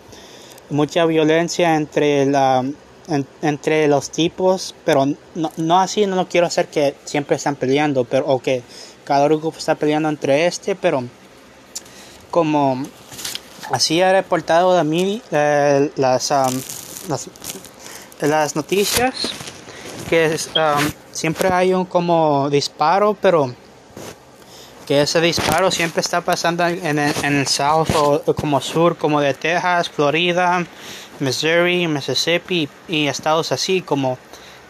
mucha 0.69 1.07
violencia 1.07 1.77
entre 1.77 2.27
la 2.27 2.65
entre 3.09 3.89
los 3.89 4.11
tipos, 4.11 4.75
pero 4.85 5.07
no, 5.35 5.51
no, 5.57 5.81
así, 5.81 6.07
no 6.07 6.17
lo 6.17 6.29
quiero 6.29 6.47
hacer 6.47 6.69
que 6.69 6.95
siempre 7.05 7.37
están 7.37 7.57
peleando, 7.57 8.05
pero 8.05 8.27
o 8.27 8.41
que 8.41 8.63
cada 9.05 9.25
grupo 9.27 9.53
está 9.57 9.75
peleando 9.75 10.09
entre 10.09 10.47
este, 10.47 10.75
pero 10.75 11.03
como 12.31 12.83
así 13.71 14.01
ha 14.01 14.13
reportado 14.13 14.79
a 14.79 14.85
mí 14.85 15.23
eh, 15.31 15.91
las, 15.97 16.31
las, 17.09 17.29
las, 18.21 18.57
noticias, 18.57 19.15
que 20.09 20.39
siempre 21.11 21.49
hay 21.53 21.75
un 21.75 21.85
como 21.85 22.49
disparo, 22.51 23.17
pero 23.21 23.55
que 24.87 25.03
ese 25.03 25.21
disparo 25.21 25.71
siempre 25.71 26.01
está 26.01 26.21
pasando 26.21 26.67
en 26.67 26.99
en 26.99 27.39
el 27.39 27.47
south 27.47 27.91
o 27.95 28.35
como 28.35 28.61
sur, 28.61 28.97
como 28.97 29.21
de 29.21 29.35
Texas, 29.35 29.89
Florida, 29.91 30.65
Missouri, 31.23 31.87
Mississippi 31.87 32.69
y 32.89 33.07
estados 33.07 33.53
así 33.53 33.81
como 33.81 34.19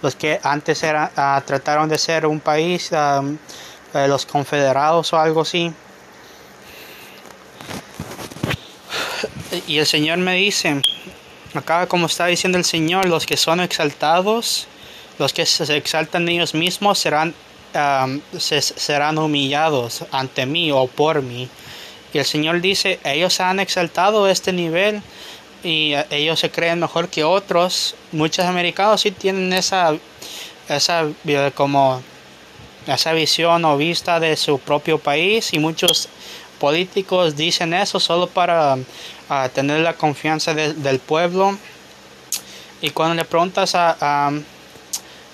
los 0.02 0.14
que 0.14 0.38
antes 0.42 0.82
era, 0.82 1.10
ah, 1.16 1.42
trataron 1.46 1.88
de 1.88 1.96
ser 1.96 2.26
un 2.26 2.40
país, 2.40 2.90
eh, 2.92 4.08
los 4.08 4.26
confederados 4.26 5.12
o 5.12 5.18
algo 5.18 5.42
así. 5.42 5.72
Y 9.66 9.78
el 9.78 9.86
Señor 9.86 10.18
me 10.18 10.34
dice, 10.34 10.82
acá 11.54 11.86
como 11.86 12.06
está 12.06 12.26
diciendo 12.26 12.58
el 12.58 12.64
Señor, 12.64 13.06
los 13.06 13.26
que 13.26 13.36
son 13.36 13.60
exaltados, 13.60 14.66
los 15.18 15.32
que 15.32 15.46
se 15.46 15.76
exaltan 15.76 16.28
ellos 16.28 16.54
mismos 16.54 16.98
serán, 16.98 17.34
serán 18.38 19.18
humillados 19.18 20.04
ante 20.10 20.46
mí 20.46 20.72
o 20.72 20.86
por 20.86 21.22
mí. 21.22 21.48
Y 22.12 22.18
el 22.18 22.24
Señor 22.24 22.60
dice, 22.60 22.98
ellos 23.04 23.40
han 23.40 23.60
exaltado 23.60 24.28
este 24.28 24.52
nivel 24.52 25.02
y 25.62 25.94
ellos 26.10 26.40
se 26.40 26.50
creen 26.50 26.80
mejor 26.80 27.08
que 27.08 27.24
otros. 27.24 27.94
Muchos 28.10 28.44
americanos 28.44 29.00
sí 29.00 29.10
tienen 29.10 29.52
esa, 29.52 29.94
esa 30.68 31.06
como 31.54 32.02
esa 32.86 33.12
visión 33.12 33.64
o 33.64 33.76
vista 33.76 34.18
de 34.18 34.36
su 34.36 34.58
propio 34.58 34.98
país 34.98 35.52
y 35.52 35.58
muchos 35.58 36.08
políticos 36.58 37.36
dicen 37.36 37.74
eso 37.74 38.00
solo 38.00 38.26
para 38.26 38.78
tener 39.52 39.80
la 39.80 39.94
confianza 39.94 40.54
del 40.54 40.98
pueblo. 40.98 41.56
Y 42.80 42.90
cuando 42.90 43.14
le 43.14 43.24
preguntas 43.24 43.74
a, 43.74 44.32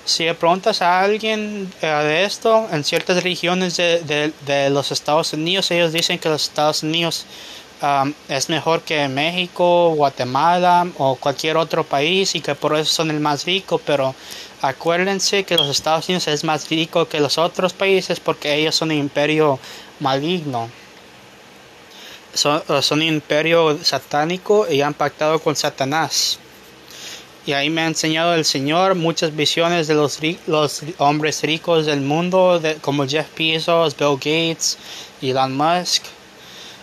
si 0.04 0.24
le 0.24 0.34
preguntas 0.34 0.82
a 0.82 1.00
alguien 1.00 1.72
eh, 1.82 1.86
de 1.86 2.24
esto 2.24 2.68
en 2.72 2.84
ciertas 2.84 3.22
regiones 3.22 3.76
de, 3.76 4.32
de 4.46 4.70
los 4.70 4.90
Estados 4.92 5.32
Unidos, 5.32 5.70
ellos 5.70 5.92
dicen 5.92 6.18
que 6.18 6.28
los 6.28 6.44
Estados 6.44 6.82
Unidos 6.82 7.26
Es 8.28 8.48
mejor 8.48 8.82
que 8.82 9.06
México, 9.06 9.90
Guatemala 9.94 10.88
o 10.98 11.14
cualquier 11.14 11.56
otro 11.56 11.84
país 11.84 12.34
y 12.34 12.40
que 12.40 12.56
por 12.56 12.76
eso 12.76 12.92
son 12.92 13.10
el 13.10 13.20
más 13.20 13.44
rico, 13.44 13.78
pero 13.78 14.16
acuérdense 14.60 15.44
que 15.44 15.56
los 15.56 15.68
Estados 15.68 16.08
Unidos 16.08 16.26
es 16.26 16.42
más 16.42 16.68
rico 16.68 17.06
que 17.06 17.20
los 17.20 17.38
otros 17.38 17.72
países 17.72 18.18
porque 18.18 18.52
ellos 18.52 18.74
son 18.74 18.90
un 18.90 18.96
imperio 18.96 19.60
maligno. 20.00 20.68
Son, 22.34 22.60
son 22.82 22.98
un 22.98 23.06
imperio 23.06 23.78
satánico 23.84 24.66
y 24.68 24.82
han 24.82 24.94
pactado 24.94 25.38
con 25.38 25.54
Satanás. 25.54 26.40
Y 27.46 27.52
ahí 27.52 27.70
me 27.70 27.82
ha 27.82 27.86
enseñado 27.86 28.34
el 28.34 28.44
Señor 28.44 28.96
muchas 28.96 29.34
visiones 29.34 29.86
de 29.86 29.94
los, 29.94 30.18
los 30.48 30.82
hombres 30.98 31.42
ricos 31.42 31.86
del 31.86 32.00
mundo, 32.00 32.60
como 32.80 33.06
Jeff 33.06 33.28
Bezos, 33.38 33.96
Bill 33.96 34.16
Gates, 34.16 34.76
Elon 35.22 35.56
Musk 35.56 36.17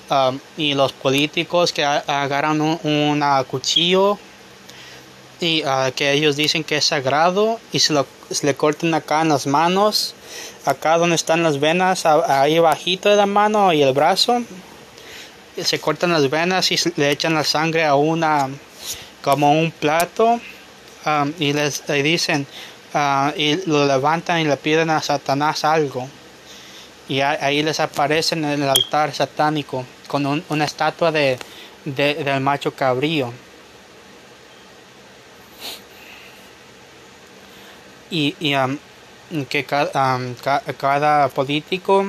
Um, 0.07 0.39
y 0.55 0.75
los 0.75 0.93
políticos 0.93 1.73
que 1.73 1.83
agarran 1.83 2.61
un 2.61 3.23
cuchillo 3.49 4.19
y 5.39 5.63
uh, 5.63 5.91
que 5.95 6.13
ellos 6.13 6.35
dicen 6.35 6.63
que 6.63 6.77
es 6.77 6.85
sagrado 6.85 7.59
y 7.71 7.79
se, 7.79 7.93
lo, 7.93 8.05
le 8.43 8.53
cortan 8.53 8.93
acá 8.93 9.23
en 9.23 9.29
las 9.29 9.47
manos, 9.47 10.13
acá 10.63 10.99
donde 10.99 11.15
están 11.15 11.41
las 11.41 11.59
venas, 11.59 12.05
ahí 12.05 12.59
bajito 12.59 13.09
de 13.09 13.15
la 13.15 13.25
mano 13.25 13.73
y 13.73 13.81
el 13.81 13.93
brazo, 13.93 14.43
se 15.57 15.79
cortan 15.79 16.13
las 16.13 16.29
venas 16.29 16.71
y 16.71 16.77
le 16.97 17.09
echan 17.09 17.33
la 17.33 17.43
sangre 17.43 17.83
a 17.83 17.95
una 17.95 18.47
como 19.23 19.59
un 19.59 19.71
plato 19.71 20.39
um, 21.03 21.33
y 21.39 21.51
les 21.53 21.81
dicen 21.87 22.45
uh, 22.93 23.31
y 23.35 23.55
lo 23.65 23.87
levantan 23.87 24.39
y 24.39 24.43
le 24.43 24.57
piden 24.57 24.91
a 24.91 25.01
Satanás 25.01 25.65
algo. 25.65 26.07
Y 27.07 27.21
ahí 27.21 27.63
les 27.63 27.79
aparece 27.79 28.35
en 28.35 28.45
el 28.45 28.69
altar 28.69 29.13
satánico 29.13 29.85
con 30.07 30.43
una 30.49 30.65
estatua 30.65 31.11
de, 31.11 31.37
del 31.85 32.41
macho 32.41 32.73
cabrío. 32.73 33.31
Y, 38.09 38.35
um, 38.55 38.77
que 39.45 39.65
um, 39.93 40.35
cada 40.77 41.27
político, 41.29 42.05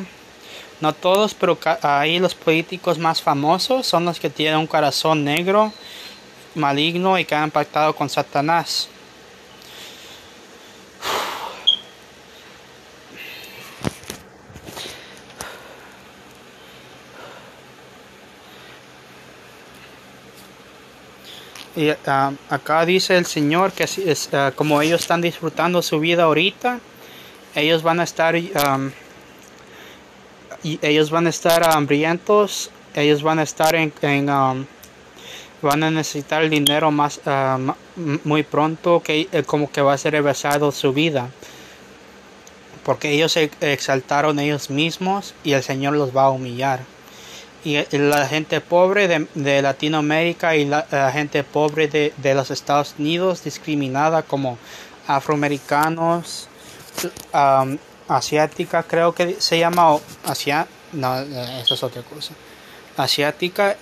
no 0.81 0.93
todos, 0.93 1.35
pero 1.35 1.59
ahí 1.83 2.19
los 2.19 2.35
políticos 2.35 2.99
más 2.99 3.23
famosos 3.23 3.87
son 3.87 4.05
los 4.05 4.21
que 4.21 4.31
tienen 4.31 4.59
un 4.59 4.67
corazón 4.67 5.25
negro, 5.25 5.73
maligno 6.55 7.19
y 7.19 7.25
que 7.25 7.35
han 7.35 7.51
pactado 7.51 7.97
con 7.97 8.11
Satanás. 8.11 8.89
Y 21.77 21.91
ah, 22.07 22.33
acá 22.49 22.87
dice 22.87 23.19
el 23.19 23.27
Señor 23.27 23.71
que 23.73 23.85
es, 23.85 24.31
ah, 24.33 24.51
como 24.57 24.81
ellos 24.81 25.03
están 25.03 25.21
disfrutando 25.21 25.83
su 25.83 26.01
vida 26.01 26.23
ahorita, 26.23 26.81
ellos 27.55 27.83
van 27.83 28.01
a 28.01 28.05
estar 28.05 28.35
ellos 30.65 31.11
van 31.11 31.27
a 31.27 31.31
estar 31.31 31.69
hambrientos, 31.69 32.71
ellos 32.95 33.23
van 33.23 33.39
a 33.39 33.43
estar 33.43 33.75
en, 33.75 33.93
van 35.61 35.83
a 35.83 35.91
necesitar 35.91 36.49
dinero 36.49 36.91
más 36.91 37.21
ah, 37.27 37.59
muy 38.25 38.43
pronto 38.43 39.03
que 39.03 39.29
eh, 39.31 39.43
como 39.43 39.71
que 39.71 39.83
va 39.83 39.93
a 39.93 39.99
ser 39.99 40.15
regresado 40.15 40.73
su 40.73 40.95
vida. 40.95 41.29
Porque 42.85 43.11
ellos 43.11 43.33
se 43.33 43.51
exaltaron 43.61 44.39
ellos 44.39 44.71
mismos 44.71 45.35
y 45.45 45.53
el 45.53 45.63
Señor 45.63 45.93
los 45.95 46.17
va 46.17 46.25
a 46.25 46.31
humillar 46.31 46.96
y 47.67 47.85
la 47.99 48.29
gente 48.29 48.61
pobre 48.61 49.09
de, 49.09 49.61
Latinoamérica 49.61 50.55
y 50.55 50.67
la, 50.67 51.11
gente 51.13 51.43
pobre 51.43 51.89
de, 51.89 52.35
los 52.35 52.53
Estados 52.53 52.95
Unidos 52.97 53.43
discriminada 53.43 54.23
como 54.23 54.57
afroamericanos, 55.09 56.49
asiática 58.07 58.85
creo 58.85 59.13
que 59.13 59.41
se 59.41 59.59
llama, 59.59 59.97
asia, 60.25 60.69
no, 60.93 61.19
eso 61.19 61.75
es 61.75 61.83
otra 61.83 62.03
cosa, 62.03 62.35
asiática, 62.97 63.77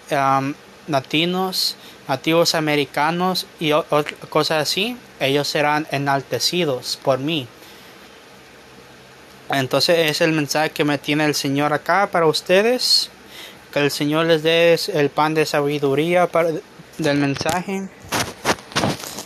latinos, 0.89 1.77
nativos 2.09 2.55
americanos 2.55 3.47
y 3.61 3.73
otras 3.73 4.15
cosas 4.31 4.63
así, 4.63 4.97
ellos 5.21 5.47
serán 5.47 5.87
enaltecidos 5.91 6.99
por 7.03 7.19
mí. 7.19 7.47
Entonces 9.51 10.11
es 10.11 10.23
el 10.23 10.33
mensaje 10.33 10.71
que 10.71 10.85
me 10.85 10.97
tiene 10.97 11.27
el 11.27 11.35
Señor 11.35 11.75
acá 11.75 12.09
para 12.11 12.25
ustedes 12.25 13.11
Que 13.75 13.81
el 13.81 13.91
Señor 13.91 14.27
les 14.27 14.45
dé 14.45 14.79
el 14.93 15.11
pan 15.11 15.35
de 15.35 15.45
sabiduría 15.45 16.31
del 16.99 17.19
mensaje. 17.19 17.89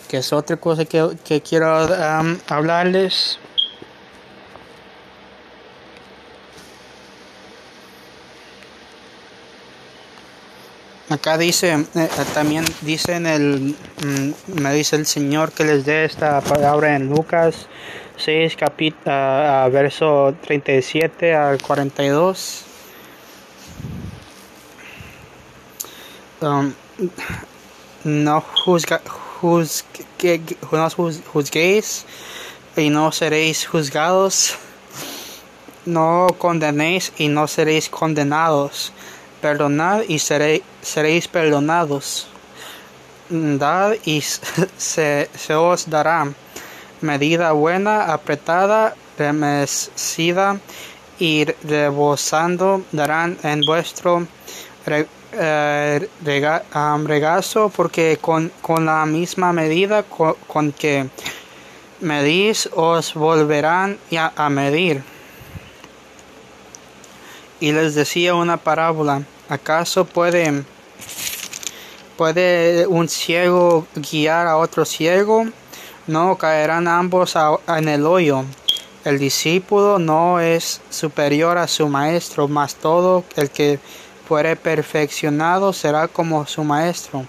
Que 0.09 0.17
es 0.17 0.33
otra 0.33 0.57
cosa 0.57 0.87
que, 0.87 1.19
que 1.23 1.43
quiero 1.43 1.85
um, 1.85 2.39
hablarles. 2.49 3.39
Acá 11.11 11.37
dice, 11.37 11.85
eh, 11.95 12.09
también 12.33 12.65
dice 12.81 13.17
en 13.17 13.27
el, 13.27 13.77
mm, 14.03 14.63
me 14.63 14.73
dice 14.73 14.97
el 14.97 15.05
Señor 15.05 15.53
que 15.53 15.65
les 15.65 15.85
dé 15.85 16.07
esta 16.07 16.41
palabra 16.41 16.97
en 16.97 17.11
Lucas 17.11 17.67
6, 18.17 18.57
capítulo, 18.57 19.71
verso 19.71 20.35
37 20.41 21.35
al 21.35 21.61
42. 21.61 22.68
Um, 26.41 26.73
no 28.05 28.41
juzga, 28.65 29.01
juzgue, 29.41 30.41
juzguéis 31.33 32.05
y 32.77 32.91
no 32.91 33.11
seréis 33.13 33.67
juzgados. 33.67 34.55
No 35.85 36.27
condenéis 36.39 37.13
y 37.19 37.29
no 37.29 37.49
seréis 37.49 37.89
condenados 37.89 38.93
Perdonad 39.41 40.03
y 40.09 40.19
seréis 40.19 41.29
perdonados. 41.29 42.27
Dad 43.29 43.95
y 44.05 44.21
se, 44.77 45.29
os 45.55 45.89
dará. 45.89 46.33
Medida 47.01 47.53
buena, 47.53 48.13
apretada, 48.13 48.97
remecida 49.17 50.59
y 51.21 51.45
rebosando 51.45 52.83
darán 52.91 53.39
en 53.45 53.61
vuestro 53.61 54.27
eh, 55.33 56.09
regazo, 56.23 57.71
porque 57.75 58.19
con, 58.21 58.53
la 58.85 59.07
misma 59.07 59.53
medida 59.53 60.03
con, 60.03 60.73
que 60.73 61.09
medís 62.01 62.69
os 62.75 63.15
volverán 63.15 63.99
a 64.37 64.49
medir 64.51 65.03
y 67.61 67.73
les 67.73 67.95
decía 67.95 68.35
una 68.35 68.57
parábola. 68.57 69.23
¿Acaso 69.49 70.05
puede, 70.05 70.65
puede 72.17 72.87
un 72.87 73.09
ciego 73.09 73.87
guiar 73.95 74.47
a 74.47 74.57
otro 74.57 74.85
ciego? 74.85 75.47
No 76.07 76.37
caerán 76.37 76.89
ambos 76.89 77.35
en 77.67 77.89
el 77.89 78.07
hoyo. 78.07 78.45
El 79.05 79.19
discípulo 79.19 79.99
no 79.99 80.41
es 80.41 80.81
superior 80.91 81.57
a 81.59 81.69
su 81.69 81.89
maestro, 81.89 82.49
mas 82.49 82.75
todo 82.75 83.25
el 83.37 83.51
que 83.51 83.79
fuere 84.29 84.57
perfeccionado 84.57 85.73
será 85.73 86.07
como 86.07 86.47
su 86.47 86.63
maestro. 86.63 87.25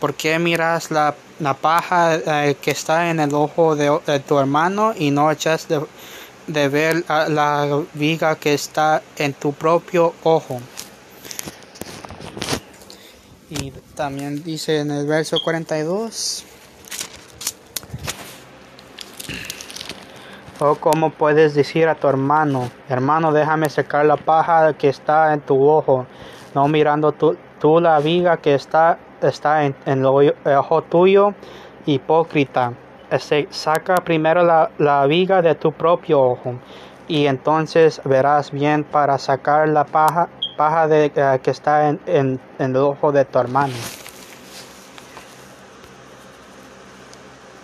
¿Por 0.00 0.14
qué 0.14 0.40
miras 0.40 0.90
la, 0.90 1.14
paja 1.60 2.16
eh, 2.16 2.56
que 2.60 2.72
está 2.72 3.10
en 3.10 3.20
el 3.20 3.32
ojo 3.32 3.76
de, 3.76 4.20
tu 4.26 4.38
hermano 4.38 4.92
y 4.96 5.12
no 5.12 5.30
echas 5.30 5.68
de, 5.68 5.80
de 6.48 6.68
ver 6.68 7.04
la 7.08 7.84
viga 7.94 8.34
que 8.36 8.54
está 8.54 9.02
en 9.16 9.32
tu 9.34 9.52
propio 9.52 10.14
ojo. 10.24 10.60
Y 13.50 13.70
también 13.94 14.42
dice 14.42 14.80
en 14.80 14.90
el 14.90 15.06
verso 15.06 15.38
42. 15.42 16.44
O 20.60 20.76
como 20.76 21.10
puedes 21.10 21.54
decir 21.54 21.88
a 21.88 21.96
tu 21.96 22.06
hermano, 22.06 22.70
hermano, 22.88 23.32
déjame 23.32 23.68
secar 23.68 24.06
la 24.06 24.16
paja 24.16 24.72
que 24.74 24.88
está 24.88 25.34
en 25.34 25.40
tu 25.40 25.68
ojo, 25.68 26.06
no 26.54 26.68
mirando 26.68 27.10
tú, 27.10 27.36
la 27.80 27.98
viga 27.98 28.36
que 28.36 28.54
está, 28.54 28.98
está 29.20 29.64
en, 29.64 29.74
el 29.86 30.04
ojo 30.04 30.82
tuyo, 30.82 31.34
hipócrita. 31.86 32.72
Saca 33.50 33.96
primero 33.96 34.44
la, 34.78 35.06
viga 35.06 35.42
de 35.42 35.54
tu 35.56 35.72
propio 35.72 36.20
ojo 36.20 36.54
y 37.08 37.26
entonces 37.26 38.00
verás 38.04 38.50
bien 38.50 38.84
para 38.84 39.18
sacar 39.18 39.68
la 39.68 39.84
paja, 39.84 40.28
paja 40.56 40.86
de, 40.86 41.12
eh, 41.14 41.40
que 41.42 41.50
está 41.50 41.88
en 41.88 42.40
el 42.58 42.76
ojo 42.76 43.12
de 43.12 43.24
tu 43.24 43.38
hermano. 43.38 43.74